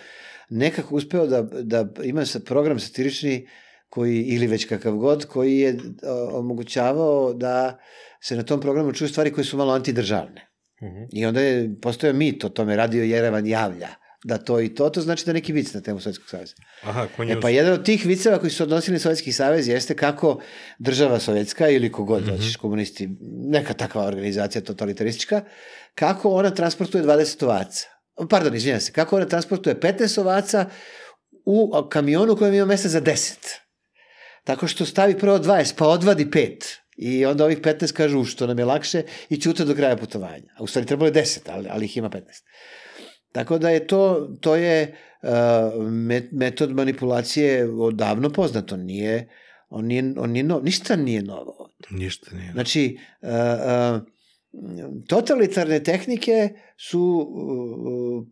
nekako 0.51 0.95
uspeo 0.95 1.27
da, 1.27 1.43
da 1.43 1.89
ima 2.05 2.27
sa 2.27 2.41
program 2.41 2.79
satirični 2.79 3.49
koji, 3.89 4.23
ili 4.23 4.47
već 4.47 4.65
kakav 4.65 4.97
god, 4.97 5.25
koji 5.25 5.59
je 5.59 5.79
o, 6.03 6.39
omogućavao 6.39 7.35
da 7.35 7.79
se 8.21 8.37
na 8.37 8.43
tom 8.43 8.61
programu 8.61 8.93
čuju 8.93 9.09
stvari 9.09 9.33
koje 9.33 9.45
su 9.45 9.57
malo 9.57 9.73
antidržavne. 9.73 10.49
Mhm. 10.83 11.03
I 11.13 11.27
onda 11.27 11.41
je 11.41 11.81
postojao 11.83 12.17
mit 12.17 12.45
o 12.45 12.49
tome, 12.49 12.77
radio 12.77 13.05
Jerevan 13.05 13.47
javlja 13.47 13.89
da 14.25 14.39
to 14.39 14.61
i 14.61 14.75
to, 14.75 14.91
to 14.91 15.01
znači 15.01 15.27
da 15.27 15.33
neki 15.33 15.53
vic 15.53 15.73
na 15.75 15.81
temu 15.81 16.01
Sovjetskog 16.01 16.29
saveza. 16.29 16.55
Aha, 16.83 17.07
ko 17.17 17.23
E 17.23 17.41
pa 17.41 17.49
jedan 17.49 17.73
od 17.73 17.85
tih 17.85 18.07
viceva 18.07 18.39
koji 18.39 18.51
su 18.51 18.63
odnosili 18.63 18.95
na 18.95 18.99
Sovjetski 18.99 19.33
savez 19.33 19.69
jeste 19.69 19.97
kako 19.97 20.41
država 20.79 21.21
sovjetska 21.21 21.69
ili 21.69 21.93
kogod 21.93 22.23
Mhm. 22.23 22.31
hoćeš 22.31 22.57
komunisti, 22.57 23.09
neka 23.51 23.75
takva 23.75 24.05
organizacija 24.05 24.63
totalitaristička, 24.63 25.43
kako 25.95 26.31
ona 26.31 26.51
transportuje 26.51 27.05
20 27.05 27.45
ovaca. 27.45 27.87
Pardon, 28.31 28.55
izvinjam 28.55 28.81
se, 28.81 28.93
kako 28.93 29.17
ona 29.17 29.27
transportuje 29.27 29.81
15 29.81 30.21
ovaca 30.21 30.67
u 31.45 31.73
kamionu 31.91 32.33
u 32.33 32.37
kojem 32.37 32.55
ima 32.55 32.67
mesta 32.67 32.89
za 32.89 33.01
10. 33.01 33.35
Tako 34.45 34.67
što 34.67 34.87
stavi 34.87 35.19
prvo 35.19 35.39
20, 35.39 35.75
pa 35.77 35.87
odvadi 35.87 36.25
5. 36.25 36.65
I 36.97 37.27
onda 37.27 37.45
ovih 37.45 37.59
15 37.61 37.93
kažu 37.93 38.25
što 38.25 38.47
nam 38.47 38.59
je 38.59 38.65
lakše 38.65 39.03
i 39.29 39.41
ćute 39.41 39.65
do 39.65 39.75
kraja 39.75 39.97
putovanja. 39.97 40.53
A 40.59 40.63
u 40.63 40.67
stvari 40.67 40.87
trebalo 40.87 41.07
je 41.09 41.13
10, 41.13 41.39
ali, 41.47 41.69
ali 41.71 41.85
ih 41.85 41.97
ima 41.97 42.11
15. 42.11 42.21
Tako 43.33 43.59
da 43.59 43.71
je 43.71 43.87
to, 43.87 44.29
to 44.41 44.57
je 44.57 44.97
met, 45.91 46.29
metod 46.33 46.71
manipulacije 46.71 47.71
odavno 47.71 48.31
poznato. 48.31 48.77
Nije, 48.77 49.29
on 49.69 49.87
nije, 49.87 50.15
on 50.17 50.31
nije 50.31 50.43
nov, 50.43 50.65
ništa 50.65 50.97
nije 50.97 51.23
novo. 51.23 51.71
Ništa 51.91 52.37
nije. 52.37 52.53
Znači, 52.53 52.99
uh, 53.23 53.29
uh, 53.29 54.03
totalitarne 55.09 55.83
tehnike 55.83 56.49
su 56.77 57.29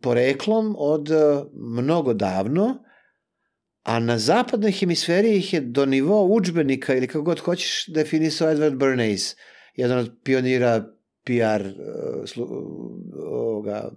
poreklom 0.01 0.75
od 0.77 1.09
mnogo 1.53 2.13
davno, 2.13 2.83
a 3.83 3.99
na 3.99 4.17
zapadnoj 4.19 4.71
hemisferi 4.71 5.37
ih 5.37 5.53
je 5.53 5.61
do 5.61 5.85
nivoa 5.85 6.21
učbenika 6.21 6.95
ili 6.95 7.07
kako 7.07 7.21
god 7.21 7.39
hoćeš 7.39 7.87
definisao 7.87 8.53
Edward 8.53 8.77
Bernays, 8.77 9.35
jedan 9.75 9.97
od 9.97 10.17
pionira 10.23 10.96
PR 11.27 11.61
uh, 11.63 11.73
slu, 12.25 12.43
uh, 12.43 12.51
ovoga, 13.23 13.89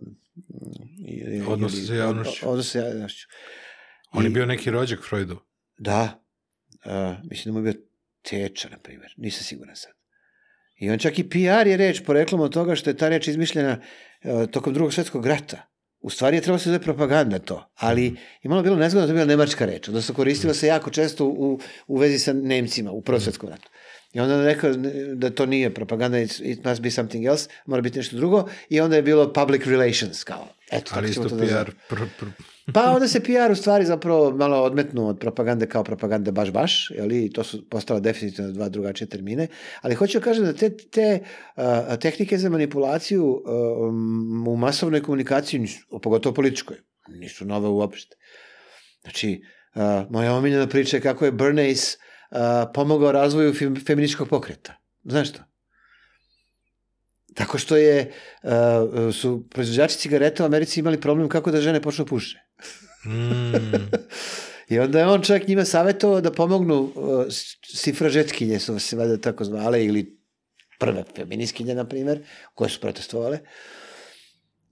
Odnosa 1.48 1.77
ili- 1.77 1.86
sa 1.86 1.94
javnošću. 1.94 2.47
od- 2.47 2.51
Odnosa 2.51 2.70
sa 2.70 2.78
javnošću. 2.81 3.27
On 4.12 4.24
je 4.24 4.31
I- 4.31 4.32
bio 4.32 4.47
neki 4.47 4.70
rođak 4.70 5.01
Freudu. 5.02 5.36
Da. 5.78 6.23
Uh, 6.77 6.93
mislim 7.24 7.55
da 7.55 7.61
mu 7.61 7.66
je 7.66 7.73
bio 7.73 7.82
teča, 8.23 8.69
na 8.69 8.78
primjer. 8.78 9.15
Nisam 9.16 9.44
siguran 9.44 9.77
sad. 9.77 9.93
I 10.77 10.90
on 10.90 10.98
čak 10.98 11.19
i 11.19 11.28
PR 11.28 11.36
je 11.66 11.77
reč 11.77 12.02
poreklom 12.02 12.40
od 12.40 12.52
toga 12.52 12.74
što 12.74 12.90
je 12.90 12.97
ta 12.97 13.09
reč 13.09 13.28
izmišljena 13.28 13.81
uh, 14.24 14.47
tokom 14.47 14.74
drugog 14.74 14.94
svetskog 14.94 15.27
rata. 15.27 15.66
U 16.01 16.11
stvari 16.11 16.36
je 16.36 16.40
trebalo 16.40 16.59
se 16.59 16.65
zove 16.65 16.82
propaganda 16.82 17.39
to, 17.39 17.70
ali 17.74 18.05
je 18.43 18.48
malo 18.48 18.62
bilo 18.62 18.77
nezgodno 18.77 19.07
da 19.07 19.12
je 19.12 19.15
bila 19.15 19.27
nemačka 19.27 19.66
reč, 19.66 19.89
odnosno 19.89 20.15
koristila 20.15 20.55
se 20.55 20.66
jako 20.66 20.90
često 20.90 21.27
u, 21.27 21.59
u 21.86 21.97
vezi 21.97 22.19
sa 22.19 22.32
Nemcima 22.32 22.90
u 22.90 23.02
Prvom 23.02 23.20
svetskom 23.20 23.48
ratu. 23.48 23.69
I 24.12 24.20
onda 24.20 24.34
je 24.34 24.46
rekao 24.46 24.72
da 25.14 25.30
to 25.30 25.46
nije 25.46 25.74
propaganda, 25.74 26.18
it, 26.18 26.64
must 26.64 26.82
be 26.82 26.90
something 26.90 27.26
else, 27.26 27.48
mora 27.66 27.82
biti 27.82 27.98
nešto 27.98 28.16
drugo, 28.16 28.48
i 28.68 28.80
onda 28.80 28.96
je 28.96 29.02
bilo 29.02 29.32
public 29.32 29.66
relations, 29.66 30.24
kao, 30.24 30.48
eto, 30.70 30.92
Ali 30.96 31.10
isto 31.10 31.28
to 31.28 31.36
da. 31.36 31.64
PR. 31.64 31.70
Pr, 31.88 32.00
pr, 32.18 32.26
Pa 32.74 32.92
onda 32.92 33.08
se 33.08 33.20
PR 33.20 33.52
u 33.52 33.54
stvari 33.54 33.84
zapravo 33.84 34.30
malo 34.30 34.62
odmetnuo 34.62 35.08
od 35.08 35.18
propagande 35.18 35.66
kao 35.66 35.84
propagande 35.84 36.32
baš 36.32 36.50
baš, 36.52 36.90
jeli, 36.90 37.24
i 37.24 37.32
to 37.32 37.44
su 37.44 37.68
postala 37.68 38.00
definitivno 38.00 38.52
dva 38.52 38.68
drugačije 38.68 39.08
termine, 39.08 39.46
ali 39.80 39.94
hoću 39.94 40.18
da 40.18 40.24
kažem 40.24 40.44
da 40.44 40.52
te, 40.52 40.76
te 40.76 41.18
uh, 41.56 41.62
tehnike 42.00 42.38
za 42.38 42.48
manipulaciju 42.48 43.24
um, 43.24 44.48
u 44.48 44.56
masovnoj 44.56 45.02
komunikaciji, 45.02 45.68
pogotovo 46.02 46.34
političkoj, 46.34 46.76
nisu 47.08 47.44
nove 47.44 47.68
uopšte. 47.68 48.16
Znači, 49.02 49.42
uh, 49.74 49.82
moja 50.10 50.34
omiljena 50.34 50.66
priča 50.66 50.96
je 50.96 51.00
kako 51.00 51.24
je 51.24 51.32
Bernays 51.32 51.96
uh, 51.96 52.09
pomogao 52.74 53.12
razvoju 53.12 53.55
fem, 53.55 53.77
feminičkog 53.86 54.28
pokreta. 54.28 54.74
Znaš 55.05 55.32
to? 55.32 55.40
Tako 57.35 57.59
što 57.59 57.77
je, 57.77 58.12
uh, 58.43 59.15
su 59.15 59.44
proizvođači 59.51 59.98
cigareta 59.98 60.43
u 60.43 60.47
Americi 60.47 60.81
imali 60.81 61.01
problem 61.01 61.28
kako 61.28 61.51
da 61.51 61.61
žene 61.61 61.82
počnu 61.82 62.07
puše. 62.07 62.39
mm, 63.07 63.52
I 64.74 64.78
onda 64.78 64.98
je 64.98 65.07
on 65.07 65.23
čovjek 65.23 65.48
njima 65.48 65.65
savjetovao 65.65 66.20
da 66.20 66.32
pomognu 66.32 66.81
uh, 66.81 67.24
sifražetkinje, 67.62 68.59
su 68.59 68.78
se 68.78 68.97
valjda 68.97 69.20
tako 69.20 69.44
zvale, 69.44 69.85
ili 69.85 70.20
prve 70.78 71.05
feminiskinje, 71.16 71.74
na 71.74 71.85
primjer, 71.85 72.23
koje 72.55 72.70
su 72.70 72.81
protestovale. 72.81 73.39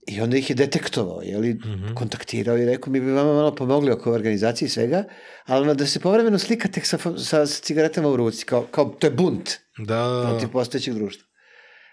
I 0.09 0.21
onda 0.21 0.37
ih 0.37 0.49
je 0.49 0.55
detektovao, 0.55 1.21
jeli, 1.23 1.53
mm 1.53 1.57
Mhm. 1.57 1.83
-hmm. 1.83 1.93
kontaktirao 1.93 2.57
i 2.57 2.65
rekao, 2.65 2.91
mi 2.91 2.99
bi 3.01 3.11
vama 3.11 3.33
malo 3.33 3.55
pomogli 3.55 3.91
oko 3.91 4.11
organizacije 4.11 4.65
i 4.65 4.69
svega, 4.69 5.03
ali 5.45 5.75
da 5.75 5.85
se 5.85 5.99
povremeno 5.99 6.39
slikate 6.39 6.81
sa, 6.81 6.97
sa, 6.97 7.45
sa 7.45 7.61
cigaretama 7.63 8.09
u 8.09 8.15
ruci, 8.15 8.45
kao, 8.45 8.61
kao 8.71 8.85
to 8.85 9.07
je 9.07 9.11
bunt 9.11 9.49
da, 9.77 10.25
protiv 10.29 10.49
postojećeg 10.51 10.93
društva. 10.93 11.29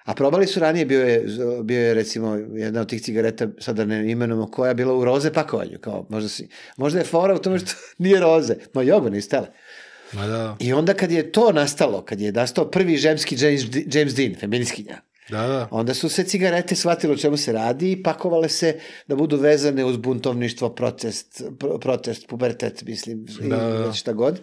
A 0.05 0.15
probali 0.15 0.47
su 0.47 0.61
ranije, 0.61 0.87
bio 0.87 1.01
je, 1.01 1.25
bio 1.65 1.81
je 1.81 1.95
recimo 1.95 2.35
jedna 2.55 2.81
od 2.81 2.89
tih 2.89 3.03
cigareta, 3.03 3.49
sada 3.59 3.85
ne 3.85 4.11
imenujemo 4.11 4.51
koja, 4.51 4.75
bila 4.75 4.95
u 4.95 5.05
roze 5.05 5.33
pakovanju, 5.33 5.79
kao 5.81 6.07
možda, 6.11 6.29
si, 6.29 6.49
možda 6.77 6.99
je 6.99 7.05
fora 7.05 7.35
u 7.35 7.39
tome 7.39 7.59
što 7.59 7.73
nije 7.99 8.21
roze, 8.21 8.55
ma 8.75 8.83
jogo 8.83 9.11
ne 9.11 9.21
stele. 9.21 9.47
Ma 10.13 10.27
da, 10.27 10.57
I 10.61 10.73
onda 10.73 10.95
kad 10.95 11.11
je 11.13 11.33
to 11.33 11.53
nastalo, 11.53 12.05
kad 12.05 12.21
je 12.21 12.33
nastao 12.33 12.71
prvi 12.71 12.97
žemski 12.97 13.37
James, 13.45 13.63
James 13.95 14.15
Dean, 14.15 14.35
feminiskinja, 14.41 15.01
da, 15.31 15.47
da. 15.47 15.69
onda 15.71 15.95
su 15.95 16.09
se 16.09 16.25
cigarete 16.25 16.77
shvatile 16.77 17.13
o 17.13 17.17
čemu 17.17 17.37
se 17.37 17.53
radi 17.53 17.93
i 17.93 18.03
pakovale 18.03 18.49
se 18.49 18.81
da 19.07 19.17
budu 19.17 19.37
vezane 19.37 19.85
uz 19.85 19.97
buntovništvo, 19.97 20.69
protest, 20.69 21.43
pro, 21.59 21.79
protest 21.79 22.29
pubertet, 22.29 22.83
mislim, 22.83 23.27
Da, 23.41 23.57
da, 23.57 23.79
da. 23.79 23.93
šta 23.93 24.13
god. 24.13 24.41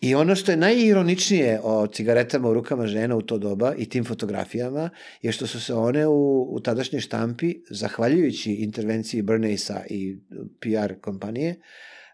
I 0.00 0.14
ono 0.14 0.34
što 0.34 0.50
je 0.50 0.56
najironičnije 0.56 1.60
o 1.62 1.86
cigaretama 1.86 2.48
u 2.48 2.54
rukama 2.54 2.86
žena 2.86 3.16
u 3.16 3.22
to 3.22 3.38
doba 3.38 3.74
i 3.78 3.88
tim 3.88 4.04
fotografijama 4.04 4.90
je 5.22 5.32
što 5.32 5.46
su 5.46 5.60
se 5.60 5.74
one 5.74 6.06
u, 6.06 6.48
u 6.54 6.60
tadašnjoj 6.60 7.00
štampi, 7.00 7.54
zahvaljujući 7.70 8.52
intervenciji 8.52 9.22
Bernaysa 9.22 9.80
i 9.90 10.18
PR 10.60 11.00
kompanije, 11.00 11.60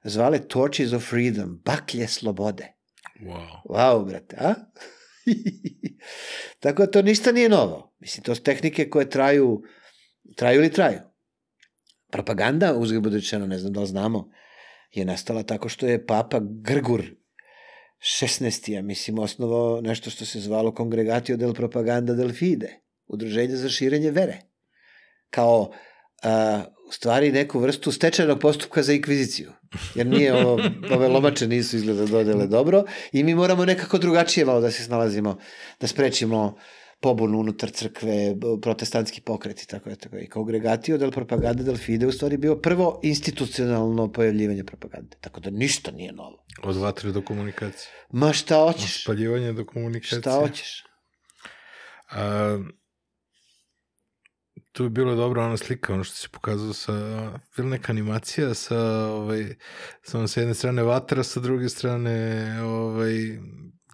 zvale 0.05 0.39
Torches 0.39 0.93
of 0.93 1.09
Freedom, 1.09 1.61
baklje 1.65 2.09
slobode. 2.09 2.73
Wow. 3.21 3.63
Wow, 3.69 4.09
brate, 4.09 4.37
a? 4.41 4.55
Tako 6.61 6.85
da 6.87 6.91
to 6.91 7.03
ništa 7.03 7.33
nije 7.33 7.49
novo. 7.49 7.95
Mislim, 7.99 8.25
to 8.25 8.35
su 8.35 8.43
tehnike 8.43 8.91
koje 8.91 9.11
traju, 9.11 9.63
traju 10.37 10.61
ili 10.61 10.73
traju. 10.73 10.99
Propaganda, 12.11 12.75
uzgled 12.77 13.03
budućeno, 13.03 13.47
ne 13.47 13.59
znam 13.59 13.73
da 13.73 13.81
li 13.81 13.87
znamo, 13.87 14.31
je 14.93 15.05
nastala 15.05 15.43
tako 15.43 15.69
što 15.69 15.87
je 15.87 16.07
papa 16.07 16.41
Grgur 16.43 17.03
16. 17.99 18.71
ja 18.71 18.83
mislim, 18.83 19.19
osnovao 19.19 19.81
nešto 19.81 20.11
što 20.11 20.25
se 20.25 20.41
zvalo 20.41 20.75
Congregatio 20.77 21.37
del 21.37 21.55
Propaganda 21.55 22.15
del 22.15 22.33
Fide, 22.33 22.81
udruženje 23.07 23.57
za 23.57 23.69
širenje 23.69 24.11
vere. 24.11 24.41
Kao, 25.31 25.73
a, 26.23 26.65
u 26.89 26.93
stvari, 26.93 27.33
neku 27.33 27.59
vrstu 27.59 27.93
stečajnog 27.93 28.41
postupka 28.41 28.83
za 28.83 28.93
inkviziciju. 28.93 29.53
Jer 29.95 30.07
nije 30.07 30.35
ovo, 30.35 30.61
ove 30.91 31.09
lomače 31.09 31.47
nisu 31.47 31.77
izgleda 31.77 32.07
dodele 32.07 32.47
dobro 32.47 32.85
i 33.13 33.23
mi 33.25 33.35
moramo 33.35 33.65
nekako 33.65 33.99
drugačije 33.99 34.47
malo 34.47 34.61
da 34.61 34.71
se 34.71 34.85
snalazimo, 34.85 35.39
da 35.81 35.87
sprečimo 35.87 36.57
pobunu 37.01 37.39
unutar 37.39 37.71
crkve, 37.71 38.37
protestantski 38.63 39.21
pokret 39.21 39.63
i 39.63 39.67
tako, 39.67 39.95
tako. 39.95 40.17
I 40.17 40.29
Congregatio 40.33 40.99
del 40.99 41.11
Propaganda 41.11 41.63
del 41.63 41.77
Fide 41.77 42.07
u 42.07 42.13
stvari 42.13 42.37
bio 42.37 42.57
prvo 42.57 43.01
institucionalno 43.03 44.13
pojavljivanje 44.13 44.65
propagande. 44.65 45.17
Tako 45.21 45.41
da 45.41 45.51
ništa 45.51 45.91
nije 45.91 46.13
novo. 46.13 46.45
Od 46.63 46.77
vatre 46.77 47.13
do 47.13 47.23
komunikacije. 47.23 47.91
Ma 48.11 48.33
šta 48.33 48.59
Od 48.65 48.73
hoćeš? 48.75 49.03
spaljivanja 49.03 49.53
do 49.53 49.65
komunikacije. 49.67 50.21
Šta 50.21 50.33
hoćeš? 50.33 50.85
A, 52.11 52.59
tu 54.77 54.85
je 54.85 54.91
bilo 54.91 55.15
dobro 55.15 55.45
ona 55.45 55.57
slika, 55.57 55.93
ono 55.93 56.05
što 56.05 56.15
se 56.17 56.29
pokazao 56.29 56.73
sa, 56.73 56.93
bila 57.57 57.69
neka 57.69 57.93
animacija 57.93 58.55
sa, 58.55 58.79
ovaj, 58.99 59.55
samo 60.03 60.29
sa 60.29 60.41
jedne 60.41 60.55
strane 60.55 60.83
vatra, 60.83 61.23
sa 61.23 61.41
druge 61.41 61.69
strane 61.69 62.17
ovaj, 62.63 63.13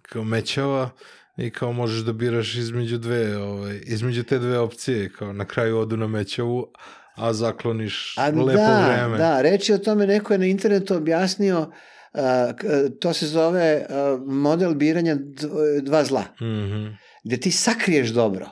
kao 0.01 0.23
mećava 0.23 0.89
i 1.37 1.49
kao 1.49 1.71
možeš 1.71 1.99
da 1.99 2.13
biraš 2.13 2.55
između 2.55 2.97
dve, 2.97 3.37
ovaj, 3.37 3.79
između 3.83 4.23
te 4.23 4.39
dve 4.39 4.59
opcije, 4.59 5.11
kao 5.11 5.33
na 5.33 5.45
kraju 5.45 5.77
odu 5.77 5.97
na 5.97 6.07
mećavu, 6.07 6.67
a 7.15 7.33
zakloniš 7.33 8.15
A 8.17 8.27
lepo 8.27 8.43
da, 8.53 8.85
vreme. 8.87 9.17
da, 9.17 9.41
reći 9.41 9.73
o 9.73 9.77
tome 9.77 10.07
neko 10.07 10.33
je 10.33 10.39
na 10.39 10.45
internetu 10.45 10.95
objasnio, 10.95 11.71
k- 12.51 12.63
to 12.99 13.13
se 13.13 13.27
zove 13.27 13.85
model 14.21 14.73
biranja 14.73 15.15
dv- 15.15 15.49
dva 15.81 16.03
zla, 16.03 16.23
Mhm. 16.33 16.87
gde 17.23 17.37
ti 17.37 17.51
sakriješ 17.51 18.09
dobro, 18.09 18.45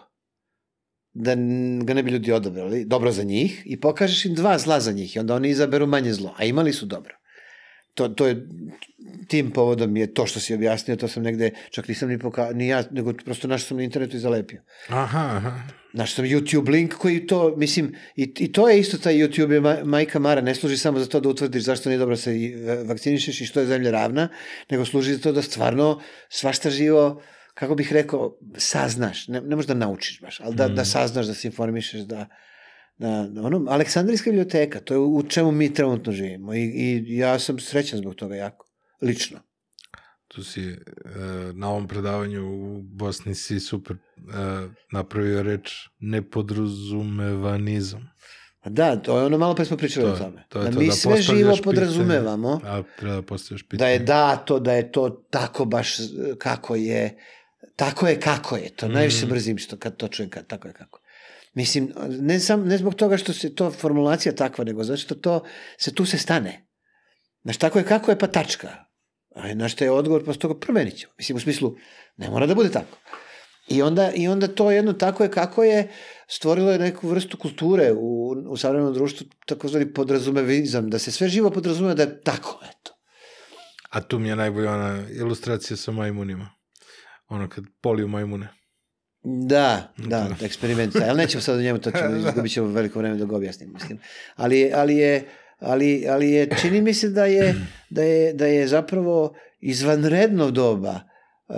da 1.14 1.36
ga 1.84 1.94
ne 1.94 2.04
bi 2.04 2.12
ljudi 2.12 2.32
odabrali, 2.32 2.86
dobro 2.86 3.12
za 3.12 3.24
njih, 3.24 3.62
i 3.66 3.80
pokažeš 3.80 4.26
im 4.26 4.36
dva 4.36 4.58
zla 4.58 4.80
za 4.80 4.92
njih, 4.92 5.16
i 5.16 5.20
onda 5.20 5.36
oni 5.36 5.50
izaberu 5.50 5.88
manje 5.88 6.14
zlo, 6.14 6.36
a 6.38 6.46
imali 6.46 6.74
su 6.74 6.86
dobro. 6.86 7.16
to, 7.94 8.08
to 8.08 8.28
je 8.28 8.48
tim 9.28 9.52
povodom 9.52 9.98
je 9.98 10.14
to 10.14 10.26
što 10.26 10.40
si 10.40 10.54
objasnio, 10.54 10.96
to 10.96 11.08
sam 11.08 11.24
negde, 11.24 11.52
čak 11.70 11.88
nisam 11.88 12.10
ni 12.10 12.20
pokazao, 12.20 12.54
ni 12.54 12.68
ja, 12.68 12.84
nego 12.92 13.14
prosto 13.14 13.48
našao 13.48 13.68
sam 13.68 13.78
na 13.78 13.84
internetu 13.84 14.18
i 14.18 14.20
zalepio. 14.20 14.62
Aha, 14.88 15.30
aha. 15.38 15.52
Našao 15.94 16.16
sam 16.16 16.26
YouTube 16.26 16.70
link 16.70 16.94
koji 16.94 17.28
to, 17.28 17.56
mislim, 17.58 17.96
i, 18.16 18.34
i 18.40 18.52
to 18.52 18.70
je 18.70 18.80
isto 18.80 18.98
taj 18.98 19.14
YouTube, 19.14 19.52
je 19.52 19.62
ma- 19.62 19.84
majka 19.84 20.20
Mara, 20.20 20.42
ne 20.42 20.56
služi 20.56 20.78
samo 20.78 21.00
za 21.00 21.06
to 21.06 21.20
da 21.20 21.30
utvrdiš 21.30 21.64
zašto 21.64 21.90
nije 21.90 22.00
dobro 22.00 22.16
da 22.16 22.22
se 22.22 22.32
e, 22.32 22.84
vakcinišeš 22.84 23.42
i 23.42 23.46
što 23.46 23.60
je 23.60 23.66
zemlja 23.66 23.92
ravna, 23.92 24.30
nego 24.70 24.86
služi 24.86 25.14
za 25.14 25.22
to 25.22 25.32
da 25.32 25.42
stvarno 25.42 26.02
svašta 26.30 26.70
živo, 26.70 27.22
kako 27.54 27.76
bih 27.76 27.94
rekao, 27.94 28.38
saznaš, 28.56 29.28
ne, 29.28 29.42
ne 29.42 29.56
možeš 29.56 29.68
da 29.68 29.76
naučiš 29.76 30.22
baš, 30.22 30.40
ali 30.40 30.56
da, 30.56 30.68
Mm. 30.68 30.70
da 30.70 30.86
saznaš, 30.86 31.26
da 31.26 31.34
se 31.34 31.48
informišeš, 31.48 32.02
da, 32.02 32.28
da, 32.98 33.28
da 33.30 33.42
ono, 33.42 33.66
Aleksandrijska 33.70 34.30
biblioteka, 34.30 34.80
to 34.80 34.94
je 34.94 35.00
u 35.00 35.24
čemu 35.24 35.52
mi 35.52 35.74
trenutno 35.74 36.14
živimo 36.14 36.54
i, 36.54 36.64
i 36.64 37.06
ja 37.10 37.40
sam 37.40 37.60
srećan 37.60 38.00
zbog 38.00 38.16
toga 38.16 38.36
jako, 38.36 38.68
lično. 39.02 39.40
Tu 40.28 40.44
si 40.44 40.62
e, 40.64 40.78
na 41.54 41.70
ovom 41.70 41.88
predavanju 41.88 42.48
u 42.48 42.82
Bosni 42.84 43.36
si 43.36 43.60
super 43.60 43.96
e, 43.96 44.00
napravio 44.92 45.44
reč 45.44 45.70
nepodrazumevanizam. 46.00 48.12
Pa 48.60 48.70
Da, 48.70 48.96
to 48.96 49.20
je 49.20 49.26
ono, 49.26 49.38
malo 49.38 49.56
pre 49.56 49.66
smo 49.66 49.78
pričali 49.78 50.06
To 50.06 50.08
o 50.08 50.18
tome. 50.18 50.44
to 50.50 50.60
je 50.60 50.66
da 50.66 50.72
to, 50.72 50.80
mi 50.80 50.86
da 50.86 50.92
sve 50.92 50.98
postavljaš 51.12 51.26
živo 51.28 51.40
pitanje. 51.52 51.64
podrazumevamo, 51.64 52.60
A 52.64 52.84
treba 53.00 53.16
da 53.16 53.22
postaviš 53.22 53.64
pitanje. 53.64 53.78
da 53.80 53.88
je 53.88 54.00
dato, 54.00 54.60
da 54.60 54.74
je 54.74 54.92
to 54.92 55.10
tako 55.30 55.66
baš 55.66 56.00
e, 56.00 56.04
kako 56.38 56.76
je, 56.76 57.18
tako 57.76 58.08
je 58.08 58.20
kako 58.20 58.58
je. 58.58 58.70
To 58.70 58.88
Mm. 58.88 58.92
najviše 58.92 59.26
mrzim 59.26 59.58
što 59.58 59.78
kad 59.78 59.98
to 59.98 60.08
čujem, 60.08 60.30
kad, 60.30 60.48
tako 60.48 60.68
je 60.68 60.74
kako. 60.74 61.02
Mislim, 61.54 61.94
ne, 62.10 62.40
sam, 62.40 62.68
ne 62.68 62.78
zbog 62.78 62.96
toga 62.96 63.18
što 63.18 63.34
se 63.34 63.56
to 63.56 63.72
formulacija 63.72 64.36
takva, 64.36 64.64
nego 64.64 64.84
zato 64.84 64.98
što 64.98 65.16
to, 65.16 65.44
se 65.78 65.94
tu 65.94 66.06
se 66.06 66.18
stane. 66.18 66.68
Znaš, 67.44 67.58
tako 67.58 67.80
je 67.80 67.86
kako 67.86 68.12
je 68.12 68.20
pa 68.20 68.28
tačka. 68.28 68.70
A 69.36 69.54
na 69.54 69.70
što 69.70 69.84
je 69.84 69.92
odgovor, 69.92 70.26
posle 70.26 70.40
toga 70.40 70.60
promenit 70.60 70.98
ćemo. 70.98 71.14
Mislim, 71.18 71.36
u 71.36 71.40
smislu, 71.40 71.76
ne 72.18 72.30
mora 72.30 72.46
da 72.46 72.56
bude 72.56 72.72
tako. 72.72 72.98
I 73.68 73.82
onda, 73.82 74.12
I 74.16 74.28
onda 74.28 74.48
to 74.48 74.72
jedno 74.72 74.94
tako 74.94 75.24
je 75.24 75.32
kako 75.32 75.64
je 75.64 75.92
stvorilo 76.28 76.72
je 76.72 76.80
neku 76.80 77.08
vrstu 77.08 77.38
kulture 77.38 77.92
u, 77.92 78.36
u 78.50 78.58
savremenom 78.58 78.94
društvu, 78.94 79.28
takozvani 79.46 79.94
podrazumevizam, 79.94 80.90
da 80.90 81.00
se 81.00 81.12
sve 81.12 81.30
živo 81.30 81.50
podrazume 81.50 81.96
da 81.96 82.04
je 82.04 82.22
tako, 82.22 82.60
eto. 82.64 82.92
A 83.90 84.02
tu 84.02 84.20
mi 84.20 84.30
je 84.30 84.36
najbolja 84.36 84.72
ona 84.72 85.04
ilustracija 85.10 85.78
sa 85.78 85.92
majmunima. 85.92 86.50
Ono 87.32 87.50
kad 87.50 87.64
poliju 87.82 88.08
majmune. 88.08 88.48
Da, 89.24 89.94
da, 89.98 90.36
eksperiment. 90.42 90.96
Ali 90.96 91.18
nećemo 91.18 91.42
sad 91.42 91.58
o 91.58 91.62
njemu, 91.62 91.80
to 91.80 91.92
ćemo, 91.92 92.16
izgubit 92.28 92.52
ćemo 92.52 92.68
veliko 92.68 93.00
vreme 93.00 93.18
da 93.18 93.26
ga 93.26 93.36
objasnim, 93.36 93.74
mislim. 93.74 94.00
Ali, 94.36 94.72
ali, 94.74 94.98
je, 94.98 95.28
ali, 95.60 96.06
ali 96.10 96.32
je, 96.32 96.50
čini 96.62 96.82
mi 96.82 96.94
se 96.94 97.10
da 97.10 97.26
je, 97.26 97.56
da 97.90 98.04
je, 98.04 98.34
da 98.34 98.46
je 98.46 98.68
zapravo 98.68 99.36
izvanredno 99.60 100.52
doba, 100.52 101.00
uh, 101.48 101.56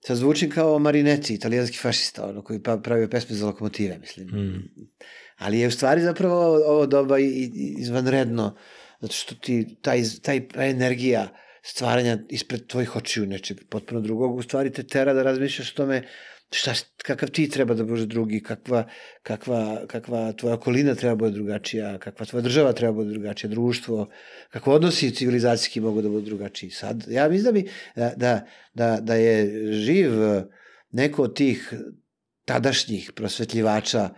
sad 0.00 0.16
zvučim 0.16 0.50
kao 0.50 0.78
Marinetti, 0.78 1.34
italijanski 1.34 1.78
fašista, 1.78 2.28
ono 2.28 2.42
koji 2.42 2.62
pa, 2.62 2.76
pravio 2.76 3.08
pesme 3.08 3.36
za 3.36 3.46
lokomotive, 3.46 3.98
mislim. 3.98 4.26
Mm. 4.26 4.70
Ali 5.38 5.58
je 5.58 5.68
u 5.68 5.70
stvari 5.70 6.02
zapravo 6.02 6.56
ovo, 6.66 6.86
doba 6.86 7.16
izvanredno, 7.78 8.56
zato 9.00 9.14
što 9.14 9.34
ti 9.34 9.76
taj, 9.82 10.02
taj, 10.22 10.48
ta 10.48 10.64
energija 10.64 11.28
stvaranja 11.66 12.18
ispred 12.28 12.66
tvojih 12.66 12.96
očiju 12.96 13.26
nečeg 13.26 13.58
potpuno 13.70 14.00
drugog, 14.00 14.36
u 14.36 14.42
stvari 14.42 14.72
te 14.72 14.82
tera 14.82 15.14
da 15.14 15.22
razmišljaš 15.22 15.72
o 15.72 15.76
tome 15.76 16.02
šta, 16.50 16.74
kakav 17.04 17.28
ti 17.28 17.48
treba 17.50 17.74
da 17.74 17.84
bude 17.84 18.06
drugi, 18.06 18.40
kakva, 18.42 18.84
kakva, 19.22 19.86
kakva 19.86 20.32
tvoja 20.32 20.54
okolina 20.54 20.94
treba 20.94 21.14
da 21.14 21.18
bude 21.18 21.30
drugačija, 21.30 21.98
kakva 21.98 22.26
tvoja 22.26 22.42
država 22.42 22.72
treba 22.72 22.92
da 22.92 22.96
bude 22.96 23.10
drugačija, 23.10 23.50
društvo, 23.50 24.06
kakve 24.50 24.72
odnosi 24.72 25.10
civilizacijski 25.14 25.80
mogu 25.80 26.02
da 26.02 26.08
budu 26.08 26.26
drugačiji. 26.26 26.70
Sad, 26.70 27.04
ja 27.08 27.28
mislim 27.28 27.44
da, 27.44 27.52
bi, 27.52 27.70
da, 27.96 28.12
da, 28.16 28.46
da, 28.74 29.00
da 29.00 29.14
je 29.14 29.72
živ 29.72 30.12
neko 30.90 31.22
od 31.22 31.36
tih 31.36 31.72
tadašnjih 32.44 33.12
prosvetljivača, 33.14 34.08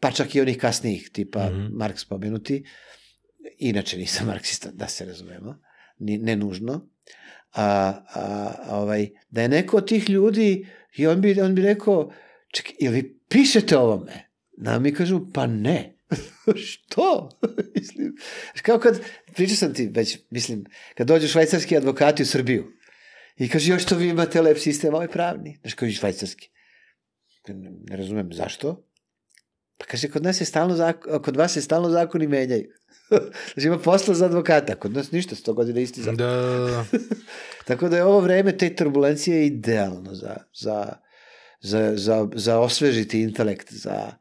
pa 0.00 0.10
čak 0.10 0.34
i 0.34 0.40
onih 0.40 0.58
kasnijih, 0.58 1.10
tipa 1.12 1.50
mm. 1.50 1.52
-hmm. 1.52 1.70
Marks 1.72 2.04
pomenuti, 2.04 2.64
inače 3.58 3.96
nisam 3.96 4.26
marksista, 4.26 4.70
da 4.72 4.88
se 4.88 5.04
razumemo, 5.04 5.56
ni, 6.00 6.18
ne 6.18 6.36
nužno, 6.36 6.88
a, 7.52 7.92
a, 8.14 8.54
ovaj, 8.70 9.08
da 9.30 9.42
je 9.42 9.48
neko 9.48 9.76
od 9.76 9.88
tih 9.88 10.10
ljudi 10.10 10.66
i 10.96 11.06
on 11.06 11.20
bi, 11.20 11.40
on 11.40 11.54
bi 11.54 11.62
rekao, 11.62 12.12
čekaj, 12.52 12.88
vi 12.88 13.18
pišete 13.28 13.76
o 13.76 13.80
ovome? 13.80 14.30
Na 14.56 14.78
mi 14.78 14.94
kažu, 14.94 15.20
pa 15.32 15.46
ne. 15.46 15.96
Što? 16.66 17.28
mislim, 17.76 18.16
kao 18.62 18.78
kad, 18.78 19.00
pričao 19.34 19.56
sam 19.56 19.74
ti 19.74 19.90
već, 19.94 20.18
mislim, 20.30 20.64
kad 20.94 21.06
dođu 21.06 21.28
švajcarski 21.28 21.76
advokati 21.76 22.22
u 22.22 22.26
Srbiju 22.26 22.72
i 23.36 23.48
kaže, 23.48 23.72
još 23.72 23.82
što 23.82 23.96
vi 23.96 24.08
imate 24.08 24.40
lep 24.40 24.58
sistem, 24.58 24.94
ovaj 24.94 25.08
pravni. 25.08 25.58
Znaš, 25.60 25.74
kao 25.74 25.88
i 25.88 25.92
švajcarski. 25.92 26.50
Ne, 27.48 27.70
ne 27.90 27.96
razumem, 27.96 28.32
zašto? 28.32 28.89
Pa 29.80 29.86
kaže, 29.86 30.10
kod 30.10 30.22
nas 30.22 30.40
je 30.40 30.44
stalno 30.44 30.76
zakon, 30.76 31.22
kod 31.22 31.36
vas 31.36 31.52
se 31.52 31.62
stalno 31.62 31.90
zakoni 31.90 32.26
menjaju. 32.26 32.68
znači 33.54 33.66
ima 33.66 33.78
posla 33.78 34.14
za 34.14 34.24
advokata, 34.26 34.74
kod 34.74 34.92
nas 34.92 35.12
ništa, 35.12 35.34
sto 35.34 35.54
godina 35.54 35.80
isti 35.80 36.02
zakon. 36.02 36.16
Da, 36.16 36.26
da, 36.26 36.58
da. 36.58 36.84
Tako 37.68 37.88
da 37.88 37.96
je 37.96 38.04
ovo 38.04 38.20
vreme 38.20 38.58
te 38.58 38.74
turbulencije 38.76 39.46
idealno 39.46 40.14
za, 40.14 40.36
za, 40.60 40.86
za, 41.60 41.92
za, 41.96 42.28
za 42.34 42.58
osvežiti 42.58 43.22
intelekt, 43.22 43.72
za, 43.72 44.12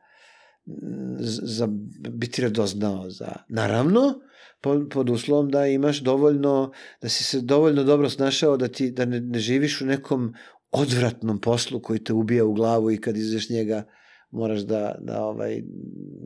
za 1.42 1.68
biti 2.10 2.42
radoznao. 2.42 3.10
Za, 3.10 3.36
naravno, 3.50 4.14
pod, 4.62 4.90
pod 4.92 5.10
uslovom 5.10 5.50
da 5.50 5.68
imaš 5.68 6.00
dovoljno, 6.00 6.72
da 7.02 7.10
si 7.10 7.24
se 7.24 7.42
dovoljno 7.42 7.84
dobro 7.84 8.10
snašao 8.10 8.58
da, 8.58 8.68
ti, 8.68 8.92
da 8.92 9.06
ne, 9.06 9.20
ne 9.20 9.40
živiš 9.40 9.82
u 9.82 9.86
nekom 9.86 10.34
odvratnom 10.72 11.42
poslu 11.42 11.82
koji 11.82 12.04
te 12.04 12.14
ubija 12.14 12.46
u 12.46 12.54
glavu 12.54 12.92
i 12.92 13.02
kad 13.02 13.18
izveš 13.18 13.50
njega 13.50 13.84
moraš 14.32 14.60
da, 14.60 14.96
da, 15.00 15.24
ovaj, 15.24 15.62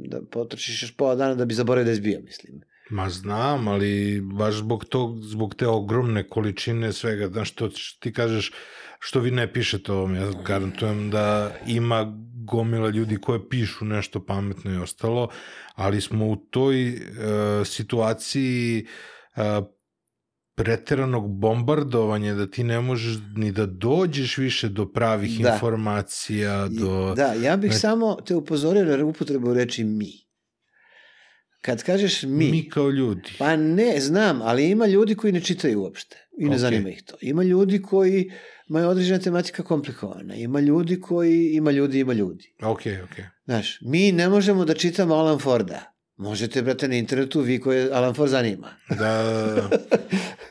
da 0.06 0.22
potrošiš 0.32 0.84
još 0.84 0.96
pola 0.96 1.16
dana 1.16 1.36
da 1.36 1.46
bi 1.46 1.54
zaboravio 1.54 1.86
da 1.86 1.92
je 1.92 1.96
zbio, 1.96 2.20
mislim. 2.26 2.62
Ma 2.90 3.10
znam, 3.10 3.68
ali 3.68 4.22
baš 4.22 4.56
zbog, 4.56 4.86
tog, 4.86 5.22
zbog 5.22 5.56
te 5.56 5.68
ogromne 5.68 6.28
količine 6.30 6.94
svega, 6.94 7.28
znaš, 7.28 7.52
to 7.52 7.70
što 7.70 8.00
ti 8.00 8.14
kažeš, 8.14 8.52
što 9.00 9.20
vi 9.20 9.32
ne 9.32 9.54
pišete 9.54 9.92
ovom, 9.92 10.16
ja 10.16 10.32
garantujem 10.46 11.10
da 11.10 11.52
ima 11.68 12.18
gomila 12.46 12.90
ljudi 12.90 13.18
koje 13.18 13.50
pišu 13.50 13.86
nešto 13.86 14.26
pametno 14.26 14.72
i 14.72 14.78
ostalo, 14.78 15.30
ali 15.76 16.02
smo 16.02 16.28
u 16.28 16.36
toj 16.36 16.88
uh, 16.88 16.98
situaciji 17.66 18.86
uh, 19.36 19.44
preteranog 20.56 21.30
bombardovanja 21.30 22.34
da 22.34 22.48
ti 22.48 22.64
ne 22.64 22.80
možeš 22.82 23.18
ni 23.36 23.52
da 23.52 23.66
dođeš 23.66 24.38
više 24.38 24.70
do 24.70 24.86
pravih 24.88 25.40
Da. 25.40 25.54
informacija, 25.54 26.68
do... 26.70 27.14
Da, 27.16 27.34
ja 27.34 27.58
bih 27.58 27.72
Ne- 27.72 27.78
samo 27.78 28.18
te 28.18 28.36
upozorio 28.36 28.98
na 28.98 29.06
upotrebu 29.06 29.54
reči 29.54 29.84
mi. 29.84 30.12
Kad 31.62 31.84
kažeš 31.84 32.24
mi, 32.24 32.52
mi 32.52 32.70
kao 32.70 32.90
ljudi. 32.90 33.30
pa 33.40 33.56
ne, 33.56 34.00
znam, 34.00 34.42
ali 34.42 34.70
ima 34.70 34.86
ljudi 34.86 35.16
koji 35.16 35.34
ne 35.34 35.42
čitaju 35.42 35.82
uopšte 35.82 36.18
i 36.40 36.46
ne 36.46 36.52
Ok. 36.52 36.58
zanima 36.58 36.90
ih 36.90 37.04
to. 37.04 37.16
Ima 37.22 37.44
ljudi 37.44 37.82
koji 37.82 38.32
imaju 38.70 38.88
određena 38.88 39.20
tematika 39.20 39.64
komplikovana. 39.64 40.36
Ima 40.36 40.60
ljudi 40.60 41.02
koji, 41.02 41.46
ima 41.48 41.72
ljudi, 41.72 42.00
ima 42.00 42.14
ljudi. 42.14 42.54
Ok, 42.62 42.80
ok. 43.04 43.20
Znaš, 43.46 43.80
mi 43.82 44.12
ne 44.12 44.30
možemo 44.30 44.66
da 44.66 44.74
čitamo 44.74 45.16
Alan 45.16 45.40
Forda. 45.40 45.93
Možete, 46.18 46.62
brate, 46.62 46.88
na 46.88 46.96
internetu 46.96 47.42
vi 47.42 47.60
koje 47.60 47.90
Alan 47.94 48.14
Ford 48.14 48.30
zanima. 48.32 48.70
Da, 48.90 49.24
da, 49.24 49.54
da. 49.56 49.70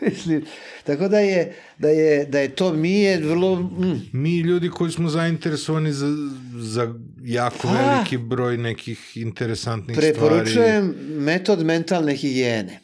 Mislim, 0.10 0.44
tako 0.84 1.08
da 1.08 1.18
je, 1.18 1.56
da 1.78 1.88
je, 1.88 2.24
da 2.26 2.38
je 2.38 2.48
to 2.48 2.72
mi 2.72 3.00
je 3.00 3.18
vrlo... 3.18 3.56
Mm, 3.56 4.00
mi 4.12 4.38
ljudi 4.40 4.68
koji 4.68 4.90
smo 4.90 5.08
zainteresovani 5.08 5.92
za, 5.92 6.06
za 6.54 6.94
jako 7.24 7.68
Pa. 7.68 7.72
veliki 7.72 8.16
broj 8.16 8.56
nekih 8.56 9.16
interesantnih 9.16 9.96
stvari. 9.96 10.12
Preporučujem 10.12 10.94
metod 11.08 11.64
mentalne 11.64 12.14
higijene 12.14 12.80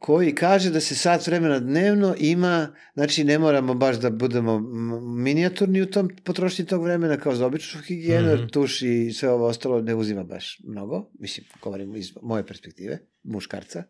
koji 0.00 0.34
kaže 0.34 0.70
da 0.70 0.80
se 0.80 0.94
sat 0.94 1.26
vremena 1.26 1.58
dnevno 1.58 2.14
ima, 2.18 2.74
znači 2.94 3.24
ne 3.24 3.38
moramo 3.38 3.74
baš 3.74 3.96
da 3.96 4.10
budemo 4.10 4.60
minijaturni 5.00 5.82
u 5.82 5.90
tom 5.90 6.08
potrošnji 6.24 6.66
tog 6.66 6.84
vremena 6.84 7.16
kao 7.16 7.34
za 7.34 7.46
običnu 7.46 7.80
higijenu, 7.80 8.28
mm. 8.28 8.38
-hmm. 8.38 8.52
tuš 8.52 8.82
i 8.82 9.12
sve 9.12 9.30
ovo 9.30 9.46
ostalo 9.46 9.82
ne 9.82 9.94
uzima 9.94 10.24
baš 10.24 10.60
mnogo, 10.64 11.10
mislim, 11.18 11.46
govorim 11.62 11.96
iz 11.96 12.12
moje 12.22 12.46
perspektive, 12.46 12.98
muškarca. 13.22 13.82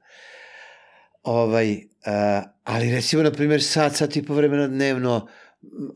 Ovaj, 1.23 1.78
a, 2.07 2.43
ali 2.65 2.91
recimo, 2.91 3.23
na 3.23 3.31
primjer, 3.31 3.62
sat, 3.62 3.97
sat 3.97 4.16
i 4.16 4.23
po 4.23 4.35
vremena 4.35 4.69
dnevno, 4.69 5.28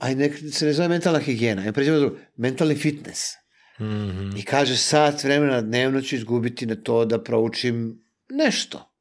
aj 0.01 0.15
nek 0.15 0.39
se 0.53 0.66
ne 0.66 0.73
zove 0.73 0.89
mentalna 0.89 1.19
higijena, 1.19 1.62
aj 1.62 1.73
pređemo 1.73 1.99
do 1.99 2.16
mentalni 2.36 2.74
fitness. 2.74 3.32
Mhm. 3.81 4.36
I 4.36 4.43
kaže 4.43 4.77
sat 4.77 5.24
vremena 5.24 5.61
dnevno 5.61 6.01
ću 6.01 6.16
izgubiti 6.16 6.66
na 6.66 6.74
to 6.74 7.05
da 7.05 7.23
proučim 7.23 8.03
nešto. 8.31 8.94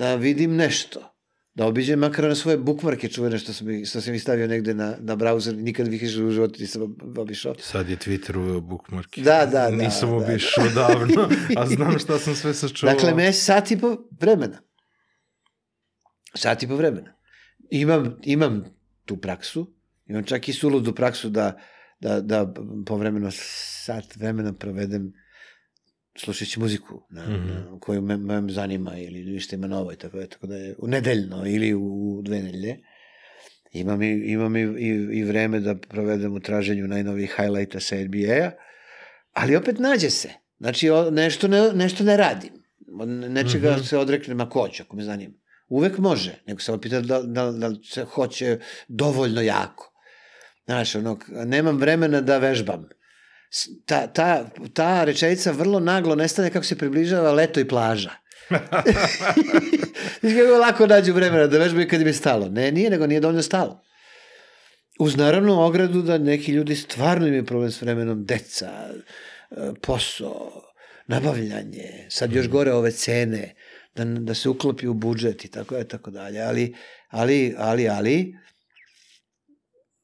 Da 0.00 0.14
vidim 0.14 0.56
nešto. 0.56 1.00
Da 1.54 1.66
obiđem 1.66 1.98
makar 1.98 2.24
na 2.24 2.34
svoje 2.34 2.58
bukmarke 2.58 3.08
čuvene 3.08 3.38
što 3.38 3.52
sam, 3.52 3.66
što 3.84 4.00
sam 4.00 4.14
ih 4.14 4.22
stavio 4.22 4.46
negde 4.46 4.74
na, 4.74 4.96
na 5.00 5.16
browser. 5.16 5.56
Nikad 5.56 5.88
više 5.88 6.22
u 6.22 6.30
životu 6.30 6.60
nisam 6.60 6.82
ob- 6.82 7.20
obišao. 7.20 7.54
Sad 7.58 7.88
je 7.88 7.96
Twitter 7.96 8.36
uveo 8.36 8.60
bookmarke. 8.60 9.20
Da, 9.20 9.46
da, 9.46 9.70
da, 9.70 9.70
Nisam 9.70 10.08
da, 10.08 10.16
obišao 10.16 10.68
davno, 10.74 11.28
a 11.56 11.66
znam 11.66 11.98
šta 11.98 12.18
sam 12.18 12.34
sve 12.34 12.54
sačuvao. 12.54 12.94
Dakle, 12.94 13.14
mesec 13.14 13.44
sat 13.44 13.70
i 13.70 13.78
po 13.80 13.96
vremena. 14.20 14.62
Sat 16.34 16.62
i 16.62 16.68
po 16.68 16.76
vremena. 16.76 17.12
Imam, 17.70 18.16
imam 18.22 18.64
tu 19.04 19.16
praksu, 19.16 19.74
imam 20.06 20.24
čak 20.24 20.48
i 20.48 20.52
suludu 20.52 20.94
praksu 20.94 21.30
da, 21.30 21.58
da, 22.00 22.20
da 22.20 22.54
povremeno 22.86 23.30
sat 23.84 24.16
vremena 24.16 24.52
provedem 24.52 25.12
slušajući 26.18 26.60
muziku 26.60 27.02
na, 27.10 27.26
mm 27.28 27.32
Mhm. 27.32 27.48
-hmm. 27.48 27.70
na, 27.72 27.80
koju 27.80 28.02
me, 28.02 28.16
me 28.16 28.52
zanima 28.52 28.98
ili 28.98 29.24
ništa 29.24 29.56
ima 29.56 29.66
novo 29.66 29.92
i 29.92 29.96
tako, 29.96 30.18
je, 30.18 30.26
tako 30.26 30.46
da 30.46 30.56
je 30.56 30.74
u 30.78 30.86
nedeljno 30.88 31.46
ili 31.46 31.74
u 31.74 32.20
dve 32.24 32.42
nedelje. 32.42 32.76
Imam, 33.72 34.02
i, 34.02 34.32
imam 34.32 34.56
i, 34.56 34.60
i, 34.60 34.88
i 35.18 35.24
vreme 35.24 35.60
da 35.60 35.74
provedem 35.74 36.34
u 36.34 36.40
traženju 36.40 36.88
najnovijih 36.88 37.34
highlighta 37.36 37.80
sa 37.80 37.96
NBA-a, 37.96 38.50
ali 39.32 39.56
opet 39.56 39.78
nađe 39.78 40.10
se. 40.10 40.28
Znači, 40.58 40.90
o, 40.90 41.10
nešto 41.10 41.48
ne, 41.48 41.72
nešto 41.72 42.04
ne 42.04 42.16
radim. 42.16 42.50
Nečega 43.28 43.68
mm 43.70 43.72
Mhm. 43.72 43.80
-hmm. 43.80 43.88
se 43.88 43.98
odreknem 43.98 44.40
ako 44.40 44.60
hoću, 44.60 44.82
ako 44.82 44.96
me 44.96 45.02
zanima. 45.02 45.34
Uvek 45.68 45.98
može, 45.98 46.42
nego 46.46 46.60
samo 46.60 46.78
pita 46.78 47.00
da, 47.00 47.22
da, 47.22 47.50
da 47.50 47.70
se 47.84 48.04
hoće 48.04 48.58
dovoljno 48.88 49.40
jako. 49.40 49.92
Znaš, 50.64 50.94
ono, 50.94 51.18
nemam 51.46 51.76
vremena 51.78 52.20
da 52.20 52.38
vežbam. 52.38 52.88
Ta, 53.84 54.06
ta, 54.06 54.50
ta 54.74 55.04
rečenica 55.04 55.52
vrlo 55.52 55.80
naglo 55.80 56.14
nestane 56.14 56.50
kako 56.50 56.64
se 56.64 56.78
približava 56.78 57.32
leto 57.32 57.60
i 57.60 57.68
plaža. 57.68 58.10
Kako 60.20 60.58
lako 60.60 60.86
nađu 60.86 61.12
vremena 61.12 61.46
da 61.46 61.58
vežbaju 61.58 61.88
kad 61.88 62.00
im 62.00 62.06
je 62.06 62.12
stalo. 62.12 62.48
Ne, 62.48 62.72
nije, 62.72 62.90
nego 62.90 63.06
nije 63.06 63.20
dovoljno 63.20 63.42
stalo. 63.42 63.82
Uz 64.98 65.16
naravno 65.16 65.62
ogradu 65.66 66.02
da 66.02 66.18
neki 66.18 66.52
ljudi 66.52 66.76
stvarno 66.76 67.26
imaju 67.26 67.46
problem 67.46 67.70
s 67.70 67.82
vremenom, 67.82 68.24
deca, 68.26 68.70
e, 69.50 69.54
posao, 69.82 70.62
nabavljanje, 71.06 72.06
sad 72.08 72.32
još 72.32 72.48
gore 72.48 72.72
ove 72.72 72.90
cene, 72.90 73.54
da, 73.94 74.04
da 74.04 74.34
se 74.34 74.48
uklopi 74.48 74.86
u 74.86 74.94
budžet 74.94 75.44
i 75.44 75.50
tako 75.50 75.76
je, 75.76 75.88
tako 75.88 76.10
dalje. 76.10 76.40
Ali, 76.40 76.74
ali, 77.08 77.54
ali, 77.58 77.88
ali, 77.88 78.34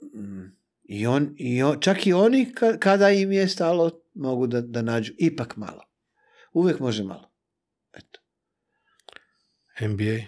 mm, 0.03 0.57
i 0.89 1.07
on, 1.07 1.35
i 1.39 1.63
on, 1.63 1.81
čak 1.81 2.07
i 2.07 2.13
oni 2.13 2.53
ka, 2.53 2.79
kada 2.79 3.11
im 3.11 3.33
je 3.33 3.49
stalo 3.49 3.91
mogu 4.15 4.47
da, 4.47 4.61
da 4.61 4.83
nađu 4.83 5.13
ipak 5.19 5.57
malo. 5.57 5.83
Uvek 6.53 6.81
može 6.81 7.05
malo. 7.05 7.31
Eto. 7.95 8.21
NBA. 9.81 10.19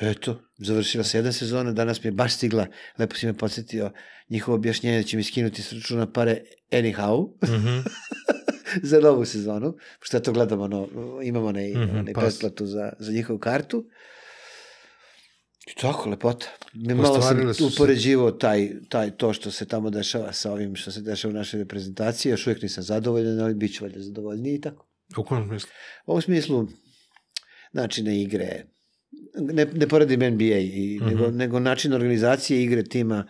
Eto, 0.00 0.40
završila 0.58 1.04
se 1.04 1.18
jedna 1.18 1.32
sezona, 1.32 1.72
danas 1.72 2.04
mi 2.04 2.08
je 2.08 2.12
baš 2.12 2.34
stigla, 2.34 2.66
lepo 2.98 3.14
si 3.16 3.26
me 3.26 3.32
podsjetio, 3.38 3.90
njihovo 4.28 4.54
objašnjenje 4.56 4.96
da 4.98 5.02
će 5.02 5.16
mi 5.16 5.22
skinuti 5.24 5.62
s 5.62 5.72
računa 5.72 6.12
pare 6.12 6.40
anyhow 6.70 7.32
Mhm. 7.44 7.78
za 8.90 9.00
novu 9.00 9.24
sezonu, 9.24 9.76
pošto 9.98 10.16
ja 10.16 10.20
to 10.20 10.32
gledam, 10.32 10.60
ono, 10.60 10.88
imamo 11.22 11.46
onaj, 11.46 11.68
mm 11.74 11.78
Mhm, 11.78 11.90
-hmm, 11.90 11.98
onaj 11.98 12.14
pretplatu 12.14 12.66
za, 12.66 12.92
za 12.98 13.12
njihovu 13.12 13.38
kartu. 13.38 13.84
I 15.70 15.80
tako, 15.80 16.10
lepota. 16.10 16.46
Mi 16.72 16.94
malo 16.94 17.22
sam 17.22 17.54
su 17.54 17.70
taj, 18.38 18.70
taj, 18.88 19.10
to 19.10 19.32
što 19.32 19.50
se 19.50 19.66
tamo 19.66 19.90
dešava 19.90 20.32
sa 20.32 20.52
ovim 20.52 20.76
što 20.76 20.90
se 20.90 21.00
dešava 21.00 21.32
u 21.32 21.36
našoj 21.36 21.58
reprezentaciji, 21.58 22.30
još 22.30 22.46
uvijek 22.46 22.62
nisam 22.62 22.84
zadovoljan, 22.84 23.40
ali 23.40 23.54
bit 23.54 23.74
ću 23.74 23.84
valjda 23.84 24.00
zadovoljniji 24.00 24.54
i 24.54 24.60
tako. 24.60 24.86
U 25.16 25.24
kom 25.24 25.46
smislu? 25.48 25.70
U 26.06 26.10
ovom 26.10 26.22
smislu, 26.22 26.66
načine 27.72 28.22
igre, 28.22 28.64
ne, 29.34 29.66
ne 29.74 29.88
poredim 29.88 30.20
NBA, 30.34 30.44
i, 30.44 30.98
mm 31.00 31.04
Mhm. 31.04 31.14
-hmm. 31.14 31.16
nego, 31.16 31.30
nego 31.30 31.60
način 31.60 31.92
organizacije 31.92 32.62
igre 32.62 32.84
tima 32.84 33.26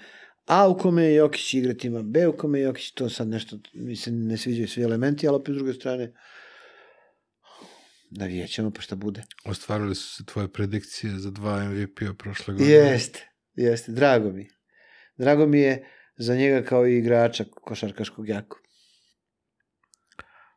A 0.51 0.69
u 0.69 0.79
kome 0.79 1.05
je 1.05 1.15
Jokić 1.15 1.55
igra 1.55 1.75
tima 1.75 2.03
B 2.03 2.27
u 2.29 2.37
kome 2.37 2.59
je 2.59 2.65
Jokić, 2.65 2.91
to 2.91 3.09
sad 3.09 3.29
nešto, 3.29 3.59
mi 3.75 3.97
se 3.97 4.11
ne 4.11 4.37
sviđaju 4.37 4.69
svi 4.69 4.83
elementi, 4.83 5.29
ali 5.29 5.37
opet 5.37 5.55
s 5.55 5.59
druge 5.59 5.73
strane, 5.73 6.13
navijat 8.11 8.51
ćemo 8.51 8.71
pa 8.71 8.81
šta 8.81 8.97
bude. 8.97 9.23
Ostvarili 9.45 9.95
su 9.95 10.17
se 10.17 10.25
tvoje 10.25 10.53
predikcije 10.53 11.19
za 11.19 11.31
dva 11.31 11.65
MVP-a 11.65 12.15
prošle 12.19 12.55
godine. 12.55 12.71
Jeste, 12.71 13.31
jeste, 13.55 13.93
drago 13.93 14.33
mi. 14.33 14.49
Drago 15.17 15.47
mi 15.47 15.61
je 15.61 15.89
za 16.17 16.35
njega 16.35 16.63
kao 16.69 16.87
i 16.87 16.99
igrača 16.99 17.45
košarkaškog 17.45 18.29
jako. 18.29 18.61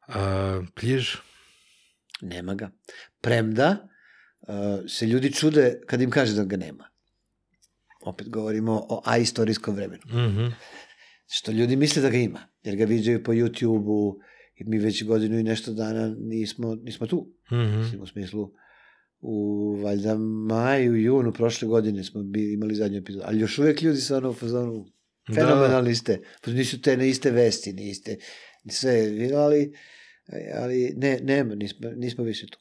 A, 0.08 0.62
Pljiž? 0.76 1.16
Nema 2.22 2.56
ga. 2.56 2.72
Premda 3.22 3.88
uh, 4.42 4.90
se 4.90 5.06
ljudi 5.06 5.34
čude 5.34 5.82
kad 5.88 6.02
im 6.02 6.12
kaže 6.12 6.34
da 6.34 6.44
ga 6.44 6.58
nema. 6.58 6.90
Opet 8.02 8.30
govorimo 8.30 8.86
o 8.90 9.02
aistorijskom 9.06 9.76
vremenu. 9.76 10.02
Mhm. 10.08 10.48
Što 11.28 11.52
ljudi 11.52 11.76
misle 11.76 12.02
da 12.02 12.10
ga 12.10 12.18
ima, 12.18 12.48
jer 12.64 12.76
ga 12.76 12.86
viđaju 12.86 13.24
po 13.24 13.32
YouTube-u 13.32 14.20
i 14.56 14.64
mi 14.64 14.80
već 14.80 15.04
godinu 15.04 15.40
i 15.40 15.44
nešto 15.44 15.74
dana 15.74 16.16
nismo, 16.18 16.76
nismo 16.76 17.08
tu. 17.08 17.28
Mhm. 17.52 17.80
Mislim, 17.80 18.02
u 18.02 18.08
smislu 18.08 18.52
u 19.26 19.76
valjda 19.84 20.16
maju, 20.48 20.96
junu 20.96 21.34
prošle 21.34 21.68
godine 21.68 22.04
smo 22.04 22.24
bili, 22.24 22.54
imali 22.54 22.76
zadnju 22.76 22.98
epizodu, 22.98 23.26
ali 23.28 23.40
još 23.40 23.60
uvek 23.60 23.82
ljudi 23.82 24.02
su 24.02 24.16
ono 24.16 24.30
u 24.30 24.34
fazonu 24.34 24.86
Da, 25.28 25.34
fenomenalni 25.34 25.96
ste, 25.96 26.22
pa 26.42 26.52
nisu 26.52 26.82
te 26.82 26.98
ne 26.98 27.10
iste 27.10 27.32
vesti, 27.32 27.74
niste 27.74 28.18
sve, 28.70 29.08
ali, 29.36 29.74
ali 30.56 30.94
ne, 30.98 31.20
nema, 31.22 31.56
nismo, 31.56 31.90
nismo 31.96 32.24
više 32.24 32.48
tu. 32.48 32.60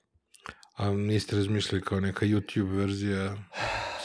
A 0.76 0.90
niste 0.90 1.36
razmišljali 1.36 1.82
kao 1.82 2.00
neka 2.00 2.26
YouTube 2.26 2.76
verzija 2.76 3.36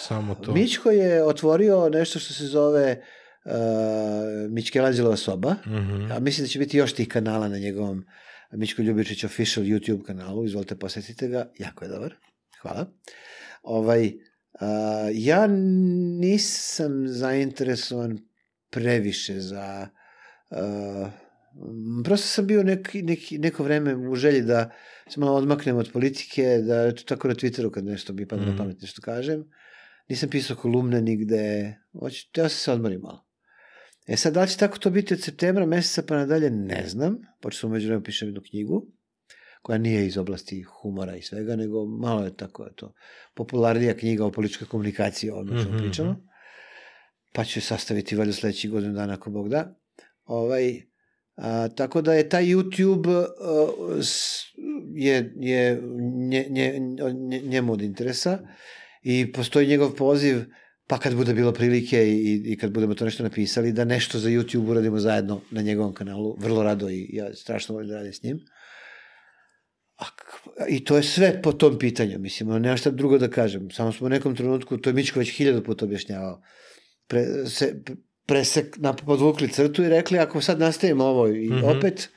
samo 0.08 0.36
to? 0.36 0.54
Mićko 0.54 0.92
je 0.92 1.24
otvorio 1.24 1.90
nešto 1.90 2.20
što 2.20 2.34
se 2.34 2.46
zove 2.46 3.04
uh, 3.48 3.54
Mićkelanđelova 4.52 5.18
soba, 5.18 5.56
Mhm. 5.66 6.12
a 6.12 6.20
mislim 6.20 6.46
da 6.46 6.50
će 6.50 6.60
biti 6.60 6.78
još 6.78 6.94
tih 6.94 7.08
kanala 7.08 7.48
na 7.50 7.58
njegovom 7.58 8.06
Mićko 8.52 8.82
Ljubičić 8.82 9.24
official 9.24 9.66
YouTube 9.66 10.04
kanalu, 10.04 10.46
izvolite 10.46 10.76
posetite 10.76 11.28
ga, 11.28 11.52
jako 11.60 11.86
je 11.86 11.90
dobar, 11.90 12.14
hvala. 12.62 12.86
Ovaj, 13.64 14.12
a, 14.60 14.68
ja 15.14 15.48
nisam 16.20 17.08
zainteresovan 17.08 18.18
previše 18.70 19.40
za 19.40 19.88
m, 20.52 22.04
prosto 22.04 22.28
sam 22.28 22.48
bio 22.48 22.64
neki, 22.64 23.02
neki, 23.02 23.38
neko 23.38 23.64
vreme 23.64 23.96
u 23.96 24.16
želji 24.16 24.42
da 24.42 24.70
se 25.10 25.20
malo 25.20 25.38
odmaknem 25.38 25.78
od 25.78 25.92
politike, 25.94 26.58
da 26.58 26.96
tako 26.96 27.28
na 27.28 27.34
Twitteru 27.36 27.72
kad 27.72 27.86
nešto 27.86 28.14
mi 28.14 28.28
pada 28.28 28.42
Mhm. 28.42 28.52
na 28.52 28.58
pamet 28.58 28.82
nešto 28.82 29.02
kažem. 29.02 29.44
Nisam 30.10 30.30
pisao 30.30 30.56
kolumne 30.58 31.02
nigde, 31.02 31.76
hoću, 32.00 32.18
sam 32.36 32.50
se 32.50 32.72
odmorim 32.72 33.02
malo. 33.02 33.27
E 34.08 34.18
sad, 34.18 34.34
da 34.34 34.42
li 34.42 34.50
će 34.50 34.58
tako 34.58 34.78
to 34.78 34.90
biti 34.90 35.14
od 35.14 35.22
septembra 35.22 35.66
meseca 35.66 36.04
pa 36.08 36.16
nadalje, 36.16 36.50
ne 36.50 36.84
znam. 36.88 37.18
Počeo 37.42 37.60
sam 37.60 37.70
umeđu 37.70 37.88
vremenu 37.88 38.04
pišem 38.04 38.28
jednu 38.28 38.42
knjigu, 38.50 38.88
koja 39.62 39.78
nije 39.78 40.08
iz 40.08 40.18
oblasti 40.18 40.62
humora 40.62 41.16
i 41.16 41.22
svega, 41.22 41.56
nego 41.56 41.86
malo 41.86 42.24
je 42.24 42.36
tako, 42.36 42.64
je 42.64 42.76
to 42.76 42.94
popularnija 43.34 43.94
knjiga 43.94 44.26
o 44.26 44.32
političkoj 44.32 44.68
komunikaciji, 44.68 45.30
o 45.30 45.34
ovome 45.34 45.60
što 45.60 45.70
Mhm, 45.70 45.78
pričamo. 45.78 46.28
Pa 47.34 47.44
ću 47.44 47.58
je 47.60 47.64
sastaviti 47.64 48.16
valjda 48.16 48.34
sledećih 48.34 48.72
godinu 48.72 48.94
dana, 48.94 49.14
ako 49.14 49.30
Bog 49.30 49.50
da. 49.50 49.76
Ovaj, 50.26 50.82
a, 51.36 51.68
tako 51.68 52.02
da 52.02 52.14
je 52.14 52.30
taj 52.30 52.46
YouTube 52.46 53.26
a, 53.26 53.68
s, 54.02 54.44
je, 54.94 55.34
je 55.36 55.82
nje, 56.30 56.48
nje, 56.50 56.80
nje, 56.80 57.42
njemu 57.42 57.74
od 57.74 57.82
interesa 57.82 58.40
i 59.04 59.32
postoji 59.32 59.68
njegov 59.68 59.96
poziv 59.96 60.46
pa 60.88 60.98
kad 61.00 61.16
bude 61.16 61.34
bilo 61.34 61.52
prilike 61.52 62.08
i, 62.08 62.42
i 62.46 62.58
kad 62.58 62.72
budemo 62.72 62.94
to 62.94 63.06
nešto 63.06 63.24
napisali, 63.24 63.72
da 63.72 63.86
nešto 63.86 64.20
za 64.20 64.30
YouTube 64.30 64.70
uradimo 64.70 65.00
zajedno 65.00 65.42
na 65.52 65.62
njegovom 65.62 65.94
kanalu, 65.94 66.38
vrlo 66.40 66.64
rado 66.64 66.90
i 66.90 67.10
ja 67.14 67.34
strašno 67.34 67.76
volim 67.76 67.90
da 67.90 67.96
radim 67.96 68.14
s 68.14 68.24
njim. 68.24 68.40
A, 69.98 70.06
I 70.70 70.84
to 70.84 70.98
je 70.98 71.04
sve 71.04 71.42
po 71.42 71.52
tom 71.52 71.80
pitanju, 71.80 72.20
mislim, 72.20 72.62
nema 72.62 72.78
šta 72.78 72.92
drugo 72.92 73.18
da 73.18 73.28
kažem. 73.28 73.72
Samo 73.72 73.92
smo 73.92 74.08
u 74.08 74.10
nekom 74.10 74.36
trenutku, 74.36 74.78
to 74.78 74.90
je 74.90 74.94
Mičko 74.94 75.20
već 75.20 75.38
hiljadu 75.38 75.64
puta 75.64 75.86
objašnjavao, 75.86 76.42
pre, 77.08 77.26
se, 77.46 77.82
pre 78.26 78.46
se 78.46 78.72
na, 78.78 78.94
podvukli 78.94 79.50
crtu 79.50 79.84
i 79.84 79.90
rekli, 79.90 80.20
ako 80.20 80.42
sad 80.42 80.60
nastavimo 80.60 81.06
ovo 81.06 81.28
i 81.28 81.50
mm. 81.50 81.54
-hmm. 81.54 81.78
opet, 81.78 82.10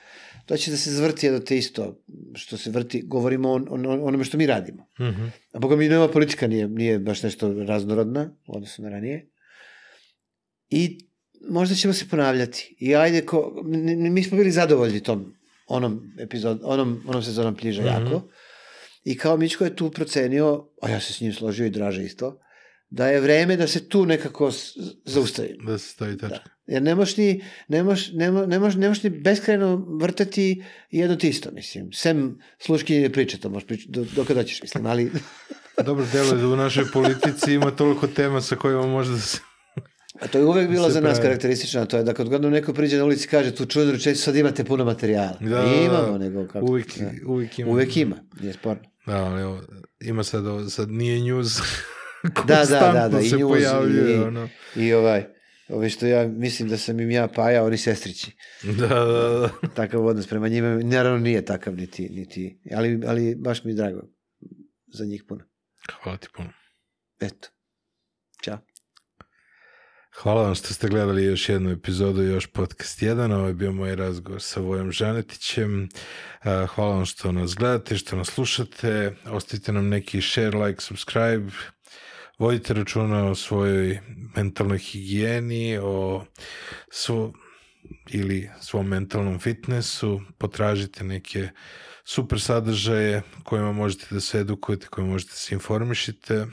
to 0.51 0.57
će 0.57 0.71
da 0.71 0.77
se 0.77 0.91
zvrti 0.91 1.27
jedno 1.27 1.41
te 1.41 1.59
isto, 1.59 2.03
što 2.35 2.57
se 2.57 2.71
vrti, 2.71 3.03
govorimo 3.07 3.49
o, 3.51 3.55
o, 3.55 3.75
o 3.89 4.07
onome 4.07 4.25
što 4.25 4.39
mi 4.39 4.47
radimo. 4.47 4.87
Mhm. 5.01 5.25
A 5.53 5.59
boga 5.59 5.77
mi 5.77 5.89
nova 5.89 6.09
politika 6.11 6.47
nije, 6.47 6.69
nije 6.69 6.99
baš 6.99 7.23
nešto 7.23 7.53
raznorodna 7.53 8.31
u 8.47 8.57
odnosu 8.57 8.83
na 8.83 8.89
ranije. 8.89 9.31
I 10.71 10.99
možda 11.51 11.75
ćemo 11.75 11.95
se 11.95 12.09
ponavljati. 12.09 12.77
I 12.79 12.95
ajde, 12.95 13.27
ko, 13.27 13.63
mi, 13.65 14.23
smo 14.25 14.39
bili 14.39 14.51
zadovoljni 14.51 15.01
tom 15.03 15.35
onom 15.67 16.13
epizod, 16.19 16.61
onom, 16.65 17.03
onom 17.07 17.23
sezonom 17.23 17.57
pljiža 17.57 17.83
Mhm. 17.83 17.91
jako. 17.91 18.29
I 19.05 19.17
kao 19.19 19.37
Mičko 19.37 19.65
je 19.65 19.77
tu 19.77 19.91
procenio, 19.91 20.69
a 20.83 20.89
ja 20.91 21.01
se 21.01 21.13
s 21.13 21.21
njim 21.21 21.33
složio 21.33 21.67
i 21.67 21.71
draže 21.71 22.05
isto, 22.05 22.41
da 22.91 23.09
je 23.09 23.21
vreme 23.21 23.57
da 23.57 23.67
se 23.67 23.89
tu 23.89 24.07
nekako 24.07 24.51
zaustavimo. 25.05 25.71
Da 25.71 25.79
se 25.79 25.89
stavi 25.89 26.19
tačka. 26.19 26.39
Da. 26.45 26.51
Jer 26.71 26.83
ne 26.83 26.95
možeš 26.95 27.17
ni, 27.17 27.45
ne 27.69 27.83
možeš, 27.83 28.13
ne, 28.13 28.31
mo, 28.31 28.47
ne 28.47 28.59
možeš, 28.59 28.79
ne 28.79 28.89
možeš 28.89 29.03
ni 29.03 29.11
beskrajno 29.11 29.87
vrtati 30.01 30.65
jedno 30.91 31.17
te 31.17 31.29
isto, 31.29 31.51
mislim. 31.53 31.93
Sem 31.93 32.39
sluškinje 32.59 33.11
priče, 33.11 33.39
to 33.39 33.49
možeš 33.49 33.67
pričati 33.67 33.91
do, 33.91 34.05
do 34.17 34.25
kada 34.25 34.45
ćeš, 34.45 34.63
mislim, 34.63 34.87
ali... 34.87 35.11
Dobro 35.87 36.07
delo 36.13 36.33
je 36.33 36.41
da 36.41 36.49
u 36.49 36.57
našoj 36.57 36.85
politici 36.93 37.53
ima 37.53 37.71
toliko 37.71 38.07
tema 38.07 38.41
sa 38.41 38.57
kojima 38.57 38.87
može 38.87 39.13
da 39.13 39.19
se... 39.19 39.39
A 40.21 40.27
to 40.27 40.39
je 40.39 40.45
uvek 40.45 40.69
bilo 40.69 40.87
Se 40.87 40.93
za 40.93 41.01
nas 41.01 41.19
karakteristično, 41.19 41.87
to 41.87 41.97
je 41.97 42.03
da 42.03 42.15
kad 42.15 42.29
god 42.29 42.43
nam 42.43 42.51
neko 42.51 42.73
priđe 42.73 42.97
na 42.97 43.05
ulici 43.05 43.25
i 43.27 43.29
kaže 43.29 43.55
tu 43.55 43.67
čudnu 43.67 43.93
rečenicu, 43.93 44.23
sad 44.23 44.37
imate 44.37 44.65
puno 44.65 44.85
materijala. 44.85 45.37
Da, 45.41 45.49
da, 45.49 45.63
da. 45.63 45.75
Imamo, 45.75 46.19
nego 46.19 46.47
kako. 46.47 46.67
Uvijek, 46.67 46.99
da. 46.99 47.11
uvijek 47.27 47.59
ima. 47.59 47.71
Uvek 47.71 47.97
ima, 47.97 48.17
nije 48.41 48.53
sporno. 48.53 48.83
Da, 49.07 49.17
ali 49.17 49.43
evo, 49.43 49.61
ima 50.01 50.25
sad, 50.25 50.45
sad 50.71 50.91
nije 50.91 51.21
news, 51.21 51.61
Da, 52.47 52.65
da, 52.65 52.93
da, 52.93 53.09
da, 53.09 53.21
i 53.21 53.31
njuz, 53.33 53.51
pojavljuje, 53.51 54.17
i, 54.17 54.19
ono. 54.19 54.49
i 54.77 54.93
ovaj, 54.93 55.25
ove 55.73 55.91
što 55.91 56.07
ja 56.07 56.29
mislim 56.29 56.69
da 56.69 56.77
sam 56.77 57.01
im 57.01 57.11
ja 57.11 57.29
paja, 57.29 57.65
oni 57.65 57.79
sestrići. 57.79 58.31
Da, 58.79 58.89
da, 58.89 59.05
da. 59.05 59.69
Takav 59.75 60.07
odnos 60.07 60.27
prema 60.27 60.49
njima, 60.49 60.81
naravno 60.83 61.19
nije 61.19 61.45
takav 61.45 61.75
niti, 61.77 62.09
niti 62.09 62.61
ali, 62.75 63.01
ali 63.07 63.35
baš 63.35 63.65
mi 63.65 63.71
je 63.71 63.75
drago 63.75 64.01
za 64.87 65.05
njih 65.05 65.25
puno. 65.29 65.45
Hvala 66.03 66.19
ti 66.19 66.29
puno. 66.37 66.51
Eto. 67.21 67.49
Ćao. 68.45 68.59
Hvala 70.15 70.43
vam 70.43 70.55
što 70.55 70.75
ste 70.75 70.89
gledali 70.89 71.25
još 71.25 71.49
jednu 71.49 71.71
epizodu, 71.71 72.23
još 72.23 72.47
podcast 72.47 73.03
1. 73.03 73.35
Ovo 73.35 73.47
je 73.47 73.55
bio 73.55 73.73
moj 73.73 73.97
razgovor 73.97 74.43
sa 74.43 74.61
Vojom 74.61 74.93
Žanetićem. 74.93 75.89
Hvala 76.75 76.95
vam 76.95 77.05
što 77.05 77.33
nas 77.33 77.55
gledate, 77.55 77.97
što 77.97 78.17
nas 78.17 78.29
slušate. 78.29 79.15
Ostavite 79.27 79.73
nam 79.73 79.89
neki 79.89 80.21
share, 80.23 80.59
like, 80.59 80.81
subscribe. 80.81 81.51
Vodite 82.41 82.75
računa 82.75 83.25
o 83.25 83.35
svojoj 83.35 83.99
mentalnoj 84.37 84.79
higijeni, 84.79 85.79
o 85.83 86.25
svo, 86.91 87.33
ili 88.11 88.51
svom 88.61 88.89
mentalnom 88.89 89.39
fitnessu. 89.39 90.21
Potražite 90.39 91.05
neke 91.05 91.49
super 92.05 92.41
sadržaje 92.41 93.23
kojima 93.45 93.73
možete 93.73 94.07
da 94.11 94.21
se 94.21 94.39
edukujete, 94.39 94.87
kojima 94.87 95.13
možete 95.13 95.31
da 95.31 95.37
se 95.37 95.55
informišite. 95.55 96.47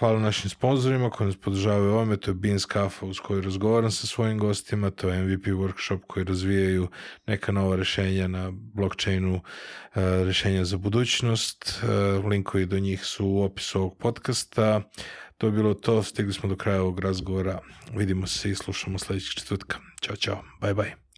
Hvala 0.00 0.18
našim 0.18 0.50
sponsorima 0.50 1.10
koji 1.10 1.26
nas 1.26 1.36
podržavaju 1.36 1.92
ovome, 1.92 2.16
to 2.16 2.30
je 2.30 2.34
Beans 2.34 2.64
Kafa 2.64 3.06
uz 3.06 3.18
koju 3.18 3.40
razgovaram 3.40 3.90
sa 3.90 4.06
svojim 4.06 4.38
gostima, 4.38 4.90
to 4.90 5.08
je 5.08 5.22
MVP 5.22 5.46
Workshop 5.46 6.00
koji 6.06 6.24
razvijaju 6.24 6.88
neka 7.26 7.52
nova 7.52 7.76
rešenja 7.76 8.28
na 8.28 8.52
blockchainu, 8.52 9.34
uh, 9.34 9.42
rešenja 10.26 10.64
za 10.64 10.76
budućnost. 10.76 11.82
Uh, 11.82 12.24
linkovi 12.24 12.66
do 12.66 12.78
njih 12.78 13.04
su 13.04 13.26
u 13.26 13.42
opisu 13.42 13.78
ovog 13.78 13.98
podcasta. 13.98 14.82
To 15.38 15.46
je 15.46 15.52
bilo 15.52 15.74
to, 15.74 16.02
stigli 16.02 16.32
smo 16.32 16.48
do 16.48 16.56
kraja 16.56 16.82
ovog 16.82 17.00
razgovora. 17.00 17.58
Vidimo 17.94 18.26
se 18.26 18.50
i 18.50 18.54
slušamo 18.54 18.98
sledećeg 18.98 19.34
četvrtka. 19.34 19.78
Ćao, 20.00 20.16
čao, 20.16 20.42
bye 20.60 20.74
bye. 20.74 21.09